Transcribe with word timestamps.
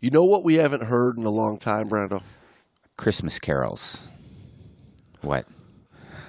You 0.00 0.10
know 0.10 0.24
what 0.24 0.44
we 0.44 0.54
haven't 0.54 0.84
heard 0.84 1.16
in 1.16 1.24
a 1.24 1.30
long 1.30 1.58
time, 1.58 1.88
Brando? 1.88 2.22
Christmas 2.96 3.38
carols. 3.38 4.08
What? 5.22 5.46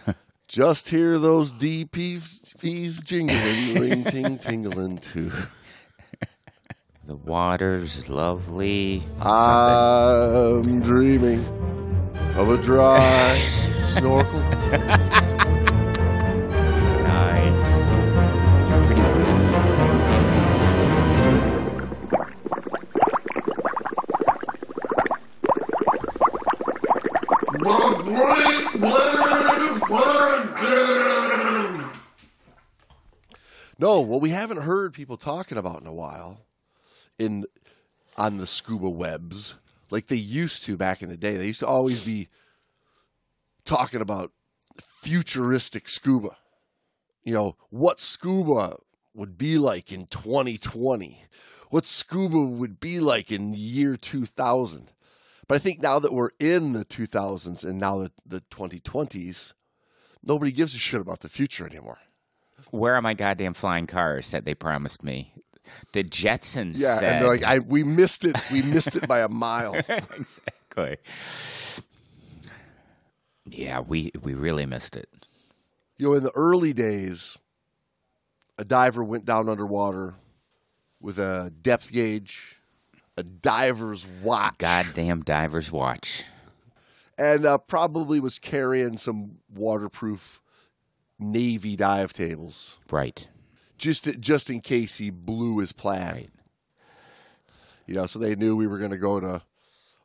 Just 0.47 0.87
hear 0.89 1.19
those 1.19 1.51
DPs 1.51 3.03
jingling, 3.03 3.79
ring 3.81 4.03
ting 4.05 4.37
tingling 4.37 4.99
too. 4.99 5.31
The 7.05 7.15
water's 7.15 8.09
lovely. 8.09 9.03
I'm 9.21 10.81
dreaming 10.81 11.39
of 12.35 12.49
a 12.49 12.57
dry 12.61 13.37
snorkel. 13.79 14.41
People 34.97 35.15
talking 35.15 35.59
about 35.59 35.79
in 35.79 35.85
a 35.85 35.93
while 35.93 36.41
in 37.19 37.45
on 38.17 38.37
the 38.37 38.47
scuba 38.47 38.89
webs 38.89 39.57
like 39.91 40.07
they 40.07 40.15
used 40.15 40.63
to 40.63 40.75
back 40.75 41.03
in 41.03 41.09
the 41.09 41.15
day. 41.15 41.37
They 41.37 41.45
used 41.45 41.59
to 41.59 41.67
always 41.67 42.03
be 42.03 42.29
talking 43.63 44.01
about 44.01 44.31
futuristic 44.81 45.87
scuba. 45.87 46.35
You 47.23 47.31
know, 47.31 47.57
what 47.69 47.99
scuba 47.99 48.77
would 49.13 49.37
be 49.37 49.59
like 49.59 49.91
in 49.91 50.07
2020. 50.07 51.23
What 51.69 51.85
scuba 51.85 52.39
would 52.39 52.79
be 52.79 52.99
like 52.99 53.31
in 53.31 53.51
the 53.51 53.57
year 53.59 53.97
2000. 53.97 54.91
But 55.47 55.55
I 55.55 55.59
think 55.59 55.79
now 55.79 55.99
that 55.99 56.11
we're 56.11 56.31
in 56.39 56.73
the 56.73 56.85
2000s 56.85 57.63
and 57.63 57.79
now 57.79 57.99
the, 57.99 58.11
the 58.25 58.41
2020s, 58.49 59.53
nobody 60.23 60.51
gives 60.51 60.73
a 60.73 60.79
shit 60.79 60.99
about 60.99 61.19
the 61.19 61.29
future 61.29 61.67
anymore. 61.67 61.99
Where 62.71 62.95
are 62.95 63.01
my 63.01 63.13
goddamn 63.13 63.53
flying 63.53 63.87
cars 63.87 64.31
that 64.31 64.45
they 64.45 64.53
promised 64.53 65.03
me? 65.03 65.33
The 65.93 66.03
Jetsons 66.03 66.73
Yeah, 66.77 66.95
said. 66.95 67.13
and 67.13 67.21
they're 67.21 67.29
like, 67.29 67.43
I 67.43 67.59
we 67.59 67.83
missed 67.83 68.23
it. 68.25 68.35
We 68.51 68.61
missed 68.61 68.95
it 68.95 69.07
by 69.07 69.19
a 69.19 69.27
mile. 69.29 69.75
exactly. 70.17 70.97
Yeah, 73.45 73.79
we 73.79 74.11
we 74.21 74.33
really 74.33 74.65
missed 74.65 74.95
it. 74.95 75.09
You 75.97 76.07
know, 76.09 76.13
in 76.13 76.23
the 76.23 76.31
early 76.35 76.73
days, 76.73 77.37
a 78.57 78.63
diver 78.65 79.03
went 79.03 79.25
down 79.25 79.49
underwater 79.49 80.15
with 81.01 81.17
a 81.19 81.51
depth 81.61 81.91
gauge, 81.91 82.59
a 83.15 83.23
diver's 83.23 84.05
watch, 84.23 84.57
Goddamn 84.57 85.21
diver's 85.23 85.71
watch. 85.71 86.23
and 87.17 87.45
uh, 87.45 87.57
probably 87.57 88.19
was 88.19 88.39
carrying 88.39 88.97
some 88.97 89.37
waterproof 89.53 90.39
navy 91.19 91.75
dive 91.75 92.13
tables, 92.13 92.77
Right. 92.89 93.27
just 93.77 94.19
just 94.19 94.49
in 94.49 94.61
case 94.61 94.97
he 94.97 95.09
blew 95.09 95.59
his 95.59 95.71
plan. 95.71 96.13
Right. 96.15 96.29
You 97.85 97.95
know, 97.95 98.05
so 98.05 98.19
they 98.19 98.35
knew 98.35 98.55
we 98.55 98.67
were 98.67 98.79
going 98.79 98.91
to 98.91 98.97
go 98.97 99.19
to 99.19 99.41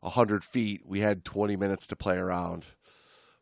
hundred 0.03 0.45
feet. 0.45 0.83
We 0.85 1.01
had 1.01 1.25
twenty 1.25 1.57
minutes 1.57 1.87
to 1.89 1.97
play 1.97 2.17
around. 2.19 2.69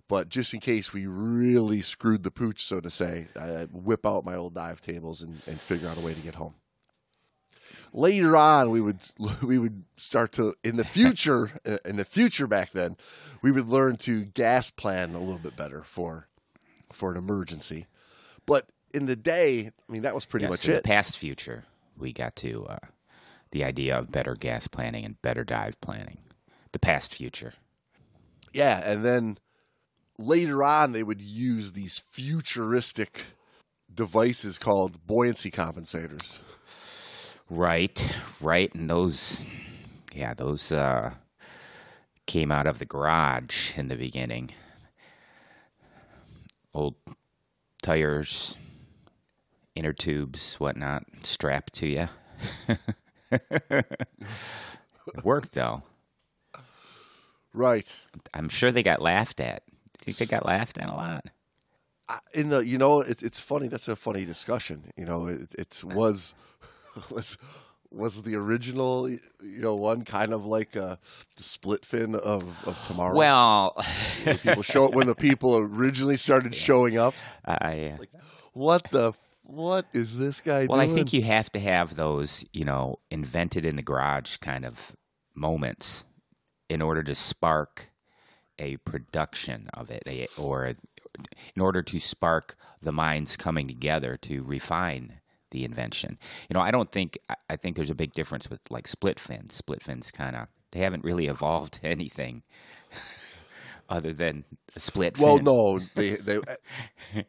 But 0.08 0.28
just 0.28 0.52
in 0.52 0.58
case 0.58 0.92
we 0.92 1.06
really 1.06 1.82
screwed 1.82 2.24
the 2.24 2.32
pooch, 2.32 2.64
so 2.64 2.80
to 2.80 2.90
say, 2.90 3.28
I 3.40 3.68
whip 3.70 4.04
out 4.04 4.24
my 4.24 4.34
old 4.34 4.54
dive 4.54 4.80
tables 4.80 5.22
and, 5.22 5.34
and 5.46 5.56
figure 5.60 5.86
out 5.88 5.98
a 5.98 6.00
way 6.04 6.14
to 6.14 6.20
get 6.20 6.34
home. 6.34 6.54
Later 7.92 8.36
on, 8.36 8.70
we 8.70 8.80
would 8.80 8.98
we 9.42 9.58
would 9.58 9.84
start 9.96 10.32
to 10.32 10.54
in 10.64 10.76
the 10.76 10.84
future 10.84 11.50
in 11.84 11.96
the 11.96 12.04
future 12.04 12.46
back 12.46 12.70
then, 12.72 12.96
we 13.42 13.52
would 13.52 13.68
learn 13.68 13.96
to 13.98 14.24
gas 14.24 14.70
plan 14.70 15.14
a 15.14 15.20
little 15.20 15.38
bit 15.38 15.56
better 15.56 15.82
for 15.84 16.26
for 16.92 17.10
an 17.10 17.16
emergency. 17.16 17.86
But 18.46 18.68
in 18.92 19.06
the 19.06 19.16
day, 19.16 19.70
I 19.88 19.92
mean, 19.92 20.02
that 20.02 20.14
was 20.14 20.24
pretty 20.24 20.44
Yes, 20.44 20.50
much 20.50 20.64
in 20.66 20.72
it. 20.72 20.76
the 20.76 20.88
past 20.88 21.18
future, 21.18 21.64
we 21.96 22.12
got 22.12 22.36
to 22.36 22.66
uh, 22.66 22.78
the 23.52 23.64
idea 23.64 23.98
of 23.98 24.10
better 24.12 24.34
gas 24.34 24.66
planning 24.66 25.04
and 25.04 25.20
better 25.22 25.44
dive 25.44 25.80
planning. 25.80 26.18
The 26.72 26.78
past 26.78 27.14
future. 27.14 27.54
Yeah, 28.52 28.80
and 28.84 29.04
then 29.04 29.38
later 30.18 30.62
on 30.64 30.92
they 30.92 31.02
would 31.02 31.20
use 31.20 31.72
these 31.72 31.98
futuristic 31.98 33.24
devices 33.92 34.58
called 34.58 35.06
buoyancy 35.06 35.50
compensators. 35.50 36.38
Right, 37.48 38.16
right, 38.40 38.72
and 38.74 38.88
those, 38.88 39.42
yeah, 40.14 40.34
those 40.34 40.70
uh, 40.70 41.14
came 42.26 42.52
out 42.52 42.68
of 42.68 42.78
the 42.78 42.84
garage 42.84 43.76
in 43.76 43.88
the 43.88 43.96
beginning. 43.96 44.50
Old 46.72 46.94
tires, 47.82 48.56
inner 49.74 49.92
tubes, 49.92 50.54
whatnot, 50.56 51.04
strapped 51.22 51.72
to 51.74 51.86
you. 51.86 52.08
it 53.30 55.24
worked 55.24 55.52
though. 55.52 55.82
Right. 57.52 57.90
I'm 58.32 58.48
sure 58.48 58.70
they 58.70 58.82
got 58.82 59.02
laughed 59.02 59.40
at. 59.40 59.62
I 59.68 60.04
think 60.04 60.16
they 60.18 60.26
got 60.26 60.46
laughed 60.46 60.78
at 60.78 60.88
a 60.88 60.94
lot. 60.94 61.26
In 62.34 62.48
the 62.48 62.64
you 62.66 62.78
know 62.78 63.00
it's 63.00 63.22
it's 63.22 63.38
funny 63.38 63.68
that's 63.68 63.88
a 63.88 63.94
funny 63.94 64.24
discussion. 64.24 64.92
You 64.96 65.04
know 65.04 65.26
it 65.26 65.54
it's 65.58 65.84
was 65.84 66.34
was 67.10 67.38
was 67.92 68.22
the 68.22 68.36
original 68.36 69.08
you 69.08 69.18
know 69.42 69.74
one 69.74 70.04
kind 70.04 70.32
of 70.32 70.46
like 70.46 70.76
uh, 70.76 70.96
the 71.36 71.42
split 71.42 71.84
fin 71.84 72.14
of 72.14 72.66
of 72.66 72.80
tomorrow. 72.82 73.16
Well, 73.16 73.76
when 74.24 74.38
people 74.38 74.62
show 74.62 74.88
when 74.90 75.06
the 75.06 75.14
people 75.14 75.56
originally 75.56 76.16
started 76.16 76.54
showing 76.66 76.98
up. 76.98 77.14
I. 77.44 77.98
What 78.52 78.90
the 78.90 79.12
what 79.42 79.86
is 79.92 80.18
this 80.18 80.40
guy 80.40 80.66
Well, 80.66 80.78
doing? 80.78 80.90
I 80.90 80.94
think 80.94 81.12
you 81.12 81.22
have 81.22 81.50
to 81.52 81.60
have 81.60 81.96
those, 81.96 82.44
you 82.52 82.64
know, 82.64 83.00
invented 83.10 83.64
in 83.64 83.76
the 83.76 83.82
garage 83.82 84.36
kind 84.36 84.64
of 84.64 84.92
moments 85.34 86.04
in 86.68 86.80
order 86.80 87.02
to 87.02 87.14
spark 87.14 87.90
a 88.58 88.76
production 88.78 89.68
of 89.74 89.90
it, 89.90 90.02
a, 90.06 90.28
or 90.36 90.66
in 90.66 91.62
order 91.62 91.82
to 91.82 91.98
spark 91.98 92.56
the 92.80 92.92
minds 92.92 93.36
coming 93.36 93.66
together 93.66 94.16
to 94.18 94.42
refine 94.42 95.19
the 95.50 95.64
invention. 95.64 96.18
You 96.48 96.54
know, 96.54 96.60
I 96.60 96.70
don't 96.70 96.90
think 96.92 97.18
I- 97.48 97.56
think 97.56 97.76
there's 97.76 97.90
a 97.90 97.94
big 97.94 98.12
difference 98.12 98.48
with 98.50 98.60
like 98.70 98.86
split 98.88 99.18
fins. 99.20 99.54
Split 99.54 99.82
fins 99.82 100.10
kind 100.10 100.36
of 100.36 100.48
they 100.72 100.80
haven't 100.80 101.04
really 101.04 101.26
evolved 101.26 101.80
anything 101.84 102.42
other 103.88 104.12
than 104.12 104.44
a 104.76 104.80
split 104.80 105.16
Well, 105.18 105.36
fin. 105.36 105.44
no, 105.44 105.78
they 105.94 106.10
they 106.16 106.36
uh, 106.38 107.22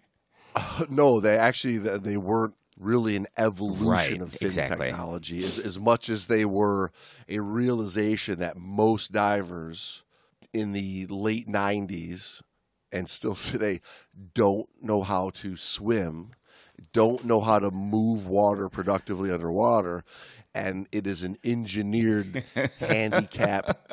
no, 0.90 1.20
they 1.20 1.38
actually 1.38 1.78
they 1.78 2.18
weren't 2.18 2.56
really 2.78 3.16
an 3.16 3.28
evolution 3.38 3.88
Right, 3.88 4.22
of 4.22 4.34
fin 4.34 4.50
exactly. 4.50 4.88
technology 4.90 5.44
as 5.44 5.59
as 5.59 5.80
much 5.80 6.09
as 6.09 6.28
they 6.28 6.46
were 6.46 6.92
a 7.30 7.40
realization 7.40 8.40
that 8.40 8.58
most 8.58 9.12
divers 9.12 10.03
in 10.53 10.74
the 10.74 11.08
late 11.08 11.48
'90s 11.48 12.42
and 12.92 13.09
still 13.09 13.36
today 13.36 13.82
don't 14.34 14.68
know 14.82 15.02
how 15.03 15.30
to 15.32 15.56
swim, 15.56 16.32
don't 16.94 17.25
know 17.25 17.42
how 17.42 17.59
to 17.59 17.72
move 17.72 18.25
water 18.28 18.69
productively 18.69 19.31
underwater. 19.31 20.03
And 20.53 20.88
it 20.92 21.08
is 21.08 21.24
an 21.24 21.38
engineered 21.46 22.44
handicap 22.80 23.90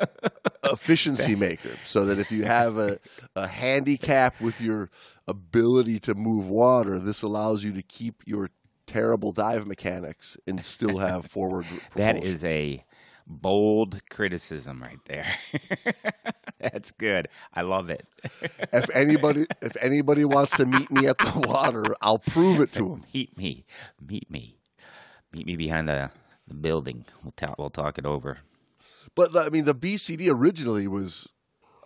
efficiency 0.63 1.35
maker 1.35 1.71
so 1.85 2.05
that 2.05 2.19
if 2.19 2.31
you 2.31 2.43
have 2.43 2.77
a, 2.77 2.99
a 3.35 3.47
handicap 3.47 4.41
with 4.41 4.59
your 4.59 4.89
ability 5.27 5.99
to 6.01 6.15
move 6.15 6.47
water, 6.47 6.99
this 6.99 7.21
allows 7.21 7.63
you 7.63 7.71
to 7.73 7.81
keep 7.81 8.23
your 8.25 8.49
terrible 8.85 9.31
dive 9.31 9.67
mechanics 9.67 10.35
and 10.47 10.63
still 10.63 10.97
have 10.97 11.25
forward 11.25 11.65
That 11.95 12.15
propulsion. 12.15 12.23
is 12.23 12.43
a 12.43 12.83
bold 13.29 14.01
criticism 14.09 14.81
right 14.81 14.99
there. 15.05 15.27
That's 16.59 16.91
good. 16.91 17.29
I 17.53 17.61
love 17.61 17.89
it. 17.89 18.05
if 18.73 18.89
anybody 18.93 19.45
if 19.61 19.77
anybody 19.81 20.25
wants 20.25 20.57
to 20.57 20.65
meet 20.65 20.91
me 20.91 21.07
at 21.07 21.19
the 21.19 21.45
water, 21.47 21.95
I'll 22.01 22.19
prove 22.19 22.59
it 22.59 22.71
to 22.73 22.89
them. 22.89 23.05
Meet 23.13 23.37
me. 23.37 23.65
Meet 24.05 24.29
me. 24.29 24.57
Meet 25.31 25.45
me 25.45 25.55
behind 25.55 25.87
the, 25.87 26.11
the 26.47 26.55
building. 26.55 27.05
We'll 27.23 27.31
talk. 27.31 27.57
We'll 27.57 27.69
talk 27.69 27.97
it 27.97 28.05
over. 28.05 28.39
But 29.15 29.35
I 29.37 29.49
mean, 29.49 29.65
the 29.65 29.75
BCD 29.75 30.29
originally 30.29 30.87
was, 30.87 31.29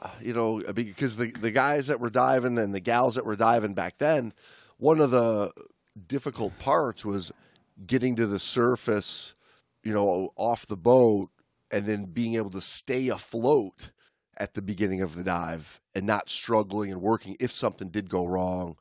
uh, 0.02 0.10
you 0.22 0.34
know, 0.34 0.64
because 0.74 1.18
the 1.18 1.32
the 1.32 1.52
guys 1.52 1.88
that 1.88 2.00
were 2.00 2.10
diving 2.10 2.58
and 2.58 2.74
the 2.74 2.80
gals 2.80 3.16
that 3.16 3.26
were 3.26 3.36
diving 3.36 3.74
back 3.74 4.00
then, 4.00 4.34
one 4.78 5.00
of 5.00 5.12
the 5.12 5.52
difficult 6.08 6.58
parts 6.58 7.06
was 7.06 7.32
getting 7.86 8.16
to 8.16 8.26
the 8.26 8.40
surface, 8.40 9.36
you 9.84 9.94
know, 9.94 10.34
off 10.36 10.66
the 10.66 10.78
boat, 10.78 11.30
and 11.74 11.86
then 11.88 12.06
being 12.06 12.36
able 12.36 12.52
to 12.52 12.62
stay 12.62 13.10
afloat 13.10 13.92
at 14.38 14.54
the 14.54 14.62
beginning 14.62 15.02
of 15.02 15.16
the 15.16 15.24
dive 15.24 15.82
and 15.94 16.06
not 16.06 16.30
struggling 16.30 16.92
and 16.92 17.02
working 17.02 17.36
if 17.40 17.52
something 17.52 17.90
did 17.90 18.10
go 18.10 18.26
wrong. 18.26 18.78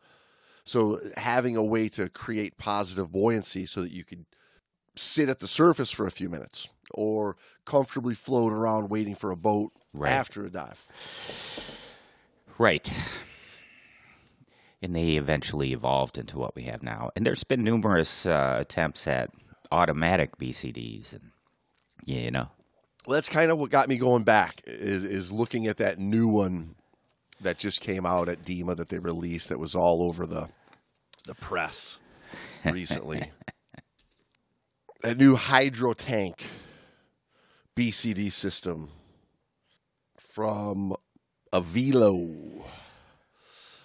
So 0.64 1.00
having 1.16 1.56
a 1.56 1.64
way 1.64 1.88
to 1.90 2.08
create 2.08 2.56
positive 2.58 3.10
buoyancy 3.10 3.66
so 3.66 3.80
that 3.80 3.90
you 3.90 4.04
could 4.04 4.26
sit 4.94 5.28
at 5.28 5.40
the 5.40 5.48
surface 5.48 5.90
for 5.90 6.06
a 6.06 6.10
few 6.10 6.28
minutes 6.28 6.68
or 6.92 7.36
comfortably 7.64 8.14
float 8.14 8.52
around 8.52 8.90
waiting 8.90 9.14
for 9.14 9.30
a 9.30 9.36
boat 9.36 9.72
Right. 9.94 10.12
after 10.12 10.44
a 10.46 10.50
dive. 10.50 10.86
Right. 12.58 12.90
And 14.80 14.96
they 14.96 15.16
eventually 15.16 15.72
evolved 15.72 16.16
into 16.18 16.38
what 16.38 16.54
we 16.56 16.62
have 16.64 16.82
now. 16.82 17.10
And 17.14 17.26
there's 17.26 17.44
been 17.44 17.62
numerous 17.62 18.26
uh, 18.26 18.58
attempts 18.60 19.06
at 19.06 19.30
automatic 19.70 20.38
BCDs, 20.38 21.12
and 21.12 21.30
you 22.04 22.30
know, 22.30 22.48
Well, 23.06 23.16
that's 23.16 23.28
kind 23.28 23.50
of 23.50 23.58
what 23.58 23.70
got 23.70 23.88
me 23.88 23.96
going 23.98 24.22
back 24.22 24.62
is 24.64 25.04
is 25.04 25.32
looking 25.32 25.66
at 25.66 25.78
that 25.78 25.98
new 25.98 26.28
one 26.28 26.76
that 27.40 27.58
just 27.58 27.80
came 27.80 28.06
out 28.06 28.28
at 28.28 28.44
DEMA 28.44 28.76
that 28.76 28.90
they 28.90 28.98
released 28.98 29.48
that 29.48 29.58
was 29.58 29.74
all 29.74 30.02
over 30.02 30.24
the 30.24 30.48
the 31.26 31.34
press 31.34 31.98
recently. 32.64 33.32
that 35.02 35.18
new 35.18 35.34
hydro 35.34 35.94
tank 35.94 36.44
BCD 37.76 38.30
system 38.30 38.88
from 40.16 40.94
Avelo. 41.52 42.64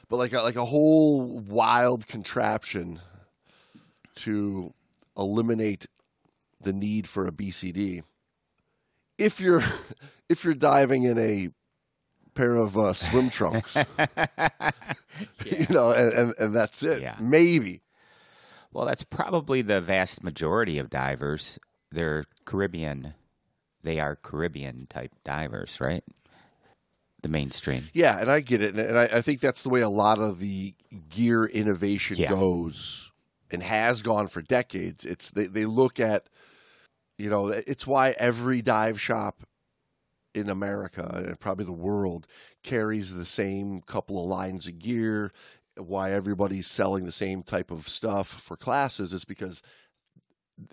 But 0.09 0.17
like 0.17 0.33
a, 0.33 0.41
like 0.41 0.55
a 0.55 0.65
whole 0.65 1.39
wild 1.39 2.07
contraption 2.07 3.01
to 4.15 4.73
eliminate 5.17 5.87
the 6.61 6.71
need 6.71 7.07
for 7.09 7.25
a 7.27 7.31
BCD 7.31 8.03
if 9.17 9.39
you're 9.39 9.63
if 10.29 10.43
you're 10.43 10.53
diving 10.53 11.03
in 11.03 11.17
a 11.17 11.49
pair 12.33 12.55
of 12.55 12.77
uh, 12.77 12.93
swim 12.93 13.29
trunks, 13.29 13.75
you 15.45 15.65
know, 15.69 15.91
and, 15.91 16.13
and, 16.13 16.33
and 16.39 16.55
that's 16.55 16.83
it. 16.83 17.01
Yeah. 17.01 17.15
Maybe. 17.19 17.81
well, 18.71 18.85
that's 18.85 19.03
probably 19.03 19.61
the 19.61 19.81
vast 19.81 20.23
majority 20.23 20.77
of 20.77 20.89
divers. 20.89 21.57
They're 21.91 22.25
Caribbean. 22.45 23.13
They 23.83 23.99
are 23.99 24.15
Caribbean 24.15 24.85
type 24.87 25.13
divers, 25.23 25.79
right? 25.79 26.03
The 27.23 27.29
mainstream. 27.29 27.85
Yeah, 27.93 28.19
and 28.19 28.29
I 28.29 28.41
get 28.41 28.61
it, 28.61 28.75
and, 28.75 28.79
and 28.79 28.97
I, 28.97 29.05
I 29.05 29.21
think 29.21 29.39
that's 29.39 29.63
the 29.63 29.69
way 29.69 29.81
a 29.81 29.89
lot 29.89 30.19
of 30.19 30.39
the 30.39 30.75
gear 31.09 31.45
innovation 31.45 32.17
Yeah. 32.17 32.29
goes, 32.29 33.11
and 33.49 33.63
has 33.63 34.01
gone 34.03 34.27
for 34.27 34.41
decades. 34.41 35.05
It's 35.05 35.31
they 35.31 35.45
they 35.47 35.65
look 35.65 35.99
at, 35.99 36.27
you 37.17 37.29
know, 37.29 37.47
it's 37.47 37.87
why 37.87 38.11
every 38.17 38.61
dive 38.61 38.99
shop 39.01 39.43
in 40.35 40.49
America 40.49 41.23
and 41.27 41.39
probably 41.39 41.65
the 41.65 41.71
world 41.71 42.27
carries 42.63 43.15
the 43.15 43.25
same 43.25 43.81
couple 43.81 44.21
of 44.21 44.29
lines 44.29 44.67
of 44.67 44.77
gear. 44.79 45.31
Why 45.77 46.11
everybody's 46.11 46.67
selling 46.67 47.05
the 47.05 47.11
same 47.11 47.43
type 47.43 47.71
of 47.71 47.87
stuff 47.89 48.27
for 48.27 48.55
classes 48.57 49.13
is 49.13 49.25
because 49.25 49.61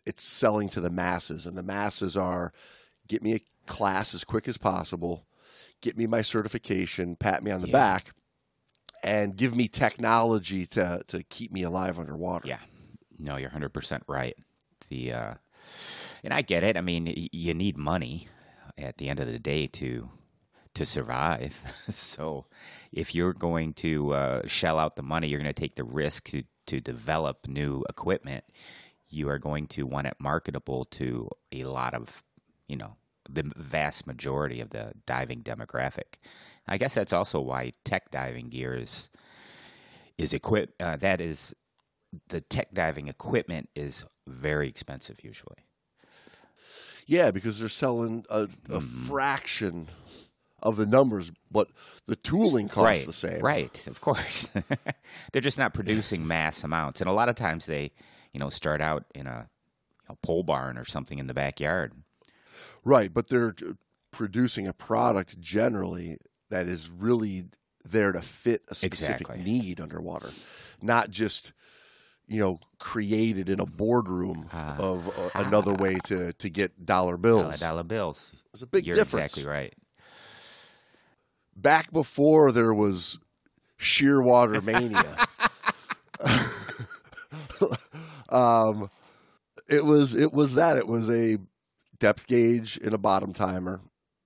it's 0.06 0.25
selling 0.25 0.69
to 0.70 0.81
the 0.81 0.91
masses, 0.91 1.46
and 1.46 1.56
the 1.58 1.62
masses 1.62 2.17
are 2.17 2.52
get 3.06 3.23
me 3.23 3.35
a 3.35 3.41
class 3.67 4.14
as 4.14 4.25
quick 4.25 4.49
as 4.49 4.56
possible, 4.56 5.26
get 5.82 5.96
me 5.96 6.06
my 6.06 6.23
certification, 6.23 7.17
pat 7.17 7.43
me 7.43 7.50
on 7.50 7.61
the 7.61 7.69
Yeah. 7.69 7.73
back, 7.73 8.12
and 9.02 9.37
give 9.37 9.55
me 9.55 9.69
technology 9.69 10.67
to 10.69 11.02
to 11.08 11.23
keep 11.25 11.52
me 11.52 11.62
alive 11.62 11.99
underwater. 11.99 12.49
Yeah. 12.49 12.61
No, 13.19 13.37
you're 13.37 13.50
100% 13.50 14.02
right. 14.08 14.37
The 14.88 15.12
uh 15.12 15.35
and 16.25 16.32
I 16.32 16.43
get 16.43 16.65
it. 16.65 16.76
I 16.76 16.81
mean, 16.81 17.29
you 17.32 17.55
need 17.55 17.76
money 17.76 18.29
at 18.79 18.97
the 18.97 19.09
end 19.09 19.21
of 19.21 19.26
the 19.31 19.38
day 19.38 19.67
to 19.69 20.09
to 20.75 20.85
survive. 20.85 21.62
so, 21.91 22.47
if 22.91 23.15
you're 23.15 23.35
going 23.35 23.75
to 23.75 24.12
uh, 24.12 24.47
shell 24.47 24.79
out 24.79 24.97
the 24.97 25.03
money, 25.03 25.29
you're 25.29 25.38
going 25.38 25.53
to 25.53 25.61
take 25.61 25.76
the 25.76 25.85
risk 25.85 26.31
to 26.31 26.43
to 26.67 26.81
develop 26.81 27.47
new 27.47 27.85
equipment. 27.88 28.44
You 29.09 29.29
are 29.29 29.38
going 29.38 29.69
to 29.69 29.87
want 29.87 30.06
it 30.06 30.17
marketable 30.19 30.87
to 30.87 31.29
a 31.53 31.65
lot 31.65 31.94
of, 31.94 32.23
you 32.67 32.77
know, 32.77 32.97
the 33.29 33.53
vast 33.56 34.06
majority 34.06 34.61
of 34.61 34.70
the 34.70 34.93
diving 35.06 35.43
demographic. 35.43 36.19
I 36.67 36.79
guess 36.79 36.94
that's 36.94 37.12
also 37.12 37.41
why 37.41 37.73
tech 37.85 38.11
diving 38.11 38.49
gear 38.49 38.75
is 38.75 39.11
is 40.17 40.32
equip 40.32 40.75
uh, 40.81 40.97
that 40.97 41.20
is 41.20 41.55
the 42.29 42.41
tech 42.41 42.73
diving 42.73 43.09
equipment 43.09 43.69
is 43.75 44.05
very 44.27 44.69
expensive 44.69 45.23
usually. 45.23 45.64
Yeah, 47.06 47.31
because 47.31 47.59
they're 47.59 47.69
selling 47.69 48.25
a, 48.31 48.43
a 48.43 48.47
Mm-hmm. 48.47 48.79
fraction 48.81 49.89
of 50.62 50.77
the 50.77 50.87
numbers, 50.87 51.31
but 51.51 51.69
the 52.06 52.17
tooling 52.17 52.69
costs 52.69 52.85
right, 53.01 53.06
the 53.06 53.12
same. 53.12 53.41
Right, 53.41 53.87
of 53.87 54.01
course. 54.01 54.51
They're 55.33 55.43
just 55.43 55.59
not 55.59 55.75
producing 55.75 56.27
mass 56.27 56.65
amounts, 56.65 57.03
and 57.03 57.11
a 57.11 57.12
lot 57.12 57.29
of 57.29 57.35
times 57.35 57.67
they, 57.67 57.93
you 58.33 58.41
know, 58.41 58.49
start 58.49 58.81
out 58.81 59.05
in 59.15 59.27
a, 59.27 59.51
know, 60.09 60.17
pole 60.23 60.43
barn 60.43 60.79
or 60.79 60.85
something 60.87 61.19
in 61.19 61.27
the 61.27 61.35
backyard. 61.35 61.93
Right, 62.83 63.12
but 63.12 63.29
they're 63.29 63.55
producing 64.11 64.67
a 64.67 64.73
product 64.73 65.39
generally 65.39 66.17
that 66.49 66.67
is 66.67 66.89
really 66.89 67.45
there 67.85 68.12
to 68.12 68.23
fit 68.23 68.62
a 68.69 68.75
specific 68.75 69.21
Exactly. 69.29 69.45
need 69.45 69.81
underwater, 69.81 70.31
not 70.81 71.11
just 71.11 71.53
you 72.26 72.41
know 72.41 72.59
created 72.79 73.50
in 73.50 73.61
a 73.61 73.67
boardroom 73.67 74.49
Ah. 74.53 74.76
of 74.79 75.09
uh, 75.19 75.31
another 75.35 75.75
way 75.75 75.99
to 76.05 76.32
to 76.35 76.49
get 76.50 76.87
dollar 76.87 77.17
bills. 77.17 77.61
Dollar 77.61 77.82
bills. 77.82 78.43
There's 78.53 78.62
a 78.62 78.67
big 78.67 78.87
You're 78.87 78.97
difference. 78.97 79.32
exactly 79.37 79.50
right. 79.50 79.75
Back 81.56 81.93
before 81.93 82.53
there 82.53 82.75
was 82.75 83.19
shearwater 83.79 84.62
mania. 84.71 85.17
um, 88.29 88.91
it 89.69 89.85
was 89.85 90.15
it 90.15 90.32
was 90.32 90.55
that 90.55 90.77
it 90.77 90.87
was 90.87 91.11
a 91.11 91.38
depth 91.99 92.27
gauge 92.27 92.79
and 92.82 92.93
a 92.93 92.99
bottom 92.99 93.32
timer, 93.32 93.81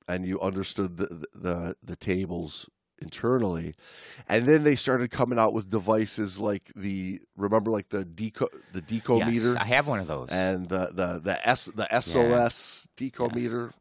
and 0.09 0.27
you 0.27 0.41
understood 0.41 0.97
the 0.97 1.25
the, 1.35 1.77
the 1.83 1.97
tables 1.97 2.69
internally, 3.01 3.75
and 4.29 4.47
then 4.47 4.65
they 4.65 4.75
started 4.77 5.11
coming 5.11 5.39
out 5.39 5.53
with 5.53 5.69
devices 5.71 6.39
like 6.39 6.71
the 6.77 7.21
remember 7.37 7.71
like 7.71 7.89
the 7.91 8.05
deco 8.05 8.47
the 8.73 8.83
deco 8.83 9.19
Yes, 9.19 9.29
meter 9.31 9.55
I 9.59 9.65
have 9.67 9.87
one 9.89 10.01
of 10.01 10.07
those. 10.07 10.29
and 10.31 10.69
the 10.69 10.91
the 10.93 11.21
the 11.23 11.49
S 11.49 11.67
the 11.67 11.87
SOS 12.01 12.87
deco 12.97 13.35
meter. 13.35 13.73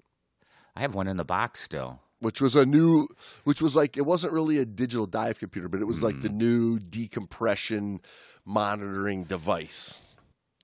I 0.76 0.82
have 0.82 0.94
one 0.96 1.08
in 1.08 1.18
the 1.18 1.26
box 1.26 1.60
still. 1.62 2.00
which 2.20 2.40
was 2.42 2.56
a 2.56 2.66
new 2.66 3.08
which 3.44 3.62
was 3.62 3.76
like 3.76 3.98
it 3.98 4.06
wasn't 4.06 4.34
really 4.34 4.58
a 4.60 4.66
digital 4.66 5.06
dive 5.08 5.40
computer 5.40 5.68
but 5.70 5.82
it 5.82 5.86
was 5.86 6.02
like 6.04 6.22
the 6.22 6.30
mm. 6.30 6.36
new 6.36 6.80
decompression 6.80 8.00
monitoring 8.46 9.24
device 9.24 9.98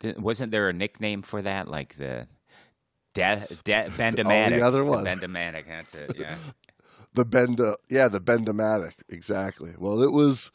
Wasn't 0.03 0.51
there 0.51 0.67
a 0.69 0.73
nickname 0.73 1.21
for 1.21 1.41
that, 1.41 1.67
like 1.67 1.95
the 1.97 2.27
de- 3.13 3.47
de- 3.63 3.85
oh, 3.85 3.89
Bendomatic? 3.91 4.59
yeah, 4.59 4.69
there 4.69 4.83
The 4.83 4.91
was. 4.91 5.06
Bendomatic. 5.07 5.65
That's 5.67 5.95
it. 5.95 6.16
Yeah. 6.18 6.35
the 7.13 7.25
benda 7.25 7.75
yeah 7.89 8.07
the 8.07 8.19
bendomatic 8.21 8.93
exactly 9.09 9.73
well 9.77 10.01
it 10.01 10.11
was 10.11 10.51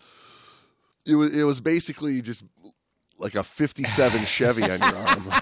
it 1.06 1.14
was 1.14 1.36
it 1.36 1.44
was 1.44 1.60
basically 1.60 2.20
just 2.20 2.44
like 3.18 3.34
a 3.34 3.42
57 3.44 4.24
chevy 4.26 4.62
on 4.64 4.78
your 4.78 4.96
arm 4.96 5.32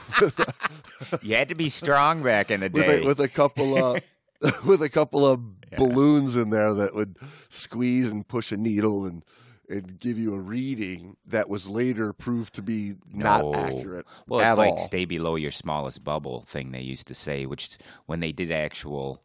you 1.23 1.35
had 1.37 1.49
to 1.49 1.55
be 1.55 1.69
strong 1.69 2.23
back 2.23 2.51
in 2.51 2.61
the 2.61 2.71
with 2.71 2.87
day. 2.87 3.03
a, 3.03 3.07
with 3.07 3.21
a 3.21 3.29
couple 3.29 3.77
of 3.77 4.01
with 4.67 4.83
a 4.83 4.89
couple 4.89 5.25
of 5.27 5.41
balloons 5.77 6.37
in 6.37 6.51
there 6.51 6.73
that 6.75 6.95
would 6.95 7.17
squeeze 7.49 8.11
and 8.13 8.27
push 8.29 8.53
a 8.53 8.57
needle 8.57 9.05
and 9.07 9.25
and 9.69 9.99
give 9.99 10.17
you 10.17 10.33
a 10.33 10.39
reading 10.39 11.17
that 11.27 11.49
was 11.49 11.69
later 11.69 12.13
proved 12.13 12.55
to 12.55 12.63
be 12.63 12.95
not 13.13 13.41
No. 13.43 13.55
accurate 13.55 14.07
Well, 14.29 14.39
it's 14.41 14.47
at 14.51 14.59
like 14.59 14.79
stay 14.79 15.05
below 15.07 15.35
your 15.35 15.51
smallest 15.51 16.05
bubble 16.05 16.43
thing 16.43 16.71
they 16.71 16.83
used 16.83 17.09
to 17.09 17.15
say, 17.15 17.47
which 17.47 17.77
when 18.07 18.21
they 18.21 18.31
did 18.31 18.53
actual 18.53 19.25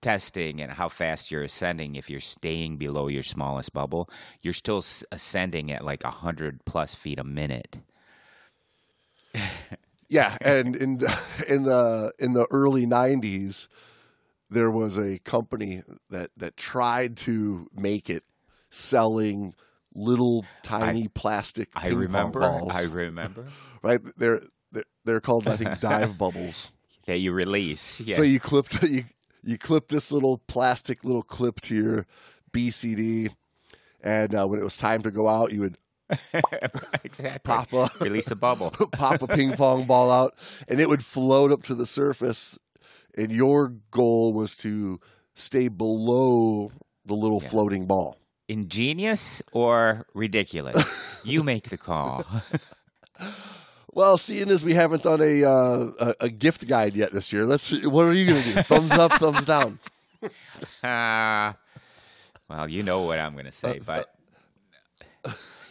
testing 0.00 0.60
and 0.60 0.72
how 0.72 0.88
fast 0.88 1.30
you're 1.30 1.42
ascending, 1.42 1.96
if 1.96 2.08
you're 2.10 2.20
staying 2.20 2.76
below 2.76 3.08
your 3.08 3.22
smallest 3.22 3.72
bubble, 3.72 4.08
you're 4.42 4.52
still 4.52 4.84
ascending 5.12 5.70
at 5.70 5.84
like 5.84 6.04
100 6.04 6.64
plus 6.64 6.94
feet 6.94 7.18
a 7.18 7.24
minute. 7.24 7.78
Yeah, 10.10 10.36
and 10.40 10.74
in 10.74 11.00
in 11.46 11.64
the 11.64 12.12
in 12.18 12.32
the 12.32 12.46
early 12.50 12.86
'90s, 12.86 13.68
there 14.48 14.70
was 14.70 14.96
a 14.96 15.18
company 15.18 15.82
that 16.08 16.30
that 16.38 16.56
tried 16.56 17.18
to 17.18 17.68
make 17.74 18.08
it 18.08 18.24
selling 18.70 19.54
little 19.94 20.46
tiny 20.62 21.08
plastic. 21.08 21.68
I 21.74 21.88
remember. 21.88 22.40
balls, 22.40 22.74
I 22.74 22.84
remember 22.84 23.44
right. 23.82 24.00
They're 24.16 24.40
they're, 24.72 24.84
they're 25.04 25.20
called 25.20 25.46
I 25.46 25.56
think 25.56 25.78
dive 25.80 26.16
bubbles. 26.16 26.70
that 27.06 27.18
you 27.18 27.32
release. 27.32 28.00
Yeah. 28.00 28.16
So 28.16 28.22
you 28.22 28.40
clipped 28.40 28.82
you 28.84 29.04
you 29.42 29.58
clip 29.58 29.88
this 29.88 30.12
little 30.12 30.38
plastic 30.46 31.04
little 31.04 31.22
clip 31.22 31.60
to 31.62 31.74
your 31.74 32.06
BCD, 32.52 33.30
and 34.00 34.34
uh, 34.34 34.46
when 34.46 34.60
it 34.60 34.64
was 34.64 34.76
time 34.76 35.02
to 35.02 35.10
go 35.10 35.28
out, 35.28 35.52
you 35.52 35.60
would 35.60 35.78
exactly. 37.04 37.38
pop 37.44 37.72
a 37.72 37.90
Release 38.00 38.30
a 38.30 38.36
bubble. 38.36 38.70
pop 38.92 39.22
a 39.22 39.26
ping 39.26 39.52
pong 39.54 39.86
ball 39.86 40.10
out, 40.10 40.34
and 40.68 40.80
it 40.80 40.88
would 40.88 41.04
float 41.04 41.52
up 41.52 41.62
to 41.64 41.74
the 41.74 41.86
surface. 41.86 42.58
And 43.16 43.32
your 43.32 43.68
goal 43.90 44.32
was 44.32 44.56
to 44.58 45.00
stay 45.34 45.68
below 45.68 46.70
the 47.04 47.14
little 47.14 47.40
floating 47.40 47.86
ball. 47.86 48.16
Ingenious 48.48 49.42
or 49.52 50.06
ridiculous? 50.14 51.20
you 51.24 51.42
make 51.42 51.68
the 51.68 51.76
call. 51.76 52.24
Well, 53.98 54.16
seeing 54.16 54.48
as 54.48 54.62
we 54.62 54.74
haven't 54.74 55.02
done 55.02 55.20
a 55.20 55.42
uh, 55.42 55.90
a, 55.98 56.14
a 56.20 56.28
gift 56.28 56.68
guide 56.68 56.94
yet 56.94 57.10
this 57.10 57.32
year, 57.32 57.44
let's. 57.44 57.64
See, 57.64 57.84
What 57.84 58.04
are 58.04 58.12
you 58.12 58.26
going 58.26 58.44
to 58.44 58.54
do? 58.54 58.62
thumbs 58.62 58.92
up, 58.92 59.10
thumbs 59.14 59.44
down. 59.44 59.80
Uh, 60.84 61.54
well, 62.48 62.70
you 62.70 62.84
know 62.84 63.00
what 63.00 63.18
I'm 63.18 63.32
going 63.32 63.46
to 63.46 63.50
say, 63.50 63.80
but 63.84 64.14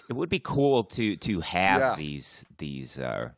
it 0.10 0.13
would 0.13 0.27
be 0.27 0.39
cool 0.39 0.84
to 0.84 1.15
to 1.15 1.39
have 1.39 1.79
Yeah. 1.79 1.96
these 1.96 2.46
these. 2.57 3.00
Uh, 3.00 3.29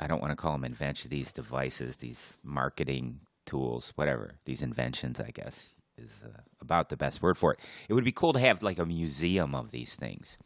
I 0.00 0.06
don't 0.06 0.22
want 0.22 0.30
to 0.30 0.36
call 0.36 0.52
them 0.52 0.64
inventions. 0.64 1.10
These 1.10 1.30
devices, 1.30 1.96
these 1.98 2.38
marketing 2.42 3.20
tools, 3.44 3.92
whatever. 3.96 4.36
These 4.46 4.62
inventions, 4.62 5.20
I 5.20 5.32
guess, 5.34 5.74
is 5.98 6.24
uh, 6.24 6.40
about 6.62 6.88
the 6.88 6.96
best 6.96 7.20
word 7.20 7.36
for 7.36 7.52
it. 7.52 7.58
It 7.90 7.92
would 7.92 8.04
be 8.04 8.12
cool 8.12 8.32
to 8.32 8.40
have 8.40 8.62
like 8.62 8.78
a 8.78 8.86
museum 8.86 9.54
of 9.54 9.70
these 9.70 9.96
things. 9.96 10.38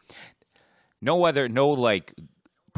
No 1.01 1.25
other, 1.25 1.49
no 1.49 1.69
like 1.69 2.13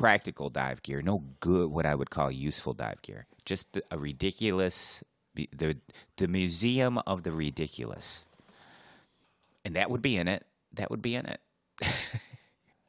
practical 0.01 0.51
dive 0.51 0.83
gear, 0.83 1.03
no 1.03 1.23
good, 1.41 1.71
what 1.71 1.87
I 1.87 1.95
would 1.95 2.11
call 2.11 2.31
useful 2.31 2.73
dive 2.73 3.03
gear. 3.03 3.27
Just 3.45 3.81
a 3.91 3.99
ridiculous, 3.99 5.05
the 5.35 5.77
the 6.17 6.29
museum 6.29 6.99
of 7.07 7.23
the 7.23 7.33
ridiculous, 7.33 8.25
and 9.65 9.77
that 9.77 9.91
would 9.91 10.03
be 10.03 10.17
in 10.17 10.29
it. 10.29 10.45
That 10.73 10.91
would 10.91 11.03
be 11.03 11.15
in 11.15 11.27
it. 11.27 11.41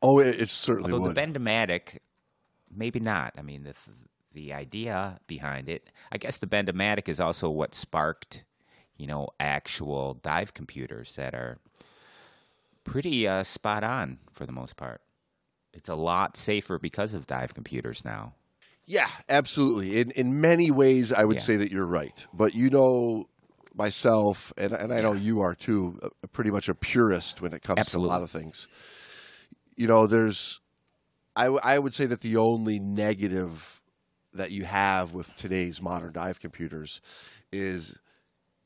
Oh, 0.04 0.20
it, 0.20 0.42
it 0.42 0.50
certainly 0.50 0.92
Although 0.92 1.10
would. 1.10 1.16
the 1.16 1.22
Bendomatic, 1.22 2.00
maybe 2.76 3.00
not. 3.00 3.34
I 3.38 3.44
mean, 3.44 3.64
the 3.64 3.76
the 4.34 4.54
idea 4.54 5.20
behind 5.28 5.70
it, 5.70 5.90
I 6.12 6.18
guess 6.18 6.40
the 6.40 6.48
Bendomatic 6.48 7.08
is 7.08 7.20
also 7.20 7.50
what 7.50 7.76
sparked, 7.76 8.44
you 8.98 9.06
know, 9.06 9.28
actual 9.40 10.16
dive 10.16 10.54
computers 10.56 11.16
that 11.16 11.36
are 11.36 11.60
pretty 12.84 13.28
uh, 13.28 13.44
spot 13.44 13.84
on 13.84 14.20
for 14.34 14.46
the 14.46 14.52
most 14.52 14.76
part. 14.76 15.02
It's 15.74 15.90
a 15.90 15.96
lot 15.96 16.36
safer 16.38 16.78
because 16.78 17.14
of 17.14 17.28
dive 17.28 17.54
computers 17.54 18.04
now. 18.04 18.34
Yeah, 18.86 19.08
absolutely. 19.30 20.00
In 20.02 20.12
in 20.12 20.42
many 20.42 20.70
ways, 20.72 21.14
I 21.14 21.24
would 21.24 21.38
Yeah. 21.38 21.42
say 21.44 21.56
that 21.58 21.72
you're 21.72 21.86
right. 21.86 22.26
But 22.34 22.54
you 22.56 22.70
know, 22.70 23.30
myself, 23.74 24.52
and 24.58 24.74
and 24.74 24.94
I 24.94 25.02
know 25.02 25.14
you 25.14 25.40
are 25.42 25.56
too, 25.56 26.00
uh, 26.04 26.10
pretty 26.34 26.52
much 26.52 26.68
a 26.68 26.76
purist 26.76 27.42
when 27.42 27.54
it 27.54 27.62
comes 27.62 27.80
Absolutely. 27.80 28.10
to 28.10 28.12
a 28.12 28.16
lot 28.16 28.24
of 28.24 28.32
things. 28.32 28.68
You 29.78 29.88
know, 29.88 30.08
there's, 30.08 30.60
I 31.36 31.46
w- 31.46 31.62
I 31.64 31.80
would 31.80 31.94
say 31.94 32.06
that 32.08 32.22
the 32.22 32.36
only 32.38 32.80
negative 32.80 33.82
that 34.34 34.52
you 34.52 34.66
have 34.66 35.14
with 35.14 35.36
today's 35.36 35.82
modern 35.82 36.12
dive 36.12 36.40
computers 36.40 37.02
is 37.52 37.98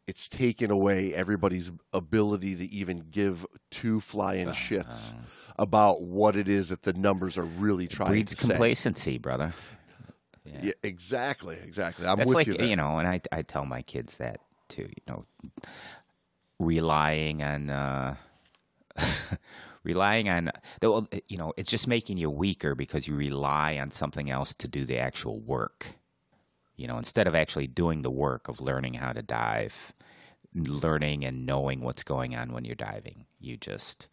it's 0.07 0.29
taken 0.29 0.71
away 0.71 1.13
everybody's 1.13 1.71
ability 1.93 2.55
to 2.55 2.65
even 2.71 3.05
give 3.12 3.45
two 3.71 4.00
flying 4.00 4.50
shits 4.50 5.13
about 5.57 6.01
what 6.01 6.35
it 6.35 6.47
is 6.47 6.69
that 6.69 6.83
the 6.83 6.93
numbers 6.93 7.38
are 7.38 7.45
really 7.45 7.88
trying 7.88 8.09
Breeds 8.09 8.35
to 8.35 8.41
say. 8.41 8.50
complacency, 8.50 9.17
brother. 9.17 9.53
Yeah, 10.45 10.71
exactly, 10.83 11.57
exactly. 11.63 12.05
I'm 12.05 12.17
That's 12.17 12.27
with 12.27 12.35
like 12.35 12.47
you. 12.47 12.53
There. 12.53 12.75
know, 12.75 13.00
and 13.00 13.07
I 13.07 13.21
I 13.31 13.41
tell 13.41 13.65
my 13.65 13.81
kids 13.81 14.17
that 14.17 14.38
too. 14.69 14.83
You 14.83 15.03
know, 15.07 15.25
relying 16.59 17.41
on 17.41 17.69
uh, 17.69 18.15
relying 19.83 20.29
on 20.29 20.51
you 21.27 21.38
know, 21.38 21.53
it's 21.57 21.69
just 21.69 21.88
making 21.88 22.17
you 22.17 22.29
weaker 22.29 22.75
because 22.75 23.07
you 23.07 23.15
rely 23.15 23.77
on 23.79 23.91
something 23.91 24.29
else 24.29 24.53
to 24.55 24.67
do 24.67 24.85
the 24.85 25.00
actual 25.00 25.39
work. 25.39 25.95
You 26.75 26.88
know, 26.88 26.98
instead 26.98 27.27
of 27.27 27.36
actually 27.36 27.67
doing 27.67 28.01
the 28.01 28.12
work 28.12 28.48
of 28.48 28.62
learning 28.62 28.96
how 28.96 29.13
to 29.13 29.22
dive, 29.22 29.94
learning 30.53 31.25
and 31.25 31.46
knowing 31.46 31.82
what's 31.82 32.03
going 32.03 32.36
on 32.36 32.51
when 32.51 32.65
you're 32.65 32.75
diving, 32.75 33.25
you 33.39 33.58
just 33.58 34.08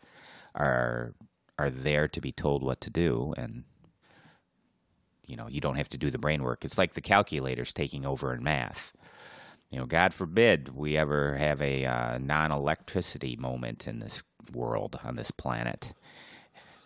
are 0.54 1.14
are 1.58 1.70
there 1.70 2.08
to 2.08 2.20
be 2.20 2.32
told 2.32 2.62
what 2.62 2.80
to 2.80 2.90
do 2.90 3.34
and 3.36 3.64
you 5.26 5.36
know 5.36 5.46
you 5.48 5.60
don't 5.60 5.76
have 5.76 5.88
to 5.90 5.98
do 5.98 6.10
the 6.10 6.18
brain 6.18 6.42
work. 6.42 6.64
It's 6.64 6.78
like 6.78 6.94
the 6.94 7.00
calculators 7.00 7.72
taking 7.72 8.04
over 8.04 8.34
in 8.34 8.42
math. 8.42 8.92
You 9.70 9.78
know 9.78 9.86
god 9.86 10.12
forbid 10.14 10.74
we 10.74 10.96
ever 10.96 11.36
have 11.36 11.62
a 11.62 11.84
uh, 11.86 12.18
non-electricity 12.18 13.36
moment 13.36 13.86
in 13.86 14.00
this 14.00 14.22
world 14.52 14.98
on 15.04 15.16
this 15.16 15.30
planet. 15.30 15.92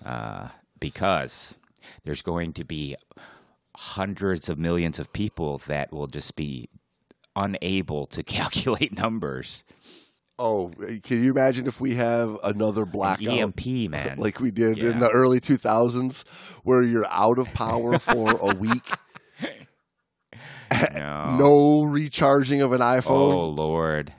Uh, 0.05 0.49
because 0.79 1.59
there's 2.05 2.23
going 2.23 2.53
to 2.53 2.65
be 2.65 2.97
hundreds 3.77 4.49
of 4.49 4.59
millions 4.59 4.99
of 4.99 5.13
people 5.13 5.59
that 5.67 5.93
will 5.93 6.07
just 6.07 6.35
be 6.37 6.69
unable 7.37 8.07
to 8.07 8.23
calculate 8.39 8.97
numbers 8.97 9.65
Oh, 10.39 10.71
can 11.03 11.25
you 11.25 11.31
imagine 11.31 11.67
if 11.67 11.81
we 11.81 11.95
have 11.95 12.37
another 12.45 12.85
blackout 12.85 13.27
emp 13.39 13.67
E 13.67 13.89
man 13.89 14.19
like 14.19 14.39
we 14.39 14.51
did 14.51 14.77
Yeah. 14.77 14.91
in 14.91 14.99
the 14.99 15.09
early 15.09 15.41
2000s, 15.41 16.25
where 16.63 16.83
you're 16.83 17.07
out 17.11 17.39
of 17.39 17.53
power 17.55 17.99
for 18.11 18.31
a 18.43 18.55
week, 18.55 18.85
no. 20.95 21.37
no 21.39 21.83
recharging 21.85 22.61
of 22.61 22.73
an 22.73 22.81
iPhone. 22.81 23.33
oh 23.33 23.49
lord 23.49 24.13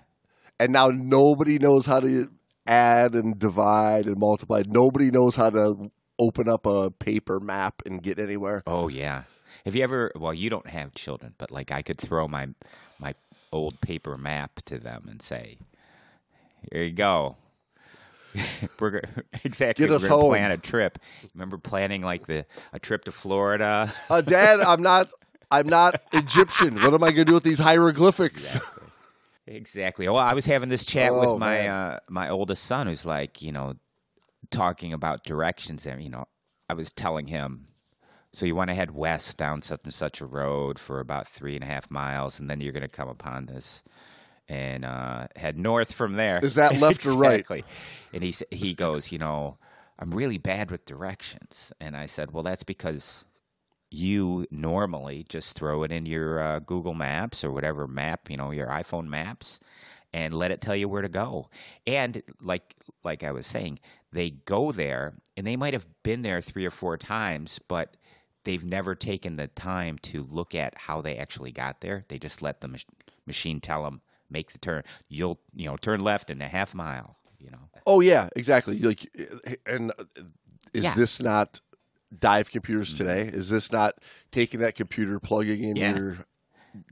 and 0.59 0.73
now 0.73 0.87
nobody 0.87 1.59
knows 1.59 1.85
how 1.85 1.99
to 1.99 2.25
add 2.65 3.13
and 3.13 3.37
divide 3.37 4.07
and 4.07 4.17
multiply. 4.17 4.63
Nobody 4.67 5.11
knows 5.11 5.35
how 5.35 5.51
to 5.51 5.91
open 6.19 6.49
up 6.49 6.65
a 6.65 6.91
paper 6.91 7.39
map 7.39 7.81
and 7.85 8.01
get 8.01 8.19
anywhere. 8.19 8.63
Oh 8.67 8.87
yeah. 8.87 9.23
Have 9.65 9.75
you 9.75 9.83
ever? 9.83 10.11
Well, 10.15 10.33
you 10.33 10.49
don't 10.49 10.67
have 10.69 10.93
children, 10.93 11.33
but 11.37 11.51
like 11.51 11.71
I 11.71 11.81
could 11.81 11.97
throw 11.97 12.27
my 12.27 12.49
my 12.99 13.15
old 13.51 13.81
paper 13.81 14.17
map 14.17 14.61
to 14.65 14.77
them 14.77 15.07
and 15.09 15.21
say, 15.21 15.57
"Here 16.71 16.83
you 16.83 16.91
go." 16.93 17.37
we're 18.79 19.01
exactly. 19.43 19.85
Get 19.85 19.89
we're 19.89 19.95
us 19.97 20.07
gonna 20.07 20.21
home. 20.21 20.31
plan 20.31 20.51
a 20.51 20.57
trip. 20.57 20.99
Remember 21.33 21.57
planning 21.57 22.01
like 22.01 22.27
the 22.27 22.45
a 22.73 22.79
trip 22.79 23.05
to 23.05 23.11
Florida? 23.11 23.91
Uh, 24.09 24.21
Dad, 24.21 24.59
I'm 24.61 24.81
not. 24.81 25.07
I'm 25.49 25.67
not 25.67 26.01
Egyptian. 26.11 26.75
What 26.75 26.93
am 26.93 27.03
I 27.03 27.11
going 27.11 27.15
to 27.15 27.25
do 27.25 27.33
with 27.33 27.43
these 27.43 27.59
hieroglyphics? 27.59 28.57
Exactly. 29.47 30.05
Well, 30.09 30.17
I 30.17 30.33
was 30.33 30.45
having 30.45 30.67
this 30.67 30.85
chat 30.85 31.11
Oh, 31.13 31.31
with 31.31 31.39
my 31.39 31.67
uh, 31.69 31.99
my 32.09 32.27
oldest 32.29 32.65
son, 32.65 32.87
who's 32.87 33.05
like, 33.05 33.41
you 33.41 33.53
know, 33.53 33.75
talking 34.51 34.93
about 34.93 35.23
directions. 35.23 35.85
And 35.85 36.03
you 36.03 36.09
know, 36.09 36.25
I 36.69 36.73
was 36.73 36.91
telling 36.91 37.27
him, 37.27 37.67
so 38.33 38.45
you 38.45 38.55
want 38.55 38.69
to 38.69 38.75
head 38.75 38.91
west 38.91 39.37
down 39.37 39.61
such 39.61 39.81
and 39.83 39.93
such 39.93 40.21
a 40.21 40.25
road 40.25 40.77
for 40.79 40.99
about 40.99 41.27
three 41.27 41.55
and 41.55 41.63
a 41.63 41.67
half 41.67 41.89
miles, 41.89 42.39
and 42.39 42.49
then 42.49 42.61
you're 42.61 42.73
going 42.73 42.81
to 42.81 42.87
come 42.87 43.09
upon 43.09 43.45
this, 43.45 43.83
and 44.47 44.85
uh, 44.85 45.27
head 45.35 45.57
north 45.57 45.93
from 45.93 46.13
there. 46.13 46.39
Is 46.43 46.55
that 46.55 46.77
left 46.79 47.05
or 47.05 47.13
right? 47.13 47.45
And 48.13 48.23
he 48.23 48.35
he 48.51 48.73
goes, 48.73 49.11
you 49.11 49.17
know, 49.17 49.57
I'm 49.99 50.11
really 50.11 50.37
bad 50.37 50.71
with 50.71 50.85
directions, 50.85 51.71
and 51.79 51.95
I 51.97 52.05
said, 52.05 52.31
well, 52.31 52.43
that's 52.43 52.63
because 52.63 53.25
you 53.89 54.45
normally 54.51 55.25
just 55.29 55.57
throw 55.57 55.83
it 55.83 55.91
in 55.91 56.05
your 56.05 56.39
uh, 56.41 56.59
Google 56.59 56.93
Maps 56.93 57.43
or 57.43 57.51
whatever 57.51 57.87
map, 57.87 58.29
you 58.29 58.37
know, 58.37 58.51
your 58.51 58.67
iPhone 58.67 59.07
maps, 59.07 59.59
and 60.13 60.33
let 60.33 60.51
it 60.51 60.61
tell 60.61 60.75
you 60.75 60.89
where 60.89 61.01
to 61.01 61.09
go. 61.09 61.49
And 61.85 62.21
like 62.41 62.75
like 63.03 63.23
I 63.23 63.31
was 63.31 63.47
saying, 63.47 63.79
they 64.17 64.31
go 64.31 64.71
there 64.71 65.13
and 65.37 65.45
they 65.45 65.55
might 65.55 65.73
have 65.73 65.85
been 66.03 66.23
there 66.23 66.41
three 66.41 66.65
or 66.65 66.71
four 66.71 66.97
times, 66.97 67.59
but 67.67 67.95
they've 68.45 68.65
never 68.65 68.95
taken 68.95 69.35
the 69.35 69.47
time 69.47 69.99
to 69.99 70.23
look 70.23 70.55
at 70.55 70.75
how 70.75 71.01
they 71.01 71.17
actually 71.17 71.51
got 71.51 71.81
there. 71.81 72.03
They 72.07 72.17
just 72.17 72.41
let 72.41 72.61
the 72.61 72.67
mach- 72.67 72.85
machine 73.27 73.61
tell 73.61 73.83
them 73.83 74.01
make 74.29 74.51
the 74.51 74.57
turn. 74.57 74.83
You'll 75.07 75.39
you 75.55 75.67
know 75.69 75.77
turn 75.77 75.99
left 75.99 76.29
in 76.31 76.41
a 76.41 76.47
half 76.47 76.73
mile. 76.73 77.17
You 77.39 77.51
know. 77.51 77.69
Oh 77.85 77.99
yeah, 77.99 78.29
exactly. 78.35 78.79
Like, 78.79 79.07
and 79.67 79.91
uh, 79.99 80.03
is 80.73 80.85
Yeah. 80.85 80.95
this 80.95 81.21
not 81.21 81.61
dive 82.17 82.49
computers 82.49 82.97
today? 82.97 83.29
Is 83.31 83.49
this 83.49 83.71
not 83.71 84.01
taking 84.31 84.61
that 84.61 84.73
computer, 84.73 85.19
plugging 85.19 85.63
in 85.63 85.75
Yeah. 85.75 85.95
your 85.95 86.17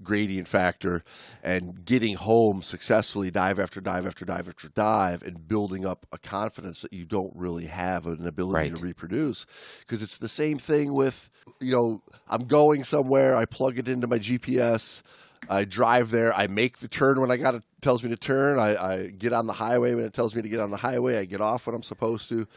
gradient 0.03 0.47
factor, 0.47 1.03
and 1.43 1.85
getting 1.85 2.15
home 2.15 2.61
successfully, 2.61 3.29
dive 3.31 3.59
after 3.59 3.79
dive 3.81 4.05
after 4.07 4.25
dive 4.25 4.47
after 4.49 4.69
dive, 4.69 5.21
and 5.23 5.47
building 5.47 5.85
up 5.85 6.05
a 6.11 6.17
confidence 6.17 6.81
that 6.81 6.93
you 6.93 7.05
don't 7.05 7.33
really 7.35 7.65
have 7.65 8.07
an 8.07 8.25
ability 8.27 8.55
Right. 8.69 8.75
to 8.75 8.81
reproduce? 8.81 9.45
Because 9.79 10.01
it's 10.01 10.17
the 10.17 10.29
same 10.29 10.57
thing 10.57 10.93
with 10.93 11.29
you 11.61 11.71
know, 11.71 12.01
I'm 12.27 12.45
going 12.45 12.83
somewhere, 12.83 13.37
I 13.37 13.45
plug 13.45 13.79
it 13.79 13.87
into 13.87 14.07
my 14.07 14.17
GPS. 14.19 15.01
I 15.47 15.63
drive 15.63 16.09
there. 16.09 16.33
I 16.35 16.47
make 16.47 16.79
the 16.79 16.87
turn 16.87 17.21
when 17.21 17.29
I 17.29 17.37
got 17.37 17.53
it 17.55 17.63
tells 17.81 18.01
me 18.03 18.09
to 18.09 18.17
turn. 18.17 18.57
I, 18.57 18.75
I 18.75 19.07
get 19.09 19.31
on 19.31 19.45
the 19.45 19.53
highway 19.53 19.93
when 19.93 20.03
it 20.03 20.11
tells 20.11 20.35
me 20.35 20.41
to 20.41 20.49
get 20.49 20.59
on 20.59 20.71
the 20.71 20.77
highway. 20.77 21.17
I 21.19 21.25
get 21.25 21.39
off 21.39 21.67
when 21.67 21.75
I'm 21.75 21.83
supposed 21.83 22.29
to. 22.29 22.47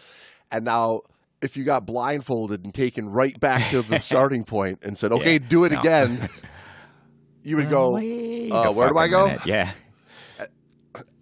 And 0.51 0.65
now, 0.65 1.03
if 1.43 1.55
you 1.57 1.65
got 1.65 1.85
blindfolded 1.85 2.65
and 2.65 2.73
taken 2.75 3.11
right 3.11 3.39
back 3.39 3.69
to 3.71 3.83
the 3.83 4.01
starting 4.01 4.43
point 4.43 4.79
and 4.83 4.97
said, 4.97 5.13
"Okay, 5.13 5.35
Yeah, 5.35 5.39
do 5.49 5.65
it 5.65 5.73
no. 5.73 5.81
again," 5.81 6.29
you 7.49 7.57
would 7.57 7.71
go. 7.71 7.97
Uh, 7.97 8.00
a 8.69 8.73
where 8.73 8.88
do 8.90 8.99
I 8.99 9.09
go? 9.09 9.26
minute. 9.26 9.47
Yeah. 9.47 9.71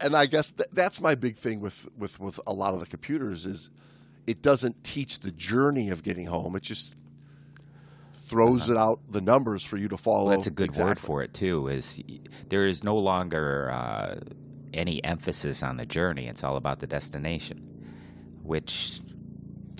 And 0.00 0.16
I 0.16 0.26
guess 0.26 0.52
th- 0.52 0.68
that's 0.72 1.00
my 1.00 1.14
big 1.14 1.36
thing 1.36 1.60
with, 1.60 1.88
with 1.98 2.18
with 2.20 2.40
a 2.46 2.52
lot 2.52 2.72
of 2.74 2.80
the 2.80 2.86
computers 2.86 3.44
is 3.46 3.70
it 4.26 4.40
doesn't 4.42 4.82
teach 4.84 5.20
the 5.20 5.30
journey 5.30 5.90
of 5.90 6.02
getting 6.02 6.26
home. 6.26 6.56
It 6.56 6.62
just 6.62 6.94
throws 8.14 8.68
it 8.70 8.76
out 8.76 9.00
the 9.10 9.20
numbers 9.20 9.62
for 9.62 9.76
you 9.76 9.88
to 9.88 9.96
follow. 9.96 10.26
Well, 10.28 10.36
that's 10.36 10.46
a 10.46 10.50
good 10.50 10.74
word 10.76 10.98
for 10.98 11.22
it 11.22 11.32
too. 11.34 11.68
Is 11.68 12.00
there 12.48 12.66
is 12.66 12.82
no 12.84 12.96
longer 12.96 13.70
uh, 13.70 14.16
any 14.72 15.02
emphasis 15.04 15.62
on 15.62 15.76
the 15.76 15.86
journey. 15.86 16.26
It's 16.26 16.44
all 16.44 16.56
about 16.56 16.80
the 16.80 16.86
destination, 16.86 17.58
which 18.42 19.00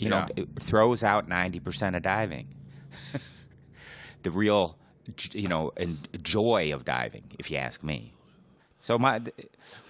you 0.01 0.09
know 0.09 0.27
Yeah. 0.37 0.43
it 0.45 0.49
throws 0.61 1.05
out 1.05 1.29
ninety 1.29 1.61
percent 1.61 1.97
of 1.97 2.03
diving. 2.03 2.49
the 4.23 4.31
real, 4.31 4.79
you 5.33 5.49
know, 5.49 5.73
and 5.77 6.09
joy 6.23 6.73
of 6.73 6.85
diving, 6.85 7.25
if 7.39 7.51
you 7.51 7.57
ask 7.57 7.83
me. 7.83 8.13
So 8.81 8.99
my, 8.99 9.21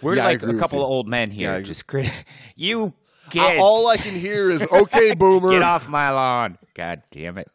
we're 0.00 0.16
Yeah, 0.16 0.24
like 0.24 0.42
a 0.42 0.54
couple 0.54 0.82
of 0.82 0.88
old 0.88 1.08
men 1.08 1.30
here, 1.30 1.54
Yeah, 1.54 1.60
just 1.60 1.86
crit- 1.86 2.10
you 2.56 2.92
kids, 3.30 3.58
all 3.60 3.88
I 3.88 3.96
can 3.96 4.14
hear 4.14 4.50
is 4.50 4.62
"Okay, 4.72 5.14
boomer." 5.14 5.50
get 5.50 5.62
off 5.62 5.88
my 5.88 6.10
lawn! 6.10 6.58
God 6.74 7.02
damn 7.10 7.38
it! 7.38 7.50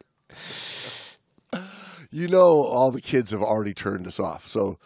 you 2.11 2.27
know 2.27 2.61
all 2.63 2.91
the 2.91 3.01
kids 3.01 3.31
have 3.31 3.41
already 3.41 3.73
turned 3.73 4.05
us 4.07 4.19
off. 4.19 4.47
So 4.47 4.77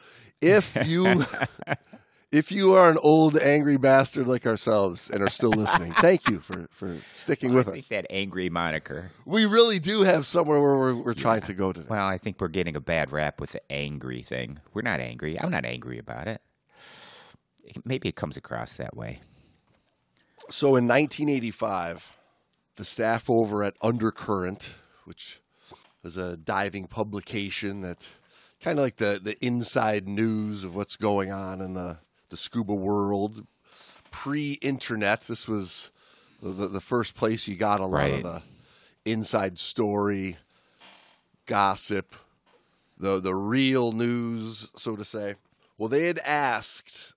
if 0.41 0.77
you 0.85 1.25
if 2.31 2.51
you 2.51 2.73
are 2.73 2.89
an 2.89 2.97
old 3.01 3.37
angry 3.37 3.77
bastard 3.77 4.27
like 4.27 4.45
ourselves 4.45 5.09
and 5.09 5.23
are 5.23 5.29
still 5.29 5.51
listening, 5.51 5.93
thank 5.99 6.29
you 6.29 6.39
for 6.39 6.67
for 6.71 6.95
sticking 7.13 7.51
oh, 7.51 7.53
I 7.53 7.55
with 7.57 7.65
think 7.67 7.79
us. 7.79 7.87
that 7.89 8.05
angry 8.09 8.49
moniker. 8.49 9.11
We 9.25 9.45
really 9.45 9.79
do 9.79 10.01
have 10.03 10.25
somewhere 10.25 10.59
where 10.61 10.75
we're, 10.75 10.95
we're 10.95 11.13
trying 11.13 11.41
to 11.43 11.53
go 11.53 11.71
today. 11.71 11.87
Well, 11.89 12.05
I 12.07 12.17
think 12.17 12.39
we're 12.41 12.47
getting 12.49 12.75
a 12.75 12.81
bad 12.81 13.11
rap 13.11 13.39
with 13.39 13.51
the 13.51 13.71
angry 13.71 14.21
thing. 14.21 14.59
We're 14.73 14.81
not 14.81 14.99
angry. 14.99 15.39
I'm 15.39 15.51
not 15.51 15.65
angry 15.65 15.97
about 15.97 16.27
it. 16.27 16.41
It- 17.63 17.85
Maybe 17.85 18.09
it 18.09 18.15
comes 18.15 18.37
across 18.37 18.73
that 18.75 18.95
way. 18.95 19.21
So 20.49 20.75
in 20.75 20.87
1985, 20.87 22.11
the 22.75 22.85
staff 22.85 23.29
over 23.29 23.63
at 23.63 23.75
Undercurrent, 23.81 24.73
which 25.05 25.41
was 26.03 26.17
a 26.17 26.37
diving 26.37 26.85
publication 26.87 27.81
that 27.81 28.07
kind 28.61 28.77
of 28.77 28.83
like 28.83 28.97
the, 28.97 29.19
the 29.21 29.43
inside 29.43 30.07
news 30.07 30.63
of 30.63 30.75
what's 30.75 30.95
going 30.97 31.31
on 31.31 31.61
in 31.61 31.73
the, 31.73 31.97
the 32.29 32.37
scuba 32.37 32.73
world, 32.73 33.45
pre 34.11 34.53
internet, 34.53 35.21
this 35.21 35.47
was 35.47 35.91
the, 36.41 36.67
the 36.67 36.81
first 36.81 37.15
place 37.15 37.47
you 37.47 37.55
got 37.55 37.79
a 37.79 37.85
lot 37.85 37.97
Right. 37.99 38.13
of 38.13 38.23
the 38.23 38.41
inside 39.05 39.57
story, 39.59 40.37
gossip, 41.45 42.15
the, 42.97 43.19
the 43.19 43.35
real 43.35 43.91
news, 43.91 44.71
so 44.75 44.95
to 44.95 45.03
say. 45.05 45.35
Well, 45.77 45.89
they 45.89 46.05
had 46.07 46.19
asked 46.19 47.13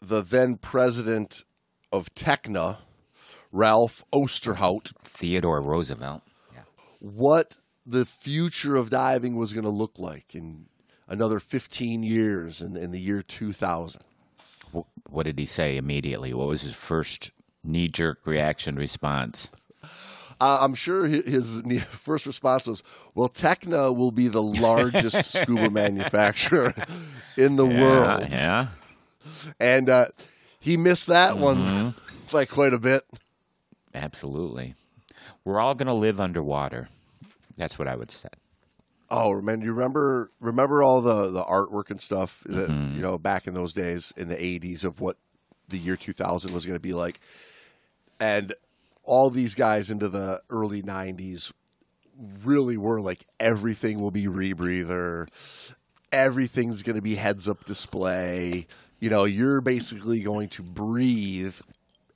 the 0.00 0.22
then 0.22 0.56
president 0.56 1.44
of 1.92 2.14
Tekna, 2.14 2.78
Ralph 3.52 4.04
Osterhout, 4.12 4.92
Theodore 5.04 5.60
Roosevelt. 5.60 6.22
Yeah. 6.54 6.62
what 7.00 7.56
the 7.84 8.04
future 8.06 8.76
of 8.76 8.90
diving 8.90 9.36
was 9.36 9.52
going 9.52 9.64
to 9.64 9.70
look 9.70 9.98
like 9.98 10.34
in 10.34 10.66
another 11.08 11.40
15 11.40 12.02
years 12.02 12.62
in, 12.62 12.76
in 12.76 12.92
the 12.92 13.00
year 13.00 13.20
2000. 13.22 14.02
Wh- 14.74 15.10
What 15.12 15.24
did 15.24 15.38
he 15.38 15.46
say 15.46 15.76
immediately? 15.76 16.32
What 16.34 16.48
was 16.48 16.62
his 16.62 16.74
first 16.74 17.30
knee 17.64 17.88
jerk 17.88 18.20
reaction 18.26 18.76
response? 18.76 19.50
Uh, 20.40 20.58
I'm 20.62 20.74
sure 20.74 21.06
his 21.06 21.60
first 21.90 22.24
response 22.26 22.66
was, 22.66 22.82
"Well, 23.14 23.28
Tekna 23.28 23.94
will 23.94 24.10
be 24.12 24.28
the 24.28 24.42
largest 24.42 25.24
scuba 25.32 25.68
manufacturer 25.70 26.74
in 27.36 27.56
the 27.56 27.66
world," 27.66 28.26
Yeah. 28.30 28.68
and 29.58 29.90
uh, 29.90 30.06
he 30.58 30.76
missed 30.78 31.08
that 31.08 31.36
one 31.36 31.94
by 32.32 32.46
quite 32.46 32.72
a 32.72 32.78
bit. 32.78 33.04
Absolutely. 33.94 34.74
We're 35.44 35.60
all 35.60 35.74
going 35.74 35.88
to 35.88 35.92
live 35.94 36.20
underwater. 36.20 36.88
That's 37.56 37.78
what 37.78 37.88
I 37.88 37.96
would 37.96 38.10
say. 38.10 38.28
Oh, 39.10 39.40
man, 39.40 39.60
you 39.60 39.72
remember 39.72 40.30
remember 40.40 40.82
all 40.82 41.00
the 41.00 41.30
the 41.30 41.44
artwork 41.44 41.90
and 41.90 42.00
stuff 42.00 42.42
that 42.46 42.70
mm-hmm. 42.70 42.96
you 42.96 43.02
know 43.02 43.18
back 43.18 43.46
in 43.46 43.54
those 43.54 43.72
days 43.72 44.12
in 44.16 44.28
the 44.28 44.36
80s 44.36 44.84
of 44.84 45.00
what 45.00 45.16
the 45.68 45.78
year 45.78 45.96
2000 45.96 46.52
was 46.52 46.66
going 46.66 46.76
to 46.76 46.80
be 46.80 46.92
like. 46.92 47.20
And 48.20 48.54
all 49.04 49.30
these 49.30 49.54
guys 49.54 49.90
into 49.90 50.08
the 50.08 50.40
early 50.50 50.82
90s 50.82 51.52
really 52.44 52.76
were 52.76 53.00
like 53.00 53.24
everything 53.38 54.00
will 54.00 54.10
be 54.10 54.26
rebreather. 54.26 55.28
Everything's 56.12 56.82
going 56.82 56.96
to 56.96 57.02
be 57.02 57.14
heads 57.14 57.48
up 57.48 57.64
display. 57.64 58.66
You 58.98 59.10
know, 59.10 59.24
you're 59.24 59.60
basically 59.60 60.20
going 60.20 60.48
to 60.50 60.62
breathe 60.62 61.54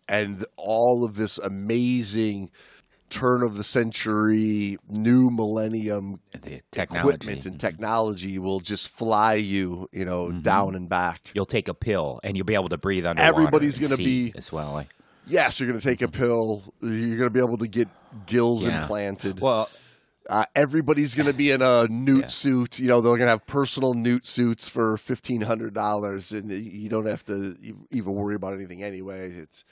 and 0.09 0.45
all 0.57 1.05
of 1.05 1.17
this 1.17 1.39
amazing 1.39 2.51
turn 3.11 3.43
of 3.43 3.57
the 3.57 3.65
century 3.65 4.79
new 4.89 5.31
millennium 5.31 6.21
The 6.33 6.61
equipment 6.77 7.47
and 7.47 7.55
mm-hmm. 7.55 7.57
technology 7.57 8.39
will 8.39 8.61
just 8.61 8.89
fly 8.89 9.35
you, 9.35 9.89
you 9.93 10.05
know, 10.05 10.27
mm-hmm. 10.27 10.41
down 10.41 10.75
and 10.75 10.89
back. 10.89 11.23
You'll 11.35 11.47
take 11.47 11.69
a 11.69 11.75
pill 11.75 12.21
and 12.25 12.37
you'll 12.37 12.47
be 12.47 12.55
able 12.55 12.71
to 12.71 12.79
breathe 12.79 13.07
underwater. 13.07 13.35
Everybody's 13.35 13.79
gonna 13.79 13.97
be- 13.97 14.33
as 14.37 14.51
well. 14.53 14.85
Yes, 15.27 15.59
you're 15.59 15.69
going 15.69 15.81
to 15.81 15.87
take 15.87 16.03
a 16.03 16.07
mm-hmm. 16.07 16.21
pill. 16.21 16.75
You're 16.81 17.17
going 17.17 17.21
to 17.21 17.31
be 17.31 17.41
able 17.41 17.59
to 17.59 17.67
get 17.67 17.89
gills 18.27 18.67
Yeah. 18.67 18.83
implanted. 18.83 19.41
well, 19.41 19.69
Uh, 20.27 20.47
everybody's 20.55 21.15
going 21.15 21.27
to 21.27 21.35
be 21.35 21.51
in 21.51 21.61
a 21.61 21.87
newt 21.91 22.23
Yeah. 22.23 22.27
suit. 22.29 22.79
You 22.79 22.89
know, 22.89 23.03
they're 23.03 23.13
going 23.13 23.27
to 23.27 23.29
have 23.29 23.47
personal 23.47 23.93
newt 23.93 24.27
suits 24.27 24.67
for 24.67 24.97
fifteen 24.97 25.43
hundred 25.43 25.75
dollars, 25.75 26.33
and 26.33 26.51
you 26.51 26.89
don't 26.89 27.05
have 27.05 27.27
to 27.27 27.57
even 27.91 28.15
worry 28.15 28.35
about 28.35 28.55
anything 28.55 28.83
anyway. 28.83 29.31
It's 29.33 29.65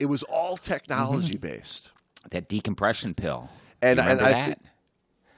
it 0.00 0.06
was 0.06 0.24
all 0.24 0.56
technology 0.56 1.38
based, 1.38 1.92
that 2.30 2.48
decompression 2.48 3.14
pill. 3.14 3.50
and 3.80 4.00
and 4.00 4.20
I 4.20 4.32
that? 4.32 4.58
thi- 4.58 4.68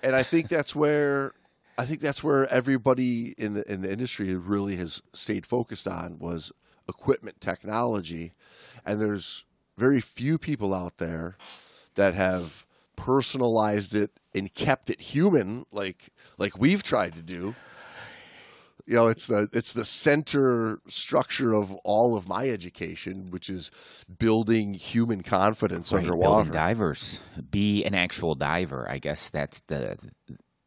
and 0.03 0.15
I 0.15 0.23
think 0.23 0.49
that's 0.49 0.75
where 0.75 1.33
I 1.79 1.85
think 1.87 2.01
that's 2.01 2.23
where 2.23 2.47
everybody 2.53 3.35
in 3.39 3.55
the 3.55 3.71
in 3.73 3.83
the 3.83 3.93
industry 3.93 4.35
really 4.37 4.77
has 4.77 5.03
stayed 5.13 5.47
focused 5.47 5.89
on 5.89 6.19
was 6.19 6.53
equipment 6.89 7.41
technology, 7.41 8.33
and 8.85 9.01
there's 9.01 9.47
very 9.77 10.01
few 10.01 10.39
people 10.39 10.73
out 10.75 10.99
there 10.99 11.37
that 11.95 12.15
have 12.15 12.65
personalized 12.97 13.95
it 13.95 14.13
and 14.35 14.55
kept 14.55 14.89
it 14.91 15.01
human 15.01 15.67
like 15.73 16.11
like 16.39 16.59
we've 16.59 16.83
tried 16.83 17.15
to 17.15 17.23
do. 17.23 17.55
You 18.87 18.95
know, 18.97 19.09
it's 19.09 19.27
the 19.29 19.49
it's 19.53 19.73
the 19.73 19.85
center 19.85 20.79
structure 20.89 21.55
of 21.55 21.73
all 21.85 22.17
of 22.17 22.29
my 22.29 22.49
education, 22.49 23.29
which 23.31 23.49
is 23.49 23.71
building 24.19 24.75
human 24.75 25.23
confidence 25.23 25.93
Right, 25.93 26.03
underwater. 26.03 26.51
divers. 26.51 27.23
Be 27.51 27.83
an 27.85 27.95
actual 27.95 28.35
diver. 28.35 28.87
I 28.91 28.99
guess 28.99 29.31
that's 29.31 29.61
the 29.61 29.97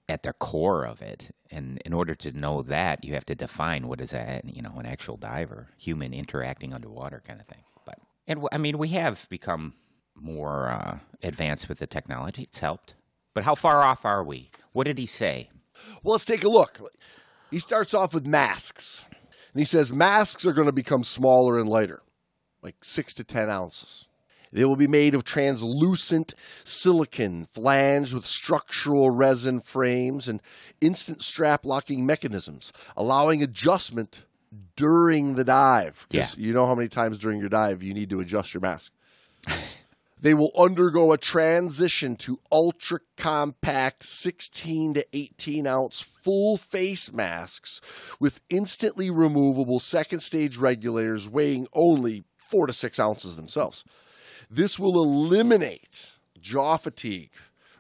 at 0.10 0.24
the 0.24 0.34
core 0.34 0.84
of 0.86 1.02
it. 1.02 1.30
And 1.52 1.80
in 1.86 1.94
order 1.94 2.16
to 2.16 2.32
know 2.32 2.64
that, 2.64 3.06
you 3.06 3.14
have 3.14 3.26
to 3.26 3.36
define 3.36 3.88
what 3.88 4.02
is 4.02 4.14
a 4.14 4.42
you 4.46 4.64
know 4.64 4.74
an 4.78 4.88
actual 4.88 5.18
diver, 5.18 5.70
human 5.78 6.12
interacting 6.14 6.74
underwater 6.74 7.22
kind 7.26 7.40
of 7.40 7.46
thing. 7.46 7.62
But 7.86 8.00
and 8.26 8.48
I 8.52 8.58
mean, 8.58 8.80
we 8.80 8.90
have 8.90 9.28
become 9.30 9.74
more 10.16 10.70
uh, 10.70 10.98
advanced 11.22 11.70
with 11.70 11.78
the 11.78 11.86
technology. 11.88 12.44
It's 12.44 12.60
helped. 12.60 12.96
But 13.36 13.44
how 13.44 13.54
far 13.54 13.84
off 13.84 14.06
are 14.06 14.24
we? 14.24 14.50
What 14.72 14.86
did 14.86 14.98
he 14.98 15.06
say? 15.06 15.52
Well, 16.04 16.14
let's 16.14 16.26
take 16.26 16.44
a 16.44 16.50
look. 16.50 16.80
He 17.52 17.60
starts 17.60 17.94
off 17.94 18.14
with 18.14 18.26
masks. 18.26 19.06
And 19.12 19.60
he 19.62 19.66
says 19.66 19.92
masks 19.92 20.46
are 20.46 20.54
going 20.54 20.68
to 20.68 20.72
become 20.72 21.04
smaller 21.04 21.58
and 21.58 21.68
lighter, 21.68 22.02
like 22.62 22.84
six 22.84 23.14
to 23.16 23.24
10 23.24 23.50
ounces. 23.50 24.08
They 24.52 24.64
will 24.64 24.76
be 24.76 24.88
made 24.88 25.14
of 25.14 25.24
translucent 25.24 26.34
silicon, 26.64 27.46
flanged 27.46 28.14
with 28.14 28.26
structural 28.26 29.10
resin 29.10 29.60
frames 29.60 30.28
and 30.28 30.42
instant 30.80 31.22
strap 31.22 31.66
locking 31.66 32.06
mechanisms, 32.06 32.72
allowing 32.96 33.44
adjustment 33.44 34.26
during 34.76 35.36
the 35.36 35.44
dive. 35.44 36.06
'Cause 36.10 36.38
You 36.38 36.54
know 36.54 36.66
how 36.66 36.76
many 36.76 36.88
times 36.88 37.18
during 37.18 37.40
your 37.40 37.50
dive 37.50 37.84
you 37.84 37.94
need 37.94 38.10
to 38.12 38.20
adjust 38.20 38.54
your 38.54 38.62
mask. 38.62 38.92
They 40.20 40.34
will 40.34 40.52
undergo 40.58 41.12
a 41.12 41.18
transition 41.18 42.16
to 42.18 42.40
ultra 42.52 43.00
compact 43.18 44.04
16 44.04 44.96
to 44.96 45.06
18 45.14 45.68
ounce 45.68 46.02
full 46.02 46.58
face 46.58 47.12
masks 47.12 47.82
with 48.20 48.42
instantly 48.50 49.12
removable 49.12 49.80
second 49.80 50.22
stage 50.22 50.58
regulators 50.58 51.30
weighing 51.30 51.68
only 51.74 52.24
four 52.36 52.66
to 52.66 52.74
six 52.74 53.00
ounces 53.00 53.36
themselves. 53.36 53.86
This 54.50 54.80
will 54.80 55.02
eliminate 55.04 56.14
jaw 56.40 56.78
fatigue 56.78 57.32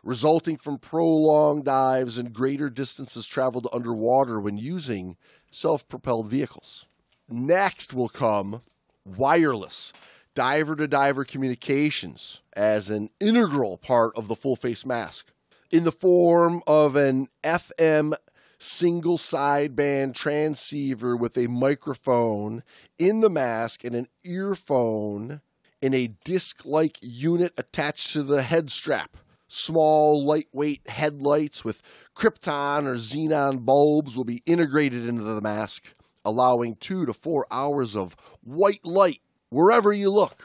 resulting 0.04 0.56
from 0.56 0.78
prolonged 0.78 1.65
dives 1.65 2.17
and 2.17 2.34
greater 2.34 2.69
distances 2.69 3.28
traveled 3.28 3.67
underwater 3.73 4.39
when 4.39 4.58
using 4.58 5.17
self 5.52 5.88
propelled 5.89 6.30
vehicles. 6.30 6.86
Next 7.28 7.93
will 7.93 8.10
come 8.10 8.62
wireless 9.04 9.91
diver 10.38 10.76
to 10.76 10.88
diver 10.88 11.26
communications 11.26 12.43
as 12.56 12.91
an 12.91 13.10
integral 13.19 13.76
part 13.76 14.15
of 14.15 14.28
the 14.28 14.36
full 14.36 14.56
face 14.56 14.86
mask 14.86 15.32
in 15.71 15.84
the 15.84 15.91
form 15.91 16.62
of 16.67 16.95
an 16.95 17.28
FM 17.43 18.13
single 18.60 19.17
sideband 19.17 20.13
transceiver 20.13 21.17
with 21.17 21.39
a 21.39 21.47
microphone 21.47 22.62
in 23.00 23.21
the 23.21 23.32
mask 23.32 23.84
and 23.84 23.95
an 23.95 24.06
earphone 24.23 25.41
in 25.82 25.95
a 25.95 26.13
disc 26.23 26.62
like 26.63 27.00
unit 27.02 27.52
attached 27.58 28.13
to 28.13 28.21
the 28.21 28.43
head 28.43 28.69
strap. 28.69 29.17
Small, 29.47 30.23
lightweight 30.23 30.88
headlights 30.88 31.65
with 31.65 31.82
krypton 32.15 32.84
or 32.84 32.93
xenon 32.93 33.65
bulbs 33.65 34.15
will 34.15 34.23
be 34.23 34.43
integrated 34.45 35.08
into 35.08 35.23
the 35.23 35.41
mask, 35.41 35.95
allowing 36.23 36.76
two 36.76 37.08
to 37.08 37.13
four 37.13 37.47
hours 37.50 37.95
of 37.95 38.15
white 38.43 38.86
light 38.86 39.21
wherever 39.50 39.92
you 39.94 40.10
look. 40.10 40.44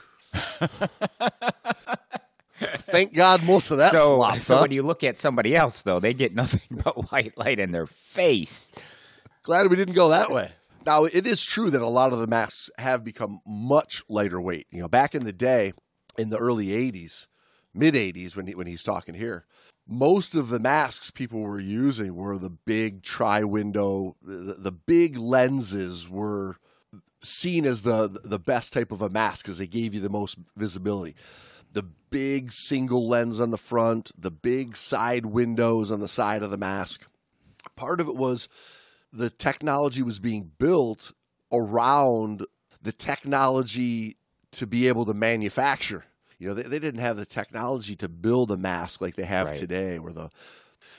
Thank 2.93 3.15
God 3.15 3.43
most 3.45 3.71
of 3.71 3.79
that 3.79 3.91
so, 3.91 4.17
flops. 4.17 4.45
so 4.45 4.57
huh? 4.57 4.63
when 4.63 4.71
you 4.71 4.83
look 4.83 5.03
at 5.03 5.19
somebody 5.19 5.57
else, 5.57 5.83
though, 5.83 6.01
they 6.01 6.15
get 6.15 6.35
nothing 6.35 6.61
but 6.85 7.11
white 7.11 7.37
light 7.37 7.59
in 7.59 7.73
their 7.73 7.87
face. 7.87 8.71
Glad 9.43 9.69
we 9.69 9.77
didn't 9.77 9.95
go 9.95 10.11
that 10.11 10.31
way. 10.31 10.51
Now, 10.85 11.05
it 11.05 11.27
is 11.27 11.45
true 11.45 11.71
that 11.71 11.83
a 11.83 11.89
lot 11.89 12.13
of 12.13 12.19
the 12.19 12.27
masks 12.27 12.71
have 12.79 13.05
become 13.05 13.41
much 13.47 14.03
lighter 14.09 14.41
weight. 14.41 14.67
You 14.71 14.81
know, 14.81 14.89
back 14.89 15.15
in 15.15 15.25
the 15.25 15.33
day, 15.33 15.73
in 16.19 16.31
the 16.31 16.39
early 16.39 16.69
80s, 16.69 17.27
mid 17.75 17.95
80s, 17.95 18.37
when, 18.37 18.47
he, 18.47 18.55
when 18.55 18.67
he's 18.67 18.83
talking 18.83 19.15
here, 19.15 19.47
most 19.87 20.35
of 20.35 20.49
the 20.49 20.59
masks 20.59 21.11
people 21.11 21.41
were 21.41 21.61
using 21.61 22.15
were 22.15 22.39
the 22.39 22.51
big 22.51 23.03
tri 23.03 23.45
window, 23.45 24.17
the, 24.23 24.55
the 24.59 24.73
big 24.73 25.17
lenses 25.17 26.09
were 26.09 26.57
seen 27.23 27.65
as 27.65 27.83
the, 27.83 28.21
the 28.25 28.39
best 28.39 28.73
type 28.73 28.93
of 28.93 29.01
a 29.03 29.09
mask 29.09 29.45
because 29.45 29.59
they 29.59 29.67
gave 29.67 29.95
you 29.95 30.01
the 30.01 30.11
most 30.11 30.37
visibility. 30.57 31.15
The 31.73 31.85
big 32.11 32.53
single 32.53 33.09
lens 33.09 33.41
on 33.41 33.51
the 33.51 33.59
front, 33.59 34.13
the 34.21 34.31
big 34.31 34.77
side 34.77 35.27
windows 35.27 35.91
on 35.91 36.01
the 36.01 36.09
side 36.09 36.43
of 36.43 36.51
the 36.51 36.59
mask. 36.59 37.07
Part 37.77 38.01
of 38.01 38.09
it 38.09 38.17
was 38.17 38.49
the 39.13 39.31
technology 39.31 40.03
was 40.03 40.19
being 40.19 40.51
built 40.59 41.13
around 41.53 42.47
the 42.83 42.93
technology 42.93 44.17
to 44.53 44.67
be 44.67 44.89
able 44.89 45.05
to 45.07 45.15
manufacture. 45.15 46.05
You 46.39 46.49
know, 46.49 46.55
they, 46.55 46.63
they 46.65 46.79
didn't 46.79 47.01
have 47.01 47.17
the 47.17 47.25
technology 47.25 47.95
to 47.97 48.09
build 48.09 48.51
a 48.51 48.57
mask 48.57 49.01
like 49.01 49.15
they 49.17 49.25
have 49.25 49.47
Right. 49.47 49.55
today, 49.57 49.99
where 49.99 50.13
the 50.13 50.31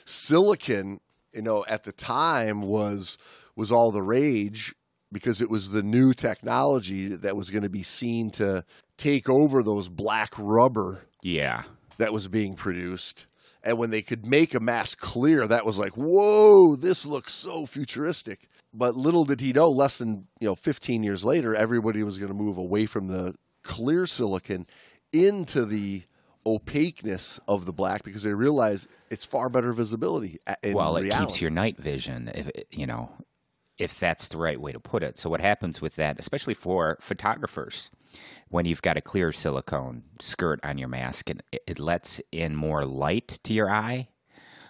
silicon, 0.04 1.00
you 1.32 1.42
know, 1.42 1.64
at 1.68 1.84
the 1.84 1.92
time 1.92 2.62
was 2.62 3.18
was 3.56 3.70
all 3.70 3.92
the 3.92 4.02
rage 4.02 4.74
because 5.14 5.40
it 5.40 5.48
was 5.48 5.70
the 5.70 5.82
new 5.82 6.12
technology 6.12 7.08
that 7.08 7.36
was 7.36 7.48
going 7.48 7.62
to 7.62 7.70
be 7.70 7.82
seen 7.82 8.30
to 8.32 8.64
take 8.98 9.30
over 9.30 9.62
those 9.62 9.88
black 9.88 10.32
rubber 10.36 11.06
Yeah. 11.22 11.62
that 11.98 12.12
was 12.12 12.28
being 12.28 12.54
produced. 12.54 13.26
And 13.62 13.78
when 13.78 13.90
they 13.90 14.02
could 14.02 14.26
make 14.26 14.54
a 14.54 14.60
mask 14.60 15.00
clear, 15.00 15.46
that 15.48 15.64
was 15.64 15.78
like, 15.78 15.92
whoa, 15.96 16.76
this 16.76 17.06
looks 17.06 17.32
so 17.32 17.64
futuristic. 17.64 18.48
But 18.74 18.94
little 18.96 19.24
did 19.24 19.40
he 19.40 19.52
know, 19.54 19.70
less 19.70 19.96
than 19.98 20.26
you 20.40 20.48
know, 20.48 20.54
15 20.54 21.02
years 21.02 21.24
later, 21.24 21.54
everybody 21.54 22.02
was 22.02 22.18
going 22.18 22.28
to 22.28 22.34
move 22.34 22.58
away 22.58 22.84
from 22.84 23.06
the 23.08 23.34
clear 23.62 24.04
silicon 24.04 24.66
into 25.12 25.64
the 25.64 26.02
opaqueness 26.44 27.40
of 27.48 27.64
the 27.64 27.72
black 27.72 28.02
because 28.02 28.22
they 28.22 28.34
realized 28.34 28.88
it's 29.10 29.24
far 29.24 29.48
better 29.48 29.72
visibility. 29.72 30.38
Uh, 30.46 30.54
in 30.62 30.74
well, 30.74 30.96
it 30.96 31.02
reality. 31.04 31.24
keeps 31.26 31.40
your 31.40 31.50
night 31.50 31.78
vision, 31.78 32.30
if 32.34 32.50
you 32.70 32.86
know, 32.86 33.10
if 33.78 33.98
that's 33.98 34.28
the 34.28 34.38
right 34.38 34.60
way 34.60 34.72
to 34.72 34.80
put 34.80 35.02
it. 35.02 35.18
So 35.18 35.28
what 35.30 35.40
happens 35.40 35.80
with 35.80 35.96
that, 35.96 36.18
especially 36.18 36.54
for 36.54 36.96
photographers, 37.00 37.90
when 38.48 38.64
you've 38.66 38.82
got 38.82 38.96
a 38.96 39.00
clear 39.00 39.32
silicone 39.32 40.04
skirt 40.20 40.60
on 40.64 40.78
your 40.78 40.88
mask, 40.88 41.30
and 41.30 41.42
it, 41.50 41.78
lets 41.78 42.20
in 42.30 42.54
more 42.54 42.84
light 42.84 43.40
to 43.42 43.52
your 43.52 43.70
eye, 43.70 44.08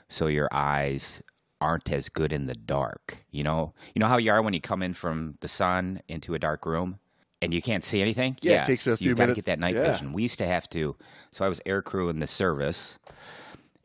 so 0.09 0.27
your 0.27 0.49
eyes 0.53 1.23
aren't 1.61 1.91
as 1.91 2.09
good 2.09 2.33
in 2.33 2.47
the 2.47 2.55
dark. 2.55 3.25
You 3.31 3.45
know, 3.45 3.75
you 3.95 4.01
know 4.01 4.07
how 4.07 4.17
you 4.17 4.31
are 4.33 4.43
when 4.43 4.55
you 4.55 4.61
come 4.61 4.83
in 4.83 4.95
from 4.95 5.37
the 5.41 5.49
sun 5.49 6.01
into 6.09 6.35
a 6.35 6.39
dark 6.39 6.67
room. 6.67 6.99
And 7.43 7.53
you 7.53 7.61
can't 7.61 7.85
see 7.85 8.01
anything. 8.01 8.39
Yeah, 8.41 8.63
it 8.63 8.67
takes 8.67 8.87
a 8.87 8.97
few 8.97 9.11
You've 9.11 9.19
got 9.19 9.27
to 9.27 9.35
get 9.35 9.45
that 9.45 9.59
night 9.59 9.75
Yeah. 9.75 9.93
vision. 9.93 10.15
We 10.15 10.23
used 10.23 10.39
to 10.39 10.47
have 10.47 10.67
to. 10.71 10.97
So 11.31 11.45
I 11.45 11.49
was 11.49 11.61
air 11.67 11.83
crew 11.83 12.09
in 12.09 12.21
the 12.21 12.27
service, 12.27 12.99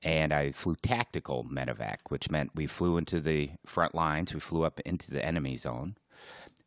and 0.04 0.34
I 0.34 0.52
flew 0.52 0.76
tactical 0.76 1.46
medevac, 1.52 1.98
which 2.10 2.30
meant 2.32 2.52
we 2.56 2.68
flew 2.68 2.98
into 2.98 3.20
the 3.20 3.52
front 3.66 3.94
lines. 3.96 4.34
We 4.34 4.40
flew 4.40 4.64
up 4.64 4.80
into 4.82 5.12
the 5.12 5.24
enemy 5.24 5.56
zone. 5.56 5.96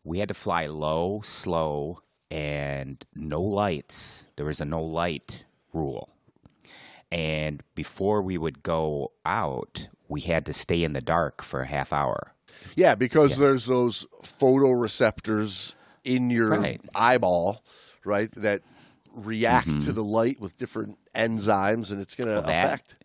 We 0.05 0.19
had 0.19 0.29
to 0.29 0.35
fly 0.35 0.67
low, 0.67 1.21
slow, 1.25 2.01
and 2.31 3.05
no 3.15 3.41
lights. 3.41 4.27
There 4.37 4.47
was 4.47 4.61
a 4.61 4.65
no 4.65 4.83
light 4.83 5.45
rule. 5.73 6.09
And 7.11 7.63
before 7.75 8.23
we 8.23 8.39
would 8.39 8.63
go 8.63 9.13
out, 9.25 9.89
we 10.09 10.23
had 10.23 10.47
to 10.47 10.53
stay 10.53 10.83
in 10.83 10.93
the 10.95 11.01
dark 11.01 11.43
for 11.43 11.61
a 11.61 11.67
half 11.67 11.93
hour. 11.93 12.33
Yeah, 12.75 12.95
because 12.95 13.37
there's 13.37 13.67
those 13.67 14.07
photoreceptors 14.25 15.75
in 16.05 16.31
your 16.31 16.51
Right. 16.51 16.81
eyeball, 16.95 17.63
right, 18.05 18.31
that 18.33 18.63
react 19.13 19.83
to 19.83 19.93
the 19.93 20.03
light 20.05 20.41
with 20.41 20.57
different 20.57 20.99
enzymes, 21.15 21.93
and 21.93 22.01
it's 22.01 22.15
going 22.17 22.29
to 22.29 22.37
Mm-hmm. 22.41 22.49
Well, 22.49 22.65
affect 22.67 22.97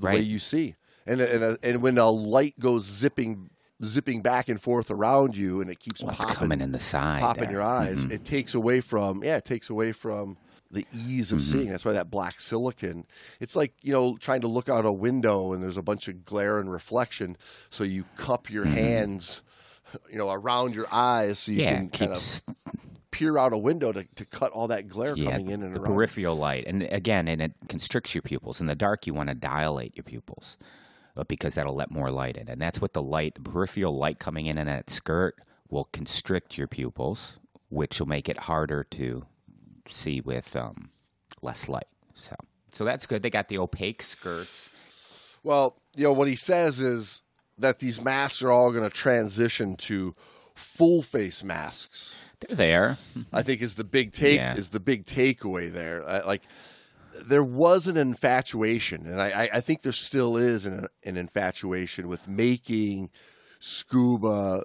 the 0.00 0.06
way 0.06 0.20
you 0.20 0.38
see. 0.38 0.76
And 1.06 1.20
and 1.20 1.44
uh, 1.44 1.56
and 1.62 1.82
when 1.82 1.98
a 1.98 2.10
light 2.10 2.58
goes 2.58 2.84
zipping 2.84 3.50
zipping 3.82 4.20
back 4.22 4.48
and 4.48 4.60
forth 4.60 4.90
around 4.90 5.36
you, 5.36 5.60
and 5.60 5.70
it 5.70 5.78
keeps 5.78 6.02
Well, 6.02 6.14
popping 6.14 6.34
coming 6.34 6.60
in 6.60 6.72
the 6.72 6.80
side. 6.80 7.20
popping 7.22 7.44
in 7.44 7.48
there. 7.48 7.58
your 7.58 7.62
eyes, 7.62 8.04
mm-hmm. 8.04 8.12
it 8.12 8.24
takes 8.24 8.54
away 8.54 8.80
from 8.80 9.24
yeah, 9.24 9.36
it 9.36 9.44
takes 9.44 9.70
away 9.70 9.92
from 9.92 10.36
the 10.70 10.86
ease 10.94 11.32
of 11.32 11.38
mm-hmm. 11.40 11.58
seeing. 11.58 11.70
That's 11.70 11.84
why 11.84 11.92
that 11.92 12.10
black 12.10 12.38
silicon. 12.40 13.06
It's 13.40 13.56
like 13.56 13.72
you 13.82 13.92
know 13.92 14.16
trying 14.18 14.42
to 14.42 14.48
look 14.48 14.68
out 14.68 14.84
a 14.84 14.92
window 14.92 15.52
and 15.52 15.62
there's 15.62 15.76
a 15.78 15.82
bunch 15.82 16.08
of 16.08 16.24
glare 16.24 16.58
and 16.58 16.70
reflection, 16.70 17.36
so 17.70 17.84
you 17.84 18.04
cup 18.16 18.50
your 18.50 18.64
mm-hmm. 18.64 18.74
hands, 18.74 19.42
you 20.10 20.18
know, 20.18 20.30
around 20.30 20.74
your 20.74 20.86
eyes 20.92 21.38
so 21.40 21.52
you 21.52 21.62
Yeah, 21.62 21.76
can 21.76 21.88
kind 21.88 22.12
of 22.12 22.42
peer 23.10 23.38
out 23.38 23.52
a 23.52 23.58
window 23.58 23.92
to, 23.92 24.04
to 24.14 24.24
cut 24.24 24.52
all 24.52 24.68
that 24.68 24.88
glare 24.88 25.14
yeah, 25.16 25.30
coming 25.30 25.50
in 25.50 25.62
and 25.62 25.74
the 25.74 25.80
around. 25.80 25.92
peripheral 25.94 26.36
light, 26.36 26.64
and 26.66 26.82
again, 26.84 27.28
and 27.28 27.42
it 27.42 27.52
constricts 27.68 28.14
your 28.14 28.22
pupils. 28.22 28.60
In 28.60 28.66
the 28.66 28.74
dark, 28.74 29.06
you 29.06 29.14
want 29.14 29.28
to 29.28 29.34
dilate 29.34 29.96
your 29.96 30.04
pupils, 30.04 30.56
because 31.28 31.54
that'll 31.54 31.74
let 31.74 31.90
more 31.90 32.10
light 32.10 32.36
in, 32.36 32.48
and 32.48 32.60
that's 32.60 32.80
what 32.80 32.92
the 32.92 33.02
light, 33.02 33.34
the 33.34 33.42
peripheral 33.42 33.96
light 33.96 34.18
coming 34.18 34.46
in 34.46 34.58
in 34.58 34.66
that 34.66 34.90
skirt, 34.90 35.36
will 35.68 35.84
constrict 35.84 36.56
your 36.56 36.66
pupils, 36.66 37.38
which 37.68 38.00
will 38.00 38.08
make 38.08 38.28
it 38.28 38.38
harder 38.38 38.84
to 38.84 39.26
see 39.88 40.20
with 40.20 40.56
um, 40.56 40.90
less 41.42 41.68
light. 41.68 41.86
So, 42.14 42.36
so 42.70 42.84
that's 42.84 43.06
good. 43.06 43.22
They 43.22 43.30
got 43.30 43.48
the 43.48 43.58
opaque 43.58 44.02
skirts. 44.02 44.70
Well, 45.42 45.76
you 45.96 46.04
know 46.04 46.12
what 46.12 46.28
he 46.28 46.36
says 46.36 46.80
is 46.80 47.22
that 47.58 47.78
these 47.78 48.00
masks 48.00 48.42
are 48.42 48.50
all 48.50 48.72
going 48.72 48.84
to 48.84 48.90
transition 48.90 49.76
to 49.76 50.14
full 50.54 51.02
face 51.02 51.42
masks. 51.44 52.22
They're 52.46 52.56
there. 52.56 52.96
I 53.32 53.42
think 53.42 53.60
is 53.62 53.74
the 53.74 53.84
big 53.84 54.12
take 54.12 54.36
Yeah. 54.38 54.54
is 54.54 54.70
the 54.70 54.80
big 54.80 55.04
takeaway 55.04 55.70
there. 55.70 56.06
I, 56.08 56.20
like 56.20 56.42
there 57.22 57.44
was 57.44 57.86
an 57.86 57.96
infatuation, 57.96 59.06
and 59.06 59.20
I, 59.20 59.48
I, 59.52 59.60
think 59.60 59.82
there 59.82 59.92
still 59.92 60.36
is 60.36 60.64
an, 60.64 60.86
an 61.04 61.16
infatuation 61.16 62.08
with 62.08 62.28
making 62.28 63.10
scuba 63.58 64.64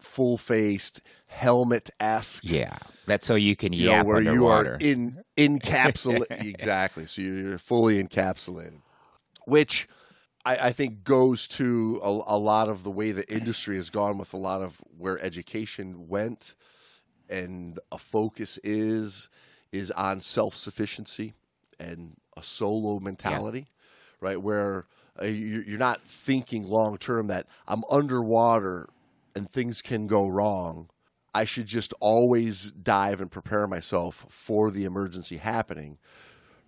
full 0.00 0.36
faced 0.36 1.00
helmet 1.28 1.90
esque. 2.00 2.42
Yeah, 2.44 2.76
that's 3.06 3.24
so 3.26 3.34
you 3.34 3.54
can 3.56 3.72
You 3.72 3.86
know, 3.86 3.92
yap 3.92 4.06
where 4.06 4.16
underwater. 4.16 4.78
you 4.80 4.88
are 4.88 4.90
in 4.92 5.22
encapsulate 5.36 6.26
exactly. 6.30 7.06
So 7.06 7.22
you're 7.22 7.58
fully 7.58 8.02
encapsulated, 8.02 8.80
which 9.46 9.86
I, 10.44 10.56
I 10.56 10.72
think 10.72 11.04
goes 11.04 11.46
to 11.48 12.00
a, 12.02 12.08
a 12.08 12.38
lot 12.38 12.68
of 12.68 12.82
the 12.84 12.90
way 12.90 13.12
the 13.12 13.30
industry 13.32 13.76
has 13.76 13.90
gone 13.90 14.18
with 14.18 14.32
a 14.34 14.38
lot 14.38 14.60
of 14.62 14.80
where 14.98 15.20
education 15.20 16.08
went, 16.08 16.54
and 17.32 17.80
a 17.90 17.98
focus 17.98 18.58
is 18.62 19.28
is 19.72 19.90
on 19.92 20.20
self 20.20 20.54
sufficiency 20.54 21.32
and 21.80 22.14
a 22.36 22.42
solo 22.42 23.00
mentality, 23.00 23.64
right? 24.20 24.40
Where 24.40 24.86
uh, 25.20 25.24
you're 25.24 25.78
not 25.78 26.02
thinking 26.02 26.64
long 26.64 26.98
term 26.98 27.28
that 27.28 27.46
I'm 27.66 27.82
underwater 27.90 28.88
and 29.34 29.50
things 29.50 29.80
can 29.82 30.06
go 30.06 30.28
wrong. 30.28 30.88
I 31.34 31.44
should 31.44 31.66
just 31.66 31.94
always 32.00 32.70
dive 32.72 33.22
and 33.22 33.30
prepare 33.30 33.66
myself 33.66 34.26
for 34.28 34.70
the 34.70 34.84
emergency 34.84 35.38
happening, 35.38 35.96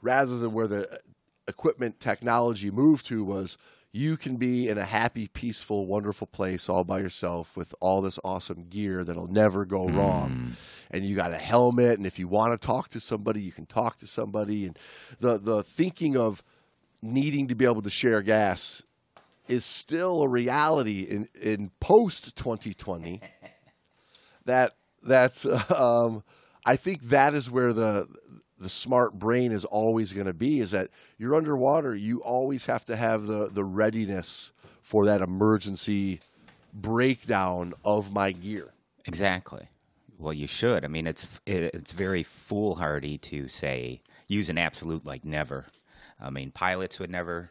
rather 0.00 0.38
than 0.38 0.54
where 0.54 0.66
the 0.66 1.00
equipment 1.46 2.00
technology 2.00 2.70
moved 2.70 3.04
to 3.06 3.22
was 3.22 3.58
you 3.94 4.16
can 4.16 4.34
be 4.38 4.68
in 4.68 4.76
a 4.76 4.84
happy, 4.84 5.28
peaceful, 5.28 5.86
wonderful 5.86 6.26
place 6.26 6.68
all 6.68 6.82
by 6.82 6.98
yourself 6.98 7.56
with 7.56 7.72
all 7.80 8.02
this 8.02 8.18
awesome 8.24 8.66
gear 8.68 9.04
that'll 9.04 9.28
never 9.28 9.64
go 9.64 9.86
wrong. 9.86 10.56
And 10.90 11.06
you 11.06 11.14
got 11.14 11.32
a 11.32 11.38
helmet, 11.38 11.96
and 11.98 12.04
if 12.04 12.18
you 12.18 12.26
want 12.26 12.60
to 12.60 12.66
talk 12.66 12.88
to 12.88 12.98
somebody, 12.98 13.40
you 13.40 13.52
can 13.52 13.66
talk 13.66 13.98
to 13.98 14.08
somebody. 14.08 14.66
And 14.66 14.76
the 15.20 15.38
the 15.38 15.62
thinking 15.62 16.16
of 16.16 16.42
needing 17.02 17.46
to 17.48 17.54
be 17.54 17.66
able 17.66 17.82
to 17.82 17.90
share 17.90 18.20
gas 18.20 18.82
is 19.46 19.64
still 19.64 20.22
a 20.22 20.28
reality 20.28 21.02
in 21.02 21.28
in 21.40 21.70
post 21.78 22.36
2020 22.36 23.20
that 24.44 24.72
that's 25.04 25.46
um, 25.70 26.24
I 26.66 26.74
think 26.74 27.02
that 27.10 27.32
is 27.34 27.48
where 27.48 27.72
the 27.72 28.08
the 28.64 28.68
smart 28.68 29.12
brain 29.18 29.52
is 29.52 29.64
always 29.64 30.12
going 30.12 30.26
to 30.26 30.32
be 30.32 30.58
is 30.58 30.72
that 30.72 30.90
you're 31.18 31.36
underwater 31.36 31.94
you 31.94 32.20
always 32.22 32.64
have 32.66 32.84
to 32.84 32.96
have 32.96 33.26
the 33.26 33.48
the 33.52 33.64
readiness 33.64 34.50
for 34.82 35.06
that 35.06 35.22
emergency 35.22 36.20
breakdown 36.74 37.72
of 37.84 38.12
my 38.12 38.32
gear 38.32 38.68
Exactly. 39.06 39.68
Well, 40.18 40.32
you 40.32 40.46
should. 40.46 40.84
I 40.84 40.88
mean, 40.88 41.06
it's 41.06 41.40
it, 41.46 41.74
it's 41.74 41.92
very 41.92 42.22
foolhardy 42.22 43.18
to 43.18 43.48
say 43.48 44.00
use 44.28 44.48
an 44.48 44.58
absolute 44.58 45.04
like 45.04 45.24
never. 45.24 45.66
I 46.20 46.30
mean, 46.30 46.50
pilots 46.50 46.98
would 47.00 47.10
never, 47.10 47.50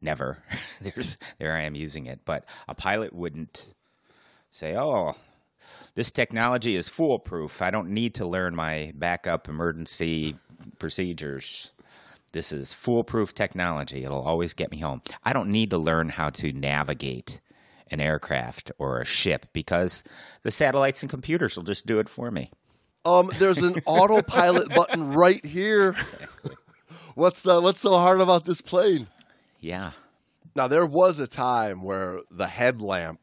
never. 0.00 0.42
There's 0.80 1.16
there 1.38 1.56
I 1.56 1.62
am 1.62 1.74
using 1.74 2.06
it, 2.06 2.20
but 2.24 2.44
a 2.68 2.74
pilot 2.74 3.12
wouldn't 3.12 3.74
say, 4.50 4.76
"Oh, 4.76 5.16
this 5.94 6.12
technology 6.12 6.76
is 6.76 6.88
foolproof. 6.88 7.62
I 7.62 7.70
don't 7.70 7.90
need 7.90 8.14
to 8.16 8.26
learn 8.26 8.54
my 8.54 8.92
backup 8.94 9.48
emergency 9.48 10.36
procedures." 10.78 11.72
This 12.32 12.52
is 12.52 12.74
foolproof 12.74 13.32
technology. 13.32 14.04
It'll 14.04 14.24
always 14.24 14.54
get 14.54 14.72
me 14.72 14.78
home. 14.78 15.02
I 15.24 15.32
don't 15.32 15.50
need 15.50 15.70
to 15.70 15.78
learn 15.78 16.08
how 16.08 16.30
to 16.30 16.52
navigate 16.52 17.40
an 17.90 18.00
aircraft 18.00 18.72
or 18.76 19.00
a 19.00 19.04
ship 19.04 19.46
because 19.52 20.02
the 20.42 20.50
satellites 20.50 21.02
and 21.02 21.10
computers 21.10 21.56
will 21.56 21.62
just 21.62 21.86
do 21.86 22.00
it 22.00 22.08
for 22.08 22.32
me. 22.32 22.50
Um, 23.04 23.30
there's 23.38 23.58
an 23.58 23.76
autopilot 23.86 24.68
button 24.74 25.12
right 25.12 25.44
here. 25.44 25.94
What's 27.14 27.42
the 27.42 27.60
what's 27.60 27.80
so 27.80 27.96
hard 27.96 28.20
about 28.20 28.44
this 28.44 28.60
plane? 28.60 29.06
Yeah. 29.60 29.92
Now 30.56 30.66
there 30.66 30.86
was 30.86 31.20
a 31.20 31.26
time 31.28 31.82
where 31.82 32.20
the 32.30 32.48
headlamp, 32.48 33.20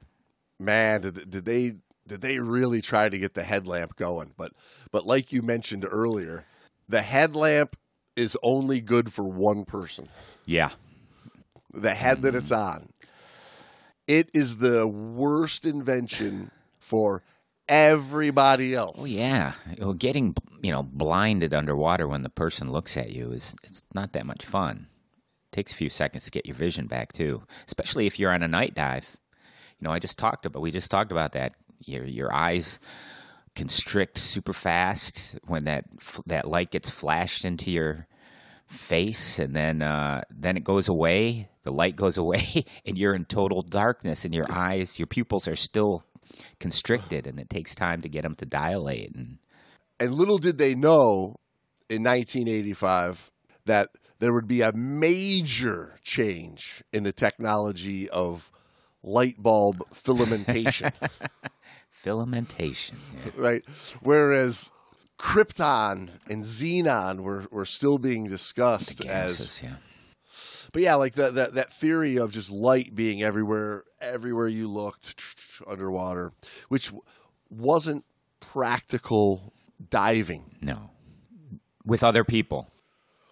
man, 0.59 1.01
did, 1.01 1.29
did 1.29 1.45
they 1.45 1.73
did 2.07 2.21
they 2.21 2.39
really 2.39 2.81
try 2.81 3.09
to 3.09 3.17
get 3.17 3.33
the 3.33 3.43
headlamp 3.43 3.97
going? 3.97 4.31
But 4.37 4.53
but 4.91 5.05
like 5.05 5.33
you 5.33 5.41
mentioned 5.41 5.85
earlier, 5.89 6.45
the 6.91 7.01
headlamp 7.01 7.77
is 8.15 8.37
only 8.43 8.81
good 8.81 9.11
for 9.11 9.23
one 9.23 9.65
person. 9.65 10.09
Yeah. 10.45 10.71
The 11.73 11.93
head 11.93 12.23
that 12.23 12.35
it's 12.35 12.51
on. 12.51 12.89
It 14.07 14.29
is 14.33 14.57
the 14.57 14.85
worst 14.85 15.65
invention 15.65 16.51
for 16.79 17.23
everybody 17.69 18.75
else. 18.75 18.97
Oh 18.99 19.05
yeah. 19.05 19.53
Well, 19.79 19.93
getting 19.93 20.35
you 20.61 20.71
know 20.71 20.83
blinded 20.83 21.53
underwater 21.53 22.07
when 22.07 22.23
the 22.23 22.29
person 22.29 22.71
looks 22.71 22.97
at 22.97 23.11
you 23.11 23.31
is 23.31 23.55
it's 23.63 23.83
not 23.93 24.11
that 24.13 24.25
much 24.25 24.43
fun. 24.45 24.87
It 25.45 25.55
takes 25.55 25.71
a 25.71 25.75
few 25.75 25.89
seconds 25.89 26.25
to 26.25 26.31
get 26.31 26.45
your 26.45 26.55
vision 26.55 26.87
back 26.87 27.13
too, 27.13 27.43
especially 27.67 28.05
if 28.05 28.19
you're 28.19 28.33
on 28.33 28.43
a 28.43 28.49
night 28.49 28.75
dive. 28.75 29.15
You 29.79 29.85
know, 29.85 29.93
I 29.93 29.99
just 29.99 30.19
talked 30.19 30.45
about 30.45 30.61
we 30.61 30.71
just 30.71 30.91
talked 30.91 31.11
about 31.11 31.31
that. 31.33 31.53
Your 31.85 32.03
your 32.03 32.33
eyes 32.33 32.81
constrict 33.55 34.17
super 34.17 34.53
fast 34.53 35.37
when 35.47 35.65
that 35.65 35.85
that 36.25 36.47
light 36.47 36.71
gets 36.71 36.89
flashed 36.89 37.43
into 37.43 37.69
your 37.71 38.07
face 38.67 39.39
and 39.39 39.53
then 39.53 39.81
uh, 39.81 40.21
then 40.29 40.55
it 40.55 40.63
goes 40.63 40.87
away 40.87 41.49
the 41.63 41.71
light 41.71 41.95
goes 41.95 42.17
away 42.17 42.63
and 42.85 42.97
you're 42.97 43.13
in 43.13 43.25
total 43.25 43.61
darkness 43.61 44.23
and 44.23 44.33
your 44.33 44.45
eyes 44.49 44.97
your 44.97 45.07
pupils 45.07 45.47
are 45.47 45.55
still 45.55 46.05
constricted 46.59 47.27
and 47.27 47.39
it 47.39 47.49
takes 47.49 47.75
time 47.75 48.01
to 48.01 48.07
get 48.07 48.23
them 48.23 48.35
to 48.35 48.45
dilate 48.45 49.13
and 49.15 49.37
And 49.99 50.13
little 50.13 50.37
did 50.37 50.57
they 50.57 50.73
know 50.73 51.35
in 51.89 52.03
1985 52.03 53.31
that 53.65 53.89
there 54.19 54.33
would 54.33 54.47
be 54.47 54.61
a 54.61 54.71
major 54.71 55.95
change 56.01 56.83
in 56.93 57.03
the 57.03 57.11
technology 57.11 58.09
of 58.09 58.51
light 59.03 59.35
bulb 59.37 59.83
filamentation, 59.93 60.93
filamentation 62.03 62.93
yeah. 63.13 63.31
right? 63.37 63.63
Whereas 64.01 64.71
krypton 65.19 66.09
and 66.29 66.43
xenon 66.43 67.19
were, 67.19 67.45
were 67.51 67.65
still 67.65 67.97
being 67.97 68.27
discussed 68.27 68.99
The 68.99 69.13
as 69.13 69.61
yeah 69.63 69.75
But 70.71 70.81
yeah, 70.81 70.95
like 70.95 71.15
that 71.15 71.35
that 71.35 71.53
that 71.53 71.73
theory 71.73 72.17
of 72.17 72.31
just 72.31 72.49
light 72.49 72.95
being 72.95 73.21
everywhere, 73.21 73.83
everywhere 73.99 74.47
you 74.47 74.67
looked 74.67 75.21
underwater, 75.67 76.31
which 76.69 76.91
wasn't 77.49 78.05
practical 78.39 79.53
diving. 79.89 80.55
no 80.61 80.89
with 81.85 82.03
other 82.03 82.23
people 82.23 82.67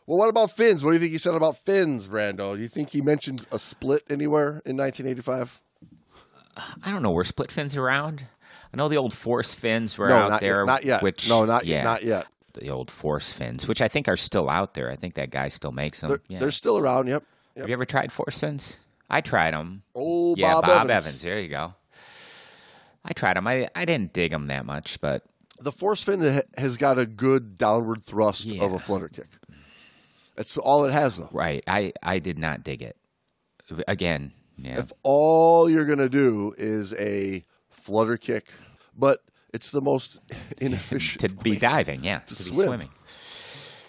Well, 0.05 0.17
what 0.17 0.29
about 0.29 0.51
fins? 0.51 0.84
What 0.84 0.91
do 0.91 0.95
you 0.95 0.99
think 0.99 1.12
he 1.12 1.17
said 1.19 1.36
about 1.36 1.58
fins, 1.58 2.08
Brando? 2.08 2.55
Do 2.55 2.62
you 2.62 2.67
think 2.67 2.89
he 2.89 3.01
mentioned 3.01 3.45
a 3.51 3.60
split 3.60 4.03
anywhere 4.10 4.62
in 4.65 4.75
1985? 4.75 5.62
I 6.84 6.91
don't 6.91 7.03
know. 7.03 7.12
Were 7.12 7.23
split 7.23 7.51
fins 7.51 7.77
around? 7.77 8.25
I 8.73 8.77
know 8.77 8.88
the 8.88 8.97
old 8.97 9.13
force 9.13 9.53
fins 9.53 9.97
were 9.97 10.10
no, 10.10 10.15
out 10.15 10.29
not 10.29 10.41
there. 10.41 10.60
yet. 10.60 10.65
Not 10.65 10.86
yet. 10.86 11.03
Which 11.03 11.29
no, 11.29 11.45
not 11.45 11.65
yeah, 11.65 11.77
yet. 11.77 11.84
Not 11.84 12.03
yet. 12.03 12.27
the 12.53 12.69
old 12.69 12.91
force 12.91 13.34
fins, 13.34 13.67
which 13.67 13.82
I 13.82 13.88
think 13.88 14.08
are 14.08 14.17
still 14.17 14.49
out 14.49 14.73
there. 14.73 14.91
I 14.91 14.95
think 14.95 15.15
that 15.15 15.32
guy 15.32 15.47
still 15.47 15.71
makes 15.71 16.01
them. 16.01 16.10
They're, 16.10 16.21
yeah. 16.27 16.39
they're 16.39 16.51
still 16.51 16.77
around. 16.77 17.08
Yep. 17.08 17.23
Have 17.58 17.67
you 17.67 17.73
ever 17.73 17.86
tried 17.86 18.12
force 18.12 18.39
fins? 18.39 18.82
I 19.10 19.21
tried 19.21 19.53
them. 19.53 19.82
Oh, 19.95 20.36
yeah, 20.38 20.62
Bob, 20.62 20.89
Evans. 20.89 21.21
There 21.23 21.39
you 21.39 21.49
go. 21.49 21.73
I 23.03 23.13
tried 23.13 23.38
them. 23.38 23.47
I 23.47 23.69
I 23.75 23.86
didn't 23.86 24.13
dig 24.13 24.32
them 24.32 24.47
that 24.47 24.65
much, 24.65 25.01
but 25.01 25.23
The 25.60 25.71
force 25.71 26.03
fin 26.03 26.43
has 26.58 26.77
got 26.77 26.99
a 26.99 27.05
good 27.05 27.58
downward 27.58 28.03
thrust 28.03 28.49
of 28.51 28.73
a 28.73 28.79
flutter 28.79 29.10
kick. 29.10 29.27
That's 30.36 30.58
all 30.58 30.86
it 30.86 30.93
has, 30.93 31.17
though. 31.17 31.29
right. 31.32 31.63
I 31.67 31.91
I 32.03 32.19
did 32.19 32.38
not 32.38 32.63
dig 32.63 32.82
it. 32.82 32.95
Again, 33.88 34.32
yeah. 34.58 34.79
If 34.79 34.91
all 35.03 35.69
you're 35.69 35.86
going 35.86 35.99
to 35.99 36.10
do 36.10 36.53
is 36.58 36.93
a 36.93 37.45
flutter 37.89 38.17
kick, 38.17 38.52
but 38.95 39.23
it's 39.52 39.71
the 39.71 39.82
most 39.82 40.19
inefficient 40.62 41.21
to 41.21 41.30
be 41.30 41.56
diving, 41.56 42.04
yeah, 42.04 42.19
to, 42.19 42.36
be 42.36 42.43
swim. 42.43 42.67
swimming. 42.67 42.89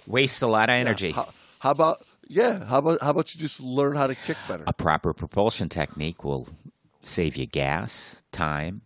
Waste 0.07 0.43
a 0.43 0.47
lot 0.47 0.71
of 0.71 0.75
energy. 0.75 1.11
How, 1.11 1.29
how 1.59 1.71
about 1.73 2.03
yeah? 2.27 2.65
How 2.65 2.79
about 2.79 3.03
how 3.03 3.11
about 3.11 3.35
you 3.35 3.41
just 3.41 3.61
learn 3.61 3.95
how 3.95 4.07
to 4.07 4.15
kick 4.15 4.39
better? 4.49 4.65
a 4.67 4.73
proper 4.73 5.13
propulsion 5.13 5.69
technique 5.69 6.25
will 6.25 6.49
save 7.03 7.37
you 7.37 7.47
gas, 7.47 8.23
time, 8.33 8.83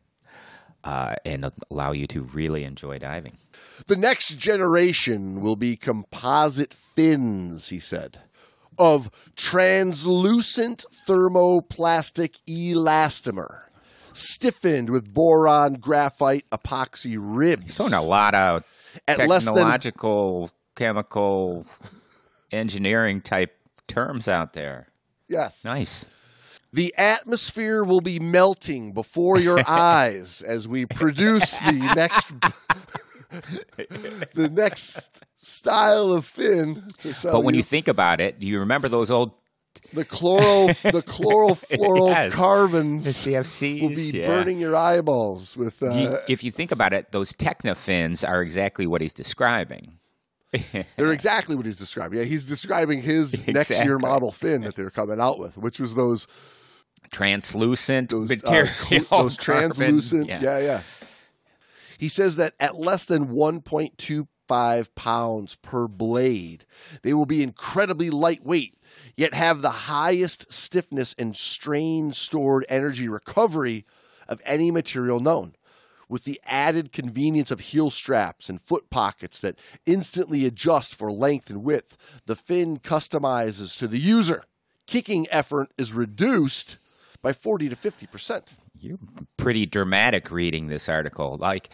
uh, 0.83 1.15
and 1.25 1.51
allow 1.71 1.93
you 1.93 2.07
to 2.09 2.23
really 2.23 2.65
enjoy 2.65 2.99
diving. 2.99 3.39
The 3.87 3.97
next 3.97 4.39
generation 4.39 5.41
will 5.41 5.57
be 5.57 5.77
composite 5.77 6.75
fins, 6.75 7.69
he 7.69 7.79
said, 7.79 8.19
of 8.79 9.11
translucent 9.37 10.85
thermoplastic 11.07 12.41
elastomer, 12.49 13.63
stiffened 14.15 14.89
with 14.91 15.13
boron, 15.13 15.75
graphite, 15.75 16.49
epoxy 16.51 17.17
ribs. 17.19 17.77
Throwing 17.77 17.93
a 17.93 18.03
lot 18.03 18.35
of 18.35 18.65
At 19.07 19.29
less 19.29 19.45
than- 19.45 19.55
technological, 19.55 20.51
chemical, 20.77 21.67
engineering 22.51 23.21
type 23.21 23.55
terms 23.89 24.29
out 24.29 24.53
there. 24.55 24.87
Yes. 25.29 25.65
Nice. 25.65 26.07
The 26.73 26.93
atmosphere 26.99 27.85
will 27.85 28.01
be 28.01 28.19
melting 28.19 28.93
before 28.95 29.39
your 29.39 29.61
eyes 29.69 30.43
as 30.43 30.67
we 30.67 30.87
produce 30.87 31.57
the 31.59 31.73
next 31.95 32.33
the 34.35 34.49
next 34.53 35.25
style 35.37 36.13
of 36.13 36.25
fin 36.27 36.85
to 36.99 37.13
sell 37.13 37.33
But 37.33 37.41
when 37.45 37.55
you. 37.55 37.59
you 37.59 37.63
think 37.65 37.89
about 37.89 38.21
it, 38.21 38.39
do 38.41 38.47
you 38.47 38.61
remember 38.61 38.89
those 38.89 39.11
old 39.11 39.33
the 39.93 40.05
chloro 40.05 40.69
the 40.93 41.03
chlorofluorocarbons 41.03 43.05
the 43.25 43.33
CFCs? 43.33 43.83
will 43.83 43.89
be 43.91 44.19
yeah. 44.19 44.27
burning 44.27 44.59
your 44.59 44.77
eyeballs 44.77 45.57
with 45.57 45.83
uh, 45.83 45.91
You- 45.93 46.17
if 46.29 46.45
you 46.45 46.51
think 46.51 46.73
about 46.73 46.93
it, 46.93 47.13
those 47.13 47.33
technofins 47.33 48.27
are 48.29 48.43
exactly 48.43 48.87
what 48.87 49.01
he's 49.01 49.13
describing. 49.13 49.99
they're 50.97 51.13
exactly 51.13 51.57
what 51.57 51.67
he's 51.67 51.77
describing. 51.77 52.19
Yeah, 52.21 52.25
he's 52.25 52.45
describing 52.47 53.03
his 53.03 53.45
next 53.49 53.71
year 53.85 53.99
model 53.99 54.31
fin 54.31 54.63
that 54.63 54.77
they're 54.77 54.91
coming 54.91 55.21
out 55.21 55.39
with, 55.39 55.57
which 55.57 55.81
was 55.81 55.95
those 55.97 56.27
Translucent 57.11 58.11
those 58.11 58.31
uh, 58.31 58.67
cl- 58.67 59.05
those 59.11 59.37
translucent. 59.37 60.27
Yeah. 60.27 60.41
Yeah. 60.43 60.59
yeah, 60.59 60.81
He 61.99 62.09
says 62.09 62.37
that 62.37 62.55
at 62.59 62.77
less 62.77 63.05
than 63.05 63.29
1.25 63.29 64.95
pounds 64.95 65.55
per 65.57 65.87
blade, 65.87 66.65
they 67.03 67.13
will 67.15 67.27
be 67.27 67.43
incredibly 67.43 68.11
lightweight, 68.11 68.77
yet 69.17 69.35
have 69.35 69.63
the 69.63 69.71
highest 69.71 70.53
stiffness 70.53 71.15
and 71.19 71.37
strain 71.37 72.13
stored 72.13 72.65
energy 72.69 73.09
recovery 73.09 73.85
of 74.29 74.41
any 74.45 74.71
material 74.71 75.21
known. 75.21 75.55
With 76.09 76.25
the 76.25 76.41
added 76.45 76.93
convenience 76.93 77.51
of 77.51 77.61
heel 77.61 77.91
straps 77.91 78.49
and 78.49 78.61
foot 78.61 78.91
pockets 78.91 79.39
that 79.41 79.59
instantly 79.87 80.45
adjust 80.45 80.95
for 80.95 81.11
length 81.11 81.49
and 81.49 81.65
width, 81.65 81.97
the 82.27 82.37
fin 82.37 82.79
customizes 82.79 83.79
to 83.79 83.89
the 83.89 83.99
user. 83.99 84.45
Kicking 84.87 85.27
effort 85.31 85.69
is 85.79 85.95
reduced 85.95 86.79
by 87.23 87.33
40 87.33 87.71
to 87.71 87.77
50%. 87.77 88.43
You're 88.79 88.99
pretty 89.39 89.65
dramatic 89.65 90.31
reading 90.31 90.67
this 90.67 90.91
article. 90.91 91.39
Like, 91.39 91.71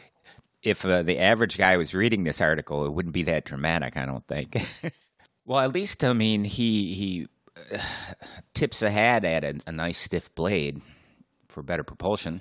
if 0.62 0.85
uh, 0.85 1.03
the 1.03 1.18
average 1.18 1.59
guy 1.59 1.76
was 1.76 1.94
reading 1.94 2.22
this 2.22 2.40
article, 2.40 2.87
it 2.87 2.92
wouldn't 2.92 3.14
be 3.14 3.24
that 3.24 3.44
dramatic. 3.44 3.96
I 3.96 4.07
don't 4.07 4.26
think. 4.26 4.57
well, 5.51 5.59
at 5.59 5.73
least 5.75 6.05
I 6.05 6.13
mean, 6.13 6.45
he 6.45 6.95
he 6.95 7.29
uh, 7.75 7.79
tips 8.55 8.83
a 8.83 8.91
hat 8.91 9.25
at 9.25 9.43
a, 9.45 9.59
a 9.67 9.73
nice 9.73 9.99
stiff 9.99 10.33
blade 10.37 10.81
for 11.49 11.63
better 11.63 11.83
propulsion 11.83 12.41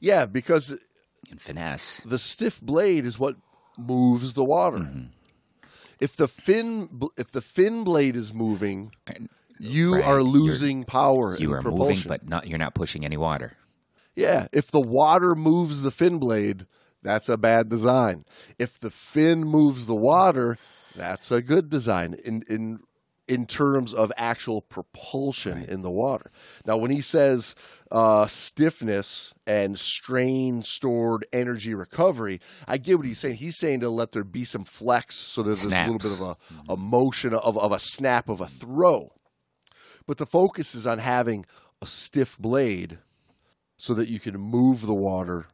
Yeah, 0.00 0.26
because 0.26 0.78
and 1.30 1.40
finesse. 1.40 2.02
the 2.02 2.18
stiff 2.18 2.60
blade 2.60 3.06
is 3.06 3.18
what 3.18 3.36
moves 3.78 4.34
the 4.34 4.44
water. 4.44 4.78
Mm-hmm. 4.78 5.04
If 6.00 6.16
the 6.16 6.28
fin 6.28 6.88
if 7.16 7.30
the 7.32 7.40
fin 7.40 7.84
blade 7.84 8.16
is 8.16 8.34
moving, 8.34 8.92
you 9.58 9.94
Right, 9.94 10.04
are 10.04 10.20
you're- 10.20 10.24
losing 10.30 10.84
power. 10.84 11.36
You 11.38 11.54
are 11.54 11.62
propulsion. 11.62 11.88
moving, 11.88 12.08
but 12.08 12.28
not 12.28 12.46
you're 12.48 12.58
not 12.58 12.74
pushing 12.74 13.04
any 13.04 13.16
water. 13.16 13.56
yeah, 14.14 14.48
if 14.52 14.70
the 14.70 14.80
water 14.80 15.34
moves 15.34 15.82
the 15.82 15.90
fin 15.90 16.18
blade, 16.18 16.66
that's 17.02 17.28
a 17.30 17.36
bad 17.38 17.68
design. 17.70 18.24
If 18.58 18.78
the 18.78 18.90
fin 18.90 19.40
moves 19.44 19.86
the 19.86 19.94
water, 19.94 20.58
that's 20.96 21.30
a 21.30 21.42
good 21.42 21.70
design. 21.70 22.14
In 22.24 22.42
in 22.48 22.80
in 23.28 23.46
terms 23.46 23.94
of 23.94 24.10
actual 24.16 24.60
propulsion 24.60 25.64
in 25.64 25.82
the 25.82 25.90
water. 25.90 26.30
Now, 26.66 26.76
when 26.76 26.90
he 26.90 27.00
says 27.00 27.54
uh, 27.90 28.26
stiffness 28.26 29.32
and 29.46 29.78
strain 29.78 30.62
stored 30.62 31.24
energy 31.32 31.74
recovery, 31.74 32.40
I 32.66 32.78
get 32.78 32.96
what 32.96 33.06
he's 33.06 33.20
saying. 33.20 33.36
He's 33.36 33.56
saying 33.56 33.80
to 33.80 33.88
let 33.88 34.12
there 34.12 34.24
be 34.24 34.44
some 34.44 34.64
flex 34.64 35.14
so 35.14 35.42
there's 35.42 35.64
a 35.64 35.68
little 35.68 35.98
bit 35.98 36.12
of 36.12 36.20
a, 36.20 36.72
a 36.72 36.76
motion 36.76 37.32
of, 37.32 37.56
of 37.56 37.72
a 37.72 37.78
snap 37.78 38.28
of 38.28 38.40
a 38.40 38.48
throw. 38.48 39.12
But 40.06 40.18
the 40.18 40.26
focus 40.26 40.74
is 40.74 40.86
on 40.86 40.98
having 40.98 41.46
a 41.80 41.86
stiff 41.86 42.36
blade 42.38 42.98
so 43.76 43.94
that 43.94 44.08
you 44.08 44.20
can 44.20 44.36
move 44.36 44.84
the 44.86 44.94
water 44.94 45.46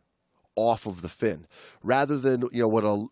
off 0.56 0.86
of 0.86 1.02
the 1.02 1.08
fin 1.08 1.46
rather 1.82 2.18
than 2.18 2.42
you 2.52 2.62
know 2.62 2.68
what 2.68 2.82
a 2.82 3.06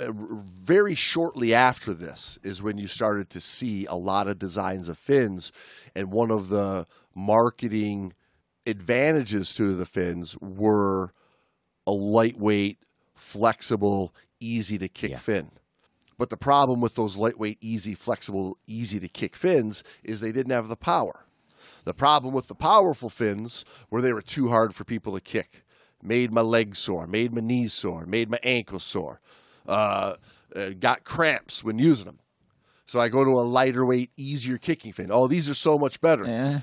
Uh, 0.00 0.12
very 0.12 0.94
shortly 0.94 1.52
after 1.54 1.92
this 1.92 2.38
is 2.42 2.62
when 2.62 2.78
you 2.78 2.86
started 2.86 3.28
to 3.30 3.40
see 3.40 3.86
a 3.86 3.94
lot 3.94 4.28
of 4.28 4.38
designs 4.38 4.88
of 4.88 4.96
fins 4.98 5.52
and 5.94 6.10
one 6.10 6.30
of 6.30 6.48
the 6.48 6.86
marketing 7.14 8.12
advantages 8.66 9.52
to 9.54 9.74
the 9.74 9.86
fins 9.86 10.36
were 10.40 11.12
a 11.86 11.92
lightweight 11.92 12.78
flexible 13.14 14.14
easy 14.40 14.78
to 14.78 14.88
kick 14.88 15.10
Yeah. 15.10 15.16
fin 15.18 15.50
but 16.18 16.30
the 16.30 16.36
problem 16.36 16.80
with 16.80 16.94
those 16.94 17.16
lightweight 17.16 17.58
easy 17.60 17.94
flexible 17.94 18.56
easy 18.66 18.98
to 19.00 19.08
kick 19.08 19.36
fins 19.36 19.84
is 20.02 20.20
they 20.20 20.32
didn't 20.32 20.52
have 20.52 20.68
the 20.68 20.76
power 20.76 21.24
the 21.84 21.94
problem 21.94 22.34
with 22.34 22.48
the 22.48 22.54
powerful 22.54 23.10
fins 23.10 23.64
were 23.90 24.00
they 24.00 24.12
were 24.12 24.22
too 24.22 24.48
hard 24.48 24.74
for 24.74 24.84
people 24.84 25.14
to 25.14 25.20
kick. 25.20 25.64
Made 26.02 26.32
my 26.32 26.40
legs 26.42 26.78
sore, 26.78 27.06
made 27.06 27.32
my 27.32 27.40
knees 27.40 27.72
sore, 27.72 28.04
made 28.06 28.30
my 28.30 28.38
ankles 28.42 28.84
sore. 28.84 29.20
Uh, 29.66 30.14
got 30.78 31.04
cramps 31.04 31.62
when 31.62 31.78
using 31.78 32.06
them. 32.06 32.18
So 32.86 32.98
I 32.98 33.08
go 33.08 33.24
to 33.24 33.30
a 33.30 33.42
lighter 33.46 33.86
weight, 33.86 34.10
easier 34.16 34.58
kicking 34.58 34.92
fin. 34.92 35.10
Oh, 35.12 35.28
these 35.28 35.48
are 35.48 35.54
so 35.54 35.78
much 35.78 36.00
better. 36.00 36.24
Eh, 36.26 36.60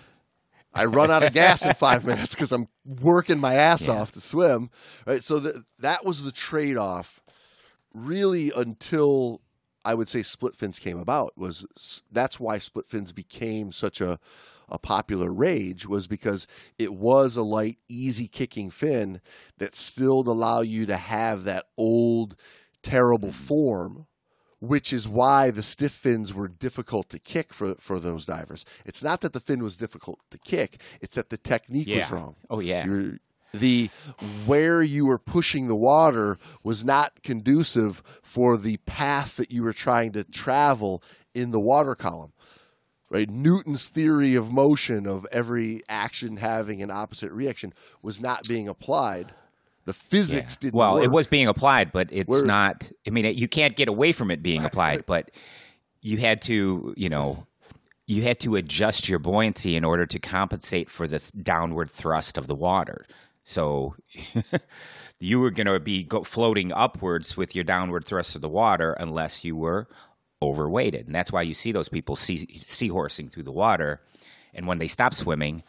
I 0.74 0.86
run 0.86 1.10
out 1.10 1.24
of 1.24 1.32
gas 1.34 1.66
in 1.66 1.74
five 1.76 2.06
minutes 2.06 2.36
because 2.36 2.52
I'm 2.52 2.68
working 2.86 3.40
my 3.40 3.54
ass 3.54 3.88
Yeah. 3.88 3.94
off 3.94 4.12
to 4.12 4.20
swim. 4.22 4.70
Right. 5.06 5.24
So 5.24 5.40
th- 5.40 5.56
that 5.80 6.04
was 6.06 6.24
the 6.24 6.32
trade 6.34 6.76
off, 6.76 7.22
really, 7.94 8.52
until 8.56 9.42
I 9.86 9.94
would 9.94 10.10
say 10.10 10.22
split 10.22 10.54
fins 10.56 10.80
came 10.80 11.00
about. 11.00 11.38
Was 11.38 12.02
that's 12.12 12.40
why 12.40 12.58
split 12.58 12.90
fins 12.90 13.14
became 13.14 13.72
such 13.72 14.02
a 14.02 14.20
a 14.70 14.78
popular 14.78 15.32
rage 15.32 15.88
was 15.88 16.08
because 16.08 16.46
it 16.78 16.94
was 16.94 17.38
a 17.38 17.42
light, 17.42 17.78
easy 17.88 18.28
kicking 18.28 18.70
fin 18.70 19.22
that 19.60 19.78
still 19.78 20.20
allow 20.28 20.60
you 20.60 20.86
to 20.86 20.98
have 20.98 21.46
that 21.46 21.68
old, 21.78 22.36
terrible 22.90 23.32
form 23.32 24.06
which 24.60 24.92
is 24.92 25.08
why 25.08 25.52
the 25.52 25.62
stiff 25.62 25.92
fins 25.92 26.34
were 26.34 26.48
difficult 26.48 27.10
to 27.10 27.20
kick 27.20 27.54
for, 27.54 27.76
for 27.76 28.00
those 28.00 28.26
divers. 28.26 28.66
It's 28.86 29.04
not 29.04 29.22
that 29.22 29.34
the 29.34 29.40
fin 29.40 29.62
was 29.62 29.78
difficult 29.78 30.20
to 30.32 30.40
kick; 30.40 30.82
it's 31.00 31.16
that 31.16 31.30
the 31.30 31.38
technique 31.38 31.88
was 31.88 32.12
wrong. 32.12 32.36
Oh 32.50 32.60
yeah. 32.60 32.86
You're- 32.86 33.20
the 33.54 33.90
where 34.46 34.84
you 34.84 35.06
were 35.06 35.18
pushing 35.18 35.68
the 35.68 35.76
water 35.76 36.38
was 36.64 36.84
not 36.84 37.24
conducive 37.24 38.04
for 38.22 38.58
the 38.58 38.78
path 38.78 39.38
that 39.38 39.52
you 39.52 39.64
were 39.64 39.74
trying 39.74 40.12
to 40.12 40.24
travel 40.26 41.02
in 41.34 41.52
the 41.52 41.60
water 41.60 41.96
column. 41.96 42.34
Right, 43.10 43.30
Newton's 43.30 43.88
theory 43.88 44.36
of 44.36 44.52
motion 44.52 45.08
of 45.08 45.26
every 45.32 45.82
action 45.88 46.38
having 46.38 46.82
an 46.82 46.92
opposite 46.92 47.32
reaction 47.32 47.74
was 48.02 48.20
not 48.20 48.46
being 48.50 48.68
applied. 48.68 49.34
The 49.88 49.94
physics 49.94 50.58
didn't. 50.58 50.74
well, 50.74 50.98
it 50.98 51.08
was 51.08 51.28
being 51.28 51.48
applied, 51.48 51.94
but 51.94 52.10
it's 52.12 52.28
Where- 52.28 52.44
not. 52.44 52.92
I 53.08 53.10
mean, 53.10 53.24
you 53.38 53.48
can't 53.48 53.74
get 53.74 53.88
away 53.88 54.12
from 54.12 54.32
it 54.32 54.44
being 54.44 54.66
applied, 54.66 55.06
but 55.06 55.32
you 56.02 56.18
had 56.18 56.42
to, 56.44 56.94
you 56.98 57.08
know, 57.08 57.48
you 58.06 58.24
had 58.24 58.38
to 58.42 58.58
adjust 58.58 59.08
your 59.08 59.18
buoyancy 59.18 59.78
in 59.78 59.86
order 59.86 60.06
to 60.06 60.20
compensate 60.20 60.90
for 60.90 61.08
the 61.08 61.20
downward 61.42 61.90
thrust 61.90 62.38
of 62.38 62.48
the 62.48 62.54
water. 62.56 63.06
So 63.46 63.96
you 65.22 65.40
were 65.40 65.52
going 65.52 65.68
to 65.68 65.80
be 65.80 66.04
go- 66.04 66.24
floating 66.24 66.74
upwards 66.74 67.38
with 67.38 67.56
your 67.56 67.64
downward 67.64 68.04
thrust 68.04 68.36
of 68.36 68.42
the 68.42 68.50
water 68.50 68.92
unless 68.92 69.46
you 69.46 69.56
were 69.56 69.88
overweighted, 70.42 71.06
and 71.06 71.16
that's 71.16 71.32
why 71.32 71.44
you 71.44 71.54
see 71.54 71.72
those 71.72 71.88
people 71.88 72.18
sea 72.18 72.46
seahorsing 72.46 73.32
through 73.32 73.44
the 73.44 73.54
water, 73.54 74.02
and 74.54 74.68
when 74.68 74.80
they 74.80 74.88
stop 74.88 75.14
swimming, 75.14 75.64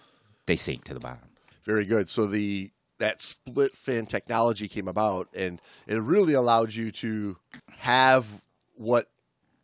they 0.47 0.57
sink 0.57 0.83
to 0.85 0.95
the 0.95 0.99
bottom. 1.01 1.21
Very 1.65 1.85
good. 1.85 2.09
So 2.09 2.27
the 2.27 2.73
that 2.99 3.21
split 3.21 3.73
fin 3.73 4.07
technology 4.07 4.69
came 4.69 4.89
about, 4.89 5.29
and 5.35 5.61
it 5.87 5.97
really 6.01 6.35
allowed 6.35 6.75
you 6.75 6.91
to 6.93 7.37
have 7.79 8.27
what 8.77 9.09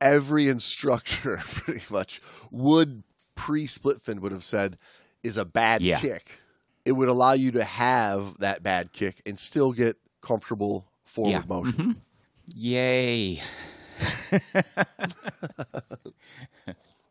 every 0.00 0.48
instructor 0.56 1.38
pretty 1.44 1.82
much 1.90 2.20
would 2.50 3.02
pre 3.34 3.66
split 3.66 4.00
fin 4.02 4.20
would 4.20 4.32
have 4.32 4.44
said 4.44 4.78
is 5.22 5.36
a 5.36 5.44
bad 5.44 5.82
Yeah. 5.82 5.98
kick. 6.00 6.38
It 6.84 6.92
would 6.92 7.08
allow 7.08 7.32
you 7.32 7.50
to 7.52 7.64
have 7.64 8.38
that 8.38 8.62
bad 8.62 8.92
kick 8.92 9.20
and 9.24 9.38
still 9.38 9.72
get 9.72 9.96
comfortable 10.20 10.84
forward 11.04 11.30
Yeah. 11.30 11.42
motion. 11.46 12.00
Yay! 12.54 13.40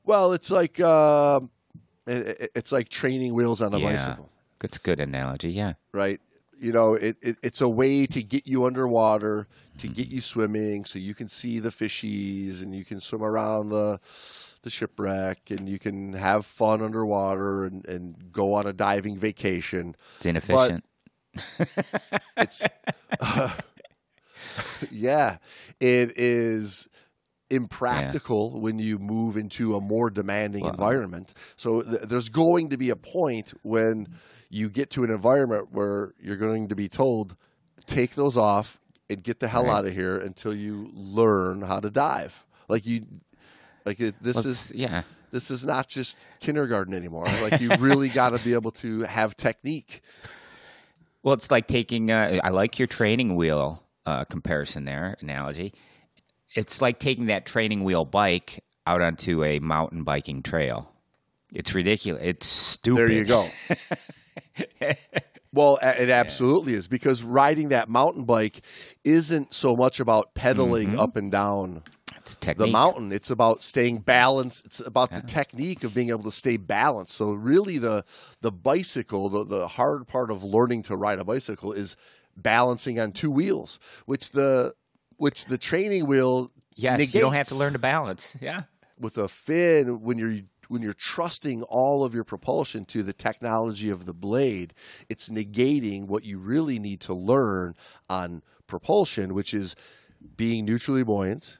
Well, 0.06 0.34
it's 0.34 0.52
like 0.52 0.80
uh, 0.82 1.40
it- 2.06 2.52
it's 2.56 2.72
like 2.74 2.90
training 2.90 3.34
wheels 3.34 3.62
on 3.62 3.74
a 3.74 3.80
Yeah. 3.80 3.92
bicycle. 3.94 4.30
That's 4.64 4.78
a 4.78 4.82
good 4.82 5.00
analogy. 5.00 5.52
Yeah. 5.52 5.74
right? 5.94 6.20
You 6.60 6.72
know, 6.72 6.94
it, 6.94 7.18
it 7.22 7.36
it's 7.44 7.60
a 7.62 7.68
way 7.70 8.06
to 8.08 8.24
get 8.24 8.48
you 8.48 8.66
underwater, 8.66 9.48
to 9.80 9.88
get 9.88 10.06
Mm-hmm. 10.08 10.16
you 10.16 10.22
swimming, 10.22 10.86
so 10.86 10.98
you 10.98 11.14
can 11.14 11.28
see 11.28 11.60
the 11.60 11.70
fishies 11.70 12.64
and 12.64 12.74
you 12.74 12.86
can 12.86 13.00
swim 13.02 13.22
around 13.24 13.70
the 13.70 14.00
the 14.62 14.70
shipwreck 14.70 15.52
and 15.52 15.68
you 15.68 15.78
can 15.78 16.14
have 16.14 16.46
fun 16.46 16.82
underwater 16.82 17.66
and, 17.66 17.86
and 17.86 18.32
go 18.32 18.54
on 18.54 18.66
a 18.66 18.72
diving 18.72 19.18
vacation. 19.18 19.96
It's 20.18 20.26
inefficient. 20.26 20.86
It's 22.38 22.66
yeah, 24.92 25.38
it 25.80 26.14
is 26.18 26.88
impractical 27.50 28.60
when 28.62 28.80
you 28.80 28.98
move 29.00 29.38
into 29.38 29.76
a 29.76 29.82
more 29.82 30.10
demanding 30.10 30.64
Well- 30.64 30.72
environment. 30.74 31.34
So 31.56 31.82
th- 31.82 32.02
there's 32.04 32.30
going 32.30 32.70
to 32.70 32.78
be 32.78 32.90
a 32.90 32.96
point 32.96 33.54
when 33.64 34.08
you 34.54 34.70
get 34.70 34.92
to 34.92 35.04
an 35.04 35.10
environment 35.10 35.70
where 35.72 36.14
you're 36.22 36.36
going 36.38 36.68
to 36.68 36.76
be 36.76 36.88
told, 36.88 37.36
take 37.88 38.14
those 38.14 38.38
off 38.38 38.80
and 39.10 39.24
get 39.24 39.40
the 39.40 39.48
hell 39.48 39.66
Right. 39.66 39.78
out 39.80 39.86
of 39.88 39.94
here 39.94 40.18
until 40.18 40.54
you 40.54 40.92
learn 40.94 41.62
how 41.64 41.80
to 41.80 41.90
dive. 41.90 42.46
Like 42.70 42.86
you, 42.86 43.06
like 43.84 44.00
it, 44.00 44.14
this 44.22 44.36
Well, 44.36 44.46
is 44.48 44.72
yeah. 44.76 45.02
this 45.32 45.50
is 45.50 45.66
not 45.66 45.88
just 45.88 46.18
kindergarten 46.40 46.94
anymore. 46.94 47.26
Like 47.42 47.60
you 47.62 47.70
really 47.80 48.10
got 48.22 48.30
to 48.30 48.40
be 48.40 48.54
able 48.54 48.72
to 48.74 49.02
have 49.02 49.36
technique. 49.36 50.02
Well, 51.24 51.34
it's 51.34 51.50
like 51.50 51.68
taking. 51.68 52.12
Uh, 52.12 52.40
I 52.44 52.50
like 52.50 52.78
your 52.78 52.88
training 52.88 53.36
wheel 53.36 53.82
uh, 54.06 54.24
comparison 54.26 54.86
there 54.86 55.18
analogy. 55.20 55.74
It's 56.56 56.80
like 56.80 57.00
taking 57.00 57.26
that 57.26 57.48
training 57.48 57.84
wheel 57.84 58.06
bike 58.06 58.64
out 58.86 59.02
onto 59.02 59.44
a 59.44 59.58
mountain 59.60 60.04
biking 60.04 60.44
trail. 60.44 60.92
It's 61.54 61.74
ridiculous. 61.74 62.22
It's 62.24 62.46
stupid. 62.46 62.98
There 63.00 63.12
you 63.12 63.26
go. 63.26 63.48
well, 65.54 65.80
it 65.82 66.10
absolutely 66.10 66.74
is 66.74 66.88
because 66.88 67.24
riding 67.24 67.70
that 67.70 67.90
mountain 67.90 68.24
bike 68.24 68.62
isn't 69.04 69.54
so 69.54 69.76
much 69.76 70.00
about 70.00 70.34
pedaling 70.34 70.90
mm-hmm. 70.90 71.00
up 71.00 71.16
and 71.16 71.32
down 71.32 71.84
It's 72.18 72.36
the 72.36 72.68
mountain. 72.68 73.12
It's 73.12 73.30
about 73.30 73.64
staying 73.64 74.00
balanced. 74.00 74.66
It's 74.66 74.80
about 74.80 75.12
the 75.12 75.22
technique 75.22 75.84
of 75.84 75.94
being 75.94 76.10
able 76.10 76.24
to 76.24 76.32
stay 76.32 76.58
balanced. 76.58 77.14
So 77.14 77.34
really, 77.34 77.78
the 77.78 78.06
the 78.42 78.52
bicycle, 78.52 79.30
the 79.30 79.44
the 79.44 79.68
hard 79.68 80.08
part 80.08 80.32
of 80.32 80.44
learning 80.44 80.84
to 80.84 80.96
ride 80.96 81.20
a 81.20 81.26
bicycle 81.26 81.74
is 81.74 81.96
balancing 82.36 83.00
on 83.00 83.12
two 83.12 83.30
wheels, 83.32 83.80
which 84.06 84.32
the 84.32 84.74
which 85.18 85.46
the 85.46 85.58
training 85.58 86.08
wheel 86.08 86.50
Yes, 86.76 87.14
you 87.14 87.22
don't 87.22 87.34
have 87.34 87.50
to 87.50 87.56
learn 87.56 87.74
to 87.74 87.80
balance. 87.80 88.38
Yeah. 88.42 88.64
with 89.00 89.18
a 89.18 89.28
fin 89.28 90.02
when 90.02 90.18
you're 90.18 90.40
when 90.68 90.82
you're 90.82 90.94
trusting 90.94 91.64
all 91.64 92.04
of 92.04 92.14
your 92.14 92.24
propulsion 92.24 92.86
to 92.86 93.04
the 93.04 93.14
technology 93.14 93.90
of 93.90 94.06
the 94.06 94.14
blade, 94.14 94.74
it's 95.10 95.30
negating 95.30 96.08
what 96.08 96.24
you 96.24 96.38
really 96.40 96.80
need 96.80 97.02
to 97.02 97.14
learn 97.14 97.76
on 98.10 98.42
propulsion, 98.68 99.34
which 99.34 99.54
is 99.54 99.76
being 100.38 100.66
neutrally 100.66 101.04
buoyant, 101.04 101.58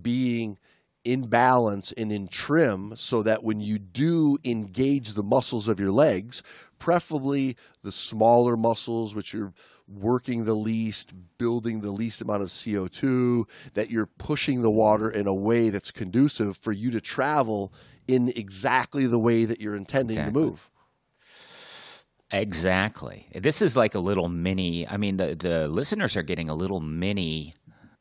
being 0.00 0.58
in 1.04 1.26
balance 1.26 1.92
and 1.92 2.12
in 2.12 2.28
trim 2.28 2.94
so 2.96 3.22
that 3.22 3.42
when 3.42 3.60
you 3.60 3.78
do 3.78 4.38
engage 4.44 5.14
the 5.14 5.22
muscles 5.22 5.66
of 5.66 5.80
your 5.80 5.90
legs, 5.90 6.42
preferably 6.78 7.56
the 7.82 7.92
smaller 7.92 8.56
muscles 8.56 9.14
which 9.14 9.32
you're 9.32 9.52
working 9.88 10.44
the 10.44 10.54
least, 10.54 11.12
building 11.38 11.80
the 11.80 11.90
least 11.90 12.22
amount 12.22 12.42
of 12.42 12.48
CO2, 12.48 13.44
that 13.74 13.90
you're 13.90 14.06
pushing 14.06 14.62
the 14.62 14.70
water 14.70 15.10
in 15.10 15.26
a 15.26 15.34
way 15.34 15.70
that's 15.70 15.90
conducive 15.90 16.56
for 16.56 16.72
you 16.72 16.90
to 16.90 17.00
travel 17.00 17.72
in 18.08 18.28
exactly 18.34 19.06
the 19.06 19.18
way 19.18 19.44
that 19.44 19.60
you're 19.60 19.76
intending 19.76 20.16
Exactly. 20.18 20.40
to 20.42 20.46
move. 20.46 20.70
Exactly. 22.30 23.28
This 23.34 23.60
is 23.60 23.76
like 23.76 23.94
a 23.94 23.98
little 23.98 24.28
mini. 24.28 24.88
I 24.88 24.96
mean, 24.96 25.18
the 25.18 25.34
the 25.34 25.68
listeners 25.68 26.16
are 26.16 26.22
getting 26.22 26.48
a 26.48 26.54
little 26.54 26.80
mini 26.80 27.54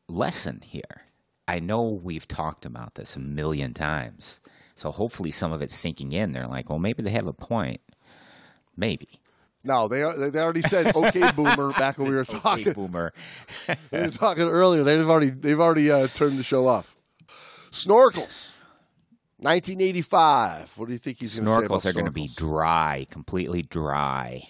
lesson 0.07 0.61
here. 0.63 1.03
I 1.47 1.59
know 1.59 1.83
we've 1.83 2.27
talked 2.27 2.65
about 2.65 2.95
this 2.95 3.15
a 3.15 3.19
million 3.19 3.73
times. 3.73 4.39
So 4.73 4.89
hopefully 4.91 5.31
some 5.31 5.51
of 5.51 5.61
it's 5.61 5.75
sinking 5.75 6.13
in. 6.13 6.31
They're 6.31 6.45
like, 6.45 6.69
well, 6.69 6.79
maybe 6.79 7.03
they 7.03 7.09
have 7.11 7.27
a 7.27 7.33
point. 7.33 7.81
Maybe. 8.77 9.07
No, 9.63 9.87
they 9.89 9.99
they 10.29 10.39
already 10.39 10.61
said 10.61 10.95
okay, 10.95 11.29
boomer. 11.35 11.73
Back 11.73 11.97
when 11.97 12.07
we 12.09 12.15
were 12.15 12.23
talking. 12.23 12.49
Okay, 12.49 12.63
talking, 12.63 12.73
boomer. 12.73 13.13
we 13.91 13.99
were 13.99 14.09
talking 14.09 14.43
earlier. 14.47 14.83
They've 14.83 15.07
already 15.07 15.29
they've 15.29 15.59
already 15.59 15.91
uh, 15.91 16.07
turned 16.07 16.37
the 16.37 16.43
show 16.43 16.67
off. 16.67 16.95
Snorkels, 17.69 18.55
1985. 19.41 20.73
What 20.77 20.87
do 20.87 20.93
you 20.93 20.99
think 20.99 21.19
he's 21.19 21.39
going 21.39 21.45
to 21.45 21.67
say 21.67 21.67
Snorkels 21.67 21.85
are 21.85 21.93
going 21.93 22.05
to 22.05 22.11
be 22.11 22.29
dry, 22.35 23.07
completely 23.09 23.63
dry. 23.63 24.47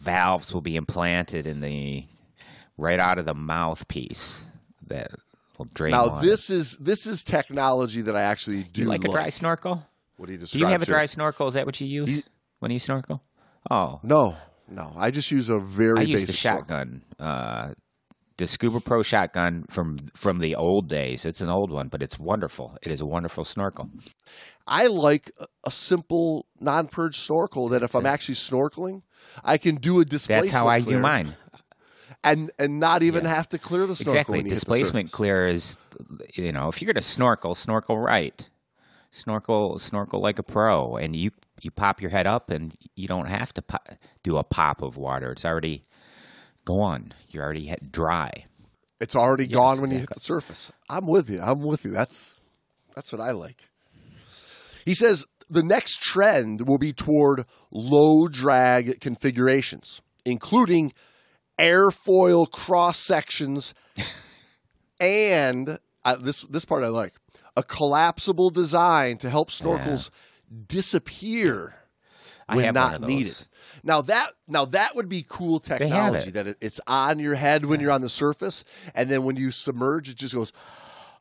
Valves 0.00 0.54
will 0.54 0.60
be 0.60 0.76
implanted 0.76 1.46
in 1.46 1.60
the 1.60 2.06
right 2.78 3.00
out 3.00 3.18
of 3.18 3.26
the 3.26 3.34
mouthpiece 3.34 4.46
that 4.86 5.10
will 5.58 5.66
drain. 5.74 5.90
Now 5.90 6.08
water. 6.08 6.26
this 6.26 6.50
is 6.50 6.78
this 6.78 7.06
is 7.06 7.24
technology 7.24 8.02
that 8.02 8.14
I 8.14 8.22
actually 8.22 8.64
do 8.64 8.82
you 8.82 8.88
like 8.88 9.04
a 9.04 9.08
dry 9.08 9.28
snorkel? 9.28 9.84
What 10.16 10.26
do 10.26 10.32
you 10.32 10.38
Do 10.38 10.58
you 10.58 10.66
have 10.66 10.82
a 10.82 10.86
dry 10.86 11.06
snorkel? 11.06 11.48
Is 11.48 11.54
that 11.54 11.66
what 11.66 11.80
you 11.80 11.86
use 11.86 12.24
when 12.60 12.70
you 12.70 12.78
snorkel? 12.78 13.22
Oh, 13.68 13.98
No, 14.04 14.36
no. 14.68 14.92
I 14.96 15.10
just 15.10 15.30
use 15.30 15.48
a 15.48 15.58
very 15.58 15.98
I 15.98 16.02
use 16.02 16.20
basic 16.20 16.28
the 16.28 16.32
shotgun, 16.34 17.02
uh, 17.18 17.72
the 18.38 18.44
Scubapro 18.44 19.04
shotgun 19.04 19.64
from 19.70 19.98
from 20.14 20.38
the 20.40 20.54
old 20.54 20.88
days. 20.88 21.24
It's 21.24 21.40
an 21.40 21.48
old 21.48 21.70
one, 21.70 21.88
but 21.88 22.02
it's 22.02 22.18
wonderful. 22.18 22.76
It 22.82 22.92
is 22.92 23.00
a 23.00 23.06
wonderful 23.06 23.44
snorkel. 23.44 23.90
I 24.66 24.88
like 24.88 25.30
a, 25.64 25.70
simple 25.70 26.46
non-purge 26.60 27.18
snorkel 27.18 27.68
that 27.68 27.82
if 27.82 27.94
I'm 27.94 28.04
actually 28.04 28.34
snorkeling, 28.34 29.02
I 29.44 29.58
can 29.58 29.76
do 29.76 30.00
a 30.00 30.04
displacement. 30.04 30.52
That's 30.52 30.56
how 30.56 30.68
I 30.68 30.80
clear 30.80 30.96
do 30.96 31.02
mine. 31.02 31.34
and 32.24 32.50
and 32.58 32.80
not 32.80 33.02
even 33.02 33.24
have 33.24 33.48
to 33.50 33.58
clear 33.58 33.86
the 33.86 33.96
snorkel. 33.96 34.12
Exactly. 34.12 34.38
hit 34.38 34.44
the 34.44 34.50
Displacement 34.50 35.12
clear 35.12 35.46
is, 35.46 35.78
you 36.34 36.52
know, 36.52 36.68
if 36.68 36.82
you're 36.82 36.86
going 36.86 36.96
to 36.96 37.02
snorkel, 37.02 37.54
snorkel 37.54 37.98
right. 37.98 38.48
Snorkel, 39.12 39.78
snorkel 39.78 40.20
like 40.20 40.38
a 40.38 40.42
pro, 40.42 40.96
and 40.96 41.16
you 41.16 41.30
you 41.62 41.70
pop 41.70 42.02
your 42.02 42.10
head 42.10 42.26
up, 42.26 42.50
and 42.50 42.76
you 42.96 43.08
don't 43.08 43.28
have 43.28 43.54
to 43.54 43.62
po- 43.62 43.78
do 44.22 44.36
a 44.36 44.44
pop 44.44 44.82
of 44.82 44.98
water. 44.98 45.32
It's 45.32 45.44
already 45.44 45.84
gone. 46.66 47.14
You're 47.28 47.44
already 47.44 47.66
hit 47.66 47.90
dry. 47.90 48.44
It's 49.00 49.16
already 49.16 49.44
Yes, 49.46 49.54
gone 49.54 49.80
when 49.80 49.90
you 49.90 49.98
hit 50.00 50.10
the 50.10 50.20
surface. 50.20 50.72
I'm 50.90 51.06
with 51.06 51.30
you. 51.30 51.40
I'm 51.40 51.62
with 51.62 51.84
you. 51.84 51.90
That's 51.90 52.34
that's 52.94 53.12
what 53.12 53.20
I 53.20 53.30
like. 53.30 53.70
He 54.84 54.94
says 54.94 55.24
the 55.48 55.62
next 55.62 56.02
trend 56.02 56.66
will 56.68 56.78
be 56.78 56.92
toward 56.92 57.44
low 57.70 58.28
drag 58.28 59.00
configurations, 59.00 60.02
including 60.24 60.92
airfoil 61.58 62.50
cross 62.50 62.98
sections 62.98 63.72
and 65.00 65.78
uh, 66.04 66.16
this 66.16 66.42
this 66.42 66.64
part 66.64 66.84
I 66.84 66.88
like 66.88 67.14
a 67.56 67.62
collapsible 67.62 68.50
design 68.50 69.16
to 69.18 69.30
help 69.30 69.50
snorkels 69.50 70.10
disappear 70.68 71.74
I 71.76 71.85
when 72.54 72.64
have 72.64 72.74
not 72.74 72.84
one 72.86 72.94
of 72.94 73.00
those. 73.02 73.08
needed. 73.10 73.48
Now 73.82 74.02
that 74.02 74.30
now 74.46 74.64
that 74.66 74.94
would 74.94 75.08
be 75.08 75.24
cool 75.28 75.58
technology 75.60 76.28
it. 76.28 76.34
that 76.34 76.46
it, 76.46 76.56
it's 76.60 76.80
on 76.86 77.18
your 77.18 77.34
head 77.34 77.64
when 77.64 77.80
you're 77.80 77.90
on 77.90 78.00
the 78.02 78.08
surface, 78.08 78.62
and 78.94 79.10
then 79.10 79.24
when 79.24 79.36
you 79.36 79.50
submerge, 79.50 80.08
it 80.08 80.16
just 80.16 80.34
goes. 80.34 80.52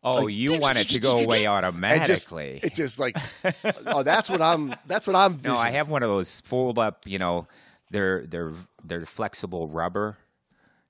Oh, 0.03 0.25
like, 0.25 0.35
you 0.35 0.59
want 0.59 0.77
it 0.77 0.87
to 0.89 0.99
go 0.99 1.17
away 1.17 1.45
and 1.47 1.65
just- 2.05 2.27
automatically. 2.31 2.59
It 2.61 2.75
just 2.75 2.99
like, 2.99 3.17
oh, 3.87 4.03
that's 4.03 4.29
what 4.29 4.39
I'm. 4.39 4.75
That's 4.85 5.07
what 5.07 5.15
I'm. 5.15 5.39
No, 5.43 5.55
I 5.55 5.71
have 5.71 5.89
one 5.89 6.03
of 6.03 6.09
those 6.09 6.41
fold 6.41 6.77
up. 6.77 7.05
You 7.07 7.17
know, 7.17 7.47
they're 7.89 8.23
they're 8.27 8.51
they're 8.83 9.05
flexible 9.07 9.67
rubber 9.67 10.17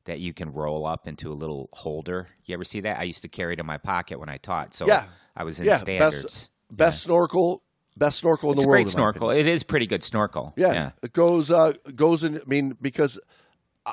that 0.03 0.19
you 0.19 0.33
can 0.33 0.51
roll 0.51 0.85
up 0.85 1.07
into 1.07 1.31
a 1.31 1.33
little 1.33 1.69
holder. 1.71 2.27
You 2.45 2.53
ever 2.55 2.63
see 2.65 2.81
that? 2.81 2.99
I 2.99 3.03
used 3.03 3.21
to 3.21 3.29
carry 3.29 3.53
it 3.53 3.59
in 3.59 3.65
my 3.65 3.77
pocket 3.77 4.19
when 4.19 4.27
I 4.29 4.35
taught. 4.37 4.73
So 4.75 4.85
Yeah. 4.85 5.05
I 5.35 5.43
was 5.45 5.59
in 5.59 5.65
Yeah, 5.65 5.77
standards. 5.77 6.21
best 6.23 6.51
best 6.69 7.03
snorkel, 7.03 7.63
best 7.97 8.19
snorkel 8.19 8.51
in 8.51 8.57
it's 8.57 8.63
the 8.63 8.67
a 8.67 8.69
world. 8.69 8.83
great 8.85 8.89
snorkel. 8.91 9.29
It 9.31 9.47
is 9.47 9.63
pretty 9.63 9.87
good 9.87 10.03
snorkel. 10.03 10.53
Yeah, 10.57 10.73
yeah. 10.73 10.91
it 11.03 11.13
goes 11.13 11.51
uh, 11.51 11.73
goes 11.95 12.23
in. 12.23 12.37
I 12.37 12.41
mean, 12.47 12.77
because 12.81 13.19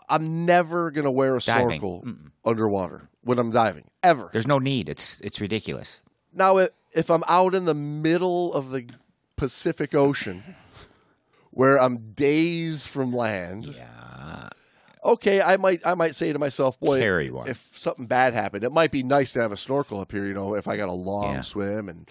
I'm 0.08 0.44
never 0.46 0.90
gonna 0.90 1.10
wear 1.10 1.36
a 1.36 1.40
Diving. 1.40 1.80
snorkel 1.80 2.04
underwater 2.44 3.08
when 3.22 3.38
I'm 3.38 3.50
diving 3.50 3.84
ever. 4.02 4.30
There's 4.32 4.46
no 4.46 4.58
need. 4.58 4.88
It's 4.88 5.20
it's 5.20 5.40
ridiculous. 5.40 6.02
Now, 6.32 6.58
if 6.92 7.10
I'm 7.10 7.22
out 7.28 7.54
in 7.54 7.64
the 7.66 7.74
middle 7.74 8.52
of 8.54 8.70
the 8.70 8.88
Pacific 9.36 9.94
Ocean, 9.94 10.42
where 11.50 11.78
I'm 11.80 12.12
days 12.14 12.86
from 12.86 13.12
land, 13.12 13.66
Yeah. 13.66 14.48
okay, 15.04 15.42
I 15.42 15.56
might 15.58 15.80
I 15.86 15.94
might 15.94 16.14
say 16.14 16.32
to 16.32 16.38
myself, 16.38 16.80
boy, 16.80 17.00
one. 17.32 17.48
if 17.48 17.58
something 17.76 18.06
bad 18.06 18.32
happened, 18.34 18.64
it 18.64 18.72
might 18.72 18.90
be 18.92 19.02
nice 19.02 19.32
to 19.34 19.40
have 19.42 19.52
a 19.52 19.56
snorkel 19.56 20.00
up 20.00 20.10
here. 20.12 20.26
You 20.26 20.34
know, 20.34 20.54
if 20.54 20.66
I 20.68 20.76
got 20.76 20.88
a 20.88 20.92
long 20.92 21.34
Yeah. 21.34 21.40
swim 21.42 21.88
and 21.88 22.10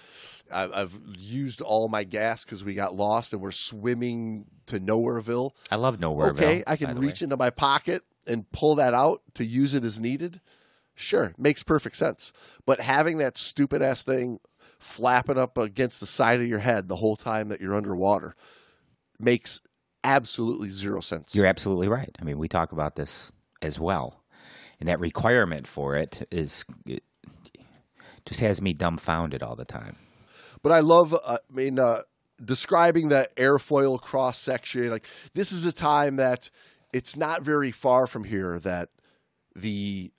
I've 0.53 0.99
used 1.17 1.61
all 1.61 1.87
my 1.87 2.03
gas 2.03 2.43
because 2.45 2.63
we 2.63 2.73
got 2.73 2.93
lost 2.93 3.33
and 3.33 3.41
we're 3.41 3.51
swimming 3.51 4.45
to 4.67 4.79
Nowhereville. 4.79 5.51
I 5.69 5.75
love 5.75 5.97
Nowhereville. 5.97 6.41
Okay, 6.41 6.63
I 6.67 6.75
can 6.77 6.95
the 6.95 7.01
way. 7.01 7.07
reach 7.07 7.21
into 7.21 7.37
my 7.37 7.49
pocket 7.49 8.03
and 8.27 8.49
pull 8.51 8.75
that 8.75 8.93
out 8.93 9.21
to 9.35 9.45
use 9.45 9.73
it 9.73 9.83
as 9.83 9.99
needed. 9.99 10.41
Sure, 10.93 11.33
makes 11.37 11.63
perfect 11.63 11.95
sense. 11.95 12.31
But 12.65 12.81
having 12.81 13.17
that 13.19 13.37
stupid 13.37 13.81
ass 13.81 14.03
thing 14.03 14.39
flapping 14.79 15.37
up 15.37 15.57
against 15.57 15.99
the 15.99 16.05
side 16.05 16.41
of 16.41 16.47
your 16.47 16.59
head 16.59 16.87
the 16.87 16.95
whole 16.97 17.15
time 17.15 17.49
that 17.49 17.61
you're 17.61 17.75
underwater 17.75 18.35
makes 19.19 19.61
absolutely 20.03 20.69
zero 20.69 20.99
sense. 20.99 21.35
You're 21.35 21.45
absolutely 21.45 21.87
right. 21.87 22.15
I 22.19 22.23
mean, 22.23 22.37
we 22.37 22.47
talk 22.47 22.71
about 22.71 22.95
this 22.95 23.31
as 23.61 23.79
well, 23.79 24.23
and 24.79 24.89
that 24.89 24.99
requirement 24.99 25.67
for 25.67 25.95
it 25.95 26.27
is 26.31 26.65
it 26.85 27.03
just 28.25 28.39
has 28.39 28.61
me 28.61 28.73
dumbfounded 28.73 29.43
all 29.43 29.55
the 29.55 29.65
time. 29.65 29.95
But 30.64 30.72
I 30.72 30.80
love, 30.80 31.14
uh, 31.14 31.38
I 31.49 31.53
mean, 31.53 31.80
uh, 31.80 32.01
describing 32.43 33.09
the 33.09 33.30
airfoil 33.38 33.99
cross 33.99 34.38
section. 34.38 34.89
Like 34.89 35.07
this 35.34 35.51
is 35.51 35.66
a 35.66 35.72
time 35.72 36.18
that 36.18 36.49
it's 36.93 37.16
not 37.16 37.41
very 37.41 37.72
far 37.72 38.07
from 38.07 38.24
here 38.24 38.59
that 38.59 38.89
the 39.55 40.12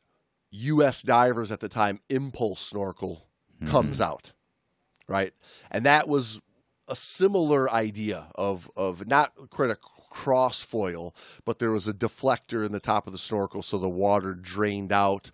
U.S. 0.50 1.02
divers 1.02 1.50
at 1.50 1.60
the 1.60 1.68
time 1.68 2.00
impulse 2.08 2.60
snorkel 2.60 3.26
comes 3.66 4.00
out, 4.00 4.32
right? 5.08 5.32
And 5.70 5.86
that 5.86 6.08
was 6.08 6.40
a 6.88 6.96
similar 6.96 7.70
idea 7.70 8.28
of 8.34 8.70
of 8.76 9.06
not 9.06 9.32
quite 9.50 9.70
a 9.70 9.78
cross 10.10 10.62
foil, 10.62 11.14
but 11.44 11.58
there 11.58 11.70
was 11.70 11.88
a 11.88 11.94
deflector 11.94 12.66
in 12.66 12.72
the 12.72 12.80
top 12.80 13.06
of 13.06 13.12
the 13.12 13.18
snorkel, 13.18 13.62
so 13.62 13.78
the 13.78 13.88
water 13.88 14.34
drained 14.34 14.92
out 14.92 15.30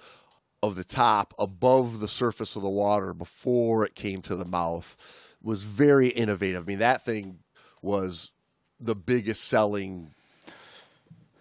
of 0.63 0.75
the 0.75 0.85
top 0.85 1.35
above 1.39 2.01
the 2.01 2.09
surface 2.09 2.57
of 2.57 2.63
the 2.63 2.69
water 2.69 3.15
before 3.15 3.85
it 3.85 3.95
came 3.95 4.23
to 4.23 4.35
the 4.35 4.45
mouth 4.45 4.97
was 5.43 5.63
very 5.63 6.09
innovative. 6.09 6.65
I 6.65 6.67
mean, 6.67 6.79
that 6.81 7.05
thing 7.05 7.39
was 7.81 8.33
the 8.81 8.97
biggest 8.97 9.45
selling 9.45 10.11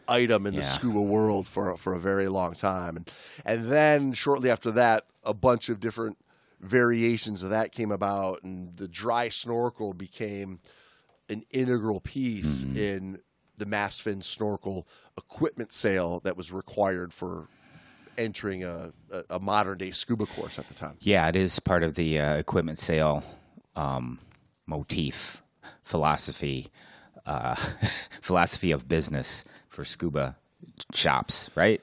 item 0.07 0.47
in 0.47 0.55
the 0.55 0.63
scuba 0.63 1.01
world 1.01 1.47
for 1.47 1.75
for 1.77 1.93
a 1.93 1.99
very 1.99 2.27
long 2.27 2.53
time, 2.53 2.97
and 2.97 3.11
and 3.45 3.65
then 3.71 4.13
shortly 4.13 4.49
after 4.49 4.71
that, 4.71 5.05
a 5.23 5.33
bunch 5.33 5.69
of 5.69 5.79
different 5.79 6.17
variations 6.59 7.43
of 7.43 7.49
that 7.49 7.71
came 7.71 7.91
about, 7.91 8.43
and 8.43 8.77
the 8.77 8.87
dry 8.87 9.29
snorkel 9.29 9.93
became 9.93 10.59
an 11.29 11.43
integral 11.51 11.99
piece 11.99 12.63
mm-hmm. 12.63 12.77
in 12.77 13.19
the 13.57 13.65
mass 13.65 13.99
fin 13.99 14.21
snorkel 14.21 14.87
equipment 15.17 15.73
sale 15.73 16.19
that 16.21 16.37
was 16.37 16.51
required 16.51 17.11
for 17.11 17.47
entering 18.17 18.63
a, 18.63 18.91
a, 19.11 19.23
a 19.31 19.39
modern 19.39 19.77
day 19.77 19.91
scuba 19.91 20.25
course 20.25 20.59
at 20.59 20.67
the 20.67 20.73
time. 20.73 20.97
Yeah, 20.99 21.27
it 21.27 21.35
is 21.35 21.59
part 21.59 21.83
of 21.83 21.95
the 21.95 22.19
uh, 22.19 22.35
equipment 22.35 22.79
sale 22.79 23.23
um, 23.75 24.19
motif 24.65 25.41
philosophy, 25.83 26.71
uh, 27.25 27.55
philosophy 28.21 28.71
of 28.71 28.87
business 28.87 29.45
for 29.69 29.85
scuba 29.85 30.35
shops, 30.93 31.49
right? 31.55 31.81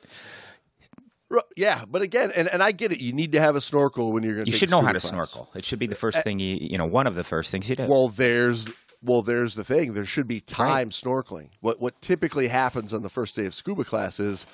Yeah, 1.57 1.85
but 1.89 2.03
again, 2.03 2.31
and, 2.37 2.49
and 2.49 2.63
I 2.63 2.71
get 2.73 2.93
it. 2.93 3.01
You 3.01 3.13
need 3.13 3.33
to 3.33 3.41
have 3.41 3.57
a 3.57 3.61
snorkel 3.61 4.13
when 4.13 4.23
you're 4.23 4.35
going 4.35 4.45
to. 4.45 4.51
You 4.51 4.57
should 4.57 4.71
know 4.71 4.83
how 4.83 4.93
to 4.93 5.01
snorkel. 5.01 5.51
It 5.55 5.65
should 5.65 5.81
be 5.81 5.87
the 5.87 5.95
first 5.97 6.23
thing 6.23 6.39
you, 6.39 6.59
you 6.61 6.79
know, 6.79 6.87
one 6.87 7.07
of 7.09 7.17
the 7.17 7.25
first 7.25 7.51
things 7.51 7.69
you 7.69 7.75
do. 7.75 7.87
Well, 7.87 8.09
there's 8.09 8.69
well, 9.03 9.23
there's 9.23 9.55
the 9.55 9.65
thing. 9.65 9.95
There 9.95 10.07
should 10.07 10.29
be 10.29 10.41
time 10.41 10.91
snorkeling. 10.91 11.49
What 11.61 11.81
what 11.81 12.01
typically 12.01 12.49
happens 12.49 12.95
on 12.95 13.03
the 13.03 13.09
first 13.09 13.35
day 13.35 13.47
of 13.47 13.55
scuba 13.55 13.85
class 13.85 14.21
is 14.21 14.47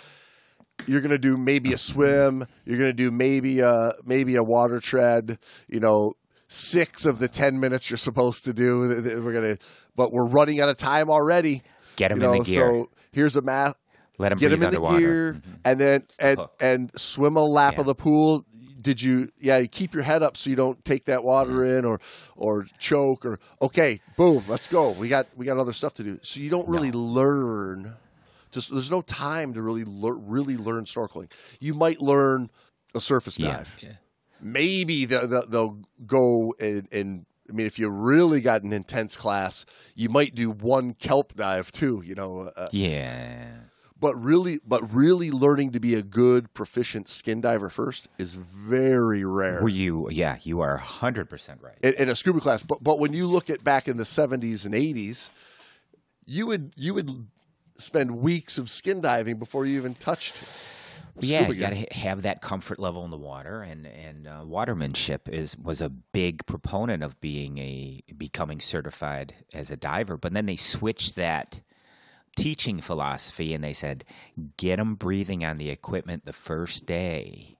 you're 0.86 1.00
going 1.00 1.10
to 1.10 1.18
do 1.18 1.36
maybe 1.36 1.72
a 1.72 1.78
swim. 1.78 2.46
You're 2.64 2.78
going 2.78 2.90
to 2.90 2.94
do 2.94 3.10
maybe 3.10 3.60
a 3.60 3.94
maybe 4.04 4.36
a 4.36 4.42
water 4.42 4.80
tread. 4.80 5.38
You 5.68 5.80
know, 5.80 6.14
six 6.48 7.04
of 7.06 7.18
the 7.18 7.28
ten 7.28 7.60
minutes 7.60 7.90
you're 7.90 7.96
supposed 7.98 8.44
to 8.44 8.52
do. 8.52 8.78
We're 9.24 9.32
gonna, 9.32 9.56
but 9.96 10.12
we're 10.12 10.26
running 10.26 10.60
out 10.60 10.68
of 10.68 10.76
time 10.76 11.10
already. 11.10 11.62
Get 11.96 12.12
'em 12.12 12.20
you 12.20 12.32
in 12.32 12.38
the 12.40 12.44
gear. 12.44 12.54
So 12.66 12.90
here's 13.12 13.36
a 13.36 13.42
math. 13.42 13.76
Let 14.18 14.30
them 14.30 14.38
Get 14.38 14.50
them 14.50 14.62
in 14.62 14.70
the 14.70 14.76
underwater. 14.82 14.98
gear, 14.98 15.32
Mhm. 15.34 15.42
and 15.64 15.80
then 15.80 16.02
and 16.18 16.38
hook. 16.38 16.52
and 16.60 16.90
swim 16.96 17.36
a 17.36 17.44
lap 17.44 17.74
Yeah. 17.74 17.80
of 17.80 17.86
the 17.86 17.94
pool. 17.94 18.44
Did 18.80 19.00
you? 19.02 19.30
Yeah, 19.38 19.58
you 19.58 19.68
keep 19.68 19.92
your 19.94 20.02
head 20.02 20.22
up 20.22 20.36
so 20.36 20.48
you 20.50 20.56
don't 20.56 20.82
take 20.84 21.04
that 21.04 21.22
water 21.24 21.64
in 21.64 21.84
or 21.84 22.00
or 22.36 22.66
choke 22.78 23.24
or 23.26 23.38
okay, 23.62 24.00
boom, 24.16 24.42
let's 24.48 24.68
go. 24.68 24.92
We 24.92 25.08
got 25.08 25.26
we 25.36 25.44
got 25.46 25.58
other 25.58 25.72
stuff 25.74 25.94
to 25.94 26.02
do. 26.02 26.18
So 26.22 26.40
you 26.40 26.48
don't 26.50 26.68
really 26.68 26.90
learn. 26.92 27.92
Just 28.50 28.70
there's 28.70 28.90
no 28.90 29.02
time 29.02 29.54
to 29.54 29.62
really 29.62 29.84
really 29.86 30.56
learn 30.56 30.84
snorkeling. 30.84 31.30
You 31.60 31.74
might 31.74 32.00
learn 32.00 32.50
a 32.94 33.00
surface 33.00 33.38
Yeah, 33.38 33.56
dive. 33.58 33.76
yeah. 33.80 33.92
Maybe 34.42 35.04
the, 35.04 35.26
the, 35.26 35.42
they'll 35.42 35.78
go 36.06 36.54
and, 36.58 36.88
and 36.90 37.26
I 37.48 37.52
mean, 37.52 37.66
if 37.66 37.78
you 37.78 37.88
really 37.88 38.40
got 38.40 38.62
an 38.62 38.72
intense 38.72 39.16
class, 39.16 39.66
you 39.94 40.08
might 40.08 40.34
do 40.34 40.50
one 40.50 40.94
kelp 40.94 41.34
dive 41.34 41.70
too. 41.72 42.02
You 42.04 42.14
know, 42.14 42.50
uh, 42.56 42.66
Yeah. 42.72 43.48
but 43.98 44.14
really, 44.14 44.60
but 44.66 44.92
really 44.94 45.30
learning 45.30 45.72
to 45.72 45.80
be 45.80 45.94
a 45.94 46.02
good, 46.02 46.54
proficient 46.54 47.08
skin 47.08 47.40
diver 47.40 47.68
first 47.70 48.08
is 48.18 48.34
very 48.34 49.24
rare. 49.24 49.62
Were 49.62 49.68
you? 49.68 50.08
Yeah, 50.10 50.38
you 50.42 50.60
are 50.60 50.76
hundred 50.78 51.28
percent 51.28 51.60
right. 51.62 51.76
in, 51.82 51.94
in 51.94 52.08
a 52.08 52.14
scuba 52.14 52.40
class. 52.40 52.62
But 52.62 52.82
but 52.82 52.98
when 52.98 53.12
you 53.12 53.26
look 53.26 53.50
at 53.50 53.62
back 53.62 53.88
in 53.88 53.96
the 53.98 54.04
seventies 54.06 54.64
and 54.64 54.74
eighties, 54.74 55.30
you 56.24 56.46
would 56.46 56.72
you 56.76 56.94
would 56.94 57.26
spend 57.80 58.20
weeks 58.20 58.58
of 58.58 58.70
skin 58.70 59.00
diving 59.00 59.38
before 59.38 59.66
you 59.66 59.78
even 59.78 59.94
touched. 59.94 60.36
yeah, 61.20 61.48
you 61.48 61.54
got 61.54 61.70
to 61.70 61.86
have 61.92 62.22
that 62.22 62.40
comfort 62.40 62.78
level 62.78 63.04
in 63.04 63.10
the 63.10 63.18
water, 63.18 63.62
and 63.62 63.86
and 63.86 64.26
uh, 64.26 64.42
watermanship 64.44 65.28
is 65.28 65.56
was 65.56 65.80
a 65.80 65.88
big 65.88 66.46
proponent 66.46 67.02
of 67.02 67.20
being 67.20 67.58
a 67.58 68.02
becoming 68.16 68.60
certified 68.60 69.34
as 69.52 69.70
a 69.70 69.76
diver. 69.76 70.16
But 70.16 70.32
then 70.32 70.46
they 70.46 70.56
switched 70.56 71.16
that 71.16 71.60
teaching 72.36 72.80
philosophy, 72.80 73.54
and 73.54 73.62
they 73.62 73.72
said, 73.72 74.04
get 74.56 74.76
them 74.76 74.94
breathing 74.94 75.44
on 75.44 75.58
the 75.58 75.70
equipment 75.70 76.24
the 76.24 76.32
first 76.32 76.86
day. 76.86 77.56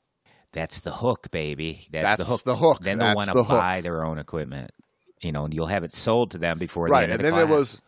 That's 0.52 0.80
the 0.80 0.90
hook, 0.90 1.30
baby. 1.30 1.86
That's, 1.92 2.24
the 2.24 2.30
hook. 2.30 2.42
the 2.44 2.56
hook. 2.56 2.78
Then 2.80 2.98
they'll 2.98 3.08
That's 3.08 3.16
want 3.16 3.28
to 3.28 3.34
the 3.34 3.44
hook. 3.44 3.58
buy 3.58 3.80
their 3.80 4.04
own 4.04 4.18
equipment. 4.18 4.72
You 5.20 5.32
know, 5.32 5.44
and 5.44 5.52
you'll 5.54 5.66
have 5.66 5.84
it 5.84 5.92
sold 5.92 6.30
to 6.32 6.38
them 6.38 6.58
before 6.58 6.88
the 6.88 6.92
right, 6.92 7.02
end 7.02 7.12
and 7.12 7.20
the 7.20 7.30
then 7.30 7.40
it 7.40 7.48
was, 7.48 7.82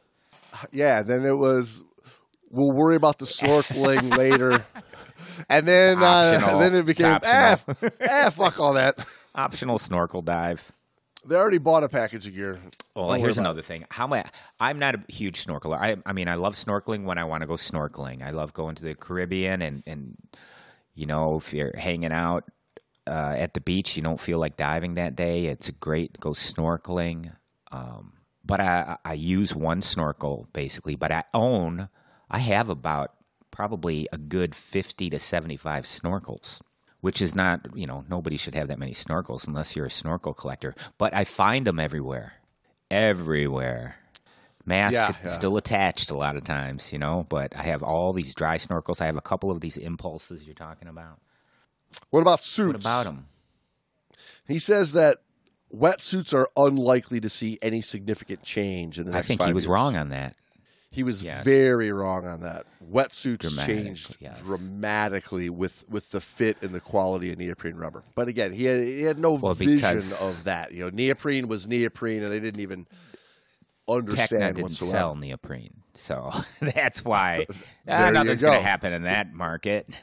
yeah, 0.70 1.02
then 1.02 1.24
it 1.24 1.32
was. 1.36 1.82
We'll 2.52 2.72
worry 2.72 2.96
about 2.96 3.18
the 3.18 3.24
snorkeling 3.24 4.16
later, 4.16 4.64
and 5.48 5.66
then 5.66 6.02
uh, 6.02 6.58
then 6.58 6.74
it 6.74 6.86
became 6.86 7.18
ah, 7.24 7.58
ah, 8.08 8.30
fuck 8.30 8.60
all 8.60 8.74
that. 8.74 9.04
optional 9.34 9.78
snorkel 9.78 10.22
dive. 10.22 10.72
They 11.24 11.36
already 11.36 11.58
bought 11.58 11.84
a 11.84 11.88
package 11.88 12.26
of 12.26 12.34
gear. 12.34 12.58
Well, 12.96 13.08
Don't 13.08 13.20
here's 13.20 13.38
another 13.38 13.62
thing. 13.62 13.86
How 13.90 14.04
am 14.04 14.12
I? 14.12 14.24
I'm 14.58 14.78
not 14.78 14.96
a 14.96 15.02
huge 15.08 15.44
snorkeler. 15.44 15.78
I, 15.78 15.96
I 16.04 16.12
mean, 16.12 16.28
I 16.28 16.34
love 16.34 16.54
snorkeling 16.54 17.04
when 17.04 17.16
I 17.16 17.24
want 17.24 17.42
to 17.42 17.46
go 17.46 17.54
snorkeling. 17.54 18.22
I 18.22 18.30
love 18.30 18.52
going 18.52 18.74
to 18.76 18.84
the 18.84 18.94
Caribbean 18.94 19.62
and, 19.62 19.82
and 19.86 20.16
you 20.94 21.06
know, 21.06 21.36
if 21.36 21.54
you're 21.54 21.76
hanging 21.76 22.12
out 22.12 22.44
uh, 23.06 23.34
at 23.36 23.54
the 23.54 23.60
beach, 23.60 23.96
you 23.96 24.02
don't 24.02 24.20
feel 24.20 24.38
like 24.38 24.56
diving 24.56 24.94
that 24.94 25.14
day. 25.14 25.46
It's 25.46 25.70
great 25.70 26.14
to 26.14 26.20
go 26.20 26.30
snorkeling. 26.30 27.32
Um, 27.70 28.14
but 28.44 28.60
I, 28.60 28.96
I 29.04 29.14
use 29.14 29.54
one 29.54 29.80
snorkel 29.80 30.48
basically. 30.52 30.96
But 30.96 31.12
I 31.12 31.22
own, 31.32 31.88
I 32.32 32.38
have 32.38 32.68
about 32.68 33.12
probably 33.52 34.08
a 34.12 34.18
good 34.18 34.54
50 34.54 35.10
to 35.10 35.18
75 35.18 35.84
snorkels. 35.84 36.60
Which 37.00 37.20
is 37.20 37.34
not, 37.34 37.66
you 37.74 37.88
know, 37.88 38.04
nobody 38.08 38.36
should 38.36 38.54
have 38.54 38.68
that 38.68 38.78
many 38.78 38.92
snorkels 38.92 39.48
unless 39.48 39.74
you're 39.74 39.86
a 39.86 39.90
snorkel 39.90 40.34
collector. 40.34 40.72
But 40.98 41.12
I 41.12 41.24
find 41.24 41.66
them 41.66 41.80
everywhere 41.80 42.34
everywhere. 42.92 43.96
Mask 44.64 44.94
Yeah, 44.94 45.16
yeah. 45.24 45.28
still 45.28 45.56
attached 45.56 46.12
a 46.12 46.16
lot 46.16 46.36
of 46.36 46.44
times, 46.44 46.92
you 46.92 46.98
know, 46.98 47.26
but 47.28 47.56
I 47.56 47.62
have 47.62 47.82
all 47.82 48.12
these 48.12 48.32
dry 48.34 48.58
snorkels. 48.58 49.00
I 49.00 49.06
have 49.06 49.16
a 49.16 49.22
couple 49.22 49.50
of 49.50 49.60
these 49.60 49.76
impulses 49.76 50.46
you're 50.46 50.54
talking 50.54 50.86
about. 50.86 51.18
What 52.10 52.20
about 52.20 52.44
suits? 52.44 52.68
What 52.68 52.76
about 52.76 53.04
them? 53.04 53.26
He 54.46 54.60
says 54.60 54.92
that 54.92 55.18
wetsuits 55.74 56.32
are 56.32 56.48
unlikely 56.56 57.20
to 57.20 57.28
see 57.28 57.58
any 57.60 57.80
significant 57.80 58.44
change 58.44 59.00
in 59.00 59.06
the 59.06 59.12
next 59.12 59.24
I 59.24 59.26
think 59.26 59.42
he 59.42 59.52
was 59.52 59.64
years. 59.64 59.70
wrong 59.70 59.96
on 59.96 60.10
that. 60.10 60.36
He 60.92 61.02
was 61.02 61.22
Yes. 61.22 61.42
very 61.42 61.90
wrong 61.90 62.26
on 62.26 62.42
that. 62.42 62.66
Wetsuits 62.88 63.64
changed 63.66 64.18
yes. 64.20 64.40
dramatically 64.42 65.48
with, 65.48 65.84
with 65.88 66.10
the 66.10 66.20
fit 66.20 66.58
and 66.60 66.74
the 66.74 66.80
quality 66.80 67.32
of 67.32 67.38
neoprene 67.38 67.76
rubber. 67.76 68.04
But 68.14 68.28
again, 68.28 68.52
he 68.52 68.64
had, 68.66 68.80
he 68.82 69.02
had 69.02 69.18
no 69.18 69.32
Well, 69.34 69.54
vision 69.54 69.96
of 69.96 70.44
that. 70.44 70.72
You 70.72 70.84
know, 70.84 70.90
neoprene 70.92 71.48
was 71.48 71.66
neoprene, 71.66 72.22
and 72.22 72.30
they 72.30 72.40
didn't 72.40 72.60
even 72.60 72.86
understand 73.88 74.56
didn't 74.56 74.62
whatsoever. 74.64 74.90
sell 74.92 75.14
neoprene, 75.16 75.82
so 75.94 76.30
that's 76.60 77.02
why 77.04 77.46
uh, 77.88 78.10
nothing's 78.10 78.42
going 78.42 78.58
to 78.58 78.64
happen 78.64 78.92
in 78.92 79.02
that 79.04 79.32
market. 79.32 79.88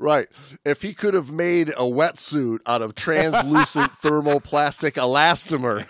Right. 0.00 0.28
If 0.64 0.82
he 0.82 0.94
could 0.94 1.14
have 1.14 1.32
made 1.32 1.70
a 1.70 1.82
wetsuit 1.82 2.58
out 2.66 2.82
of 2.82 2.94
translucent 2.94 3.90
thermoplastic 3.94 4.92
elastomer 4.92 5.86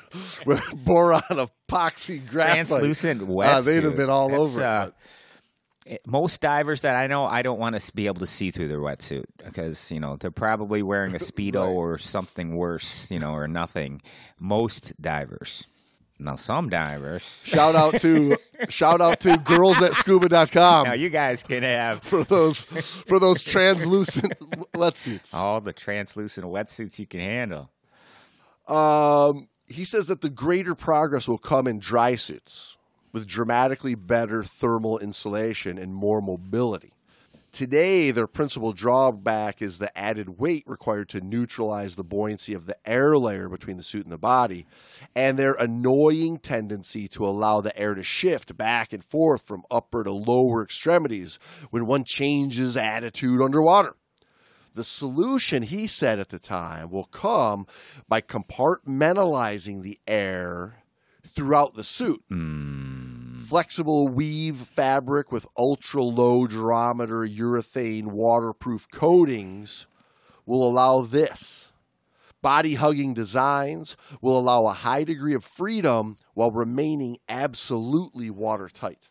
with 0.47 0.73
boron 0.83 1.21
epoxy 1.69 2.27
graphite, 2.29 2.67
Translucent 2.69 3.23
uh, 3.23 3.27
wetsuit. 3.27 3.65
they'd 3.65 3.85
have 3.85 3.97
been 3.97 4.11
all 4.11 4.29
That's, 4.29 4.41
over 4.41 4.65
uh, 4.65 4.91
it- 5.87 6.03
most 6.07 6.41
divers 6.41 6.83
that 6.83 6.97
I 6.97 7.07
know, 7.07 7.25
I 7.27 7.43
don't 7.43 7.59
want 7.59 7.79
to 7.81 7.93
be 7.95 8.07
able 8.07 8.21
to 8.21 8.27
see 8.27 8.51
through 8.51 8.69
their 8.69 8.81
wetsuit 8.81 9.25
because 9.45 9.91
you 9.91 10.01
know 10.01 10.17
they're 10.17 10.31
probably 10.31 10.83
wearing 10.83 11.15
a 11.15 11.19
speedo 11.19 11.63
Right. 11.67 11.73
or 11.75 11.99
something 11.99 12.57
worse, 12.57 13.11
you 13.11 13.19
know, 13.19 13.33
or 13.33 13.49
nothing. 13.49 14.03
Most 14.39 15.01
divers. 15.01 15.67
Now, 16.21 16.35
some 16.35 16.69
divers. 16.69 17.23
Shout 17.45 17.77
out 17.77 17.95
to 18.01 18.37
shout 18.69 19.01
out 19.01 19.21
to 19.21 19.37
girls 19.39 19.81
at 19.81 19.95
scuba.com 19.95 20.87
Now 20.89 20.93
you 20.95 21.11
guys 21.11 21.45
can 21.45 21.63
have 21.63 22.03
for 22.03 22.25
those 22.25 22.65
for 22.65 23.19
those 23.21 23.45
translucent 23.45 24.37
wetsuits. 24.75 25.33
all 25.33 25.61
the 25.61 25.73
translucent 25.73 26.45
wetsuits 26.47 26.99
you 26.99 27.07
can 27.07 27.21
handle. 27.21 27.71
Um, 28.67 29.48
he 29.69 29.85
says 29.85 30.07
that 30.07 30.21
the 30.21 30.31
greater 30.31 30.75
progress 30.75 31.29
will 31.29 31.39
come 31.39 31.67
in 31.67 31.79
dry 31.79 32.15
suits 32.15 32.79
with 33.13 33.27
dramatically 33.27 33.95
better 33.95 34.43
thermal 34.43 34.99
insulation 34.99 35.79
and 35.79 35.95
more 35.95 36.21
mobility. 36.21 36.93
Today, 37.51 38.11
their 38.11 38.27
principal 38.27 38.73
drawback 38.73 39.63
is 39.63 39.79
the 39.79 39.97
added 39.99 40.39
weight 40.39 40.65
required 40.67 41.09
to 41.11 41.23
neutralize 41.23 41.97
the 41.97 42.05
buoyancy 42.05 42.53
of 42.53 42.67
the 42.67 42.77
air 42.87 43.17
layer 43.17 43.49
between 43.49 43.79
the 43.79 43.83
suit 43.83 44.05
and 44.05 44.13
the 44.13 44.19
body, 44.19 44.67
and 45.17 45.39
their 45.39 45.55
annoying 45.55 46.39
tendency 46.39 47.09
to 47.09 47.25
allow 47.25 47.63
the 47.63 47.77
air 47.77 47.95
to 47.95 48.03
shift 48.03 48.57
back 48.59 48.93
and 48.93 49.03
forth 49.03 49.47
from 49.47 49.65
upper 49.71 50.05
to 50.05 50.13
lower 50.13 50.63
extremities 50.63 51.39
when 51.71 51.87
one 51.87 52.05
changes 52.05 52.77
attitude 52.77 53.41
underwater. 53.41 53.95
The 54.75 54.85
solution, 54.85 55.63
he 55.65 55.87
said 55.87 56.19
at 56.19 56.29
the 56.29 56.39
time, 56.39 56.91
will 56.91 57.05
come 57.05 57.67
by 58.09 58.21
compartmentalizing 58.21 59.83
the 59.83 59.99
air 60.07 60.75
throughout 61.27 61.75
the 61.75 61.85
suit. 61.85 62.23
Flexible 63.47 64.09
weave 64.09 64.59
fabric 64.59 65.33
with 65.33 65.47
ultra 65.57 66.03
low 66.03 66.47
durometer 66.47 67.27
urethane 67.27 68.07
waterproof 68.09 68.89
coatings 68.91 69.87
will 70.45 70.67
allow 70.69 71.01
this. 71.01 71.73
Body 72.41 72.75
hugging 72.75 73.15
designs 73.15 73.97
will 74.21 74.39
allow 74.39 74.67
a 74.67 74.73
high 74.73 75.03
degree 75.03 75.35
of 75.35 75.45
freedom 75.45 76.17
while 76.35 76.51
remaining 76.51 77.19
absolutely 77.29 78.31
watertight. 78.31 79.09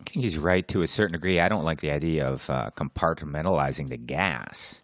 I 0.00 0.10
think 0.10 0.24
he's 0.24 0.38
right 0.38 0.66
to 0.68 0.82
a 0.82 0.86
certain 0.86 1.14
degree. 1.14 1.40
I 1.40 1.48
don't 1.48 1.64
like 1.64 1.80
the 1.80 1.90
idea 1.90 2.28
of 2.28 2.50
uh, 2.50 2.70
compartmentalizing 2.76 3.88
the 3.88 3.96
gas. 3.96 4.82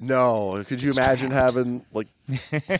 No, 0.00 0.64
could 0.66 0.82
you 0.82 0.90
imagine 0.92 1.30
having 1.30 1.84
like 1.92 2.08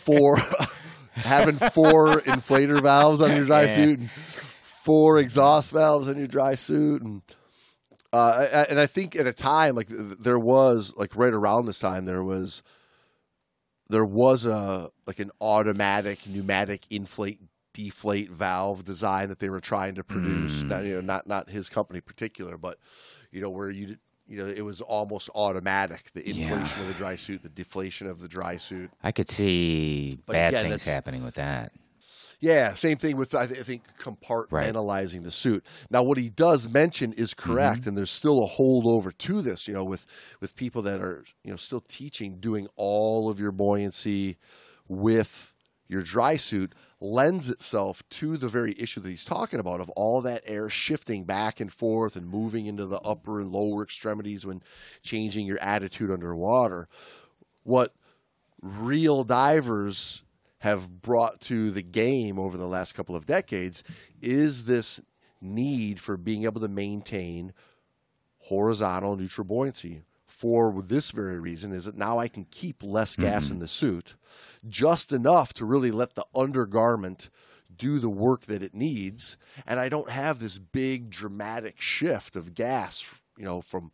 four 0.01 0.37
having 1.13 1.55
four 1.55 2.21
inflator 2.21 2.81
valves 2.81 3.21
on 3.21 3.35
your 3.35 3.45
dry 3.45 3.63
Yeah. 3.63 3.75
suit 3.75 3.99
and 3.99 4.09
four 4.63 5.19
exhaust 5.19 5.71
valves 5.71 6.09
on 6.09 6.17
your 6.17 6.27
dry 6.27 6.55
suit 6.55 7.01
and 7.03 7.21
uh, 8.13 8.65
and 8.69 8.79
I 8.79 8.87
think 8.87 9.15
at 9.15 9.27
a 9.27 9.33
time 9.33 9.75
like 9.75 9.87
there 9.89 10.39
was 10.39 10.93
like 10.97 11.15
right 11.15 11.33
around 11.33 11.65
this 11.65 11.79
time 11.79 12.05
there 12.05 12.23
was 12.23 12.63
there 13.89 14.05
was 14.05 14.45
a 14.45 14.89
like 15.05 15.19
an 15.19 15.31
automatic 15.39 16.19
pneumatic 16.27 16.83
inflate 16.89 17.39
deflate 17.73 18.29
valve 18.29 18.83
design 18.83 19.29
that 19.29 19.39
they 19.39 19.49
were 19.49 19.61
trying 19.61 19.95
to 19.95 20.03
produce. 20.03 20.63
Not, 20.63 20.83
you 20.83 20.95
know, 20.95 21.01
not 21.01 21.27
not 21.27 21.49
his 21.49 21.69
company 21.69 21.97
in 21.97 22.03
particular, 22.03 22.57
but 22.57 22.77
you 23.31 23.39
know 23.41 23.49
where 23.49 23.69
you 23.69 23.95
you 24.31 24.37
know 24.37 24.47
it 24.47 24.63
was 24.63 24.81
almost 24.81 25.29
automatic. 25.35 26.11
The 26.13 26.25
Yeah. 26.25 26.49
inflation 26.49 26.81
of 26.81 26.87
the 26.87 26.93
dry 26.93 27.15
suit, 27.17 27.43
the 27.43 27.49
deflation 27.49 28.07
of 28.07 28.21
the 28.21 28.27
dry 28.27 28.57
suit. 28.57 28.89
I 29.03 29.11
could 29.11 29.29
see 29.29 30.17
But 30.25 30.33
bad 30.33 30.53
again, 30.53 30.69
things 30.69 30.85
happening 30.85 31.23
with 31.23 31.35
that. 31.35 31.73
Yeah, 32.39 32.73
same 32.73 32.97
thing 32.97 33.17
with 33.17 33.35
I, 33.35 33.45
th- 33.45 33.59
I 33.59 33.63
think 33.63 33.83
compartmentalizing 33.99 35.23
the 35.23 35.31
suit. 35.31 35.63
Now, 35.91 36.01
what 36.01 36.17
he 36.17 36.29
does 36.29 36.67
mention 36.67 37.13
is 37.13 37.35
mm-hmm. 37.35 37.53
correct, 37.53 37.85
and 37.85 37.95
there's 37.95 38.09
still 38.09 38.43
a 38.43 38.47
holdover 38.47 39.15
to 39.15 39.41
this. 39.43 39.67
You 39.67 39.75
know, 39.75 39.83
with 39.83 40.07
with 40.39 40.55
people 40.55 40.81
that 40.83 41.01
are 41.01 41.23
you 41.43 41.51
know 41.51 41.57
still 41.57 41.81
teaching 41.81 42.39
doing 42.39 42.67
all 42.75 43.29
of 43.29 43.39
your 43.39 43.51
buoyancy 43.51 44.37
with 44.87 45.53
your 45.87 46.01
dry 46.01 46.37
suit 46.37 46.73
lends 47.01 47.49
itself 47.49 48.07
to 48.09 48.37
the 48.37 48.47
very 48.47 48.75
issue 48.79 49.01
that 49.01 49.09
he's 49.09 49.25
talking 49.25 49.59
about 49.59 49.81
of 49.81 49.89
all 49.91 50.21
that 50.21 50.43
air 50.45 50.69
shifting 50.69 51.23
back 51.23 51.59
and 51.59 51.73
forth 51.73 52.15
and 52.15 52.29
moving 52.29 52.67
into 52.67 52.85
the 52.85 52.99
upper 52.99 53.41
and 53.41 53.51
lower 53.51 53.81
extremities 53.81 54.45
when 54.45 54.61
changing 55.01 55.47
your 55.47 55.59
attitude 55.59 56.11
underwater. 56.11 56.87
What 57.63 57.95
real 58.61 59.23
divers 59.23 60.23
have 60.59 61.01
brought 61.01 61.41
to 61.41 61.71
the 61.71 61.81
game 61.81 62.37
over 62.37 62.55
the 62.55 62.67
last 62.67 62.93
couple 62.93 63.15
of 63.15 63.25
decades 63.25 63.83
is 64.21 64.65
this 64.65 65.01
need 65.41 65.99
for 65.99 66.17
being 66.17 66.43
able 66.43 66.61
to 66.61 66.67
maintain 66.67 67.51
horizontal 68.37 69.15
neutral 69.15 69.45
buoyancy 69.45 70.03
for 70.31 70.81
this 70.81 71.11
very 71.11 71.39
reason 71.39 71.71
is 71.73 71.85
that 71.85 71.97
now 71.97 72.17
I 72.17 72.27
can 72.27 72.45
keep 72.45 72.81
less 72.81 73.15
gas 73.15 73.49
in 73.49 73.59
the 73.59 73.67
suit, 73.67 74.15
just 74.67 75.11
enough 75.11 75.53
to 75.55 75.65
really 75.65 75.91
let 75.91 76.15
the 76.15 76.25
undergarment 76.33 77.29
do 77.75 77.99
the 77.99 78.09
work 78.09 78.45
that 78.45 78.63
it 78.63 78.73
needs, 78.73 79.37
and 79.67 79.79
I 79.79 79.89
don't 79.89 80.09
have 80.09 80.39
this 80.39 80.57
big 80.57 81.09
dramatic 81.09 81.79
shift 81.81 82.35
of 82.35 82.53
gas, 82.53 83.13
you 83.37 83.45
know, 83.45 83.61
from 83.61 83.91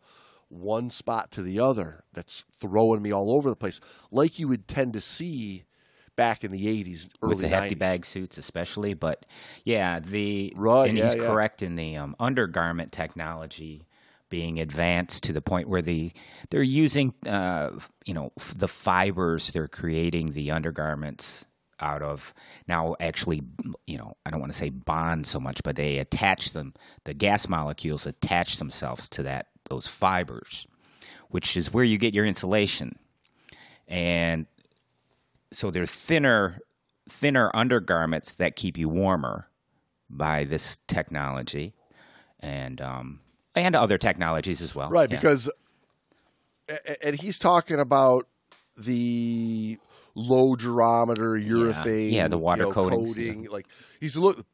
one 0.50 0.90
spot 0.90 1.32
to 1.32 1.42
the 1.42 1.60
other 1.60 2.04
that's 2.14 2.46
throwing 2.56 3.02
me 3.02 3.12
all 3.12 3.32
over 3.32 3.50
the 3.50 3.56
place, 3.56 3.80
like 4.12 4.40
you 4.40 4.48
would 4.48 4.68
tend 4.68 4.94
to 4.94 5.02
see 5.02 5.64
back 6.16 6.44
in 6.44 6.52
the 6.52 6.66
80s, 6.66 7.10
early 7.22 7.30
with 7.36 7.42
the 7.42 7.48
hefty 7.48 7.76
90s. 7.76 7.80
bag 7.80 8.06
suits 8.06 8.38
especially 8.40 8.94
but 8.96 9.26
yeah 9.66 10.00
the 10.00 10.52
Right, 10.56 10.90
and 10.90 10.98
yeah, 10.98 11.06
he's 11.06 11.16
yeah. 11.16 11.28
correct 11.28 11.62
in 11.62 11.76
the 11.76 11.96
um, 11.96 12.16
undergarment 12.20 12.92
technology 12.92 13.87
being 14.30 14.60
advanced 14.60 15.24
to 15.24 15.34
the 15.34 15.42
point 15.42 15.70
where 15.70 15.82
the 15.82 16.12
they're 16.50 16.62
using 16.62 17.14
uh, 17.28 17.72
you 18.06 18.14
know 18.14 18.32
the 18.56 18.68
fibers 18.68 19.52
they're 19.52 19.68
creating 19.68 20.32
the 20.32 20.52
undergarments 20.52 21.46
out 21.80 22.02
of. 22.02 22.34
Now 22.68 22.96
actually 23.00 23.44
you 23.86 23.98
know 23.98 24.16
I 24.26 24.32
don't 24.32 24.40
want 24.40 24.52
to 24.52 24.58
say 24.58 24.70
bond 24.70 25.28
so 25.28 25.40
much 25.40 25.62
but 25.64 25.76
they 25.76 25.98
attach 26.00 26.52
them 26.52 26.74
the 27.06 27.14
gas 27.14 27.48
molecules 27.48 28.06
attach 28.06 28.58
themselves 28.58 29.08
to 29.10 29.24
that 29.24 29.48
those 29.70 29.88
fibers 29.88 30.68
which 31.30 31.58
is 31.58 31.74
where 31.74 31.84
you 31.84 31.98
get 31.98 32.14
your 32.14 32.26
insulation. 32.26 32.98
And 33.88 34.48
so 35.52 35.72
they're 35.72 35.86
thinner 35.86 36.60
thinner 37.10 37.50
undergarments 37.54 38.34
that 38.36 38.58
keep 38.58 38.78
you 38.78 38.90
warmer 38.90 39.48
by 40.10 40.44
this 40.44 40.78
technology. 40.88 41.74
And 42.40 42.82
um 42.82 43.20
and 43.58 43.76
other 43.76 43.98
technologies 43.98 44.62
as 44.62 44.74
well 44.76 44.90
Right, 44.90 45.10
Yeah. 45.12 45.18
because 45.18 45.50
and 47.04 47.16
he's 47.16 47.40
talking 47.40 47.80
about 47.80 48.28
the 48.78 49.78
low 50.16 50.56
durometer 50.56 51.38
urethane, 51.44 52.12
Yeah, 52.12 52.28
the 52.28 52.38
water 52.38 52.64
you 52.64 52.68
know, 52.68 52.74
coatings, 52.74 53.10
coating. 53.16 53.48
Like 53.50 53.68
he's 54.00 54.18
look, 54.18 54.46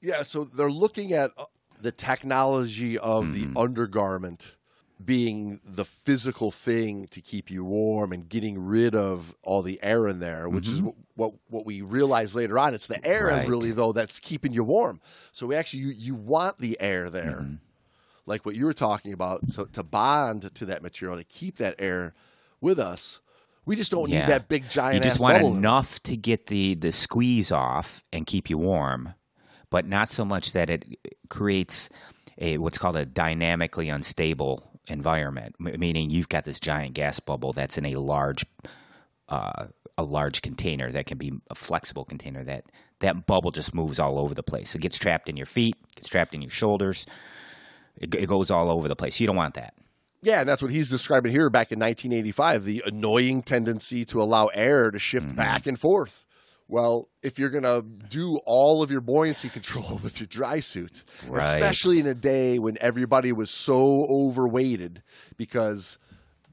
yeah. 0.00 0.22
So 0.24 0.44
they're 0.44 0.70
looking 0.70 1.12
at 1.12 1.30
uh, 1.36 1.44
the 1.80 1.92
technology 1.92 2.98
of 2.98 3.24
Mm-hmm. 3.26 3.54
the 3.54 3.60
undergarment 3.60 4.56
being 5.04 5.60
the 5.64 5.84
physical 5.84 6.52
thing 6.52 7.06
to 7.08 7.20
keep 7.20 7.50
you 7.50 7.64
warm 7.64 8.12
and 8.12 8.28
getting 8.28 8.56
rid 8.64 8.94
of 8.94 9.34
all 9.42 9.60
the 9.62 9.82
air 9.82 10.06
in 10.06 10.20
there, 10.20 10.48
which 10.48 10.68
is 10.68 10.80
what, 10.80 10.94
what 11.14 11.32
what 11.48 11.66
we 11.66 11.82
realize 11.82 12.34
later 12.36 12.58
on. 12.58 12.72
It's 12.74 12.86
the 12.86 13.04
air, 13.04 13.26
Mm-hmm. 13.26 13.36
Right. 13.38 13.48
really, 13.48 13.72
though, 13.72 13.92
that's 13.92 14.20
keeping 14.20 14.52
you 14.52 14.62
warm. 14.64 15.00
So 15.32 15.46
we 15.46 15.56
actually 15.56 15.80
you, 15.80 15.88
you 15.88 16.14
want 16.14 16.58
the 16.58 16.76
air 16.80 17.10
there 17.10 17.40
Mm-hmm. 17.42 17.54
Like 18.26 18.44
what 18.46 18.54
you 18.54 18.64
were 18.64 18.72
talking 18.72 19.12
about, 19.12 19.50
to, 19.54 19.66
to 19.72 19.82
bond 19.82 20.54
to 20.54 20.66
that 20.66 20.82
material, 20.82 21.18
to 21.18 21.24
keep 21.24 21.56
that 21.56 21.74
air 21.78 22.14
with 22.60 22.78
us. 22.78 23.20
We 23.64 23.76
just 23.76 23.90
don't 23.92 24.08
Yeah. 24.08 24.20
need 24.20 24.28
that 24.28 24.48
big 24.48 24.68
giant. 24.68 24.96
you 24.96 25.00
just 25.00 25.16
ass 25.16 25.20
want 25.20 25.34
bubble 25.38 25.52
in 25.52 25.58
enough 25.58 26.02
to 26.04 26.16
get 26.16 26.46
the 26.48 26.74
the 26.74 26.92
squeeze 26.92 27.52
off 27.52 28.02
and 28.12 28.26
keep 28.26 28.50
you 28.50 28.58
warm 28.58 29.14
but 29.70 29.86
not 29.86 30.06
so 30.08 30.22
much 30.24 30.52
that 30.52 30.68
it 30.68 30.84
creates 31.30 31.88
a 32.38 32.58
what's 32.58 32.76
called 32.76 32.96
a 32.96 33.06
dynamically 33.06 33.88
unstable 33.88 34.62
environment 34.88 35.54
m- 35.64 35.78
meaning 35.78 36.10
you've 36.10 36.28
got 36.28 36.44
this 36.44 36.58
giant 36.60 36.94
gas 36.94 37.20
bubble 37.20 37.52
that's 37.52 37.78
in 37.78 37.86
a 37.86 37.94
large 37.94 38.44
uh, 39.28 39.66
a 39.96 40.02
large 40.02 40.42
container 40.42 40.90
that 40.90 41.06
can 41.06 41.16
be 41.18 41.32
a 41.50 41.54
flexible 41.54 42.04
container 42.04 42.42
that 42.42 42.64
that 42.98 43.26
bubble 43.26 43.50
just 43.52 43.74
moves 43.74 43.98
all 44.00 44.18
over 44.18 44.34
the 44.34 44.42
place 44.42 44.74
it 44.74 44.80
gets 44.80 44.98
trapped 44.98 45.28
in 45.28 45.36
your 45.36 45.46
feet 45.46 45.76
gets 45.94 46.08
trapped 46.08 46.34
in 46.34 46.42
your 46.42 46.50
shoulders 46.50 47.06
it, 47.96 48.14
it 48.14 48.26
goes 48.28 48.50
all 48.50 48.70
over 48.70 48.88
the 48.88 48.96
place 48.96 49.20
you 49.20 49.26
don't 49.26 49.36
want 49.36 49.54
that 49.54 49.74
Yeah, 50.22 50.40
and 50.40 50.48
that's 50.48 50.62
what 50.62 50.70
he's 50.70 50.88
describing 50.90 51.32
here 51.32 51.50
back 51.50 51.72
in 51.72 51.78
1985 51.78 52.64
the 52.64 52.82
annoying 52.86 53.42
tendency 53.42 54.04
to 54.06 54.22
allow 54.22 54.46
air 54.48 54.90
to 54.90 54.98
shift 54.98 55.26
Mm-hmm. 55.28 55.36
back 55.36 55.66
and 55.66 55.78
forth. 55.78 56.24
Well, 56.68 57.08
if 57.22 57.38
you're 57.38 57.50
going 57.50 57.64
to 57.64 57.82
do 58.08 58.38
all 58.46 58.82
of 58.82 58.90
your 58.90 59.02
buoyancy 59.02 59.50
control 59.50 60.00
with 60.02 60.20
your 60.20 60.26
dry 60.28 60.60
suit, 60.60 61.04
Right. 61.28 61.42
especially 61.44 61.98
in 61.98 62.06
a 62.06 62.14
day 62.14 62.58
when 62.58 62.78
everybody 62.80 63.30
was 63.32 63.50
so 63.50 64.06
overweighted 64.08 65.02
because 65.36 65.98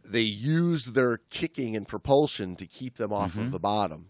they 0.04 0.22
used 0.22 0.94
their 0.94 1.18
kicking 1.30 1.76
and 1.76 1.88
propulsion 1.88 2.56
to 2.58 2.66
keep 2.66 2.98
them 2.98 3.14
off 3.14 3.32
Mm-hmm. 3.34 3.42
of 3.46 3.52
the 3.52 3.60
bottom, 3.60 4.10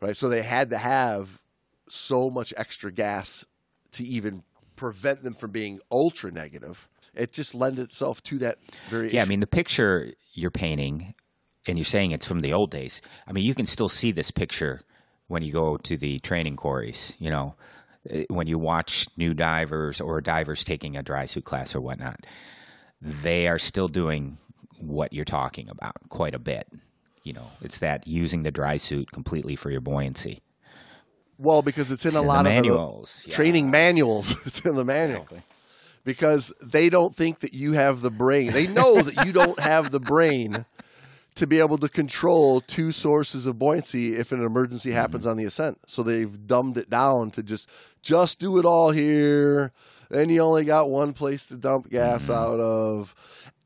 right? 0.00 0.16
So 0.16 0.28
they 0.30 0.42
had 0.42 0.70
to 0.70 0.78
have 0.78 1.42
so 1.88 2.30
much 2.30 2.54
extra 2.56 2.90
gas 2.92 3.44
to 3.92 4.04
even 4.04 4.44
prevent 4.82 5.22
them 5.22 5.32
from 5.32 5.52
being 5.52 5.78
ultra 5.92 6.32
negative. 6.32 6.88
It 7.14 7.32
just 7.32 7.54
lends 7.54 7.78
itself 7.78 8.20
to 8.24 8.38
that 8.38 8.58
very 8.90 9.12
Yeah, 9.12 9.22
I 9.22 9.26
mean 9.26 9.38
the 9.38 9.46
picture 9.46 10.12
you're 10.34 10.50
painting, 10.50 11.14
and 11.68 11.78
you're 11.78 11.84
saying 11.84 12.10
it's 12.10 12.26
from 12.26 12.40
the 12.40 12.52
old 12.52 12.72
days. 12.72 13.00
I 13.28 13.32
mean, 13.32 13.44
you 13.44 13.54
can 13.54 13.66
still 13.66 13.88
see 13.88 14.10
this 14.10 14.32
picture 14.32 14.80
when 15.28 15.44
you 15.44 15.52
go 15.52 15.76
to 15.76 15.96
the 15.96 16.18
training 16.18 16.56
quarries. 16.56 17.16
You 17.20 17.30
know, 17.30 17.54
eh, 18.10 18.24
when 18.28 18.48
you 18.48 18.58
watch 18.58 19.06
new 19.16 19.34
divers 19.34 20.00
or 20.00 20.20
divers 20.20 20.64
taking 20.64 20.96
a 20.96 21.02
dry 21.04 21.26
suit 21.26 21.44
class 21.44 21.76
or 21.76 21.80
whatnot, 21.80 22.26
they 23.00 23.46
are 23.46 23.60
still 23.60 23.86
doing 23.86 24.38
what 24.80 25.12
you're 25.12 25.24
talking 25.24 25.68
about 25.68 26.08
quite 26.08 26.34
a 26.34 26.40
bit. 26.40 26.66
You 27.22 27.34
know, 27.34 27.50
it's 27.60 27.78
that 27.78 28.08
using 28.08 28.42
the 28.42 28.50
dry 28.50 28.78
suit 28.78 29.12
completely 29.12 29.54
for 29.54 29.70
your 29.70 29.80
buoyancy. 29.80 30.40
Well, 31.38 31.62
because 31.62 31.90
it's 31.90 32.04
in 32.04 32.10
It's 32.10 32.16
a 32.16 32.20
in 32.20 32.26
lot 32.26 32.44
manuals, 32.44 33.24
of 33.24 33.30
the 33.30 33.36
training 33.36 33.70
manuals. 33.70 34.34
It's 34.46 34.60
in 34.60 34.76
the 34.76 34.84
manual. 34.84 35.26
Because 36.04 36.52
they 36.60 36.88
don't 36.90 37.14
think 37.14 37.40
that 37.40 37.52
you 37.54 37.72
have 37.72 38.00
the 38.00 38.10
brain. 38.10 38.52
They 38.52 38.66
know 38.66 39.00
that 39.02 39.24
you 39.26 39.32
don't 39.32 39.58
have 39.72 39.90
the 39.92 40.00
brain 40.00 40.64
to 41.36 41.46
be 41.46 41.60
able 41.60 41.78
to 41.78 41.88
control 41.88 42.60
two 42.60 42.92
sources 42.92 43.46
of 43.46 43.58
buoyancy 43.58 44.14
if 44.16 44.32
an 44.32 44.42
emergency 44.44 44.90
Mm-hmm. 44.90 44.98
happens 44.98 45.26
on 45.26 45.36
the 45.36 45.44
ascent. 45.44 45.78
So 45.86 46.02
they've 46.02 46.46
dumbed 46.46 46.76
it 46.76 46.90
down 46.90 47.30
to 47.32 47.42
just 47.42 47.68
just 48.02 48.38
do 48.40 48.58
it 48.58 48.64
all 48.64 48.90
here. 48.90 49.72
Then 50.10 50.28
you 50.28 50.40
only 50.42 50.64
got 50.64 50.90
one 50.90 51.12
place 51.12 51.46
to 51.46 51.56
dump 51.56 51.88
gas 51.88 52.24
Mm-hmm. 52.24 52.32
out 52.32 52.60
of. 52.60 53.14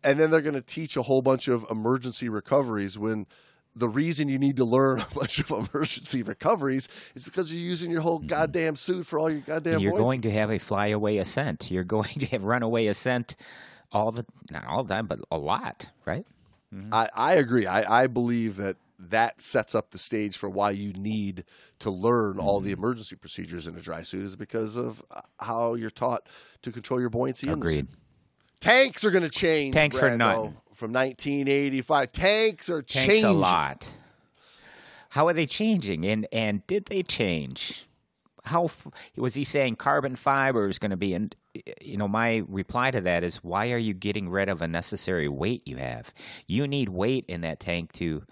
And 0.04 0.20
then 0.20 0.30
they're 0.30 0.42
going 0.42 0.54
to 0.54 0.60
teach 0.60 0.96
a 0.96 1.02
whole 1.02 1.22
bunch 1.22 1.48
of 1.48 1.66
emergency 1.70 2.28
recoveries 2.28 2.96
when 2.98 3.26
the 3.78 3.88
reason 3.88 4.28
you 4.28 4.38
need 4.38 4.56
to 4.56 4.64
learn 4.64 5.00
a 5.10 5.14
bunch 5.14 5.38
of 5.38 5.50
emergency 5.50 6.22
recoveries 6.22 6.88
is 7.14 7.24
because 7.26 7.52
you're 7.52 7.62
using 7.62 7.90
your 7.90 8.00
whole 8.00 8.18
goddamn 8.18 8.74
suit 8.74 9.04
for 9.06 9.18
all 9.18 9.30
your 9.30 9.40
goddamn 9.42 9.74
Mm-hmm. 9.74 9.82
you're 9.82 9.92
going 9.98 10.22
to 10.22 10.30
have 10.30 10.50
a 10.50 10.58
flyaway 10.58 11.18
ascent. 11.18 11.70
You're 11.70 11.84
going 11.96 12.14
to 12.20 12.26
have 12.26 12.44
runaway 12.44 12.86
ascent 12.86 13.36
all 13.92 14.10
the 14.12 14.24
not 14.50 14.64
all 14.66 14.82
the 14.82 14.94
time, 14.94 15.06
but 15.06 15.20
a 15.30 15.38
lot, 15.38 15.90
right? 16.06 16.26
I, 16.92 17.08
I 17.14 17.34
agree. 17.34 17.66
I, 17.66 18.02
I 18.02 18.06
believe 18.06 18.56
that 18.56 18.76
that 18.98 19.40
sets 19.40 19.74
up 19.74 19.90
the 19.90 19.98
stage 19.98 20.36
for 20.36 20.48
why 20.50 20.70
you 20.72 20.92
need 20.94 21.44
to 21.80 21.90
learn 21.90 22.38
all 22.38 22.58
Mm-hmm. 22.58 22.66
the 22.66 22.72
emergency 22.72 23.14
procedures 23.16 23.66
in 23.66 23.76
a 23.76 23.80
dry 23.80 24.02
suit 24.02 24.24
is 24.24 24.36
because 24.36 24.76
of 24.76 25.02
uh, 25.10 25.20
how 25.38 25.74
you're 25.74 25.90
taught 25.90 26.26
to 26.62 26.72
control 26.72 26.98
your 27.00 27.10
buoyancy. 27.10 27.46
in 27.46 27.52
the 27.52 27.58
Agreed. 27.58 27.88
suit. 27.90 27.98
Tanks 28.60 29.04
are 29.04 29.10
going 29.10 29.22
to 29.22 29.30
change. 29.30 29.74
Tanks 29.74 29.98
for 29.98 30.08
Brando, 30.10 30.18
nothing. 30.18 30.56
From 30.72 30.92
1985, 30.92 32.12
tanks 32.12 32.68
are 32.68 32.82
Tanks 32.82 33.12
changing. 33.14 33.24
a 33.24 33.32
lot. 33.32 33.90
How 35.10 35.26
are 35.28 35.32
they 35.32 35.46
changing? 35.46 36.04
And 36.04 36.26
and 36.32 36.66
did 36.66 36.86
they 36.86 37.02
change? 37.02 37.86
How 38.44 38.66
f- 38.66 38.86
was 39.16 39.34
he 39.34 39.44
saying 39.44 39.76
carbon 39.76 40.14
fiber 40.14 40.68
is 40.68 40.78
going 40.78 40.90
to 40.90 40.96
be? 40.96 41.14
And 41.14 41.34
you 41.80 41.96
know, 41.96 42.06
my 42.08 42.44
reply 42.48 42.90
to 42.90 43.00
that 43.00 43.24
is, 43.24 43.36
why 43.42 43.72
are 43.72 43.78
you 43.78 43.94
getting 43.94 44.28
rid 44.28 44.48
of 44.48 44.60
a 44.62 44.68
necessary 44.68 45.28
weight 45.28 45.62
you 45.66 45.76
have? 45.76 46.12
You 46.46 46.66
need 46.68 46.90
weight 46.90 47.24
in 47.28 47.40
that 47.40 47.60
tank 47.60 47.92
to 47.94 48.24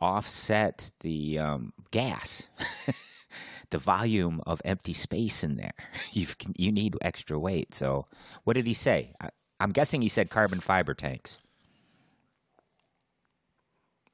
offset 0.00 0.90
the 1.00 1.38
um, 1.38 1.72
gas. 1.90 2.48
The 3.70 3.78
volume 3.78 4.40
of 4.46 4.62
empty 4.64 4.92
space 4.92 5.42
in 5.42 5.56
there, 5.56 5.72
you 6.12 6.28
you 6.56 6.70
need 6.70 6.96
extra 7.02 7.36
weight. 7.36 7.74
So, 7.74 8.06
what 8.44 8.54
did 8.54 8.68
he 8.68 8.74
say? 8.74 9.14
I'm 9.60 9.70
guessing 9.70 10.02
he 10.02 10.08
said 10.08 10.30
carbon 10.30 10.60
fiber 10.60 10.94
tanks, 10.94 11.42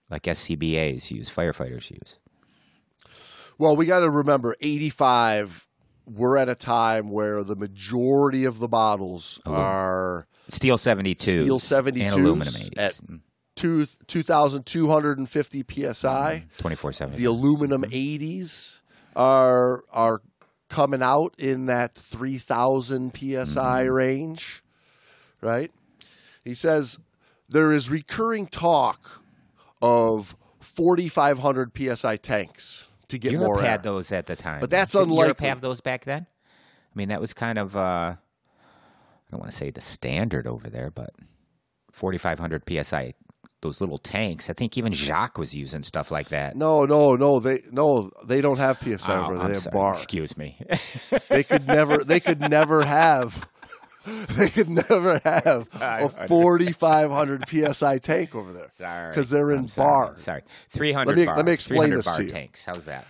like 0.08 0.22
SCBA's 0.22 1.10
use, 1.10 1.30
firefighters 1.30 1.90
use. 1.90 2.18
Well, 3.58 3.76
we 3.76 3.86
got 3.86 4.00
to 4.00 4.10
remember 4.10 4.56
85, 4.60 5.68
we're 6.06 6.36
at 6.38 6.48
a 6.48 6.54
time 6.54 7.10
where 7.10 7.44
the 7.44 7.56
majority 7.56 8.44
of 8.44 8.58
the 8.58 8.68
bottles 8.68 9.40
are 9.46 10.26
Steel 10.48 10.78
72. 10.78 11.30
Steel 11.30 11.58
72 11.58 12.04
And 12.04 12.14
aluminum 12.14 12.52
80s. 12.54 12.78
at 12.78 13.00
two, 13.56 13.86
2,250 14.06 15.64
psi. 15.68 16.44
Mm-hmm. 16.46 16.62
24 16.62 16.92
7. 16.92 17.16
The 17.16 17.24
aluminum 17.24 17.82
mm-hmm. 17.82 18.24
80s 18.24 18.80
are 19.16 19.84
are 19.92 20.22
coming 20.68 21.02
out 21.02 21.34
in 21.38 21.66
that 21.66 21.94
3,000 21.94 23.12
psi 23.14 23.24
mm-hmm. 23.24 23.90
range, 23.90 24.62
right? 25.40 25.70
He 26.44 26.54
says 26.54 26.98
there 27.48 27.70
is 27.72 27.90
recurring 27.90 28.46
talk 28.46 29.22
of 29.82 30.36
4,500 30.60 31.70
psi 31.96 32.16
tanks 32.16 32.88
to 33.08 33.18
get 33.18 33.32
Europe 33.32 33.46
more 33.46 33.60
air. 33.60 33.70
had 33.70 33.82
those 33.82 34.12
at 34.12 34.26
the 34.26 34.36
time. 34.36 34.60
But 34.60 34.70
that's 34.70 34.92
Didn't 34.92 35.12
Europe 35.12 35.40
have 35.40 35.60
those 35.60 35.80
back 35.80 36.04
then? 36.04 36.26
I 36.46 36.92
mean, 36.94 37.08
that 37.08 37.20
was 37.20 37.32
kind 37.32 37.58
of, 37.58 37.76
uh, 37.76 37.80
I 38.16 38.16
don't 39.30 39.40
want 39.40 39.50
to 39.50 39.56
say 39.56 39.70
the 39.70 39.80
standard 39.80 40.46
over 40.46 40.68
there, 40.68 40.90
but 40.90 41.10
4,500 41.92 42.62
PSI 42.68 43.14
those 43.62 43.80
little 43.80 43.98
tanks. 43.98 44.48
I 44.48 44.54
think 44.54 44.78
even 44.78 44.94
Jacques 44.94 45.36
was 45.36 45.54
using 45.54 45.82
stuff 45.82 46.10
like 46.10 46.30
that. 46.30 46.56
No, 46.56 46.86
no, 46.86 47.10
no. 47.16 47.40
They 47.40 47.60
no, 47.70 48.10
they 48.24 48.40
don't 48.40 48.56
have 48.58 48.78
PSI 48.78 49.14
Oh, 49.14 49.24
over 49.24 49.34
there. 49.34 49.42
I'm 49.42 49.48
They 49.48 49.52
have 49.54 49.62
sorry. 49.62 49.74
bar. 49.74 49.92
Excuse 49.92 50.36
me. 50.38 50.58
They 51.28 51.42
could 51.44 51.66
never. 51.66 51.98
They 51.98 52.20
could 52.20 52.40
never 52.40 52.82
have. 52.84 53.46
They 54.36 54.48
could 54.48 54.68
never 54.70 55.20
have 55.24 55.68
a 55.80 56.26
4,500 56.28 57.48
psi 57.74 57.98
tank 57.98 58.34
over 58.34 58.52
there. 58.52 58.68
sorry, 58.70 59.14
'Cause 59.14 59.30
they're 59.30 59.50
in 59.52 59.58
I'm 59.60 59.68
sorry. 59.68 60.06
bar. 60.08 60.16
Sorry, 60.16 60.42
three 60.68 60.92
hundred. 60.92 61.10
Let 61.10 61.18
me- 61.18 61.26
bar, 61.26 61.36
let 61.36 61.46
me 61.46 61.52
explain 61.52 61.78
300 61.90 61.96
this 61.98 62.06
bar 62.06 62.16
to 62.16 62.24
you. 62.24 62.30
tanks. 62.30 62.64
How's 62.64 62.84
that? 62.86 63.04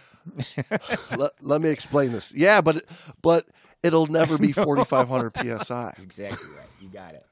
let, 1.17 1.33
let 1.41 1.61
me 1.63 1.69
explain 1.71 2.13
this. 2.13 2.35
Yeah, 2.35 2.61
but 2.61 2.85
but 3.23 3.47
it'll 3.83 4.07
never 4.07 4.37
be 4.39 4.53
4,500 4.53 5.33
psi. 5.65 5.95
Exactly 6.03 6.49
right. 6.57 6.67
You 6.81 6.89
got 6.89 7.15
it. 7.15 7.25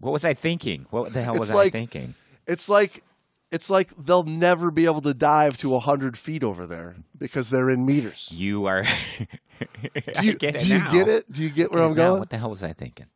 What 0.00 0.12
was 0.12 0.24
I 0.24 0.34
thinking? 0.34 0.86
What 0.90 1.12
the 1.12 1.22
hell 1.22 1.34
It's 1.34 1.40
was 1.40 1.52
like- 1.52 1.68
I 1.68 1.70
thinking? 1.70 2.14
It's 2.46 2.68
like 2.68 3.02
it's 3.50 3.70
like 3.70 3.94
they'll 3.96 4.24
never 4.24 4.70
be 4.70 4.84
able 4.84 5.00
to 5.02 5.14
dive 5.14 5.56
to 5.58 5.70
100 5.70 6.18
feet 6.18 6.44
over 6.44 6.66
there 6.66 6.96
because 7.16 7.50
they're 7.50 7.70
in 7.70 7.86
meters. 7.86 8.30
You 8.32 8.66
are. 8.66 8.84
Do 10.20 10.26
you 10.26 10.34
get 10.34 10.54
it 10.56 10.60
do 10.60 10.68
you 10.68 10.90
get 10.92 11.08
it? 11.08 11.32
Do 11.32 11.42
you 11.42 11.50
get 11.50 11.72
where 11.72 11.82
I'm 11.82 11.94
Now, 11.94 12.08
going? 12.10 12.20
What 12.20 12.30
the 12.30 12.38
hell 12.38 12.50
was 12.50 12.62
I 12.62 12.72
thinking? 12.72 13.06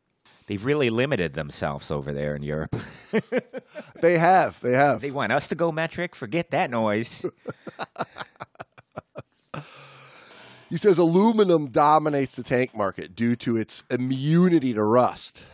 They've 0.47 0.63
really 0.63 0.89
limited 0.89 1.33
themselves 1.33 1.89
over 1.89 2.11
there 2.11 2.35
in 2.35 2.41
Europe. 2.41 2.75
They 4.01 4.17
have. 4.17 4.59
They 4.59 4.73
have. 4.73 4.99
They 4.99 5.11
want 5.11 5.31
us 5.31 5.47
to 5.47 5.55
go 5.55 5.71
metric. 5.71 6.13
Forget 6.15 6.51
that 6.51 6.69
noise. 6.69 7.25
He 10.69 10.77
says 10.77 10.97
aluminum 10.97 11.67
dominates 11.69 12.35
the 12.35 12.41
tank 12.41 12.75
market 12.75 13.15
due 13.15 13.35
to 13.35 13.55
its 13.55 13.83
immunity 13.91 14.73
to 14.73 14.81
rust, 14.81 15.45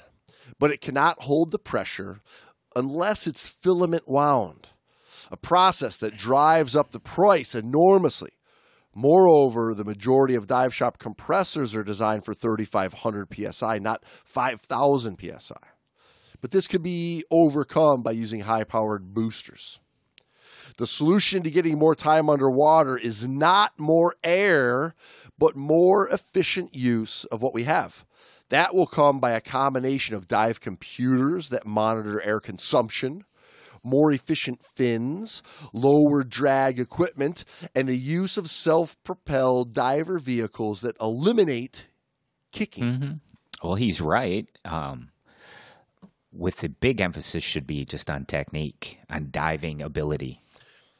but 0.57 0.71
it 0.71 0.79
cannot 0.79 1.23
hold 1.23 1.51
the 1.51 1.59
pressure 1.59 2.21
unless 2.75 3.27
it's 3.27 3.47
filament 3.47 4.03
wound, 4.07 4.69
a 5.31 5.37
process 5.37 5.97
that 5.97 6.17
drives 6.17 6.75
up 6.75 6.91
the 6.91 6.99
price 6.99 7.55
enormously. 7.55 8.31
Moreover, 8.95 9.73
the 9.73 9.85
majority 9.85 10.35
of 10.35 10.47
dive 10.47 10.73
shop 10.73 10.97
compressors 10.97 11.75
are 11.75 11.83
designed 11.83 12.25
for 12.25 12.33
3,500 12.33 13.27
psi, 13.51 13.79
not 13.79 14.03
5,000 14.25 15.17
psi. 15.19 15.55
But 16.41 16.51
this 16.51 16.67
can 16.67 16.81
be 16.81 17.23
overcome 17.31 18.01
by 18.01 18.11
using 18.11 18.41
high 18.41 18.63
powered 18.63 19.13
boosters. 19.13 19.79
The 20.77 20.87
solution 20.87 21.43
to 21.43 21.51
getting 21.51 21.77
more 21.77 21.95
time 21.95 22.29
underwater 22.29 22.97
is 22.97 23.27
not 23.27 23.73
more 23.77 24.15
air, 24.23 24.95
but 25.37 25.55
more 25.55 26.07
efficient 26.07 26.73
use 26.73 27.25
of 27.25 27.41
what 27.41 27.53
we 27.53 27.63
have. 27.63 28.05
That 28.49 28.73
will 28.73 28.87
come 28.87 29.19
by 29.19 29.31
a 29.31 29.41
combination 29.41 30.15
of 30.15 30.27
dive 30.27 30.59
computers 30.59 31.49
that 31.49 31.65
monitor 31.67 32.21
air 32.21 32.39
consumption, 32.39 33.25
more 33.83 34.11
efficient 34.11 34.63
fins, 34.63 35.41
lower 35.71 36.23
drag 36.23 36.79
equipment, 36.79 37.45
and 37.75 37.87
the 37.87 37.97
use 37.97 38.37
of 38.37 38.49
self 38.49 38.95
propelled 39.03 39.73
diver 39.73 40.17
vehicles 40.19 40.81
that 40.81 40.97
eliminate 40.99 41.87
kicking. 42.51 42.93
hmm 42.95 43.11
Well, 43.63 43.75
he's 43.75 44.01
right. 44.01 44.47
Um, 44.65 45.09
with 46.31 46.57
the 46.57 46.69
big 46.69 47.01
emphasis 47.01 47.43
should 47.43 47.65
be 47.67 47.85
just 47.85 48.09
on 48.09 48.25
technique, 48.25 48.99
on 49.09 49.29
diving 49.31 49.81
ability. 49.81 50.41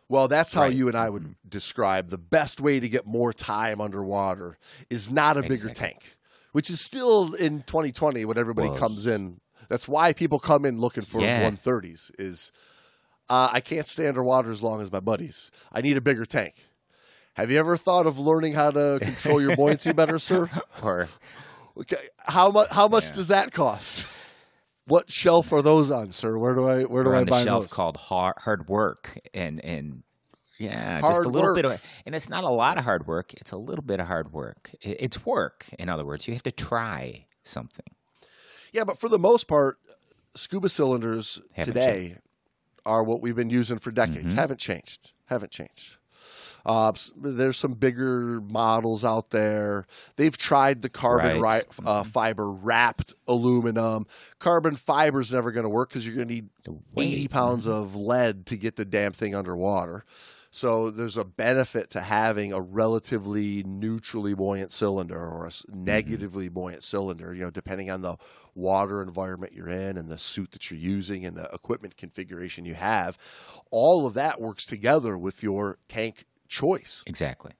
Well, 0.08 0.28
that's 0.28 0.54
how 0.54 0.64
Right. 0.64 0.74
you 0.74 0.88
and 0.88 0.98
I 0.98 1.10
would 1.10 1.36
describe 1.48 2.10
the 2.10 2.18
best 2.18 2.60
way 2.62 2.80
to 2.80 2.90
get 2.90 3.06
more 3.06 3.32
time 3.32 3.80
underwater 3.80 4.58
is 4.90 5.10
not 5.12 5.38
a 5.38 5.42
bigger 5.42 5.70
Exactly. 5.70 5.88
tank, 5.90 6.18
which 6.52 6.70
is 6.70 6.82
still 6.82 7.34
in 7.34 7.64
2020 7.64 8.26
when 8.26 8.38
everybody 8.38 8.70
comes 8.78 9.06
in. 9.08 9.40
That's 9.70 9.88
why 9.88 10.14
people 10.14 10.40
come 10.40 10.66
in 10.66 10.78
looking 10.80 11.04
for 11.06 11.22
Yeah. 11.22 11.50
130s. 11.50 12.12
Is 12.18 12.52
uh, 13.30 13.50
I 13.52 13.60
can't 13.62 13.88
stay 13.88 14.08
underwater 14.08 14.52
as 14.52 14.64
long 14.64 14.82
as 14.82 14.92
my 14.92 15.00
buddies. 15.00 15.52
I 15.72 15.82
need 15.82 15.98
a 15.98 16.02
bigger 16.02 16.26
tank. 16.26 16.56
Have 17.36 17.52
you 17.52 17.60
ever 17.60 17.78
thought 17.78 18.08
of 18.08 18.18
learning 18.18 18.54
how 18.54 18.72
to 18.72 19.00
control 19.02 19.40
your 19.42 19.56
buoyancy 19.56 19.94
better, 19.94 20.18
sir? 20.30 20.50
Or 20.82 21.08
Okay, 21.78 22.08
how 22.20 22.52
much? 22.52 22.68
How 22.72 22.88
much 22.88 23.06
Yeah. 23.06 23.14
does 23.14 23.28
that 23.30 23.54
cost? 23.54 24.06
What 24.86 25.12
shelf 25.12 25.54
are 25.54 25.62
those 25.62 25.92
on, 25.92 26.12
sir? 26.12 26.38
Where 26.38 26.56
do 26.56 26.68
I 26.68 26.84
where 26.84 27.04
do 27.04 27.10
or 27.12 27.16
I 27.16 27.20
on 27.20 27.26
the 27.26 27.32
buy 27.32 27.44
shelf 27.44 27.66
those? 27.66 27.74
called 27.74 27.96
hard, 27.98 28.36
hard 28.40 28.68
work 28.68 29.20
and 29.36 29.64
and 29.64 30.02
yeah, 30.60 31.02
just 31.02 31.26
a 31.26 31.30
little 31.30 31.50
work. 31.50 31.56
bit 31.56 31.66
of 31.66 31.82
and 32.06 32.14
it's 32.14 32.30
not 32.30 32.44
a 32.44 32.50
lot 32.50 32.78
of 32.78 32.84
hard 32.84 33.08
work. 33.08 33.34
It's 33.36 33.52
a 33.52 33.58
little 33.58 33.84
bit 33.84 34.00
of 34.00 34.08
hard 34.08 34.32
work. 34.34 34.72
It's 34.82 35.26
work. 35.26 35.66
In 35.80 35.90
other 35.90 36.06
words, 36.06 36.28
you 36.28 36.34
have 36.36 36.44
to 36.44 36.52
try 36.52 37.26
something. 37.44 37.86
Yeah, 38.72 38.84
but 38.84 39.00
for 39.00 39.10
the 39.10 39.18
most 39.20 39.48
part, 39.48 39.80
scuba 40.36 40.70
cylinders 40.70 41.42
Haven't 41.54 41.74
today 41.74 42.18
are 42.86 43.04
what 43.04 43.22
we've 43.22 43.36
been 43.36 43.50
using 43.50 43.80
for 43.80 43.92
decades. 43.92 44.28
Mm-hmm. 44.28 44.38
Haven't 44.38 44.60
changed. 44.60 45.12
Haven't 45.26 45.52
changed. 45.52 45.98
Uh, 46.66 46.92
there's 47.18 47.56
some 47.58 47.74
bigger 47.74 48.42
models 48.42 49.06
out 49.06 49.30
there. 49.30 49.88
They've 50.18 50.36
tried 50.38 50.82
the 50.82 50.90
carbon 50.90 51.40
Right. 51.42 51.64
ri- 51.64 51.86
uh, 51.86 52.04
fiber 52.04 52.52
wrapped 52.52 53.14
aluminum. 53.28 54.06
Carbon 54.40 54.76
fiber 54.76 55.22
is 55.22 55.34
never 55.34 55.52
going 55.52 55.64
to 55.64 55.70
work 55.70 55.90
because 55.90 56.06
you're 56.06 56.16
going 56.16 56.28
to 56.28 56.34
need 56.34 56.50
80 56.68 56.78
weight. 56.94 57.32
pounds 57.32 57.66
of 57.66 57.96
lead 57.96 58.46
to 58.48 58.58
get 58.58 58.76
the 58.76 58.86
damn 58.86 59.14
thing 59.14 59.34
underwater. 59.34 60.04
So 60.52 60.90
there's 60.90 61.18
a 61.18 61.24
benefit 61.24 61.92
to 61.92 62.02
having 62.02 62.54
a 62.54 62.60
relatively 62.62 63.64
neutrally 63.64 64.34
buoyant 64.34 64.72
cylinder 64.72 65.20
or 65.20 65.44
a 65.44 65.48
s- 65.48 65.64
negatively 65.70 66.50
buoyant 66.50 66.82
cylinder, 66.84 67.34
you 67.34 67.42
know, 67.42 67.52
depending 67.52 67.92
on 67.92 68.02
the 68.02 68.18
water 68.56 69.02
environment 69.04 69.54
you're 69.54 69.70
in 69.70 69.96
and 69.96 70.10
the 70.10 70.18
suit 70.18 70.52
that 70.52 70.72
you're 70.72 70.80
using 70.80 71.24
and 71.24 71.38
the 71.38 71.48
equipment 71.54 71.98
configuration 71.98 72.66
you 72.66 72.74
have. 72.74 73.16
All 73.72 74.08
of 74.08 74.16
that 74.16 74.42
works 74.42 74.66
together 74.66 75.18
with 75.18 75.44
your 75.44 75.78
tank 75.88 76.26
choice. 76.48 77.04
Exactly. 77.06 77.52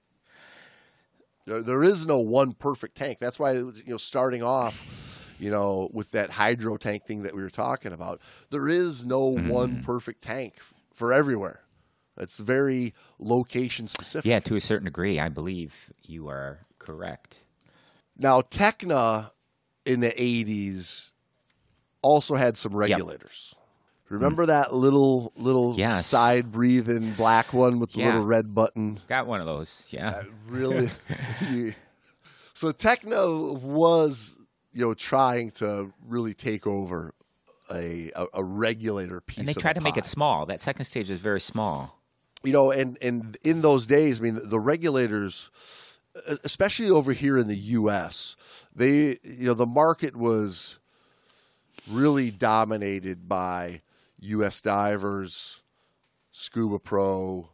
There, 1.46 1.62
there 1.62 1.84
is 1.84 2.06
no 2.06 2.18
one 2.18 2.54
perfect 2.54 2.96
tank. 2.96 3.18
That's 3.20 3.38
why 3.38 3.52
you 3.52 3.72
know 3.86 3.96
starting 3.98 4.42
off, 4.42 5.36
you 5.38 5.50
know, 5.50 5.88
with 5.92 6.10
that 6.10 6.30
hydro 6.30 6.76
tank 6.76 7.06
thing 7.06 7.22
that 7.22 7.34
we 7.34 7.42
were 7.42 7.50
talking 7.50 7.92
about, 7.92 8.20
there 8.50 8.68
is 8.68 9.06
no 9.06 9.20
Mm-hmm. 9.26 9.50
one 9.50 9.82
perfect 9.82 10.22
tank 10.22 10.54
for 10.92 11.12
everywhere. 11.12 11.62
It's 12.20 12.38
very 12.38 12.94
location 13.18 13.88
specific. 13.88 14.28
Yeah, 14.28 14.40
to 14.40 14.54
a 14.56 14.60
certain 14.60 14.84
degree, 14.84 15.18
I 15.18 15.28
believe 15.28 15.92
you 16.02 16.28
are 16.28 16.60
correct. 16.78 17.38
Now, 18.16 18.42
Tekna 18.42 19.30
in 19.86 20.00
the 20.00 20.10
80s 20.10 21.12
also 22.02 22.34
had 22.36 22.56
some 22.56 22.76
regulators. 22.76 23.54
Remember 24.10 24.44
that 24.46 24.74
little 24.74 25.32
little 25.36 25.72
Mm. 25.74 25.78
Yes. 25.78 26.06
side 26.06 26.50
breathing 26.50 27.12
black 27.12 27.52
one 27.54 27.78
with 27.78 27.92
the 27.92 28.00
Yeah. 28.00 28.06
little 28.06 28.24
red 28.24 28.54
button? 28.54 29.00
Got 29.06 29.26
one 29.28 29.40
of 29.40 29.46
those. 29.46 29.86
Yeah. 29.90 30.22
really 30.48 30.90
so 32.54 32.72
Tekna 32.72 33.58
was 33.60 34.36
you 34.72 34.84
know 34.84 34.94
trying 34.94 35.50
to 35.52 35.92
really 36.06 36.34
take 36.34 36.66
over 36.66 37.14
a 37.72 38.10
a, 38.16 38.26
a 38.34 38.44
regulator 38.44 39.20
piece 39.20 39.38
and 39.38 39.46
they 39.48 39.54
tried 39.54 39.76
the 39.76 39.80
to 39.80 39.84
make 39.84 39.96
it 39.96 40.06
small. 40.06 40.44
That 40.44 40.60
second 40.60 40.84
stage 40.86 41.08
is 41.08 41.20
very 41.20 41.40
small. 41.40 41.99
You 42.42 42.52
know 42.52 42.70
and 42.70 42.96
and 43.02 43.36
in 43.42 43.60
those 43.60 43.86
days 43.86 44.20
i 44.20 44.22
mean 44.22 44.40
the 44.42 44.58
regulators 44.58 45.50
especially 46.42 46.90
over 46.90 47.12
here 47.12 47.38
in 47.38 47.48
the 47.48 47.56
US 47.56 48.36
they 48.74 49.18
you 49.22 49.46
know 49.46 49.54
the 49.54 49.66
market 49.66 50.16
was 50.16 50.78
really 51.88 52.30
dominated 52.30 53.28
by 53.28 53.82
US 54.20 54.60
divers 54.60 55.62
scuba 56.30 56.78
pro 56.78 57.50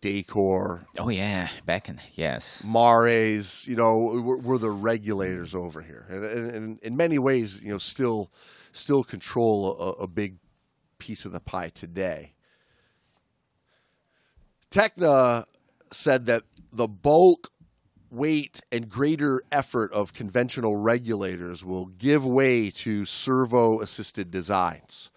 Dacor. 0.00 0.84
Oh 0.98 1.08
yeah, 1.08 1.48
back 1.66 1.88
in 1.88 2.00
yes. 2.14 2.64
Mares, 2.64 3.66
you 3.66 3.76
know, 3.76 3.98
were, 4.22 4.38
were 4.38 4.58
the 4.58 4.70
regulators 4.70 5.54
over 5.54 5.82
here, 5.82 6.06
and, 6.08 6.24
and, 6.24 6.50
and 6.50 6.78
in 6.80 6.96
many 6.96 7.18
ways, 7.18 7.62
you 7.62 7.70
know, 7.70 7.78
still 7.78 8.30
still 8.70 9.02
control 9.02 9.76
a, 9.76 10.04
a 10.04 10.06
big 10.06 10.36
piece 10.98 11.24
of 11.24 11.32
the 11.32 11.40
pie 11.40 11.70
today. 11.70 12.34
Tekna 14.70 15.44
said 15.92 16.26
that 16.26 16.42
the 16.72 16.88
bulk, 16.88 17.50
weight, 18.10 18.60
and 18.70 18.88
greater 18.88 19.42
effort 19.50 19.92
of 19.92 20.12
conventional 20.12 20.76
regulators 20.76 21.64
will 21.64 21.86
give 21.86 22.24
way 22.24 22.70
to 22.70 23.04
servo-assisted 23.04 24.30
designs, 24.30 25.10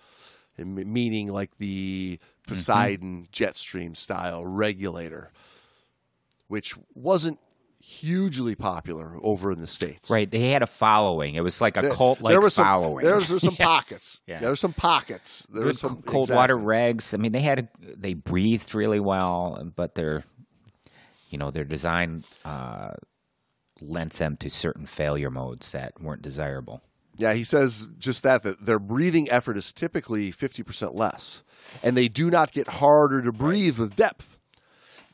meaning 0.57 1.27
like 1.27 1.57
the 1.57 2.19
mm-hmm. 2.21 2.53
Poseidon 2.53 3.27
Jetstream 3.31 3.95
style 3.95 4.45
regulator 4.45 5.31
which 6.51 6.75
wasn't 6.93 7.39
hugely 7.81 8.55
popular 8.55 9.17
over 9.21 9.51
in 9.51 9.59
the 9.59 9.67
states. 9.67 10.09
Right, 10.09 10.29
they 10.29 10.51
had 10.51 10.61
a 10.61 10.67
following. 10.67 11.35
It 11.35 11.43
was 11.43 11.61
like 11.61 11.77
a 11.77 11.89
cult 11.89 12.21
like 12.21 12.31
there 12.31 12.41
was 12.41 12.53
some, 12.53 12.65
following. 12.65 13.05
There 13.05 13.15
was, 13.15 13.27
some 13.27 13.55
Yes. 13.59 13.67
pockets. 13.67 14.21
Yeah. 14.27 14.39
There 14.39 14.49
were 14.49 14.55
some 14.55 14.73
pockets. 14.73 15.45
There 15.49 15.63
Good 15.63 15.67
was 15.67 15.79
some 15.79 16.01
cold 16.01 16.29
exactly. 16.29 16.35
water 16.35 16.55
regs. 16.57 17.13
I 17.13 17.17
mean, 17.17 17.31
they 17.31 17.41
had 17.41 17.69
they 17.79 18.13
breathed 18.13 18.73
really 18.75 18.99
well, 18.99 19.71
but 19.75 19.95
their 19.95 20.23
you 21.29 21.37
know 21.37 21.51
their 21.51 21.65
design 21.65 22.23
uh, 22.45 22.91
lent 23.79 24.13
them 24.13 24.37
to 24.37 24.49
certain 24.49 24.85
failure 24.85 25.31
modes 25.31 25.71
that 25.71 25.99
weren't 26.01 26.21
desirable. 26.21 26.81
Yeah, 27.17 27.33
he 27.33 27.43
says 27.43 27.87
just 27.97 28.23
that 28.23 28.43
that 28.43 28.65
their 28.65 28.79
breathing 28.79 29.29
effort 29.29 29.57
is 29.57 29.71
typically 29.73 30.31
50% 30.31 30.95
less 30.95 31.43
and 31.83 31.95
they 31.95 32.07
do 32.07 32.29
not 32.29 32.51
get 32.51 32.67
harder 32.67 33.21
to 33.21 33.31
breathe 33.31 33.77
with 33.77 33.95
depth. 33.95 34.37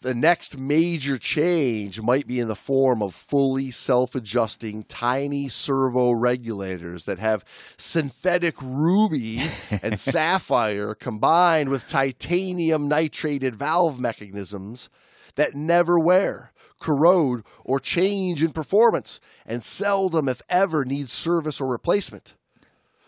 The 0.02 0.14
next 0.14 0.60
major 0.60 1.18
change 1.18 2.02
might 2.02 2.28
be 2.28 2.40
in 2.40 2.48
the 2.48 2.56
form 2.56 3.02
of 3.02 3.16
fully 3.16 3.72
self 3.72 4.14
adjusting 4.14 4.84
tiny 4.84 5.48
servo 5.48 6.12
regulators 6.12 7.06
that 7.06 7.18
have 7.18 7.44
synthetic 7.78 8.62
ruby 8.62 9.42
and 9.82 10.00
sapphire 10.00 10.94
combined 10.94 11.70
with 11.70 11.88
titanium 11.88 12.88
nitrated 12.88 13.56
valve 13.56 14.00
mechanisms 14.00 14.90
that 15.36 15.56
never 15.56 16.00
wear, 16.00 16.52
corrode, 16.80 17.44
or 17.66 17.80
change 17.80 18.44
in 18.44 18.52
performance, 18.52 19.20
and 19.48 19.64
seldom, 19.64 20.30
if 20.30 20.44
ever, 20.48 20.86
need 20.86 21.10
service 21.10 21.60
or 21.60 21.68
replacement. 21.68 22.36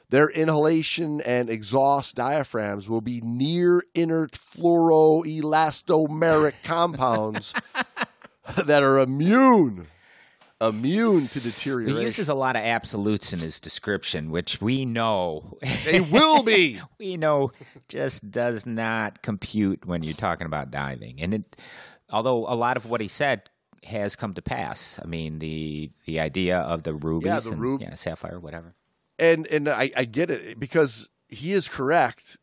Their 0.10 0.30
inhalation 0.30 1.22
and 1.22 1.50
exhaust 1.50 2.16
diaphragms 2.16 2.90
will 2.90 3.02
be 3.02 3.22
near 3.22 3.84
inert 3.94 4.32
fluoroelastomeric 4.32 6.54
compounds 6.64 7.54
that 8.66 8.82
are 8.82 8.98
immune 9.00 9.88
immune 10.62 11.28
to 11.28 11.40
deterioration. 11.40 11.98
He 11.98 12.04
uses 12.04 12.30
a 12.30 12.34
lot 12.34 12.56
of 12.56 12.64
absolutes 12.64 13.34
in 13.34 13.40
his 13.40 13.60
description, 13.60 14.32
which 14.32 14.62
we 14.62 14.86
know 14.86 15.58
they 15.86 16.02
will 16.02 16.44
be. 16.44 16.80
we 17.00 17.18
know 17.18 17.52
just 17.88 18.30
does 18.30 18.66
not 18.66 19.22
compute 19.22 19.86
when 19.86 20.04
you're 20.04 20.14
talking 20.14 20.46
about 20.46 20.72
diving. 20.72 21.22
And 21.22 21.34
it, 21.34 21.62
although 22.10 22.48
a 22.48 22.56
lot 22.56 22.78
of 22.78 22.86
what 22.88 23.02
he 23.02 23.08
said 23.08 23.44
has 23.86 24.16
come 24.16 24.34
to 24.34 24.42
pass. 24.42 25.00
I 25.02 25.08
mean, 25.08 25.40
the 25.40 25.92
the 26.06 26.20
idea 26.20 26.60
of 26.60 26.84
the 26.84 26.94
rubies, 26.94 27.28
Yeah, 27.28 27.40
the 27.40 27.52
and, 27.52 27.62
rub- 27.62 27.82
yeah, 27.82 27.94
sapphire, 27.94 28.40
whatever. 28.40 28.76
And 29.20 29.46
and 29.48 29.68
I, 29.70 29.92
I 29.96 30.06
get 30.06 30.32
it 30.32 30.60
because 30.60 31.10
he 31.28 31.52
is 31.54 31.68
correct, 31.68 32.38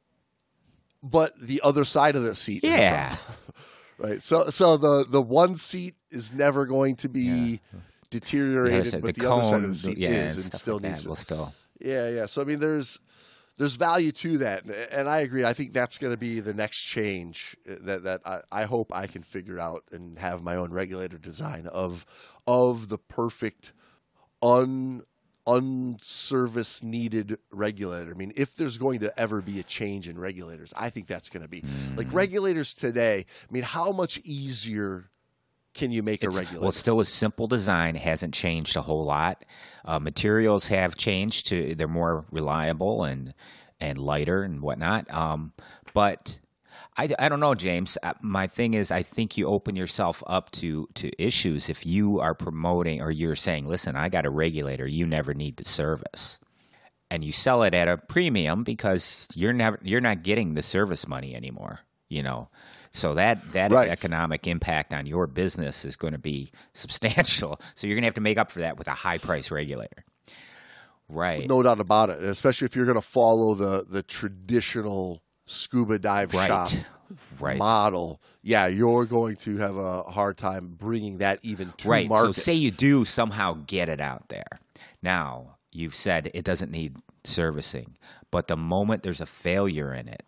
but 1.02 1.38
the 1.40 1.60
other 1.64 1.84
side 1.84 2.16
of 2.16 2.22
the 2.22 2.34
seat, 2.34 2.62
Yeah, 2.64 3.16
right. 3.98 4.22
So 4.22 4.46
so 4.50 4.76
the 4.76 5.04
the 5.08 5.22
one 5.22 5.56
seat 5.56 5.94
is 6.10 6.32
never 6.32 6.66
going 6.66 6.96
to 6.96 7.08
be 7.08 7.60
The 7.72 7.80
deteriorated, 8.10 8.90
side- 8.92 9.02
but 9.02 9.14
the 9.14 9.22
the, 9.22 9.30
other 9.32 9.42
side 9.42 9.64
of 9.64 9.70
the 9.70 9.74
seat 9.76 9.98
yeah, 9.98 10.10
is 10.10 10.36
and 10.36 10.44
and 10.46 10.54
still 10.54 10.74
like 10.74 10.82
needs. 10.84 11.06
will 11.08 11.14
still. 11.16 11.54
Yeah, 11.80 12.08
yeah. 12.08 12.26
So 12.26 12.40
I 12.42 12.44
mean, 12.44 12.60
there's 12.60 12.98
there's 13.58 13.76
value 13.76 14.12
to 14.12 14.38
that, 14.38 14.64
and 14.92 15.08
I 15.08 15.20
agree. 15.20 15.44
I 15.44 15.54
think 15.54 15.72
that's 15.72 15.96
going 15.98 16.12
to 16.12 16.16
be 16.18 16.40
the 16.40 16.52
next 16.54 16.82
change 16.84 17.56
uh, 17.68 17.74
that 17.82 18.02
that 18.04 18.20
I, 18.24 18.40
I 18.52 18.64
hope 18.64 18.94
I 18.94 19.06
can 19.06 19.22
figure 19.22 19.58
out 19.58 19.84
and 19.92 20.18
have 20.18 20.42
my 20.42 20.56
own 20.56 20.72
regulator 20.72 21.18
design 21.18 21.66
of 21.66 22.04
of 22.46 22.88
the 22.88 22.98
perfect 22.98 23.72
un 24.42 25.02
unservice 25.46 26.82
needed 26.82 27.38
regulator. 27.50 28.10
I 28.10 28.14
mean, 28.14 28.32
if 28.36 28.54
there's 28.56 28.78
going 28.78 29.00
to 29.00 29.18
ever 29.18 29.40
be 29.40 29.60
a 29.60 29.62
change 29.62 30.08
in 30.08 30.18
regulators, 30.18 30.72
I 30.76 30.90
think 30.90 31.06
that's 31.06 31.28
going 31.28 31.42
to 31.42 31.48
be 31.48 31.62
like 31.96 32.12
regulators 32.12 32.74
today. 32.74 33.26
I 33.48 33.52
mean, 33.52 33.62
how 33.62 33.92
much 33.92 34.18
easier 34.24 35.10
can 35.74 35.92
you 35.92 36.02
make 36.02 36.24
It's, 36.24 36.34
a 36.34 36.38
regulator? 36.38 36.60
well, 36.60 36.68
it's 36.70 36.78
still 36.78 37.00
a 37.00 37.04
simple 37.04 37.46
design. 37.46 37.96
It 37.96 38.02
hasn't 38.02 38.34
changed 38.34 38.76
a 38.76 38.82
whole 38.82 39.04
lot. 39.04 39.44
Uh, 39.84 39.98
materials 39.98 40.68
have 40.68 40.96
changed 40.96 41.46
to 41.48 41.74
they're 41.74 41.86
more 41.86 42.24
reliable 42.30 43.04
and 43.04 43.34
and 43.78 43.98
lighter 43.98 44.42
and 44.42 44.62
whatnot. 44.62 45.10
Um, 45.12 45.52
but 45.92 46.40
I, 46.98 47.08
I 47.18 47.28
don't 47.28 47.40
know, 47.40 47.54
James. 47.54 47.98
Uh, 48.02 48.14
My 48.22 48.46
thing 48.46 48.74
is, 48.74 48.90
I 48.90 49.02
think 49.02 49.36
you 49.36 49.46
open 49.48 49.76
yourself 49.76 50.22
up 50.26 50.50
to 50.52 50.88
to 50.94 51.10
issues 51.22 51.68
if 51.68 51.84
you 51.84 52.20
are 52.20 52.34
promoting 52.34 53.02
or 53.02 53.10
you're 53.10 53.36
saying, 53.36 53.66
"Listen, 53.68 53.96
I 53.96 54.08
got 54.08 54.24
a 54.26 54.30
regulator. 54.30 54.86
You 54.86 55.06
never 55.06 55.34
need 55.34 55.56
the 55.56 55.64
service." 55.64 56.38
and 57.08 57.22
you 57.22 57.30
sell 57.30 57.62
it 57.62 57.72
at 57.72 57.86
a 57.86 57.96
premium 57.96 58.64
because 58.64 59.28
you're 59.36 59.52
never 59.52 59.78
you're 59.82 60.00
not 60.00 60.24
getting 60.24 60.54
the 60.54 60.62
service 60.62 61.06
money 61.06 61.36
anymore 61.36 61.78
you 62.08 62.20
know 62.20 62.48
so 62.90 63.14
that 63.14 63.52
that 63.52 63.70
Right. 63.70 63.88
economic 63.88 64.48
impact 64.48 64.92
on 64.92 65.06
your 65.06 65.28
business 65.28 65.84
is 65.84 65.94
going 65.94 66.14
to 66.14 66.18
be 66.18 66.50
substantial 66.72 67.60
so 67.76 67.86
you're 67.86 67.94
going 67.94 68.02
to 68.02 68.06
have 68.08 68.14
to 68.14 68.20
make 68.20 68.38
up 68.38 68.50
for 68.50 68.58
that 68.58 68.76
with 68.76 68.88
a 68.88 68.92
high 68.92 69.18
price 69.18 69.52
regulator 69.52 70.04
right 71.08 71.48
No 71.48 71.62
doubt 71.62 71.78
about 71.78 72.10
it, 72.10 72.18
and 72.18 72.28
especially 72.28 72.64
if 72.66 72.74
you're 72.74 72.86
going 72.86 72.96
to 72.96 73.00
follow 73.00 73.54
the 73.54 73.86
the 73.88 74.02
traditional 74.02 75.22
scuba 75.46 75.98
dive 75.98 76.34
right 76.34 76.46
shop 76.48 76.68
right 77.40 77.56
model. 77.56 78.20
Yeah, 78.42 78.66
you're 78.66 79.06
going 79.06 79.36
to 79.36 79.56
have 79.58 79.76
a 79.76 80.02
hard 80.02 80.36
time 80.36 80.74
bringing 80.76 81.18
that 81.18 81.38
even 81.42 81.72
to 81.78 81.88
right 81.88 82.08
market. 82.08 82.34
so 82.34 82.42
say 82.42 82.52
you 82.52 82.70
do 82.70 83.04
somehow 83.04 83.58
get 83.66 83.88
it 83.88 84.00
out 84.00 84.28
there 84.28 84.58
now 85.02 85.56
you've 85.72 85.94
said 85.94 86.30
it 86.34 86.44
doesn't 86.44 86.70
need 86.70 86.96
servicing 87.24 87.96
but 88.30 88.48
the 88.48 88.56
moment 88.56 89.02
there's 89.02 89.20
a 89.20 89.26
failure 89.26 89.92
in 89.94 90.08
it 90.08 90.22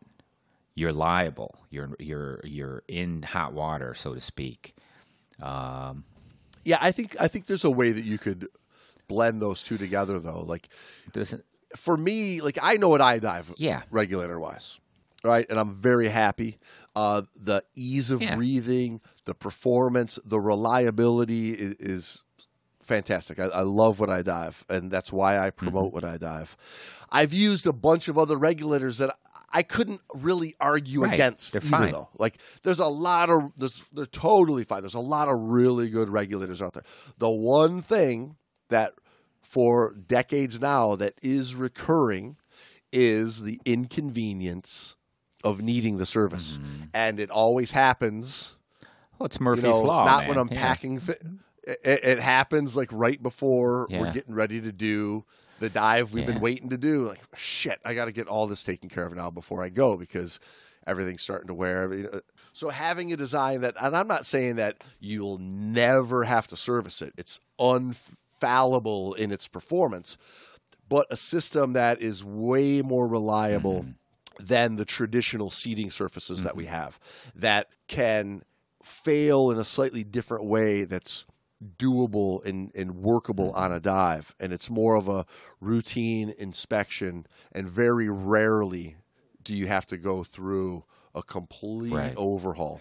you're 0.76 0.92
liable 0.92 1.58
you're 1.70 1.90
you're 1.98 2.40
you're 2.44 2.82
in 2.86 3.22
hot 3.22 3.52
water 3.52 3.94
so 3.94 4.14
to 4.14 4.20
speak 4.20 4.74
um, 5.40 6.04
yeah, 6.64 6.78
I 6.80 6.90
think 6.92 7.16
I 7.20 7.28
think 7.28 7.46
there's 7.46 7.64
a 7.64 7.70
way 7.70 7.92
that 7.92 8.04
you 8.04 8.18
could 8.18 8.48
blend 9.06 9.40
those 9.40 9.62
two 9.62 9.78
together, 9.78 10.18
though. 10.18 10.40
Like 10.42 10.68
doesn't 11.12 11.44
for 11.76 11.96
me, 11.96 12.40
like 12.40 12.58
I 12.60 12.74
know 12.74 12.88
what 12.88 13.00
I 13.00 13.18
dive, 13.18 13.52
Yeah. 13.56 13.82
regulator 13.90 14.38
wise, 14.40 14.80
right, 15.24 15.46
and 15.48 15.58
I'm 15.58 15.74
very 15.74 16.08
happy. 16.08 16.58
Uh, 16.96 17.22
the 17.36 17.62
ease 17.76 18.10
of 18.10 18.20
Yeah. 18.22 18.36
breathing, 18.36 19.00
the 19.24 19.34
performance, 19.34 20.18
the 20.24 20.40
reliability 20.40 21.52
is, 21.52 21.74
is 21.78 22.24
fantastic. 22.82 23.38
I, 23.38 23.44
I 23.46 23.60
love 23.62 24.00
what 24.00 24.10
I 24.10 24.22
dive, 24.22 24.64
and 24.68 24.90
that's 24.90 25.12
why 25.12 25.38
I 25.38 25.50
Mm-hmm. 25.50 25.56
promote 25.66 25.92
what 25.92 26.04
I 26.04 26.16
dive. 26.16 26.56
I've 27.10 27.32
used 27.32 27.66
a 27.66 27.72
bunch 27.72 28.08
of 28.08 28.18
other 28.18 28.36
regulators 28.36 28.98
that 28.98 29.14
I 29.52 29.62
couldn't 29.62 30.00
really 30.14 30.54
argue 30.60 31.02
Right. 31.04 31.14
against. 31.14 31.52
They're 31.54 31.62
either, 31.62 31.70
fine. 31.70 31.92
though. 31.92 32.08
Like 32.18 32.36
there's 32.64 32.80
a 32.80 32.86
lot 32.86 33.30
of 33.30 33.52
there's 33.56 33.82
they're 33.92 34.04
totally 34.04 34.64
fine. 34.64 34.82
There's 34.82 34.92
a 34.94 35.00
lot 35.00 35.28
of 35.28 35.38
really 35.40 35.88
good 35.88 36.10
regulators 36.10 36.60
out 36.60 36.74
there. 36.74 36.82
The 37.16 37.30
one 37.30 37.80
thing 37.80 38.36
that 38.68 38.92
for 39.40 39.94
decades 39.94 40.60
now 40.60 40.96
that 40.96 41.14
is 41.22 41.54
recurring 41.54 42.36
is 42.92 43.42
the 43.42 43.58
inconvenience 43.64 44.96
of 45.44 45.60
needing 45.62 45.98
the 45.98 46.06
service, 46.06 46.58
Mm-hmm. 46.58 46.82
and 46.94 47.20
it 47.20 47.30
always 47.30 47.70
happens 47.70 48.56
well 49.18 49.26
it's 49.26 49.38
you 49.38 49.44
murphy's 49.44 49.64
know, 49.64 49.82
law 49.82 50.04
not 50.04 50.20
man. 50.22 50.28
when 50.28 50.38
I'm 50.38 50.48
Yeah. 50.52 50.60
packing. 50.62 51.00
Th- 51.00 51.18
it, 51.64 51.80
it 52.04 52.18
happens 52.18 52.76
like 52.76 52.88
right 52.92 53.22
before 53.22 53.86
we're 53.90 54.10
getting 54.12 54.34
ready 54.34 54.60
to 54.60 54.72
do 54.72 55.24
the 55.60 55.68
dive 55.68 56.12
we've 56.14 56.24
Yeah. 56.26 56.32
been 56.34 56.40
waiting 56.40 56.70
to 56.70 56.78
do. 56.78 57.06
Like 57.08 57.20
shit, 57.34 57.78
I 57.84 57.94
got 57.94 58.06
to 58.06 58.12
get 58.12 58.26
all 58.26 58.46
this 58.46 58.62
taken 58.62 58.88
care 58.88 59.04
of 59.04 59.14
now 59.14 59.28
before 59.30 59.62
I 59.62 59.68
go 59.68 59.96
because 59.96 60.40
everything's 60.86 61.20
starting 61.20 61.48
to 61.48 61.54
wear. 61.54 62.22
So 62.54 62.70
having 62.70 63.12
a 63.12 63.16
design 63.16 63.60
that, 63.60 63.74
and 63.80 63.94
I'm 63.94 64.08
not 64.08 64.24
saying 64.24 64.56
that 64.56 64.76
you'll 64.98 65.38
never 65.38 66.24
have 66.24 66.46
to 66.48 66.56
service 66.56 67.02
it. 67.02 67.12
It's 67.18 67.38
unfallible 67.60 69.16
in 69.16 69.30
its 69.30 69.48
performance, 69.48 70.16
but 70.88 71.06
a 71.10 71.16
system 71.16 71.74
that 71.74 72.00
is 72.00 72.24
way 72.24 72.80
more 72.82 73.06
reliable 73.06 73.84
than 74.38 74.76
the 74.76 74.84
traditional 74.84 75.50
seating 75.50 75.90
surfaces 75.90 76.44
that 76.44 76.56
we 76.56 76.66
have 76.66 76.98
that 77.34 77.68
can 77.88 78.42
fail 78.82 79.50
in 79.50 79.58
a 79.58 79.64
slightly 79.64 80.04
different 80.04 80.44
way 80.44 80.84
that's 80.84 81.26
doable 81.76 82.44
and, 82.44 82.70
and 82.74 82.96
workable 82.96 83.50
on 83.52 83.72
a 83.72 83.80
dive. 83.80 84.34
And 84.38 84.52
it's 84.52 84.70
more 84.70 84.94
of 84.96 85.08
a 85.08 85.26
routine 85.60 86.32
inspection 86.38 87.26
and 87.52 87.68
very 87.68 88.08
rarely 88.08 88.96
do 89.42 89.56
you 89.56 89.66
have 89.66 89.86
to 89.86 89.96
go 89.96 90.22
through 90.22 90.84
a 91.14 91.22
complete 91.22 91.92
Right. 91.92 92.14
overhaul. 92.16 92.80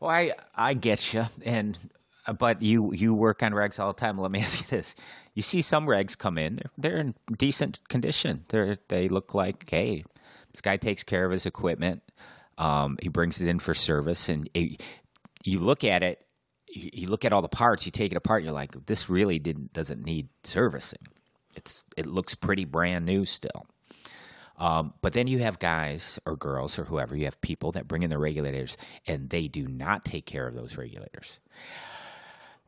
Well, 0.00 0.10
I 0.10 0.32
I 0.54 0.74
get 0.74 1.14
you, 1.14 1.26
and 1.44 1.78
uh, 2.26 2.32
but 2.32 2.60
you 2.60 2.92
you 2.92 3.14
work 3.14 3.42
on 3.42 3.52
regs 3.52 3.78
all 3.78 3.92
the 3.92 4.00
time. 4.00 4.18
Let 4.18 4.30
me 4.32 4.40
ask 4.46 4.60
you 4.60 4.66
this: 4.68 4.96
you 5.34 5.42
see 5.42 5.62
some 5.62 5.86
regs 5.86 6.18
come 6.18 6.38
in, 6.38 6.56
they're, 6.56 6.70
they're 6.76 6.96
in 6.98 7.14
decent 7.36 7.86
condition. 7.88 8.44
They 8.48 8.76
they 8.88 9.08
look 9.08 9.32
like 9.34 9.68
hey, 9.70 10.04
this 10.52 10.60
guy 10.60 10.76
takes 10.76 11.02
care 11.02 11.24
of 11.24 11.32
his 11.32 11.46
equipment. 11.46 12.02
Um, 12.58 12.98
he 13.02 13.08
brings 13.08 13.40
it 13.40 13.48
in 13.48 13.58
for 13.58 13.74
service, 13.74 14.28
and 14.28 14.48
it, 14.54 14.80
you 15.44 15.58
look 15.58 15.84
at 15.84 16.02
it. 16.02 16.24
You 16.68 17.08
look 17.08 17.26
at 17.26 17.32
all 17.34 17.42
the 17.42 17.48
parts. 17.48 17.84
You 17.84 17.92
take 17.92 18.12
it 18.12 18.16
apart. 18.16 18.42
You're 18.42 18.52
like, 18.52 18.86
this 18.86 19.10
really 19.10 19.38
didn't 19.38 19.72
doesn't 19.72 20.04
need 20.04 20.28
servicing. 20.44 21.06
It's 21.56 21.84
it 21.96 22.06
looks 22.06 22.34
pretty 22.34 22.64
brand 22.64 23.04
new 23.04 23.26
still. 23.26 23.66
Um, 24.58 24.94
but 25.02 25.12
then 25.12 25.26
you 25.26 25.40
have 25.40 25.58
guys 25.58 26.20
or 26.24 26.36
girls 26.36 26.78
or 26.78 26.84
whoever, 26.84 27.16
you 27.16 27.24
have 27.24 27.40
people 27.40 27.72
that 27.72 27.88
bring 27.88 28.04
in 28.04 28.10
the 28.10 28.18
regulators 28.18 28.76
and 29.08 29.28
they 29.28 29.48
do 29.48 29.66
not 29.66 30.04
take 30.04 30.24
care 30.24 30.46
of 30.46 30.54
those 30.54 30.76
regulators. 30.76 31.40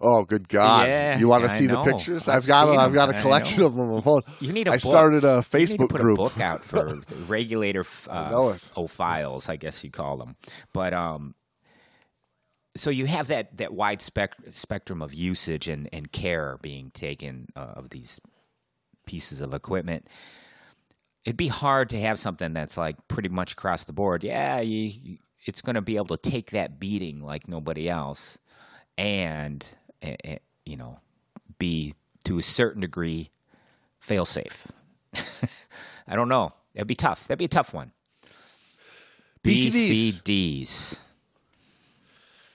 Oh 0.05 0.25
good 0.25 0.49
god. 0.49 0.87
Yeah, 0.89 1.19
you 1.19 1.29
want 1.29 1.45
to 1.45 1.51
I 1.51 1.55
see 1.55 1.67
the 1.67 1.83
pictures? 1.83 2.29
I've 2.29 2.43
i've 2.43 2.47
got 2.47 2.69
a, 2.69 2.79
i've 2.79 2.93
got 2.93 3.11
a 3.13 3.17
I 3.17 3.21
collection 3.23 3.63
of 3.63 3.75
them 3.75 3.89
on 3.89 3.95
my 3.97 4.01
phone. 4.01 4.23
You 4.41 4.53
need 4.53 4.69
a 4.69 4.73
i 4.73 4.75
book. 4.75 4.81
started 4.81 5.25
a 5.25 5.45
You 5.53 5.67
need 5.67 5.79
to 5.81 5.87
facebook 5.87 5.89
put 5.89 6.01
group. 6.01 6.19
a 6.19 6.23
book 6.23 6.41
out 6.41 6.65
for 6.65 7.01
regulator 7.27 7.85
uh, 8.09 8.31
know 8.31 8.57
oh 8.77 8.87
files, 8.87 9.49
I 9.49 9.57
guess 9.57 9.83
you 9.83 9.91
call 9.91 10.17
them. 10.19 10.37
But 10.73 10.93
um, 10.95 11.35
so 12.77 12.91
you 12.91 13.07
have 13.07 13.29
that 13.29 13.57
that 13.57 13.73
wide 13.73 14.03
spec- 14.03 14.37
spectrum 14.51 15.01
of 15.03 15.15
usage 15.15 15.69
and, 15.69 15.89
and 15.93 16.11
care 16.13 16.59
being 16.63 16.91
taken 16.91 17.47
uh, 17.57 17.75
of 17.77 17.91
these 17.91 18.21
pieces 19.07 19.41
of 19.41 19.55
equipment. 19.55 20.09
It'd 21.25 21.37
be 21.39 21.49
hard 21.49 21.89
to 21.91 22.01
have 22.01 22.19
something 22.19 22.53
that's 22.53 22.77
like 22.77 22.97
pretty 23.09 23.31
much 23.31 23.53
across 23.53 23.85
the 23.85 23.93
board. 23.95 24.23
Yeah, 24.25 24.61
you, 24.61 24.93
you- 25.03 25.19
it's 25.47 25.61
going 25.61 25.75
to 25.75 25.83
be 25.83 25.97
able 25.97 26.17
to 26.17 26.31
take 26.31 26.53
that 26.53 26.81
beating 26.81 27.21
like 27.21 27.49
nobody 27.49 27.87
else, 27.87 28.39
and 28.97 29.63
you 30.65 30.77
know, 30.77 30.99
be 31.59 31.95
to 32.25 32.39
a 32.39 32.43
certain 32.43 32.81
degree 32.81 33.31
fail 34.01 34.25
safe. 34.25 34.67
I 36.07 36.17
don't 36.17 36.29
know. 36.29 36.53
That'd 36.75 36.89
be 36.89 36.95
tough. 36.95 37.27
That'd 37.27 37.39
be 37.39 37.45
a 37.47 37.49
tough 37.49 37.73
one. 37.73 37.93
BCDs. 39.43 40.23
BCDs. 40.23 41.01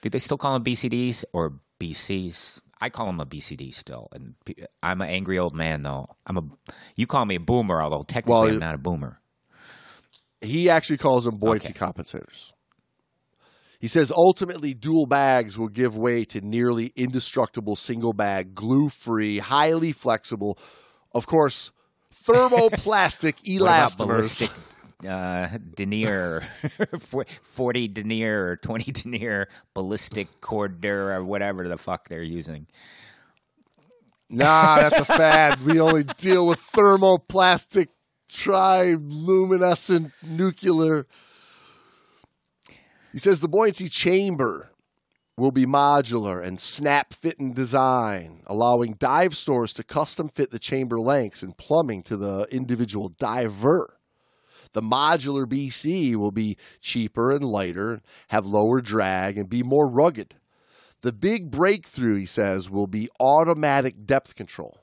Do 0.02 0.10
they 0.10 0.18
still 0.18 0.38
call 0.38 0.54
them 0.54 0.64
BCDs 0.64 1.24
or 1.32 1.54
BCs? 1.78 2.60
I 2.80 2.88
call 2.88 3.06
them 3.06 3.20
a 3.20 3.26
BCD 3.26 3.74
still, 3.74 4.08
and 4.12 4.34
I'm 4.82 5.02
an 5.02 5.10
angry 5.10 5.38
old 5.38 5.54
man 5.54 5.82
though. 5.82 6.16
I'm 6.26 6.38
a. 6.38 6.42
You 6.96 7.06
call 7.06 7.26
me 7.26 7.34
a 7.34 7.40
boomer, 7.40 7.82
although 7.82 8.02
technically 8.02 8.32
Well, 8.32 8.48
I'm 8.48 8.58
not 8.58 8.74
a 8.74 8.78
boomer. 8.78 9.20
He 10.40 10.70
actually 10.70 10.96
calls 10.96 11.26
them 11.26 11.36
buoyancy 11.36 11.74
compensators. 11.74 12.52
He 13.80 13.88
says 13.88 14.12
ultimately 14.14 14.74
dual 14.74 15.06
bags 15.06 15.58
will 15.58 15.68
give 15.68 15.96
way 15.96 16.24
to 16.26 16.42
nearly 16.42 16.92
indestructible 16.96 17.76
single 17.76 18.12
bag, 18.12 18.54
glue 18.54 18.90
free, 18.90 19.38
highly 19.38 19.92
flexible, 19.92 20.58
of 21.14 21.26
course, 21.26 21.72
thermoplastic 22.12 23.42
elastomers. 23.58 24.50
uh, 25.08 25.56
denier, 25.74 26.42
forty 27.42 27.88
denier 27.88 28.48
or 28.50 28.56
twenty 28.56 28.92
denier, 28.92 29.48
ballistic 29.72 30.28
Cordura 30.42 31.16
or 31.16 31.24
whatever 31.24 31.66
the 31.66 31.78
fuck 31.78 32.10
they're 32.10 32.22
using? 32.22 32.66
Nah, 34.28 34.76
that's 34.76 34.98
a 34.98 35.04
fad. 35.06 35.64
We 35.64 35.80
only 35.80 36.04
deal 36.04 36.46
with 36.46 36.60
thermoplastic, 36.60 37.88
triluminescent 38.30 40.12
nuclear. 40.22 41.06
He 43.12 43.18
says 43.18 43.40
the 43.40 43.48
buoyancy 43.48 43.88
chamber 43.88 44.70
will 45.36 45.50
be 45.50 45.66
modular 45.66 46.44
and 46.44 46.60
snap 46.60 47.14
fit 47.14 47.36
in 47.38 47.52
design, 47.52 48.42
allowing 48.46 48.94
dive 48.98 49.36
stores 49.36 49.72
to 49.72 49.82
custom 49.82 50.28
fit 50.28 50.50
the 50.50 50.58
chamber 50.58 51.00
lengths 51.00 51.42
and 51.42 51.56
plumbing 51.56 52.02
to 52.04 52.16
the 52.16 52.46
individual 52.50 53.08
diver. 53.08 53.96
The 54.72 54.82
modular 54.82 55.46
BC 55.46 56.14
will 56.14 56.30
be 56.30 56.56
cheaper 56.80 57.32
and 57.32 57.42
lighter, 57.42 58.02
have 58.28 58.46
lower 58.46 58.80
drag, 58.80 59.36
and 59.36 59.48
be 59.48 59.62
more 59.62 59.90
rugged. 59.90 60.36
The 61.00 61.12
big 61.12 61.50
breakthrough, 61.50 62.16
he 62.16 62.26
says, 62.26 62.70
will 62.70 62.86
be 62.86 63.08
automatic 63.18 64.06
depth 64.06 64.36
control, 64.36 64.78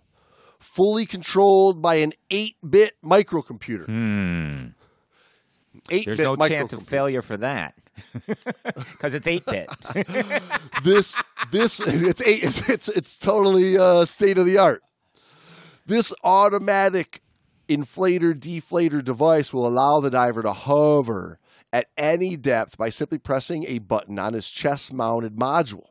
fully 0.60 1.06
controlled 1.06 1.82
by 1.82 1.96
an 1.96 2.12
8 2.32 2.56
bit 2.68 2.94
microcomputer. 3.06 3.86
Hmm. 3.86 4.68
8 5.90 6.06
There's 6.06 6.18
bit 6.18 6.24
no 6.26 6.36
chance 6.48 6.74
of 6.74 6.86
failure 6.86 7.22
for 7.22 7.38
that 7.38 7.76
because 8.26 9.14
it's 9.14 9.28
eight 9.28 9.46
bit. 9.46 9.70
this 10.84 11.22
this 11.52 11.80
it's 11.80 12.22
eight, 12.22 12.44
it's 12.44 12.70
it's, 12.70 12.88
it's 12.90 13.18
totally 13.18 13.78
uh, 13.78 14.06
state 14.06 14.38
of 14.38 14.46
the 14.46 14.58
art. 14.58 14.84
This 15.86 16.14
automatic 16.24 17.22
inflator 17.70 18.34
deflator 18.34 19.04
device 19.04 19.54
will 19.54 19.68
allow 19.68 20.00
the 20.00 20.10
diver 20.10 20.42
to 20.42 20.54
hover 20.54 21.40
at 21.72 21.88
any 21.98 22.36
depth 22.36 22.78
by 22.78 22.90
simply 22.90 23.18
pressing 23.18 23.66
a 23.68 23.80
button 23.80 24.18
on 24.20 24.34
his 24.34 24.50
chest 24.50 24.94
mounted 24.94 25.36
module. 25.36 25.88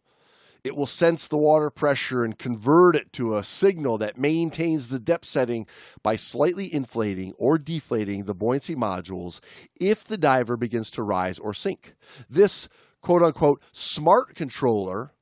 It 0.67 0.77
will 0.77 0.87
sense 0.87 1.29
the 1.29 1.39
water 1.39 1.71
pressure 1.71 2.25
and 2.25 2.37
convert 2.37 2.97
it 2.97 3.12
to 3.12 3.37
a 3.37 3.45
signal 3.45 3.99
that 3.99 4.19
maintains 4.19 4.89
the 4.89 4.99
depth 4.99 5.25
setting 5.25 5.67
by 6.03 6.17
slightly 6.17 6.73
inflating 6.75 7.35
or 7.39 7.57
deflating 7.57 8.25
the 8.25 8.35
buoyancy 8.35 8.75
modules 8.75 9.39
if 9.81 10.03
the 10.03 10.19
diver 10.19 10.57
begins 10.57 10.91
to 10.91 11.05
rise 11.05 11.39
or 11.39 11.55
sink. 11.55 11.95
This 12.29 12.69
quote 13.01 13.23
unquote 13.23 13.62
smart 13.71 14.35
controller 14.35 15.12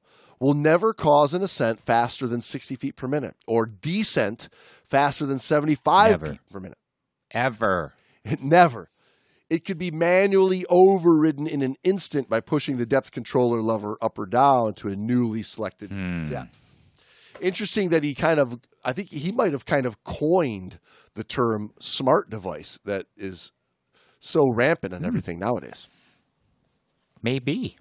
will 0.41 0.55
never 0.55 0.95
cause 0.95 1.35
an 1.35 1.43
ascent 1.43 1.79
faster 1.79 2.27
than 2.27 2.41
60 2.41 2.77
feet 2.77 2.97
per 2.97 3.07
minute 3.07 3.37
or 3.47 3.67
descent 3.67 4.49
faster 4.89 5.27
than 5.27 5.39
75 5.39 6.11
Never. 6.11 6.27
feet 6.33 6.41
per 6.51 6.61
minute. 6.61 6.79
Ever. 7.33 7.93
It 8.25 8.43
never. 8.43 8.89
It 9.51 9.65
could 9.65 9.79
be 9.79 9.91
manually 9.91 10.65
overridden 10.71 11.47
in 11.47 11.61
an 11.63 11.77
instant 11.85 12.29
by 12.29 12.41
pushing 12.41 12.77
the 12.79 12.87
depth 12.87 13.13
controller 13.13 13.61
lever 13.61 13.97
up 14.01 14.19
or 14.19 14.27
down 14.27 14.75
to 14.75 14.89
a 14.89 14.97
newly 14.97 15.43
selected 15.43 15.91
Hmm. 15.91 16.25
depth. 16.27 16.61
Interesting 17.41 17.91
that 17.91 18.03
he 18.05 18.15
kind 18.15 18.39
of, 18.41 18.59
I 18.85 18.93
think 18.93 19.11
he 19.11 19.33
might 19.33 19.53
have 19.53 19.67
kind 19.67 19.87
of 19.87 20.03
coined 20.05 20.79
the 21.15 21.25
term 21.25 21.73
smart 21.79 22.31
device 22.31 22.79
that 22.85 23.07
is 23.17 23.53
so 24.19 24.49
rampant 24.51 24.93
Hmm. 24.93 24.99
on 25.01 25.05
everything 25.05 25.39
nowadays. 25.39 25.89
Maybe. 27.23 27.77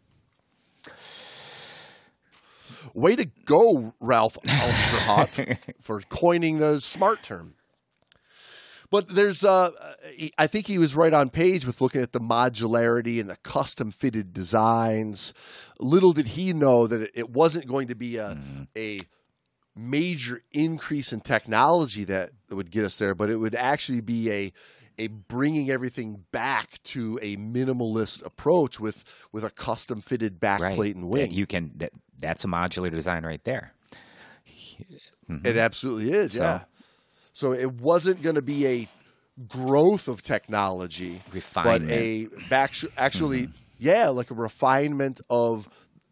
Way 2.93 3.15
to 3.15 3.25
go, 3.45 3.93
Ralph 4.01 4.37
Osterhout, 4.45 5.57
for 5.81 6.01
coining 6.09 6.57
the 6.59 6.79
smart 6.81 7.23
term. 7.23 7.55
But 8.93 9.09
there's, 9.09 9.43
uh, 9.43 9.71
I 10.37 10.45
think 10.45 10.67
he 10.67 10.77
was 10.77 10.95
right 10.95 11.13
on 11.13 11.31
page 11.31 11.65
with 11.65 11.81
looking 11.81 12.03
at 12.03 12.11
the 12.11 12.19
modularity 12.21 13.19
and 13.19 13.27
the 13.27 13.37
custom 13.37 13.89
fitted 13.89 14.33
designs. 14.33 15.33
Little 15.79 16.13
did 16.13 16.27
he 16.27 16.53
know 16.53 16.85
that 16.85 17.09
it- 17.15 17.31
wasn't 17.31 17.65
going 17.65 17.87
to 17.87 17.95
be 17.95 18.17
a, 18.17 18.37
a 18.77 18.99
major 19.75 20.43
increase 20.51 21.11
in 21.11 21.21
technology 21.21 22.03
that 22.03 22.33
would 22.51 22.69
get 22.69 22.85
us 22.85 22.95
there, 22.97 23.15
but 23.15 23.31
it 23.31 23.37
would 23.37 23.55
actually 23.55 24.01
be 24.01 24.31
a 24.31 24.53
a 24.99 25.07
bringing 25.07 25.71
everything 25.71 26.23
back 26.31 26.77
to 26.83 27.17
a 27.23 27.35
minimalist 27.35 28.23
approach 28.23 28.79
with 28.79 29.03
with 29.31 29.43
a 29.43 29.49
custom 29.49 30.01
fitted 30.01 30.39
backplate 30.39 30.77
Right. 30.77 30.95
and 30.95 31.09
wing. 31.09 31.31
You 31.31 31.47
can. 31.47 31.71
That, 31.77 31.93
that's 32.19 32.45
a 32.45 32.47
modular 32.47 32.91
design 32.91 33.25
right 33.25 33.43
there. 33.43 33.73
It 35.43 35.57
absolutely 35.57 36.11
is, 36.11 36.33
So- 36.33 36.43
yeah. 36.43 36.63
So 37.33 37.51
it 37.51 37.73
wasn't 37.73 38.21
going 38.21 38.35
to 38.35 38.41
be 38.41 38.65
a 38.67 38.87
growth 39.47 40.07
of 40.07 40.21
technology, 40.21 41.21
Refinement. 41.31 41.89
but 41.89 41.91
a 41.91 42.27
back 42.49 42.73
actually, 42.97 43.49
yeah, 43.79 44.09
like 44.09 44.31
a 44.31 44.35
refinement 44.35 45.19
of 45.29 45.67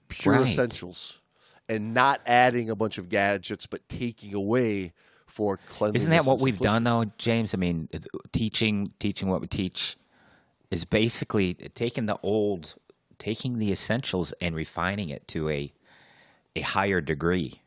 pure 0.10 0.36
Right. 0.36 0.50
essentials, 0.50 1.22
and 1.70 1.94
not 1.94 2.20
adding 2.26 2.70
a 2.70 2.76
bunch 2.76 2.98
of 2.98 3.08
gadgets, 3.10 3.68
but 3.68 3.88
taking 3.88 4.34
away 4.34 4.94
for 5.28 5.58
cleanliness. 5.58 6.02
Isn't 6.02 6.12
that 6.12 6.26
what 6.26 6.40
we've 6.40 6.60
done 6.60 6.84
though, 6.84 7.06
James? 7.18 7.54
I 7.54 7.58
mean, 7.58 7.88
teaching 8.34 8.92
teaching 9.00 9.30
what 9.30 9.42
we 9.42 9.48
teach 9.48 9.98
is 10.72 10.86
basically 10.86 11.54
taking 11.54 12.08
the 12.08 12.18
old, 12.24 12.76
taking 13.20 13.60
the 13.60 13.72
essentials 13.72 14.34
and 14.42 14.56
refining 14.56 15.10
it 15.10 15.28
to 15.30 15.50
a 15.50 15.72
a 16.56 16.62
higher 16.62 17.00
degree 17.00 17.62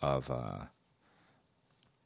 of 0.00 0.30
uh, 0.30 0.66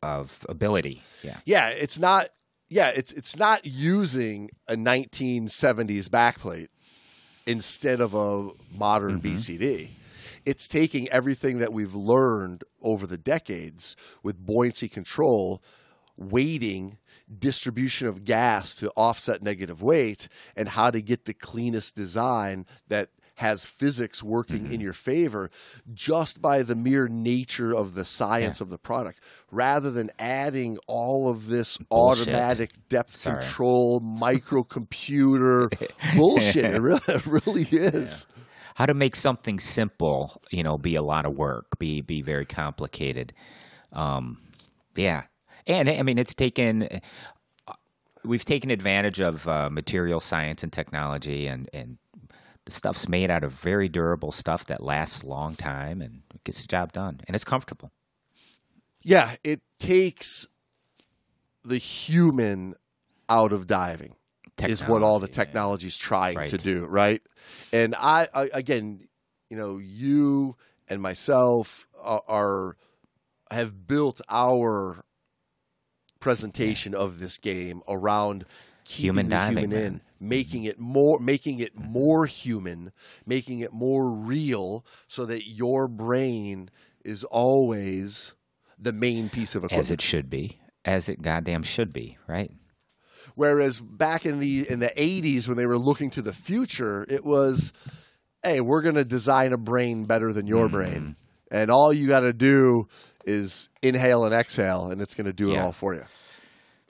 of 0.03 0.44
ability. 0.49 1.03
Yeah. 1.22 1.36
Yeah, 1.44 1.68
it's 1.70 1.99
not. 1.99 2.28
Yeah, 2.70 2.90
it's 2.94 3.12
it's 3.12 3.36
not 3.36 3.64
using 3.64 4.51
a 4.68 4.74
1970s 4.74 6.09
backplate 6.09 6.68
instead 7.46 8.01
of 8.01 8.14
a 8.14 8.51
modern 8.76 9.20
Mm-hmm. 9.20 9.34
BCD. 9.34 9.88
It's 10.44 10.68
taking 10.68 11.09
everything 11.09 11.59
that 11.59 11.72
we've 11.72 11.94
learned 11.94 12.64
over 12.82 13.07
the 13.07 13.18
decades 13.18 13.96
with 14.22 14.44
buoyancy 14.44 14.88
control, 14.88 15.62
weighting, 16.16 16.99
distribution 17.38 18.07
of 18.09 18.24
gas 18.24 18.74
to 18.76 18.90
offset 18.96 19.42
negative 19.42 19.82
weight, 19.82 20.28
and 20.57 20.68
how 20.70 20.90
to 20.90 21.03
get 21.03 21.24
the 21.24 21.34
cleanest 21.34 21.94
design 21.96 22.66
that 22.88 23.11
has 23.39 23.66
physics 23.66 24.22
working 24.22 24.64
Mm-hmm. 24.64 24.72
in 24.74 24.80
your 24.80 24.93
favor 24.93 25.51
just 25.93 26.41
by 26.43 26.62
the 26.62 26.74
mere 26.74 27.09
nature 27.09 27.74
of 27.74 27.95
the 27.95 28.05
science 28.05 28.61
of 28.61 28.70
the 28.70 28.78
product 28.78 29.20
rather 29.51 29.91
than 29.91 30.11
adding 30.18 30.78
all 30.86 31.28
of 31.28 31.47
this 31.49 31.76
Bullshit. 31.78 32.28
automatic 32.28 32.70
depth 32.89 33.16
Sorry. 33.16 33.41
control 33.41 34.01
microcomputer 34.01 35.70
bullshit 36.16 36.64
it 36.74 36.80
really, 36.80 37.01
it 37.09 37.26
really 37.26 37.62
is 37.70 38.26
how 38.74 38.86
to 38.86 38.95
make 38.95 39.16
something 39.16 39.59
simple, 39.59 40.41
you 40.51 40.62
know, 40.62 40.78
be 40.78 40.95
a 40.95 41.03
lot 41.03 41.26
of 41.26 41.36
work, 41.36 41.78
be 41.80 42.01
be 42.01 42.22
very 42.22 42.47
complicated. 42.47 43.32
Um, 43.93 44.39
yeah, 44.95 45.22
and 45.66 45.89
I 45.89 46.03
mean, 46.03 46.16
it's 46.16 46.32
taken. 46.34 46.89
We've 48.24 48.45
taken 48.45 48.70
advantage 48.70 49.20
of 49.20 49.49
uh, 49.49 49.68
material 49.70 50.20
science 50.20 50.62
and 50.62 50.72
technology, 50.72 51.49
and 51.49 51.68
and 51.72 51.99
the 52.69 52.73
stuff's 52.73 53.09
made 53.09 53.31
out 53.31 53.43
of 53.43 53.53
very 53.53 53.89
durable 53.89 54.31
stuff 54.31 54.66
that 54.66 54.83
lasts 54.83 55.23
a 55.23 55.27
long 55.27 55.57
time 55.57 56.03
and 56.03 56.21
gets 56.45 56.61
the 56.61 56.69
job 56.69 56.93
done, 56.93 57.21
and 57.27 57.35
it's 57.35 57.45
comfortable. 57.45 57.91
yeah 59.03 59.37
it 59.43 59.61
takes 59.81 60.47
the 61.64 61.79
human 61.79 62.75
out 63.29 63.53
of 63.53 63.66
diving 63.66 64.14
is 64.59 64.83
what 64.87 65.03
all 65.03 65.19
the 65.19 65.27
Technology, 65.29 65.39
yeah. 65.39 65.45
technology's 65.45 65.97
trying 65.97 66.37
Right. 66.37 66.49
to 66.51 66.59
do, 66.59 66.85
right? 66.87 67.23
And 67.73 67.95
I, 67.97 68.27
I 68.35 68.49
again, 68.53 69.07
you 69.49 69.57
know, 69.57 69.79
you 69.79 70.57
and 70.89 71.01
myself 71.01 71.87
are, 72.03 72.23
are 72.29 72.77
have 73.51 73.87
built 73.87 74.21
our 74.29 75.05
presentation 76.21 76.95
of 76.95 77.19
this 77.21 77.39
game 77.39 77.83
around 77.89 78.45
Human 78.89 79.28
diving, 79.28 79.70
human 79.70 79.82
in, 79.82 80.01
making 80.20 80.64
it 80.64 80.78
more, 80.78 81.18
making 81.18 81.61
it 81.61 81.78
more 81.78 82.26
human, 82.26 82.93
making 83.26 83.61
it 83.61 83.72
more 83.72 84.11
real, 84.11 84.84
so 85.07 85.26
that 85.26 85.47
your 85.47 85.89
brain 85.89 86.70
is 87.05 87.24
always 87.24 88.34
the 88.78 88.93
main 88.93 89.28
piece 89.28 89.55
of 89.55 89.64
equipment. 89.64 89.84
as 89.84 89.91
it 89.91 90.01
should 90.01 90.30
be, 90.30 90.59
as 90.84 91.09
it 91.09 91.20
goddamn 91.20 91.62
should 91.62 91.93
be, 91.93 92.16
right? 92.26 92.51
Whereas 93.34 93.78
back 93.78 94.26
in 94.26 94.41
the 94.41 94.68
in 94.68 94.80
the 94.80 94.91
80s 94.97 95.47
when 95.47 95.57
they 95.57 95.66
were 95.66 95.78
looking 95.78 96.11
to 96.11 96.22
the 96.22 96.32
future, 96.32 97.07
it 97.09 97.24
was 97.24 97.72
hey, 98.43 98.61
we're 98.61 98.82
going 98.82 98.95
to 98.95 99.05
design 99.05 99.53
a 99.53 99.57
brain 99.57 100.05
better 100.05 100.32
than 100.32 100.47
your 100.47 100.66
mm-hmm. 100.66 100.76
brain. 100.76 101.16
And 101.51 101.70
all 101.70 101.93
you 101.93 102.09
got 102.09 102.20
to 102.20 102.32
do 102.32 102.89
is 103.24 103.68
inhale 103.82 104.24
and 104.24 104.34
exhale 104.34 104.91
and 104.91 105.01
it's 105.01 105.14
going 105.14 105.26
to 105.26 105.32
do 105.32 105.53
it 105.53 105.59
all 105.59 105.72
for 105.72 105.95
you. 105.95 106.05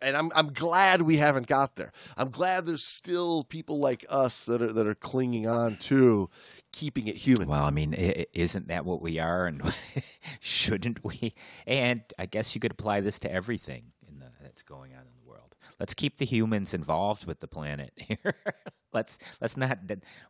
And 0.01 0.17
I'm 0.17 0.31
I'm 0.35 0.53
glad 0.53 1.03
we 1.03 1.17
haven't 1.17 1.47
got 1.47 1.77
there. 1.77 1.93
I'm 2.17 2.31
glad 2.31 2.67
there's 2.67 2.85
still 2.85 3.45
people 3.45 3.79
like 3.79 4.05
us 4.09 4.45
that 4.47 4.63
are 4.63 4.73
that 4.73 4.87
are 4.87 4.95
clinging 4.95 5.47
on 5.47 5.77
to 5.77 6.31
keeping 6.73 7.09
it 7.09 7.17
human. 7.17 7.49
Well, 7.49 7.65
I 7.65 7.71
mean, 7.71 7.95
isn't 7.95 8.69
that 8.69 8.85
what 8.85 9.03
we 9.03 9.19
are, 9.19 9.47
and 9.47 9.63
shouldn't 10.41 11.05
we? 11.05 11.35
And 11.67 12.03
I 12.19 12.27
guess 12.27 12.55
you 12.55 12.61
could 12.61 12.73
apply 12.73 13.01
this 13.01 13.19
to 13.21 13.33
everything 13.33 13.93
in 14.07 14.21
the, 14.21 14.27
that's 14.41 14.63
going 14.63 14.93
on 14.95 15.01
in 15.01 15.15
the 15.23 15.29
world. 15.29 15.55
Let's 15.81 15.95
keep 15.95 16.19
the 16.19 16.25
humans 16.25 16.75
involved 16.75 17.27
with 17.27 17.41
the 17.41 17.49
planet 17.49 17.93
here. 17.97 18.35
let's 18.93 19.19
let's 19.41 19.57
not 19.57 19.79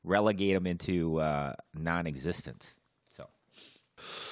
relegate 0.04 0.54
them 0.54 0.66
into 0.66 1.18
uh, 1.20 1.54
non-existence. 1.74 2.78
So, 3.10 3.28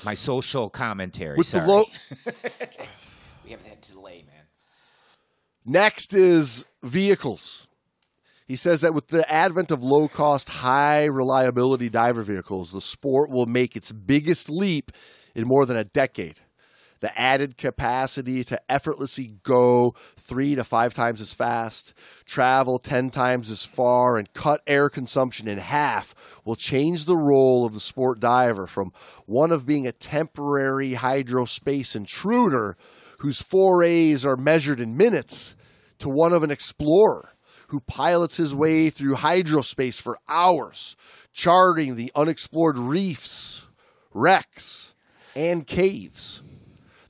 my 0.05 0.15
social 0.15 0.71
commentary. 0.71 1.37
With 1.37 1.51
the 1.51 1.61
sorry. 1.61 1.69
low 1.69 1.85
we 3.45 3.51
have 3.51 3.63
that 3.65 3.83
delay, 3.83 4.25
man. 4.27 4.36
Next 5.69 6.15
is 6.15 6.65
vehicles. 6.85 7.67
He 8.47 8.55
says 8.55 8.83
that 8.83 8.95
with 8.95 9.09
the 9.09 9.29
advent 9.29 9.73
of 9.73 9.83
low 9.83 10.07
cost, 10.07 10.49
high 10.49 11.07
reliability 11.07 11.89
diver 11.89 12.23
vehicles, 12.23 12.71
the 12.71 12.81
sport 12.81 13.31
will 13.31 13.47
make 13.47 13.75
its 13.75 13.91
biggest 13.91 14.49
leap 14.49 14.93
in 15.35 15.49
more 15.49 15.67
than 15.67 15.77
a 15.77 15.83
decade. 15.83 16.39
The 17.01 17.21
added 17.21 17.59
capacity 17.59 18.45
to 18.45 18.61
effortlessly 18.71 19.35
go 19.43 19.97
three 20.17 20.55
to 20.55 20.63
five 20.63 20.95
times 20.95 21.21
as 21.21 21.35
fast, 21.35 21.95
travel 22.25 22.79
10 22.79 23.11
times 23.11 23.51
as 23.51 23.65
far, 23.65 24.17
and 24.17 24.33
cut 24.33 24.61
air 24.69 24.89
consumption 24.89 25.49
in 25.49 25.59
half 25.59 26.15
will 26.45 26.55
change 26.55 27.05
the 27.05 27.17
role 27.17 27.67
of 27.67 27.75
the 27.75 27.81
sport 27.81 28.21
diver 28.21 28.69
from 28.69 28.93
one 29.27 29.51
of 29.51 29.67
being 29.67 29.85
a 29.85 29.93
temporary 29.93 30.93
hydrospace 30.93 31.97
intruder 31.97 32.77
whose 33.19 33.43
forays 33.43 34.25
are 34.25 34.37
measured 34.37 34.79
in 34.79 34.97
minutes 34.97 35.56
to 35.99 36.09
one 36.09 36.33
of 36.33 36.43
an 36.43 36.51
explorer 36.51 37.31
who 37.69 37.81
pilots 37.81 38.37
his 38.37 38.55
way 38.55 38.91
through 38.91 39.17
hydrospace 39.17 40.01
for 40.01 40.19
hours, 40.29 40.97
charting 41.33 41.97
the 41.97 42.13
unexplored 42.15 42.79
reefs, 42.79 43.67
wrecks, 44.13 44.95
and 45.35 45.67
caves. 45.67 46.43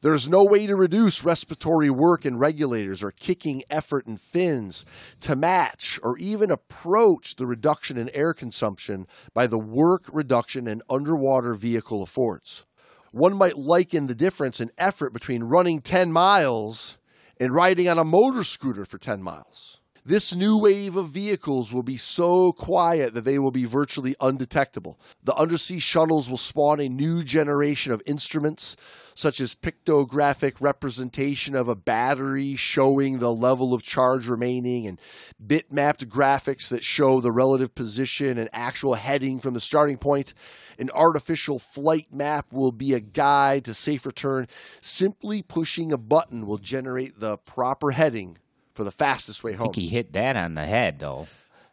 There 0.03 0.15
is 0.15 0.29
no 0.29 0.45
way 0.45 0.67
to 0.67 0.77
reduce 0.77 1.25
respiratory 1.25 1.91
work 1.91 2.25
in 2.25 2.39
regulators 2.39 3.03
or 3.03 3.11
kicking 3.11 3.63
effort 3.69 4.07
and 4.07 4.21
fins 4.21 4.85
to 5.21 5.35
match 5.35 5.99
or 6.03 6.17
even 6.19 6.51
approach 6.51 7.37
the 7.37 7.47
reduction 7.47 7.97
in 7.97 8.11
air 8.11 8.33
consumption 8.33 9.07
by 9.35 9.47
the 9.47 9.59
work 9.59 10.05
reduction 10.13 10.69
an 10.69 10.83
underwater 10.89 11.55
vehicle 11.55 12.03
affords. 12.03 12.67
One 13.11 13.35
might 13.35 13.57
liken 13.57 14.07
the 14.07 14.15
difference 14.15 14.61
in 14.61 14.71
effort 14.79 15.13
between 15.13 15.45
running 15.45 15.81
10 15.81 16.13
miles 16.13 16.99
and 17.39 17.55
riding 17.55 17.89
on 17.89 17.99
a 17.99 18.05
motor 18.05 18.43
scooter 18.43 18.85
for 18.85 18.99
10 18.99 19.23
miles. 19.23 19.81
This 20.07 20.37
new 20.37 20.57
wave 20.57 20.95
of 20.95 21.09
vehicles 21.09 21.73
will 21.73 21.83
be 21.83 21.97
so 21.97 22.53
quiet 22.53 23.13
that 23.15 23.25
they 23.25 23.41
will 23.41 23.51
be 23.51 23.65
virtually 23.65 24.15
undetectable. 24.21 25.01
The 25.25 25.35
undersea 25.35 25.81
shuttles 25.81 26.31
will 26.31 26.37
spawn 26.37 26.79
a 26.79 26.89
new 26.89 27.25
generation 27.25 27.91
of 27.91 28.05
instruments, 28.07 28.77
such 29.17 29.41
as 29.41 29.57
pictographic 29.57 30.61
representation 30.61 31.57
of 31.57 31.67
a 31.67 31.75
battery 31.75 32.55
showing 32.55 33.19
the 33.19 33.33
level 33.33 33.75
of 33.75 33.83
charge 33.83 34.29
remaining, 34.29 34.87
and 34.87 35.01
bitmapped 35.45 36.07
graphics 36.07 36.69
that 36.69 36.85
show 36.85 37.21
the 37.21 37.33
relative 37.33 37.75
position 37.75 38.39
and 38.39 38.49
actual 38.53 38.95
heading 38.95 39.41
from 39.41 39.55
the 39.55 39.61
starting 39.61 39.99
point. 39.99 40.35
An 40.79 40.89
artificial 40.91 41.59
flight 41.59 42.15
map 42.15 42.53
will 42.53 42.71
be 42.71 42.95
a 42.95 43.01
guide 43.01 43.65
to 43.65 43.75
safe 43.75 44.07
return. 44.07 44.47
Simply 44.81 45.43
pushing 45.43 45.91
a 45.91 45.99
button 45.99 46.47
will 46.47 46.59
generate 46.59 47.19
the 47.19 47.39
proper 47.39 47.91
heading 47.91 48.39
for 48.77 48.85
the 48.85 48.93
fastest 48.93 49.43
way 49.43 49.53
home. 49.55 49.63
I 49.63 49.65
think 49.73 49.77
he 49.77 49.89
hit 49.89 50.13
that 50.13 50.37
on 50.37 50.55
the 50.55 50.65
head, 50.65 50.99
though. 51.01 51.27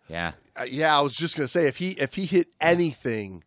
Yeah. 0.08 0.32
Uh, 0.60 0.64
yeah, 0.64 0.98
I 0.98 1.02
was 1.02 1.16
just 1.16 1.36
gonna 1.36 1.48
say 1.48 1.68
if 1.68 1.78
he 1.78 1.90
if 1.92 2.14
he 2.16 2.26
hit 2.26 2.48
anything 2.62 3.44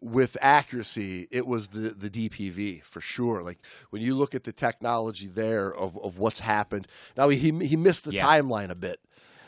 with 0.00 0.36
accuracy, 0.40 1.28
it 1.30 1.46
was 1.46 1.68
the 1.68 1.90
the 1.90 2.10
DPV 2.10 2.82
for 2.84 3.00
sure. 3.00 3.42
Like 3.42 3.58
when 3.90 4.02
you 4.02 4.14
look 4.14 4.34
at 4.34 4.44
the 4.44 4.52
technology 4.52 5.26
there 5.26 5.74
of, 5.74 5.96
of 6.02 6.18
what's 6.18 6.40
happened. 6.40 6.86
Now 7.16 7.28
he 7.28 7.50
he 7.66 7.76
missed 7.76 8.04
the 8.04 8.12
Yeah. 8.12 8.24
timeline 8.26 8.70
a 8.70 8.74
bit. 8.74 9.00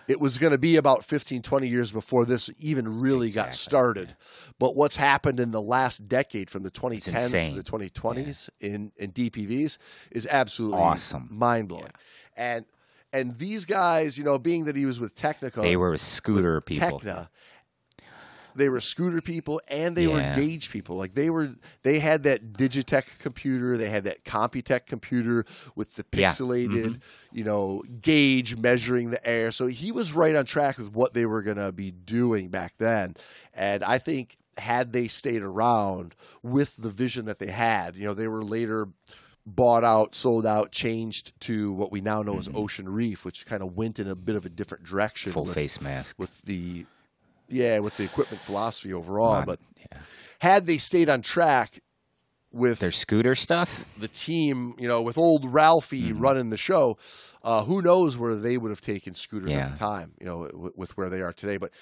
It 0.08 0.20
was 0.20 0.36
going 0.36 0.50
to 0.50 0.58
be 0.58 0.74
about 0.76 1.04
15, 1.04 1.42
20 1.42 1.68
years 1.68 1.92
before 1.92 2.24
this 2.26 2.50
even 2.58 3.00
really 3.00 3.28
got 3.30 3.48
Exactly, 3.48 3.56
started. 3.56 4.16
But 4.58 4.74
what's 4.74 4.96
happened 4.96 5.38
in 5.38 5.52
the 5.52 5.62
last 5.62 6.08
decade 6.08 6.50
from 6.50 6.64
the 6.64 6.72
2010s 6.72 7.50
to 7.50 7.54
the 7.54 7.62
2020s 7.62 8.50
in, 8.60 8.90
in 8.96 9.12
DPVs 9.12 9.78
is 10.10 10.26
absolutely 10.28 10.80
Awesome. 10.80 11.28
mind 11.30 11.68
blowing. 11.68 11.92
And 12.36 12.64
and 13.12 13.38
these 13.38 13.64
guys, 13.64 14.16
you 14.16 14.24
know, 14.24 14.38
being 14.38 14.64
that 14.66 14.76
he 14.76 14.86
was 14.86 14.98
with 15.00 15.14
Technica, 15.14 15.60
They 15.60 15.76
were 15.76 15.96
scooter 15.96 16.60
people. 16.60 17.00
Tekna. 17.00 17.28
They 18.54 18.68
were 18.68 18.80
scooter 18.80 19.22
people 19.22 19.62
and 19.68 19.96
they 19.96 20.06
Yeah. 20.06 20.34
were 20.36 20.40
gauge 20.40 20.70
people. 20.70 20.96
Like 20.96 21.14
they 21.14 21.30
were, 21.30 21.54
they 21.84 21.98
had 22.00 22.24
that 22.24 22.52
Digitech 22.52 23.18
computer, 23.18 23.78
they 23.78 23.88
had 23.88 24.04
that 24.04 24.24
Computech 24.24 24.86
computer 24.86 25.46
with 25.74 25.94
the 25.96 26.04
Yeah. 26.12 26.28
pixelated, 26.28 26.68
mm-hmm. 26.68 27.36
you 27.36 27.44
know, 27.44 27.82
gauge 28.02 28.56
measuring 28.56 29.10
the 29.10 29.26
air. 29.26 29.52
So 29.52 29.68
he 29.68 29.90
was 29.90 30.12
right 30.12 30.34
on 30.34 30.44
track 30.44 30.76
with 30.78 30.92
what 30.92 31.14
they 31.14 31.24
were 31.24 31.42
going 31.42 31.56
to 31.56 31.72
be 31.72 31.90
doing 31.90 32.48
back 32.48 32.74
then. 32.78 33.16
And 33.54 33.82
I 33.82 33.96
think 33.98 34.36
had 34.58 34.92
they 34.92 35.08
stayed 35.08 35.40
around 35.42 36.14
with 36.42 36.76
the 36.76 36.90
vision 36.90 37.24
that 37.24 37.38
they 37.38 37.46
had, 37.50 37.96
you 37.96 38.04
know, 38.04 38.12
they 38.12 38.28
were 38.28 38.44
later 38.44 38.88
bought 39.44 39.82
out, 39.84 40.14
sold 40.14 40.46
out, 40.46 40.70
changed 40.72 41.38
to 41.40 41.72
what 41.72 41.90
we 41.90 42.00
now 42.00 42.22
know 42.22 42.38
as 42.38 42.48
Ocean 42.54 42.88
Reef, 42.88 43.24
which 43.24 43.44
kind 43.46 43.62
of 43.62 43.76
went 43.76 43.98
in 43.98 44.06
a 44.08 44.14
bit 44.14 44.36
of 44.36 44.46
a 44.46 44.48
different 44.48 44.84
direction 44.84 45.30
Mm-hmm. 45.30 45.34
Full 45.34 45.44
with, 45.46 45.54
face 45.54 45.80
mask. 45.80 46.18
with 46.18 46.40
the 46.42 46.86
yeah 47.48 47.78
with 47.80 47.96
the 47.96 48.04
equipment 48.04 48.40
philosophy 48.40 48.92
overall. 48.92 49.34
Mon- 49.34 49.44
But 49.44 49.60
yeah. 49.78 49.98
had 50.38 50.66
they 50.66 50.78
stayed 50.78 51.10
on 51.10 51.22
track 51.22 51.80
with 52.52 52.78
Their 52.80 52.90
scooter 52.92 53.34
stuff. 53.34 53.84
the 53.98 54.08
team, 54.08 54.74
you 54.78 54.86
know, 54.86 55.00
with 55.02 55.16
old 55.18 55.44
Ralphie 55.46 56.10
Mm-hmm. 56.10 56.20
running 56.20 56.50
the 56.50 56.56
show, 56.56 56.98
uh, 57.42 57.64
who 57.64 57.82
knows 57.82 58.16
where 58.18 58.34
they 58.36 58.56
would 58.58 58.70
have 58.70 58.80
taken 58.82 59.14
scooters 59.14 59.52
Yeah. 59.52 59.66
at 59.66 59.72
the 59.72 59.78
time, 59.78 60.12
you 60.20 60.26
know, 60.26 60.46
w- 60.48 60.72
with 60.76 60.96
where 60.96 61.08
they 61.10 61.20
are 61.22 61.32
today. 61.32 61.56
But 61.56 61.72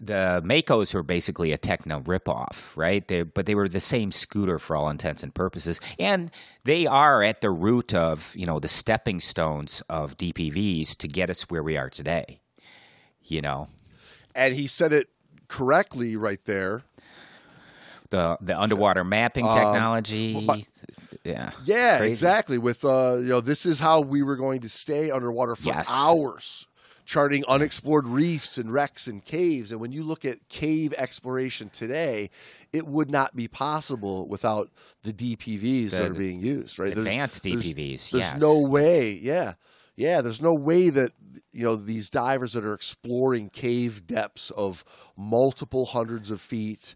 the 0.00 0.40
Makos 0.44 0.94
were 0.94 1.02
basically 1.02 1.52
a 1.52 1.58
Tekna 1.58 2.02
ripoff, 2.04 2.76
right? 2.76 3.06
They, 3.06 3.22
but 3.22 3.46
they 3.46 3.56
were 3.56 3.68
the 3.68 3.80
same 3.80 4.12
scooter 4.12 4.58
for 4.60 4.76
all 4.76 4.88
intents 4.88 5.24
and 5.24 5.34
purposes, 5.34 5.80
and 5.98 6.30
they 6.64 6.86
are 6.86 7.22
at 7.24 7.40
the 7.40 7.50
root 7.50 7.92
of 7.92 8.32
you 8.36 8.46
know 8.46 8.60
the 8.60 8.68
stepping 8.68 9.18
stones 9.18 9.82
of 9.88 10.16
DPVs 10.16 10.96
to 10.98 11.08
get 11.08 11.30
us 11.30 11.42
where 11.50 11.62
we 11.64 11.76
are 11.76 11.90
today. 11.90 12.40
You 13.24 13.40
know, 13.42 13.68
and 14.36 14.54
he 14.54 14.66
said 14.68 14.92
it 14.92 15.08
correctly 15.48 16.14
right 16.14 16.44
there. 16.44 16.82
the 18.10 18.38
the 18.40 18.58
underwater 18.58 19.02
mapping 19.02 19.48
technology. 19.48 20.36
Um, 20.36 20.46
but- 20.46 20.60
yeah, 21.24 21.50
Yeah, 21.64 22.04
exactly. 22.04 22.56
With 22.58 22.84
uh, 22.84 23.16
you 23.18 23.28
know, 23.30 23.40
this 23.40 23.66
is 23.66 23.80
how 23.80 24.00
we 24.00 24.22
were 24.22 24.36
going 24.36 24.60
to 24.60 24.68
stay 24.68 25.10
underwater 25.10 25.56
for 25.56 25.64
Yes. 25.66 25.88
hours, 25.90 26.67
charting 27.08 27.42
unexplored 27.48 28.06
reefs 28.06 28.58
and 28.58 28.70
wrecks 28.70 29.06
and 29.06 29.24
caves. 29.24 29.72
And 29.72 29.80
when 29.80 29.92
you 29.92 30.04
look 30.04 30.26
at 30.26 30.46
cave 30.50 30.92
exploration 30.98 31.70
today, 31.70 32.28
it 32.70 32.86
would 32.86 33.10
not 33.10 33.34
be 33.34 33.48
possible 33.48 34.28
without 34.28 34.70
the 35.04 35.14
DPVs 35.14 35.92
that 35.92 36.02
are 36.02 36.12
being 36.12 36.38
used. 36.38 36.78
Right, 36.78 36.92
Advanced 36.92 37.44
there's- 37.44 37.64
DPVs. 37.64 38.10
There's 38.10 38.24
yes. 38.24 38.40
no 38.40 38.60
way. 38.68 39.12
Yeah. 39.12 39.54
Yeah, 39.96 40.20
there's 40.20 40.42
no 40.42 40.52
way 40.52 40.90
that 40.90 41.12
you 41.50 41.64
know 41.64 41.74
these 41.76 42.08
divers 42.10 42.52
that 42.52 42.64
are 42.64 42.74
exploring 42.74 43.48
cave 43.48 44.06
depths 44.06 44.50
of 44.50 44.84
multiple 45.16 45.86
hundreds 45.86 46.30
of 46.30 46.40
feet, 46.40 46.94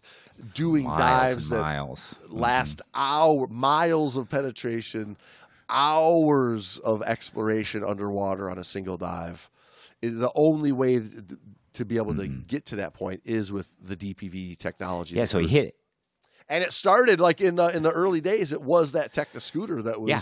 doing 0.53 0.85
miles 0.85 0.99
dives 0.99 1.49
that 1.49 1.59
miles. 1.59 2.21
Mm-hmm. 2.23 2.37
last 2.37 2.81
hour 2.93 3.47
miles 3.47 4.15
of 4.15 4.29
penetration, 4.29 5.17
hours 5.69 6.77
of 6.77 7.01
exploration 7.01 7.83
underwater 7.83 8.49
on 8.49 8.57
a 8.57 8.63
single 8.63 8.95
dive. 8.95 9.49
The 10.03 10.31
only 10.35 10.71
way 10.71 11.01
to 11.73 11.85
be 11.85 11.97
able 11.97 12.15
to 12.15 12.27
get 12.27 12.65
to 12.67 12.75
that 12.77 12.93
point 12.93 13.21
is 13.25 13.51
with 13.51 13.71
the 13.81 13.95
DPV 13.95 14.57
technology. 14.57 15.11
Mm-hmm. 15.11 15.19
Yeah, 15.19 15.25
so 15.25 15.39
he 15.39 15.47
hit. 15.47 15.67
It. 15.69 15.75
And 16.49 16.63
it 16.63 16.71
started 16.73 17.19
like 17.19 17.41
in 17.41 17.55
the 17.55 17.75
in 17.75 17.83
the 17.83 17.91
early 17.91 18.21
days. 18.21 18.51
It 18.51 18.61
was 18.61 18.91
that 18.91 19.13
Tekna 19.13 19.41
scooter 19.41 19.81
that 19.81 19.99
was 19.99 20.09
Yeah. 20.09 20.21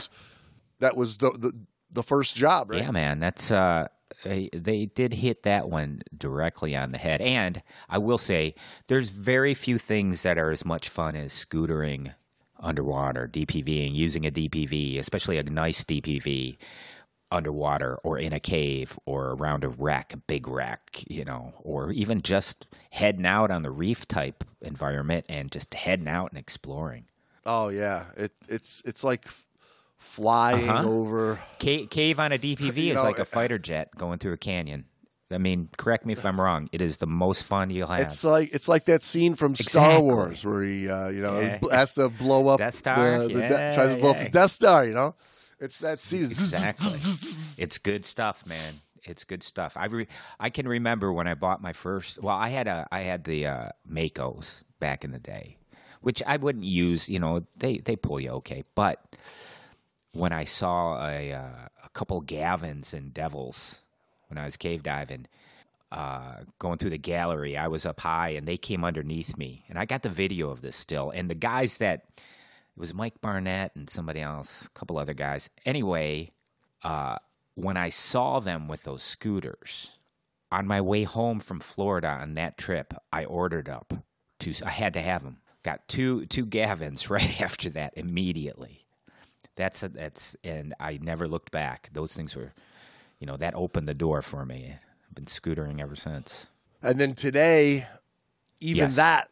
that 0.79 0.95
was 0.95 1.17
the, 1.17 1.31
the 1.31 1.51
the 1.91 2.03
first 2.03 2.35
job, 2.35 2.71
right? 2.71 2.83
Yeah, 2.83 2.91
man, 2.91 3.19
that's 3.19 3.51
uh, 3.51 3.87
they, 4.23 4.49
they 4.53 4.85
did 4.85 5.13
hit 5.13 5.43
that 5.43 5.69
one 5.69 6.01
directly 6.15 6.75
on 6.75 6.91
the 6.91 6.97
head. 6.97 7.21
And 7.21 7.61
I 7.89 7.97
will 7.97 8.17
say, 8.17 8.55
there's 8.87 9.09
very 9.09 9.53
few 9.53 9.77
things 9.77 10.23
that 10.23 10.37
are 10.37 10.51
as 10.51 10.63
much 10.63 10.89
fun 10.89 11.15
as 11.15 11.33
scootering 11.33 12.13
underwater, 12.59 13.27
DPVing, 13.27 13.93
using 13.95 14.25
a 14.25 14.31
DPV, 14.31 14.99
especially 14.99 15.37
a 15.37 15.43
nice 15.43 15.83
DPV 15.83 16.57
underwater 17.31 17.95
or 18.03 18.17
in 18.17 18.33
a 18.33 18.39
cave 18.39 18.97
or 19.05 19.31
around 19.31 19.63
a 19.63 19.69
wreck, 19.69 20.13
a 20.13 20.17
big 20.17 20.47
wreck, 20.47 21.03
you 21.07 21.23
know, 21.25 21.53
or 21.63 21.91
even 21.91 22.21
just 22.21 22.67
heading 22.91 23.25
out 23.25 23.49
on 23.51 23.61
the 23.63 23.71
reef 23.71 24.07
type 24.07 24.43
environment 24.61 25.25
and 25.29 25.51
just 25.51 25.73
heading 25.73 26.07
out 26.07 26.31
and 26.31 26.37
exploring. 26.39 27.05
Oh 27.45 27.69
yeah, 27.69 28.05
it 28.17 28.31
it's 28.49 28.81
it's 28.85 29.03
like 29.03 29.25
flying 29.97 30.69
Uh-huh. 30.69 30.87
over. 30.87 31.39
Cave, 31.59 31.89
cave 31.89 32.19
on 32.19 32.31
a 32.31 32.37
DPV 32.37 32.77
You 32.77 32.91
is 32.91 32.95
know, 32.97 33.03
like 33.03 33.19
a 33.19 33.21
uh, 33.21 33.25
fighter 33.25 33.57
jet 33.59 33.95
going 33.95 34.19
through 34.19 34.33
a 34.33 34.37
canyon. 34.37 34.85
I 35.31 35.37
mean, 35.37 35.69
correct 35.77 36.05
me 36.05 36.11
if 36.11 36.25
I'm 36.25 36.41
wrong. 36.41 36.67
It 36.73 36.81
is 36.81 36.97
the 36.97 37.07
most 37.07 37.45
fun 37.45 37.69
you'll 37.69 37.87
have. 37.87 38.01
It's 38.01 38.23
like 38.23 38.53
it's 38.53 38.67
like 38.67 38.85
that 38.85 39.01
scene 39.03 39.35
from 39.35 39.55
Star 39.55 40.01
Wars 40.01 40.45
where 40.45 40.61
he 40.61 40.89
uh, 40.89 41.07
you 41.07 41.21
know 41.21 41.39
Yeah. 41.39 41.59
has 41.71 41.93
to 41.93 42.09
blow 42.09 42.49
up 42.49 42.57
Death 42.57 42.75
Star? 42.75 43.19
the, 43.19 43.27
the 43.29 43.39
Yeah, 43.39 43.47
de- 43.47 43.75
tries 43.75 43.93
to 43.93 43.97
blow 43.97 44.09
up 44.11 44.17
the 44.17 44.29
Death 44.29 44.51
Star. 44.51 44.85
You 44.85 44.93
know, 44.93 45.15
it's 45.61 45.79
that 45.79 45.99
scene. 45.99 46.23
Exactly. 46.23 46.91
it's 47.63 47.77
good 47.77 48.03
stuff, 48.03 48.45
man. 48.47 48.73
It's 49.03 49.23
good 49.23 49.43
stuff. 49.43 49.77
I 49.77 49.85
re- 49.85 50.07
I 50.39 50.49
can 50.49 50.67
remember 50.67 51.13
when 51.13 51.27
I 51.27 51.35
bought 51.35 51.61
my 51.61 51.71
first. 51.71 52.21
Well, 52.21 52.35
I 52.35 52.49
had 52.49 52.67
a 52.67 52.87
I 52.91 53.01
had 53.01 53.23
the 53.23 53.45
uh, 53.47 53.69
Makos 53.89 54.63
back 54.79 55.03
in 55.03 55.11
the 55.11 55.19
day, 55.19 55.57
which 56.01 56.21
I 56.25 56.37
wouldn't 56.37 56.65
use. 56.65 57.07
You 57.07 57.19
know, 57.19 57.43
they 57.57 57.77
they 57.77 57.95
pull 57.95 58.19
you 58.19 58.31
okay, 58.31 58.63
but 58.75 59.15
when 60.13 60.33
I 60.33 60.45
saw 60.45 61.07
a 61.07 61.31
uh, 61.31 61.67
a 61.83 61.89
couple 61.93 62.21
Gavins 62.21 62.93
and 62.93 63.13
Devils 63.13 63.81
when 64.27 64.37
I 64.37 64.45
was 64.45 64.57
cave 64.57 64.83
diving. 64.83 65.27
Uh, 65.91 66.37
going 66.57 66.77
through 66.77 66.89
the 66.89 66.97
gallery, 66.97 67.57
I 67.57 67.67
was 67.67 67.85
up 67.85 67.99
high 67.99 68.29
and 68.29 68.47
they 68.47 68.55
came 68.55 68.85
underneath 68.85 69.37
me, 69.37 69.65
and 69.67 69.77
I 69.77 69.83
got 69.83 70.03
the 70.03 70.09
video 70.09 70.49
of 70.49 70.61
this 70.61 70.77
still. 70.77 71.09
And 71.09 71.29
the 71.29 71.35
guys 71.35 71.79
that 71.79 72.05
it 72.75 72.79
was 72.79 72.93
Mike 72.93 73.21
Barnett 73.21 73.75
and 73.75 73.89
somebody 73.89 74.21
else, 74.21 74.65
a 74.67 74.69
couple 74.71 74.97
other 74.97 75.13
guys. 75.13 75.49
Anyway, 75.65 76.31
uh, 76.83 77.17
when 77.55 77.77
I 77.77 77.89
saw 77.89 78.39
them 78.39 78.67
with 78.67 78.83
those 78.83 79.03
scooters 79.03 79.97
on 80.51 80.67
my 80.67 80.81
way 80.81 81.03
home 81.03 81.39
from 81.39 81.59
Florida 81.59 82.07
on 82.07 82.33
that 82.35 82.57
trip, 82.57 82.93
I 83.11 83.25
ordered 83.25 83.69
up 83.69 83.93
two. 84.39 84.53
I 84.65 84.69
had 84.71 84.93
to 84.93 85.01
have 85.01 85.23
them. 85.23 85.37
Got 85.63 85.87
two 85.87 86.25
two 86.25 86.45
Gavins 86.45 87.09
right 87.09 87.41
after 87.41 87.69
that 87.71 87.93
immediately. 87.95 88.85
That's 89.55 89.83
a, 89.83 89.89
that's 89.89 90.35
and 90.43 90.73
I 90.79 90.97
never 91.01 91.27
looked 91.27 91.51
back. 91.51 91.89
Those 91.93 92.13
things 92.13 92.35
were, 92.35 92.53
you 93.19 93.27
know, 93.27 93.37
that 93.37 93.53
opened 93.53 93.87
the 93.87 93.93
door 93.93 94.21
for 94.21 94.45
me. 94.45 94.75
I've 95.07 95.15
been 95.15 95.25
scootering 95.25 95.81
ever 95.81 95.95
since. 95.95 96.49
And 96.81 96.99
then 96.99 97.13
today, 97.13 97.85
even 98.59 98.85
Yes. 98.85 98.95
that 98.95 99.29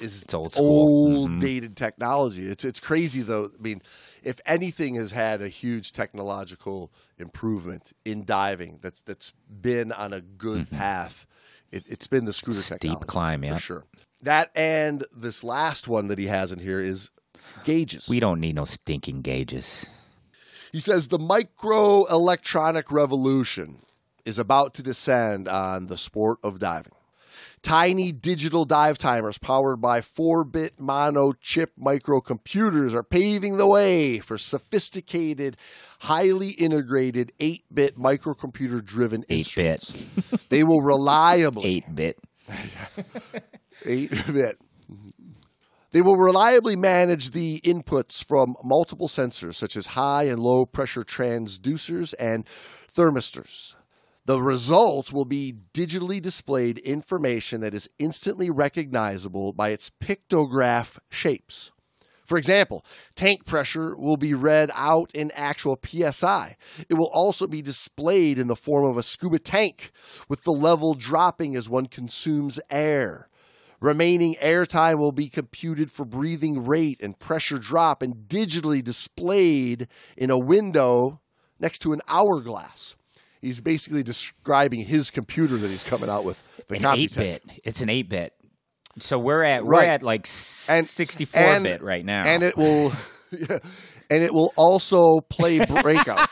is 0.00 0.22
It's 0.22 0.34
old 0.34 0.54
old 0.56 1.30
Mhm. 1.30 1.40
dated 1.40 1.76
technology. 1.76 2.46
It's 2.48 2.64
it's 2.64 2.80
crazy 2.80 3.22
though. 3.22 3.46
I 3.46 3.62
mean, 3.62 3.82
if 4.22 4.40
anything 4.46 4.94
has 4.96 5.12
had 5.12 5.42
a 5.42 5.48
huge 5.48 5.92
technological 5.92 6.92
improvement 7.18 7.92
in 8.04 8.24
diving, 8.24 8.78
that's 8.82 9.02
that's 9.02 9.32
been 9.48 9.92
on 9.92 10.12
a 10.12 10.20
good 10.20 10.70
path. 10.70 11.26
It, 11.70 11.84
it's 11.88 12.06
been 12.06 12.24
the 12.24 12.32
scooter 12.32 12.58
Mm-hmm. 12.58 12.76
Steep 12.76 12.80
technology 12.80 13.06
climb, 13.06 13.44
yeah. 13.44 13.54
for 13.56 13.60
sure. 13.60 13.84
That 14.22 14.50
and 14.54 15.04
this 15.14 15.44
last 15.44 15.86
one 15.88 16.08
that 16.08 16.18
he 16.18 16.26
has 16.26 16.50
in 16.52 16.58
here 16.58 16.80
is 16.80 17.10
gauges. 17.64 18.08
We 18.08 18.20
don't 18.20 18.40
need 18.40 18.54
no 18.56 18.64
stinking 18.64 19.22
gauges. 19.22 19.86
He 20.72 20.80
says 20.80 21.08
the 21.08 21.18
microelectronic 21.18 22.84
revolution 22.90 23.78
is 24.24 24.38
about 24.38 24.74
to 24.74 24.82
descend 24.82 25.48
on 25.48 25.86
the 25.86 25.96
sport 25.96 26.38
of 26.42 26.58
diving. 26.58 26.92
Tiny 27.62 28.12
digital 28.12 28.64
dive 28.64 28.98
timers 28.98 29.38
powered 29.38 29.80
by 29.80 30.00
4 30.00 30.44
bit 30.44 30.78
mono 30.78 31.32
chip 31.40 31.72
microcomputers 31.78 32.94
are 32.94 33.02
paving 33.02 33.56
the 33.56 33.66
way 33.66 34.18
for 34.18 34.38
sophisticated, 34.38 35.56
highly 36.00 36.50
integrated 36.50 37.32
8 37.40 37.64
bit 37.72 37.98
microcomputer 37.98 38.84
driven 38.84 39.24
8 39.28 39.52
bit. 39.56 40.08
They 40.48 40.64
will 40.64 40.80
reliably 40.80 41.68
Eight 41.68 41.94
bit. 41.94 42.18
8 43.84 44.10
bit. 44.32 44.58
They 45.90 46.02
will 46.02 46.16
reliably 46.16 46.76
manage 46.76 47.30
the 47.30 47.60
inputs 47.64 48.22
from 48.22 48.54
multiple 48.62 49.08
sensors, 49.08 49.54
such 49.54 49.74
as 49.76 49.88
high 49.88 50.24
and 50.24 50.38
low 50.38 50.66
pressure 50.66 51.02
transducers 51.02 52.14
and 52.18 52.46
thermistors. 52.94 53.77
The 54.28 54.42
result 54.42 55.10
will 55.10 55.24
be 55.24 55.54
digitally 55.72 56.20
displayed 56.20 56.80
information 56.80 57.62
that 57.62 57.72
is 57.72 57.88
instantly 57.98 58.50
recognizable 58.50 59.54
by 59.54 59.70
its 59.70 59.88
pictograph 59.88 60.98
shapes. 61.08 61.72
For 62.26 62.36
example, 62.36 62.84
tank 63.14 63.46
pressure 63.46 63.96
will 63.96 64.18
be 64.18 64.34
read 64.34 64.70
out 64.74 65.10
in 65.14 65.30
actual 65.30 65.80
PSI. 65.82 66.58
It 66.90 66.94
will 66.96 67.10
also 67.14 67.46
be 67.46 67.62
displayed 67.62 68.38
in 68.38 68.48
the 68.48 68.54
form 68.54 68.84
of 68.84 68.98
a 68.98 69.02
scuba 69.02 69.38
tank, 69.38 69.92
with 70.28 70.44
the 70.44 70.52
level 70.52 70.92
dropping 70.92 71.56
as 71.56 71.70
one 71.70 71.86
consumes 71.86 72.60
air. 72.68 73.30
Remaining 73.80 74.34
airtime 74.42 74.98
will 74.98 75.10
be 75.10 75.30
computed 75.30 75.90
for 75.90 76.04
breathing 76.04 76.66
rate 76.66 77.00
and 77.00 77.18
pressure 77.18 77.58
drop 77.58 78.02
and 78.02 78.28
digitally 78.28 78.84
displayed 78.84 79.88
in 80.18 80.28
a 80.28 80.36
window 80.36 81.22
next 81.58 81.78
to 81.78 81.94
an 81.94 82.02
hourglass. 82.08 82.94
He's 83.40 83.60
basically 83.60 84.02
describing 84.02 84.84
his 84.84 85.10
computer 85.10 85.56
that 85.56 85.68
he's 85.68 85.88
coming 85.88 86.10
out 86.10 86.24
with. 86.24 86.42
The 86.68 86.76
An 86.76 86.98
eight 86.98 87.14
bit. 87.14 87.42
It's 87.64 87.80
an 87.80 87.88
eight 87.88 88.08
bit. 88.08 88.34
So 88.98 89.18
we're 89.18 89.44
at 89.44 89.64
we're 89.64 89.82
at 89.82 90.02
like 90.02 90.26
sixty 90.26 91.24
four 91.24 91.60
bit 91.60 91.82
right 91.82 92.04
now. 92.04 92.22
and 92.24 92.42
it 92.42 92.56
will 92.56 92.92
yeah, 93.30 93.58
and 94.10 94.22
it 94.22 94.32
will 94.32 94.52
also 94.56 95.20
play 95.20 95.64
breakout 95.64 96.28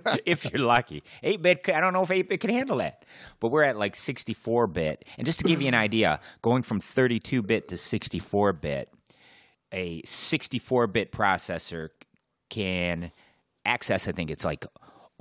if 0.26 0.50
you're 0.50 0.62
lucky. 0.66 1.02
8 1.22 1.42
bit, 1.42 1.68
I 1.68 1.80
don't 1.80 1.92
know 1.92 2.02
if 2.02 2.10
8 2.10 2.28
bit 2.28 2.40
can 2.40 2.50
handle 2.50 2.78
that. 2.78 3.04
But 3.40 3.50
we're 3.50 3.64
at 3.64 3.76
like 3.76 3.94
64 3.94 4.66
bit. 4.68 5.04
And 5.18 5.26
just 5.26 5.40
to 5.40 5.44
give 5.44 5.60
you 5.60 5.68
an 5.68 5.74
idea, 5.74 6.20
going 6.40 6.62
from 6.62 6.80
32 6.80 7.42
bit 7.42 7.68
to 7.68 7.76
64 7.76 8.52
bit, 8.54 8.88
a 9.72 10.02
64 10.04 10.86
bit 10.86 11.12
processor 11.12 11.88
can 12.50 13.10
access, 13.64 14.08
I 14.08 14.12
think 14.12 14.30
it's 14.30 14.44
like 14.44 14.66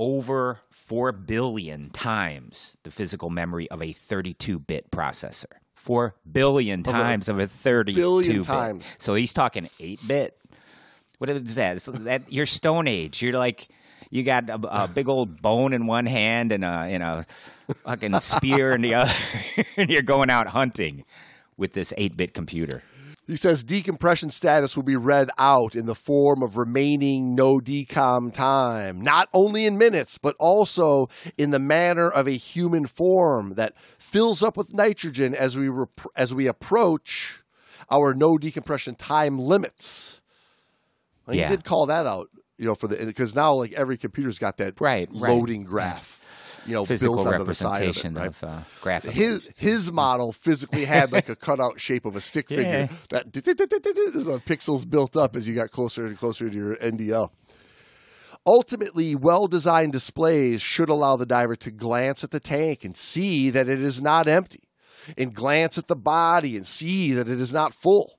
over 0.01 0.59
4 0.71 1.11
billion 1.11 1.91
times 1.91 2.75
the 2.81 2.89
physical 2.89 3.29
memory 3.29 3.69
of 3.69 3.83
a 3.83 3.91
32 3.91 4.57
bit 4.57 4.89
processor. 4.89 5.45
4 5.75 6.15
billion 6.29 6.81
times 6.81 7.29
of 7.29 7.39
a 7.39 7.45
32 7.45 7.99
billion 7.99 8.37
bit. 8.37 8.45
times. 8.45 8.85
So 8.97 9.13
he's 9.13 9.31
talking 9.31 9.69
8 9.79 9.99
bit. 10.07 10.37
What 11.19 11.29
is 11.29 11.53
that? 11.53 11.75
It's 11.75 11.85
that 11.85 12.33
you're 12.33 12.47
Stone 12.47 12.87
Age. 12.87 13.21
You're 13.21 13.33
like 13.33 13.69
you 14.09 14.23
got 14.23 14.49
a, 14.49 14.83
a 14.83 14.87
big 14.87 15.07
old 15.07 15.39
bone 15.39 15.71
in 15.71 15.85
one 15.85 16.07
hand 16.07 16.51
and 16.51 16.65
a 16.65 16.67
and 16.67 17.03
a 17.03 17.25
fucking 17.83 18.19
spear 18.21 18.71
in 18.71 18.81
the 18.81 18.95
other, 18.95 19.13
and 19.77 19.87
you're 19.87 20.01
going 20.01 20.31
out 20.31 20.47
hunting 20.47 21.05
with 21.57 21.73
this 21.73 21.93
eight 21.95 22.17
bit 22.17 22.33
computer. 22.33 22.81
He 23.31 23.37
says 23.37 23.63
decompression 23.63 24.29
status 24.29 24.75
will 24.75 24.83
be 24.83 24.97
read 24.97 25.29
out 25.37 25.73
in 25.73 25.85
the 25.85 25.95
form 25.95 26.43
of 26.43 26.57
remaining 26.57 27.33
no 27.33 27.59
decom 27.59 28.33
time, 28.33 28.99
not 28.99 29.29
only 29.33 29.65
in 29.65 29.77
minutes, 29.77 30.17
but 30.17 30.35
also 30.37 31.07
in 31.37 31.51
the 31.51 31.59
manner 31.59 32.09
of 32.09 32.27
a 32.27 32.31
human 32.31 32.85
form 32.85 33.53
that 33.55 33.73
fills 33.97 34.43
up 34.43 34.57
with 34.57 34.73
nitrogen 34.73 35.33
as 35.33 35.57
we 35.57 35.69
rep- 35.69 36.01
as 36.15 36.33
we 36.33 36.45
approach 36.45 37.41
our 37.89 38.13
no 38.13 38.37
decompression 38.37 38.95
time 38.95 39.39
limits. 39.39 40.19
Well, 41.25 41.35
Yeah. 41.37 41.49
He 41.49 41.55
did 41.55 41.63
call 41.63 41.85
that 41.85 42.05
out, 42.05 42.29
you 42.57 42.65
know, 42.65 42.75
for 42.75 42.87
the 42.89 43.05
because 43.05 43.33
now 43.33 43.53
like 43.53 43.71
every 43.73 43.97
computer's 43.97 44.39
got 44.39 44.57
that 44.57 44.81
Right, 44.81 45.07
right. 45.13 45.31
loading 45.31 45.63
graph, 45.63 46.19
you 46.65 46.73
know, 46.73 46.85
Physical 46.85 47.15
built 47.15 47.27
onto 47.27 47.43
the 47.45 47.53
side 47.55 47.67
of 47.67 47.81
it, 47.81 47.85
representation 47.87 48.13
right? 48.15 48.27
of, 48.27 48.43
uh, 48.43 48.59
graphic. 48.81 49.11
his 49.11 49.49
his 49.57 49.91
model 49.91 50.31
physically 50.31 50.85
had 50.85 51.11
like 51.11 51.27
a 51.29 51.35
cutout 51.35 51.79
shape 51.79 52.05
of 52.05 52.15
a 52.15 52.21
stick 52.21 52.49
figure 52.49 52.63
Yeah. 52.63 52.87
that 53.09 53.33
the 53.33 54.41
pixels 54.45 54.89
built 54.89 55.15
up 55.17 55.35
as 55.35 55.47
you 55.47 55.55
got 55.55 55.71
closer 55.71 56.05
and 56.05 56.17
closer 56.17 56.49
to 56.49 56.55
your 56.55 56.75
NDL. 56.77 57.29
Ultimately, 58.45 59.13
well 59.15 59.47
designed 59.47 59.93
displays 59.93 60.61
should 60.61 60.89
allow 60.89 61.15
the 61.15 61.25
diver 61.27 61.55
to 61.57 61.69
glance 61.71 62.23
at 62.23 62.31
the 62.31 62.39
tank 62.39 62.83
and 62.83 62.97
see 62.97 63.49
that 63.51 63.69
it 63.69 63.79
is 63.79 64.01
not 64.01 64.27
empty, 64.27 64.63
and 65.17 65.33
glance 65.33 65.77
at 65.77 65.87
the 65.87 65.95
body 65.95 66.57
and 66.57 66.65
see 66.65 67.11
that 67.13 67.27
it 67.27 67.39
is 67.39 67.53
not 67.53 67.73
full. 67.73 68.17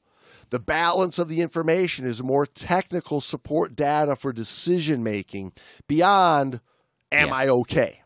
The 0.51 0.61
balance 0.61 1.19
of 1.19 1.29
the 1.29 1.41
information 1.41 2.07
is 2.07 2.23
more 2.23 2.45
technical 2.47 3.21
support 3.21 3.75
data 3.75 4.15
for 4.15 4.33
decision 4.33 5.03
making 5.03 5.53
beyond, 5.89 6.61
am 7.11 7.29
Yeah. 7.29 7.35
I 7.35 7.49
okay? 7.49 8.02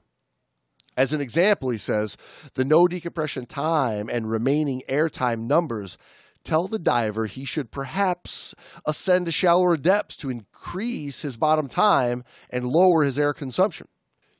As 0.97 1.12
an 1.12 1.20
example, 1.20 1.70
he 1.70 1.78
says, 1.78 2.16
the 2.55 2.64
no 2.64 2.89
decompression 2.89 3.47
time 3.47 4.09
and 4.09 4.31
remaining 4.31 4.82
airtime 4.89 5.47
numbers 5.47 5.98
tell 6.43 6.68
the 6.68 6.78
diver 6.78 7.27
he 7.27 7.44
should 7.44 7.70
perhaps 7.70 8.55
ascend 8.86 9.27
to 9.27 9.32
shallower 9.32 9.77
depths 9.77 10.16
to 10.16 10.31
increase 10.31 11.23
his 11.23 11.36
bottom 11.36 11.68
time 11.68 12.24
and 12.51 12.64
lower 12.64 13.02
his 13.02 13.18
air 13.18 13.35
consumption. 13.35 13.89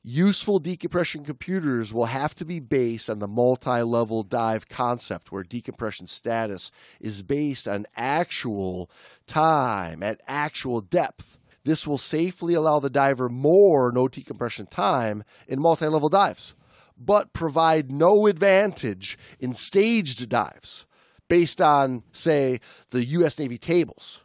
Useful 0.03 0.59
decompression 0.59 1.25
computers 1.25 1.93
will 1.93 2.05
have 2.05 2.33
to 2.35 2.45
be 2.45 2.61
based 2.61 3.09
on 3.09 3.19
the 3.19 3.27
multi 3.27 3.81
level 3.81 4.23
dive 4.23 4.69
concept, 4.69 5.33
where 5.33 5.43
decompression 5.43 6.07
status 6.07 6.71
is 7.01 7.23
based 7.23 7.67
on 7.67 7.85
actual 7.97 8.89
time 9.25 10.01
at 10.01 10.21
actual 10.25 10.79
depth. 10.79 11.36
This 11.67 11.85
will 11.85 11.97
safely 11.97 12.53
allow 12.53 12.79
the 12.79 12.89
diver 12.89 13.27
more 13.27 13.91
no 13.91 14.07
decompression 14.07 14.67
time 14.67 15.25
in 15.49 15.59
multi 15.61 15.85
level 15.85 16.07
dives, 16.07 16.55
but 16.97 17.33
provide 17.33 17.91
no 17.91 18.25
advantage 18.27 19.17
in 19.41 19.53
staged 19.53 20.29
dives 20.29 20.85
based 21.27 21.59
on, 21.59 22.03
say, 22.13 22.61
the 22.91 23.03
U.S. 23.03 23.37
Navy 23.37 23.57
tables. 23.57 24.21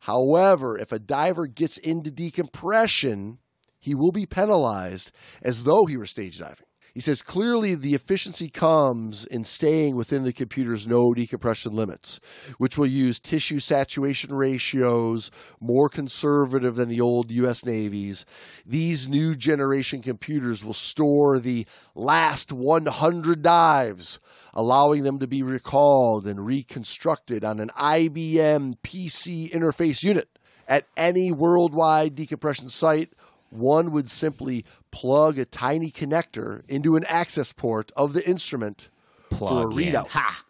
However, 0.00 0.78
if 0.78 0.90
a 0.90 0.98
diver 0.98 1.46
gets 1.46 1.76
into 1.76 2.10
decompression, 2.10 3.40
he 3.78 3.94
will 3.94 4.10
be 4.10 4.24
penalized 4.24 5.12
as 5.42 5.64
though 5.64 5.84
he 5.84 5.98
were 5.98 6.06
stage 6.06 6.38
diving. 6.38 6.65
He 6.96 7.02
says 7.02 7.20
clearly 7.22 7.74
the 7.74 7.94
efficiency 7.94 8.48
comes 8.48 9.26
in 9.26 9.44
staying 9.44 9.96
within 9.96 10.24
the 10.24 10.32
computer's 10.32 10.86
no 10.86 11.12
decompression 11.12 11.74
limits, 11.74 12.20
which 12.56 12.78
will 12.78 12.86
use 12.86 13.20
tissue 13.20 13.60
saturation 13.60 14.32
ratios 14.32 15.30
more 15.60 15.90
conservative 15.90 16.76
than 16.76 16.88
the 16.88 17.02
old 17.02 17.30
US 17.30 17.66
Navy's. 17.66 18.24
These 18.64 19.08
new 19.08 19.34
generation 19.34 20.00
computers 20.00 20.64
will 20.64 20.72
store 20.72 21.38
the 21.38 21.66
last 21.94 22.50
100 22.50 23.42
dives, 23.42 24.18
allowing 24.54 25.02
them 25.02 25.18
to 25.18 25.26
be 25.26 25.42
recalled 25.42 26.26
and 26.26 26.46
reconstructed 26.46 27.44
on 27.44 27.60
an 27.60 27.68
IBM 27.78 28.78
PC 28.82 29.50
interface 29.50 30.02
unit 30.02 30.30
at 30.66 30.86
any 30.96 31.30
worldwide 31.30 32.14
decompression 32.14 32.70
site 32.70 33.12
one 33.50 33.92
would 33.92 34.10
simply 34.10 34.64
plug 34.90 35.38
a 35.38 35.44
tiny 35.44 35.90
connector 35.90 36.62
into 36.68 36.96
an 36.96 37.04
access 37.06 37.52
port 37.52 37.92
of 37.96 38.12
the 38.12 38.28
instrument 38.28 38.88
Plug 39.30 39.48
for 39.48 39.70
a 39.70 39.74
readout. 39.74 40.04
In. 40.04 40.10
Ha! 40.10 40.44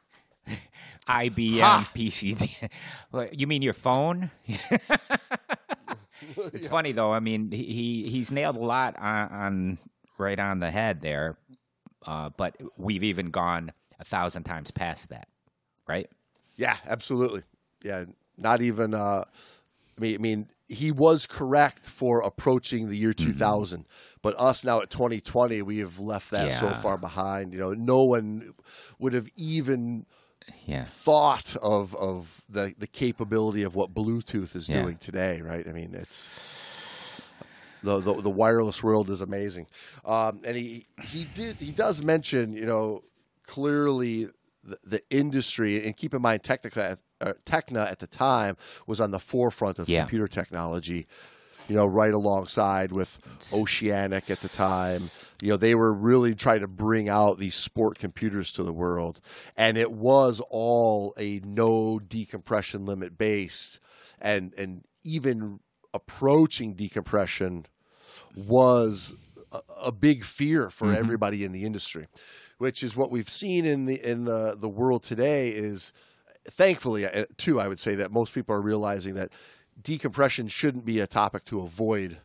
IBM 1.08 1.60
Ha! 1.60 1.90
PC. 1.94 2.70
You 3.32 3.46
mean 3.46 3.62
your 3.62 3.72
phone? 3.74 4.30
it's 6.36 6.66
funny 6.66 6.92
though. 6.92 7.12
I 7.12 7.20
mean, 7.20 7.50
he 7.50 8.04
he's 8.08 8.30
nailed 8.30 8.56
a 8.56 8.60
lot 8.60 8.98
on, 8.98 9.28
on 9.30 9.78
right 10.18 10.38
on 10.38 10.60
the 10.60 10.70
head 10.70 11.00
there. 11.00 11.36
Uh, 12.06 12.30
but 12.36 12.56
we've 12.76 13.02
even 13.02 13.30
gone 13.30 13.72
a 13.98 14.04
thousand 14.04 14.44
times 14.44 14.70
past 14.70 15.08
that, 15.08 15.28
right? 15.88 16.08
Yeah, 16.54 16.76
absolutely. 16.86 17.42
Yeah, 17.82 18.04
not 18.36 18.62
even. 18.62 18.94
Uh, 18.94 19.24
I 19.98 20.00
mean, 20.00 20.14
I 20.14 20.18
mean, 20.18 20.48
he 20.68 20.90
was 20.90 21.26
correct 21.26 21.88
for 21.88 22.20
approaching 22.22 22.88
the 22.88 22.96
year 22.96 23.12
Mm-hmm. 23.12 23.32
2000, 23.32 23.86
but 24.22 24.34
us 24.38 24.64
now 24.64 24.80
at 24.80 24.90
2020, 24.90 25.62
we 25.62 25.78
have 25.78 25.98
left 25.98 26.30
that 26.30 26.52
so 26.54 26.74
far 26.74 26.96
behind. 26.98 27.52
You 27.52 27.58
know, 27.60 27.72
no 27.74 28.02
one 28.04 28.54
would 28.98 29.12
have 29.14 29.28
even 29.36 30.06
Yeah. 30.66 30.84
thought 30.84 31.56
of 31.62 31.94
of 31.96 32.42
the 32.48 32.74
the 32.78 32.86
capability 32.88 33.62
of 33.62 33.74
what 33.74 33.94
Bluetooth 33.94 34.56
is 34.56 34.66
Yeah. 34.68 34.82
doing 34.82 34.96
today, 34.98 35.40
right? 35.40 35.66
I 35.68 35.72
mean, 35.72 35.94
it's 35.94 36.28
the 37.82 38.00
the, 38.00 38.22
the 38.22 38.30
wireless 38.30 38.82
world 38.82 39.10
is 39.10 39.20
amazing, 39.20 39.66
um, 40.04 40.40
and 40.44 40.56
he 40.56 40.86
he 40.96 41.24
did 41.24 41.56
he 41.60 41.72
does 41.72 42.02
mention 42.02 42.52
you 42.52 42.66
know 42.66 43.02
clearly 43.46 44.28
the, 44.64 44.78
the 44.84 45.02
industry 45.10 45.84
and 45.86 45.96
keep 45.96 46.12
in 46.14 46.20
mind 46.22 46.42
Technica 46.42 46.98
uh, 47.20 47.32
Tekna 47.44 47.90
at 47.90 47.98
the 47.98 48.06
time 48.06 48.56
was 48.86 49.00
on 49.00 49.10
the 49.10 49.18
forefront 49.18 49.78
of 49.78 49.88
Yeah. 49.88 50.02
computer 50.02 50.28
technology. 50.28 51.06
You 51.68 51.74
know, 51.74 51.86
right 51.86 52.14
alongside 52.14 52.92
with 52.92 53.18
Oceanic 53.52 54.30
at 54.30 54.38
the 54.38 54.48
time. 54.48 55.02
You 55.42 55.48
know, 55.48 55.56
they 55.56 55.74
were 55.74 55.92
really 55.92 56.36
trying 56.36 56.60
to 56.60 56.68
bring 56.68 57.08
out 57.08 57.38
these 57.38 57.56
sport 57.56 57.98
computers 57.98 58.52
to 58.52 58.62
the 58.62 58.72
world. 58.72 59.20
And 59.56 59.76
it 59.76 59.90
was 59.90 60.40
all 60.48 61.12
a 61.18 61.40
no 61.44 61.98
decompression 61.98 62.86
limit 62.86 63.18
based. 63.18 63.80
And 64.20 64.54
and 64.56 64.84
even 65.02 65.58
approaching 65.92 66.74
decompression 66.74 67.66
was 68.36 69.16
a, 69.50 69.60
a 69.86 69.92
big 69.92 70.24
fear 70.24 70.70
for 70.70 70.92
everybody 70.92 71.44
in 71.44 71.50
the 71.50 71.64
industry, 71.64 72.06
which 72.58 72.82
is 72.84 72.96
what 72.96 73.10
we've 73.10 73.28
seen 73.30 73.64
in 73.64 73.86
the 73.86 73.96
in 74.04 74.24
the, 74.24 74.56
the 74.56 74.68
world 74.68 75.02
today. 75.02 75.48
Is 75.48 75.92
thankfully 76.48 77.06
uh, 77.06 77.26
too, 77.36 77.60
I 77.60 77.68
would 77.68 77.80
say 77.80 77.94
that 77.96 78.10
most 78.12 78.34
people 78.34 78.54
are 78.54 78.60
realizing 78.60 79.14
that 79.14 79.32
decompression 79.80 80.48
shouldn't 80.48 80.84
be 80.84 81.00
a 81.00 81.06
topic 81.06 81.44
to 81.46 81.60
avoid 81.60 82.18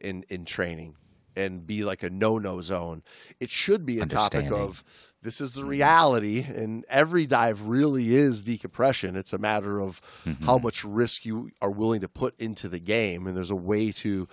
in 0.00 0.24
in 0.28 0.44
training 0.44 0.94
and 1.36 1.66
be 1.66 1.84
like 1.84 2.02
a 2.02 2.10
no 2.10 2.38
no 2.38 2.60
zone. 2.60 3.02
It 3.40 3.50
should 3.50 3.86
be 3.86 4.00
a 4.00 4.06
topic 4.06 4.46
of 4.58 4.84
this 5.22 5.40
is 5.40 5.52
the 5.52 5.64
reality, 5.64 6.44
and 6.46 6.84
every 6.88 7.26
dive 7.26 7.62
really 7.62 8.14
is 8.14 8.42
decompression. 8.42 9.16
It's 9.16 9.32
a 9.32 9.38
matter 9.38 9.80
of 9.80 10.00
how 10.44 10.58
much 10.58 10.84
risk 10.84 11.24
you 11.24 11.50
are 11.60 11.70
willing 11.70 12.00
to 12.02 12.08
put 12.08 12.38
into 12.40 12.68
the 12.68 12.78
game, 12.80 13.26
and 13.26 13.36
there's 13.36 13.50
a 13.50 13.56
way 13.56 13.92
to 13.92 14.28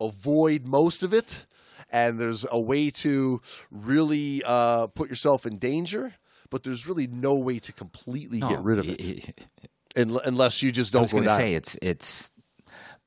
avoid 0.00 0.66
most 0.66 1.02
of 1.02 1.12
it, 1.12 1.46
and 1.90 2.18
there's 2.18 2.44
a 2.50 2.60
way 2.60 2.90
to 2.90 3.40
really 3.70 4.42
uh, 4.44 4.86
put 4.88 5.08
yourself 5.08 5.46
in 5.46 5.58
danger. 5.58 6.14
But 6.54 6.62
there's 6.62 6.86
really 6.86 7.08
no 7.08 7.34
way 7.34 7.58
to 7.58 7.72
completely 7.72 8.38
get 8.38 8.60
rid 8.62 8.78
of 8.78 8.88
it, 8.88 9.02
i- 9.04 10.00
un- 10.00 10.20
unless 10.24 10.62
you 10.62 10.70
just 10.70 10.92
don't 10.92 11.00
I 11.00 11.02
was 11.02 11.10
going 11.12 11.24
to 11.24 11.34
say 11.34 11.54
it's 11.54 11.76
it's 11.82 12.30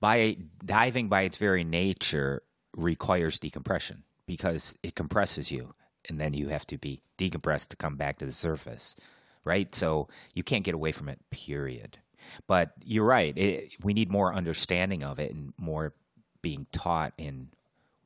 by 0.01 0.35
diving 0.65 1.07
by 1.07 1.21
its 1.21 1.37
very 1.37 1.63
nature 1.63 2.43
requires 2.75 3.39
decompression 3.39 4.03
because 4.25 4.75
it 4.83 4.95
compresses 4.95 5.49
you 5.49 5.71
and 6.09 6.19
then 6.19 6.33
you 6.33 6.49
have 6.49 6.67
to 6.67 6.77
be 6.77 6.99
decompressed 7.17 7.69
to 7.69 7.77
come 7.77 7.95
back 7.95 8.17
to 8.17 8.25
the 8.25 8.33
surface 8.33 8.97
right? 9.45 9.73
So 9.73 10.09
you 10.35 10.43
can't 10.43 10.65
get 10.65 10.75
away 10.75 10.91
from 10.91 11.07
it 11.07 11.17
period. 11.31 11.99
But 12.47 12.73
you're 12.83 13.05
right 13.05 13.31
it, 13.37 13.77
we 13.81 13.93
need 13.93 14.11
more 14.11 14.33
understanding 14.33 15.03
of 15.05 15.19
it 15.19 15.33
and 15.33 15.53
more 15.57 15.93
being 16.41 16.67
taught 16.73 17.13
in 17.17 17.47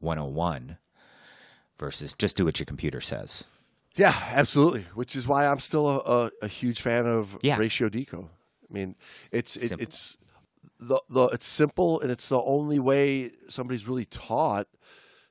101 0.02 0.78
versus 1.80 2.14
just 2.14 2.38
do 2.38 2.46
what 2.46 2.60
your 2.60 2.68
computer 2.68 3.02
says 3.02 3.48
Yeah, 3.96 4.14
absolutely. 4.32 4.86
Which 4.96 5.16
is 5.16 5.28
why 5.28 5.46
I'm 5.48 5.60
still 5.60 5.88
a, 5.90 5.98
a, 6.00 6.32
a 6.44 6.48
huge 6.48 6.82
fan 6.82 7.06
of 7.06 7.38
Yeah. 7.42 7.58
ratio 7.58 7.90
deco. 7.90 8.26
I 8.70 8.74
mean, 8.74 8.96
it's 9.32 9.56
it, 9.58 9.74
it's 9.80 10.18
the 10.80 11.02
the 11.10 11.26
it's 11.28 11.46
simple 11.46 12.00
and 12.02 12.10
it's 12.10 12.30
the 12.30 12.42
only 12.42 12.80
way 12.80 13.32
somebody's 13.50 13.88
really 13.88 14.06
taught 14.06 14.68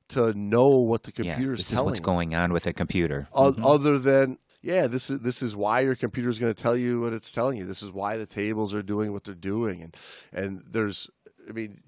to 0.08 0.34
know 0.34 0.68
what 0.68 1.04
the 1.04 1.12
yeah 1.16 1.34
computer's 1.34 1.58
this 1.58 1.66
is 1.68 1.72
telling. 1.72 1.86
what's 1.86 2.00
going 2.00 2.34
on 2.34 2.52
with 2.52 2.66
a 2.66 2.72
computer 2.72 3.28
O- 3.32 3.52
Mhm. 3.52 3.64
Other 3.64 3.98
than 3.98 4.38
yeah, 4.62 4.86
this 4.88 5.08
is 5.08 5.20
this 5.20 5.40
is 5.40 5.56
why 5.56 5.80
your 5.80 5.94
computer 5.96 6.28
is 6.28 6.38
going 6.38 6.52
to 6.52 6.62
tell 6.62 6.76
you 6.76 7.00
what 7.00 7.14
it's 7.14 7.32
telling 7.32 7.56
you. 7.56 7.64
This 7.64 7.82
is 7.82 7.90
why 7.90 8.18
the 8.18 8.26
tables 8.26 8.74
are 8.74 8.82
doing 8.82 9.12
what 9.12 9.24
they're 9.24 9.34
doing, 9.34 9.80
and 9.82 9.96
and 10.32 10.62
there's 10.70 11.10
I 11.48 11.52
mean. 11.52 11.80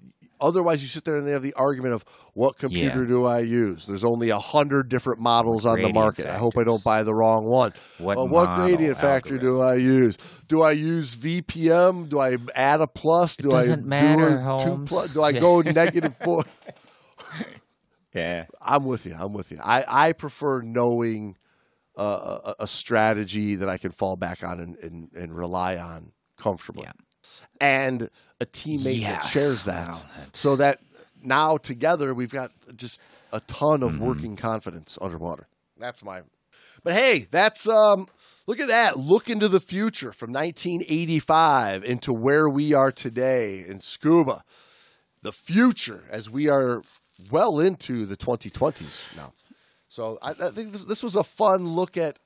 Otherwise, 0.43 0.81
you 0.83 0.89
sit 0.89 1.05
there 1.05 1.15
and 1.15 1.25
they 1.25 1.31
have 1.31 1.41
the 1.41 1.53
argument 1.53 1.93
of 1.93 2.03
what 2.33 2.57
computer 2.57 3.01
Yeah. 3.01 3.07
do 3.07 3.25
I 3.25 3.39
use? 3.39 3.85
There's 3.85 4.03
only 4.03 4.29
a 4.29 4.37
hundred 4.37 4.89
different 4.89 5.21
models 5.21 5.65
on 5.65 5.81
the 5.81 5.93
market. 5.93 6.25
I 6.27 6.37
hope 6.37 6.57
I 6.57 6.63
don't 6.65 6.83
buy 6.83 7.03
the 7.03 7.13
wrong 7.15 7.45
one. 7.45 7.73
What 7.97 8.17
Uh, 8.17 8.25
what 8.25 8.55
gradient 8.57 8.97
factor 8.97 9.37
do 9.37 9.61
I 9.61 9.75
use? 9.75 10.17
Do 10.47 10.61
I 10.61 10.73
use 10.73 11.15
VPM? 11.15 12.09
Do 12.09 12.19
I 12.19 12.37
add 12.53 12.81
a 12.81 12.87
plus? 12.87 13.37
Do 13.37 13.49
doesn't 13.49 13.85
I 13.85 13.87
matter, 13.87 14.29
do 14.59 14.65
two 14.65 14.85
plus? 14.85 15.13
Do 15.13 15.23
I 15.23 15.31
go 15.47 15.61
negative 15.61 16.15
four? 16.17 16.43
yeah 18.13 18.45
I'm 18.61 18.85
with 18.85 19.05
you. 19.05 19.15
I'm 19.17 19.33
with 19.33 19.51
you. 19.51 19.59
I, 19.63 19.85
I 19.87 20.11
prefer 20.13 20.61
knowing 20.61 21.37
uh, 21.97 22.53
a, 22.59 22.63
a 22.63 22.67
strategy 22.67 23.55
that 23.55 23.69
I 23.69 23.77
can 23.77 23.91
fall 23.91 24.15
back 24.15 24.43
on 24.43 24.59
and, 24.59 24.75
and, 24.77 25.09
and 25.13 25.35
rely 25.35 25.77
on 25.77 26.11
comfortably. 26.37 26.83
Yeah. 26.83 26.91
And 27.61 28.09
a 28.43 28.45
teammate 28.45 29.01
that 29.01 29.23
shares 29.23 29.63
that. 29.65 29.87
That's- 29.87 30.29
so 30.33 30.55
that 30.57 30.79
now 31.23 31.57
together 31.57 32.13
we've 32.13 32.31
got 32.31 32.51
just 32.75 33.01
a 33.31 33.39
ton 33.41 33.81
of 33.83 33.93
Mm-hmm. 33.93 34.05
working 34.05 34.35
confidence 34.35 34.97
underwater. 35.01 35.47
That's 35.79 36.03
my. 36.03 36.21
But 36.83 36.93
hey, 36.93 37.27
that's 37.31 37.67
um. 37.67 38.07
Look 38.45 38.59
at 38.59 38.67
that. 38.67 38.97
Look 38.97 39.29
into 39.29 39.47
the 39.47 39.61
future 39.61 40.11
from 40.11 40.33
1985 40.33 41.83
into 41.85 42.11
where 42.13 42.49
we 42.49 42.73
are 42.73 42.91
today 42.91 43.63
in 43.65 43.79
scuba. 43.79 44.43
The 45.21 45.31
future 45.31 46.03
as 46.11 46.29
we 46.29 46.49
are 46.49 46.81
well 47.31 47.59
into 47.61 48.05
the 48.05 48.17
2020s 48.17 49.15
now. 49.15 49.33
So 49.87 50.17
I, 50.21 50.31
I 50.31 50.49
think 50.49 50.73
this, 50.73 50.83
this 50.83 51.03
was 51.03 51.15
a 51.15 51.23
fun 51.23 51.65
look 51.67 51.95
at 51.95 52.19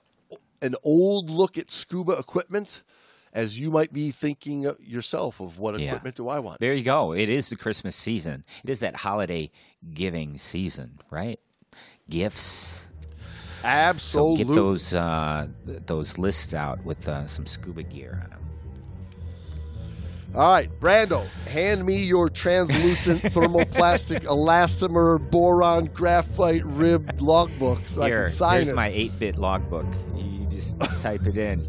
an 0.64 0.74
old 0.84 1.30
look 1.30 1.58
at 1.58 1.70
scuba 1.70 2.14
equipment, 2.14 2.82
as 3.38 3.60
you 3.60 3.70
might 3.70 3.94
be 3.94 4.10
thinking 4.10 4.70
yourself 4.82 5.40
of 5.40 5.60
what 5.60 5.80
Yeah. 5.80 5.90
equipment 5.90 6.16
do 6.16 6.28
I 6.28 6.40
want. 6.40 6.60
There 6.60 6.74
you 6.74 6.84
go. 6.84 7.14
It 7.14 7.30
is 7.30 7.50
the 7.50 7.56
Christmas 7.56 7.96
season. 7.96 8.44
It 8.64 8.70
is 8.72 8.80
that 8.80 8.96
holiday 8.96 9.52
giving 9.94 10.40
season, 10.40 10.98
right? 11.12 11.40
Gifts. 12.10 12.88
So 13.62 13.68
Absolutely. 13.68 14.44
get 14.46 14.56
those 14.56 14.94
uh, 14.96 15.48
those 15.66 16.18
lists 16.18 16.54
out 16.56 16.84
with 16.84 17.08
uh, 17.08 17.28
some 17.28 17.46
scuba 17.46 17.84
gear 17.84 18.22
on 18.24 18.30
them. 18.32 18.40
All 20.36 20.52
right, 20.52 20.70
Brando, 20.80 21.24
hand 21.48 21.86
me 21.86 22.04
your 22.04 22.30
translucent 22.30 23.22
thermoplastic 23.34 24.24
elastomer 24.26 25.20
boron 25.32 25.86
graphite 25.94 26.66
ribbed 26.66 27.22
logbook 27.22 27.88
so 27.88 28.02
I 28.02 28.08
Here, 28.08 28.24
can 28.24 28.32
sign 28.32 28.56
here's 28.56 28.70
it. 28.70 28.76
my 28.76 28.90
8-bit 28.90 29.38
logbook. 29.38 29.88
You 30.16 30.46
just 30.50 30.80
type 31.02 31.26
it 31.28 31.38
in 31.38 31.66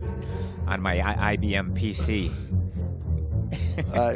on 0.69 0.81
my 0.83 1.01
I- 1.01 1.37
IBM 1.37 1.75
PC. 1.77 2.31
Uh, 3.95 4.13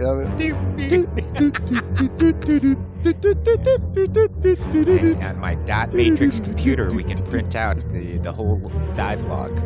And 5.15 5.23
on 5.25 5.39
my 5.39 5.55
dot 5.55 5.93
matrix 5.95 6.41
computer, 6.41 6.91
we 6.91 7.03
can 7.03 7.23
print 7.25 7.57
out 7.57 7.77
the, 7.91 8.19
the 8.19 8.31
whole 8.33 8.59
dive 8.95 9.25
log. 9.25 9.59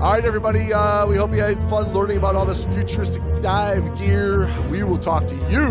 All 0.00 0.12
right, 0.12 0.24
everybody. 0.24 0.72
Uh, 0.72 1.06
we 1.08 1.16
hope 1.16 1.32
you 1.32 1.40
had 1.42 1.68
fun 1.68 1.92
learning 1.92 2.18
about 2.18 2.36
all 2.36 2.46
this 2.46 2.64
futuristic 2.66 3.22
dive 3.42 3.98
gear. 3.98 4.48
We 4.70 4.84
will 4.84 4.98
talk 4.98 5.26
to 5.26 5.34
you 5.50 5.64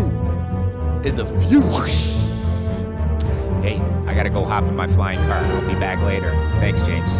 in 1.08 1.16
the 1.16 1.24
future. 1.48 1.86
Hey, 3.62 3.80
I 4.06 4.14
gotta 4.14 4.28
go 4.30 4.44
hop 4.44 4.64
in 4.64 4.76
my 4.76 4.86
flying 4.86 5.18
car. 5.20 5.38
I'll 5.38 5.60
be 5.66 5.74
back 5.80 6.00
later. 6.02 6.30
Thanks, 6.60 6.82
James. 6.82 7.18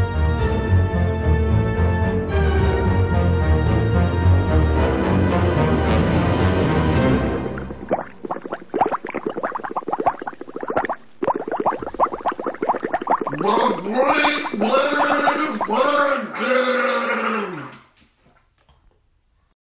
blue. 14.59 14.98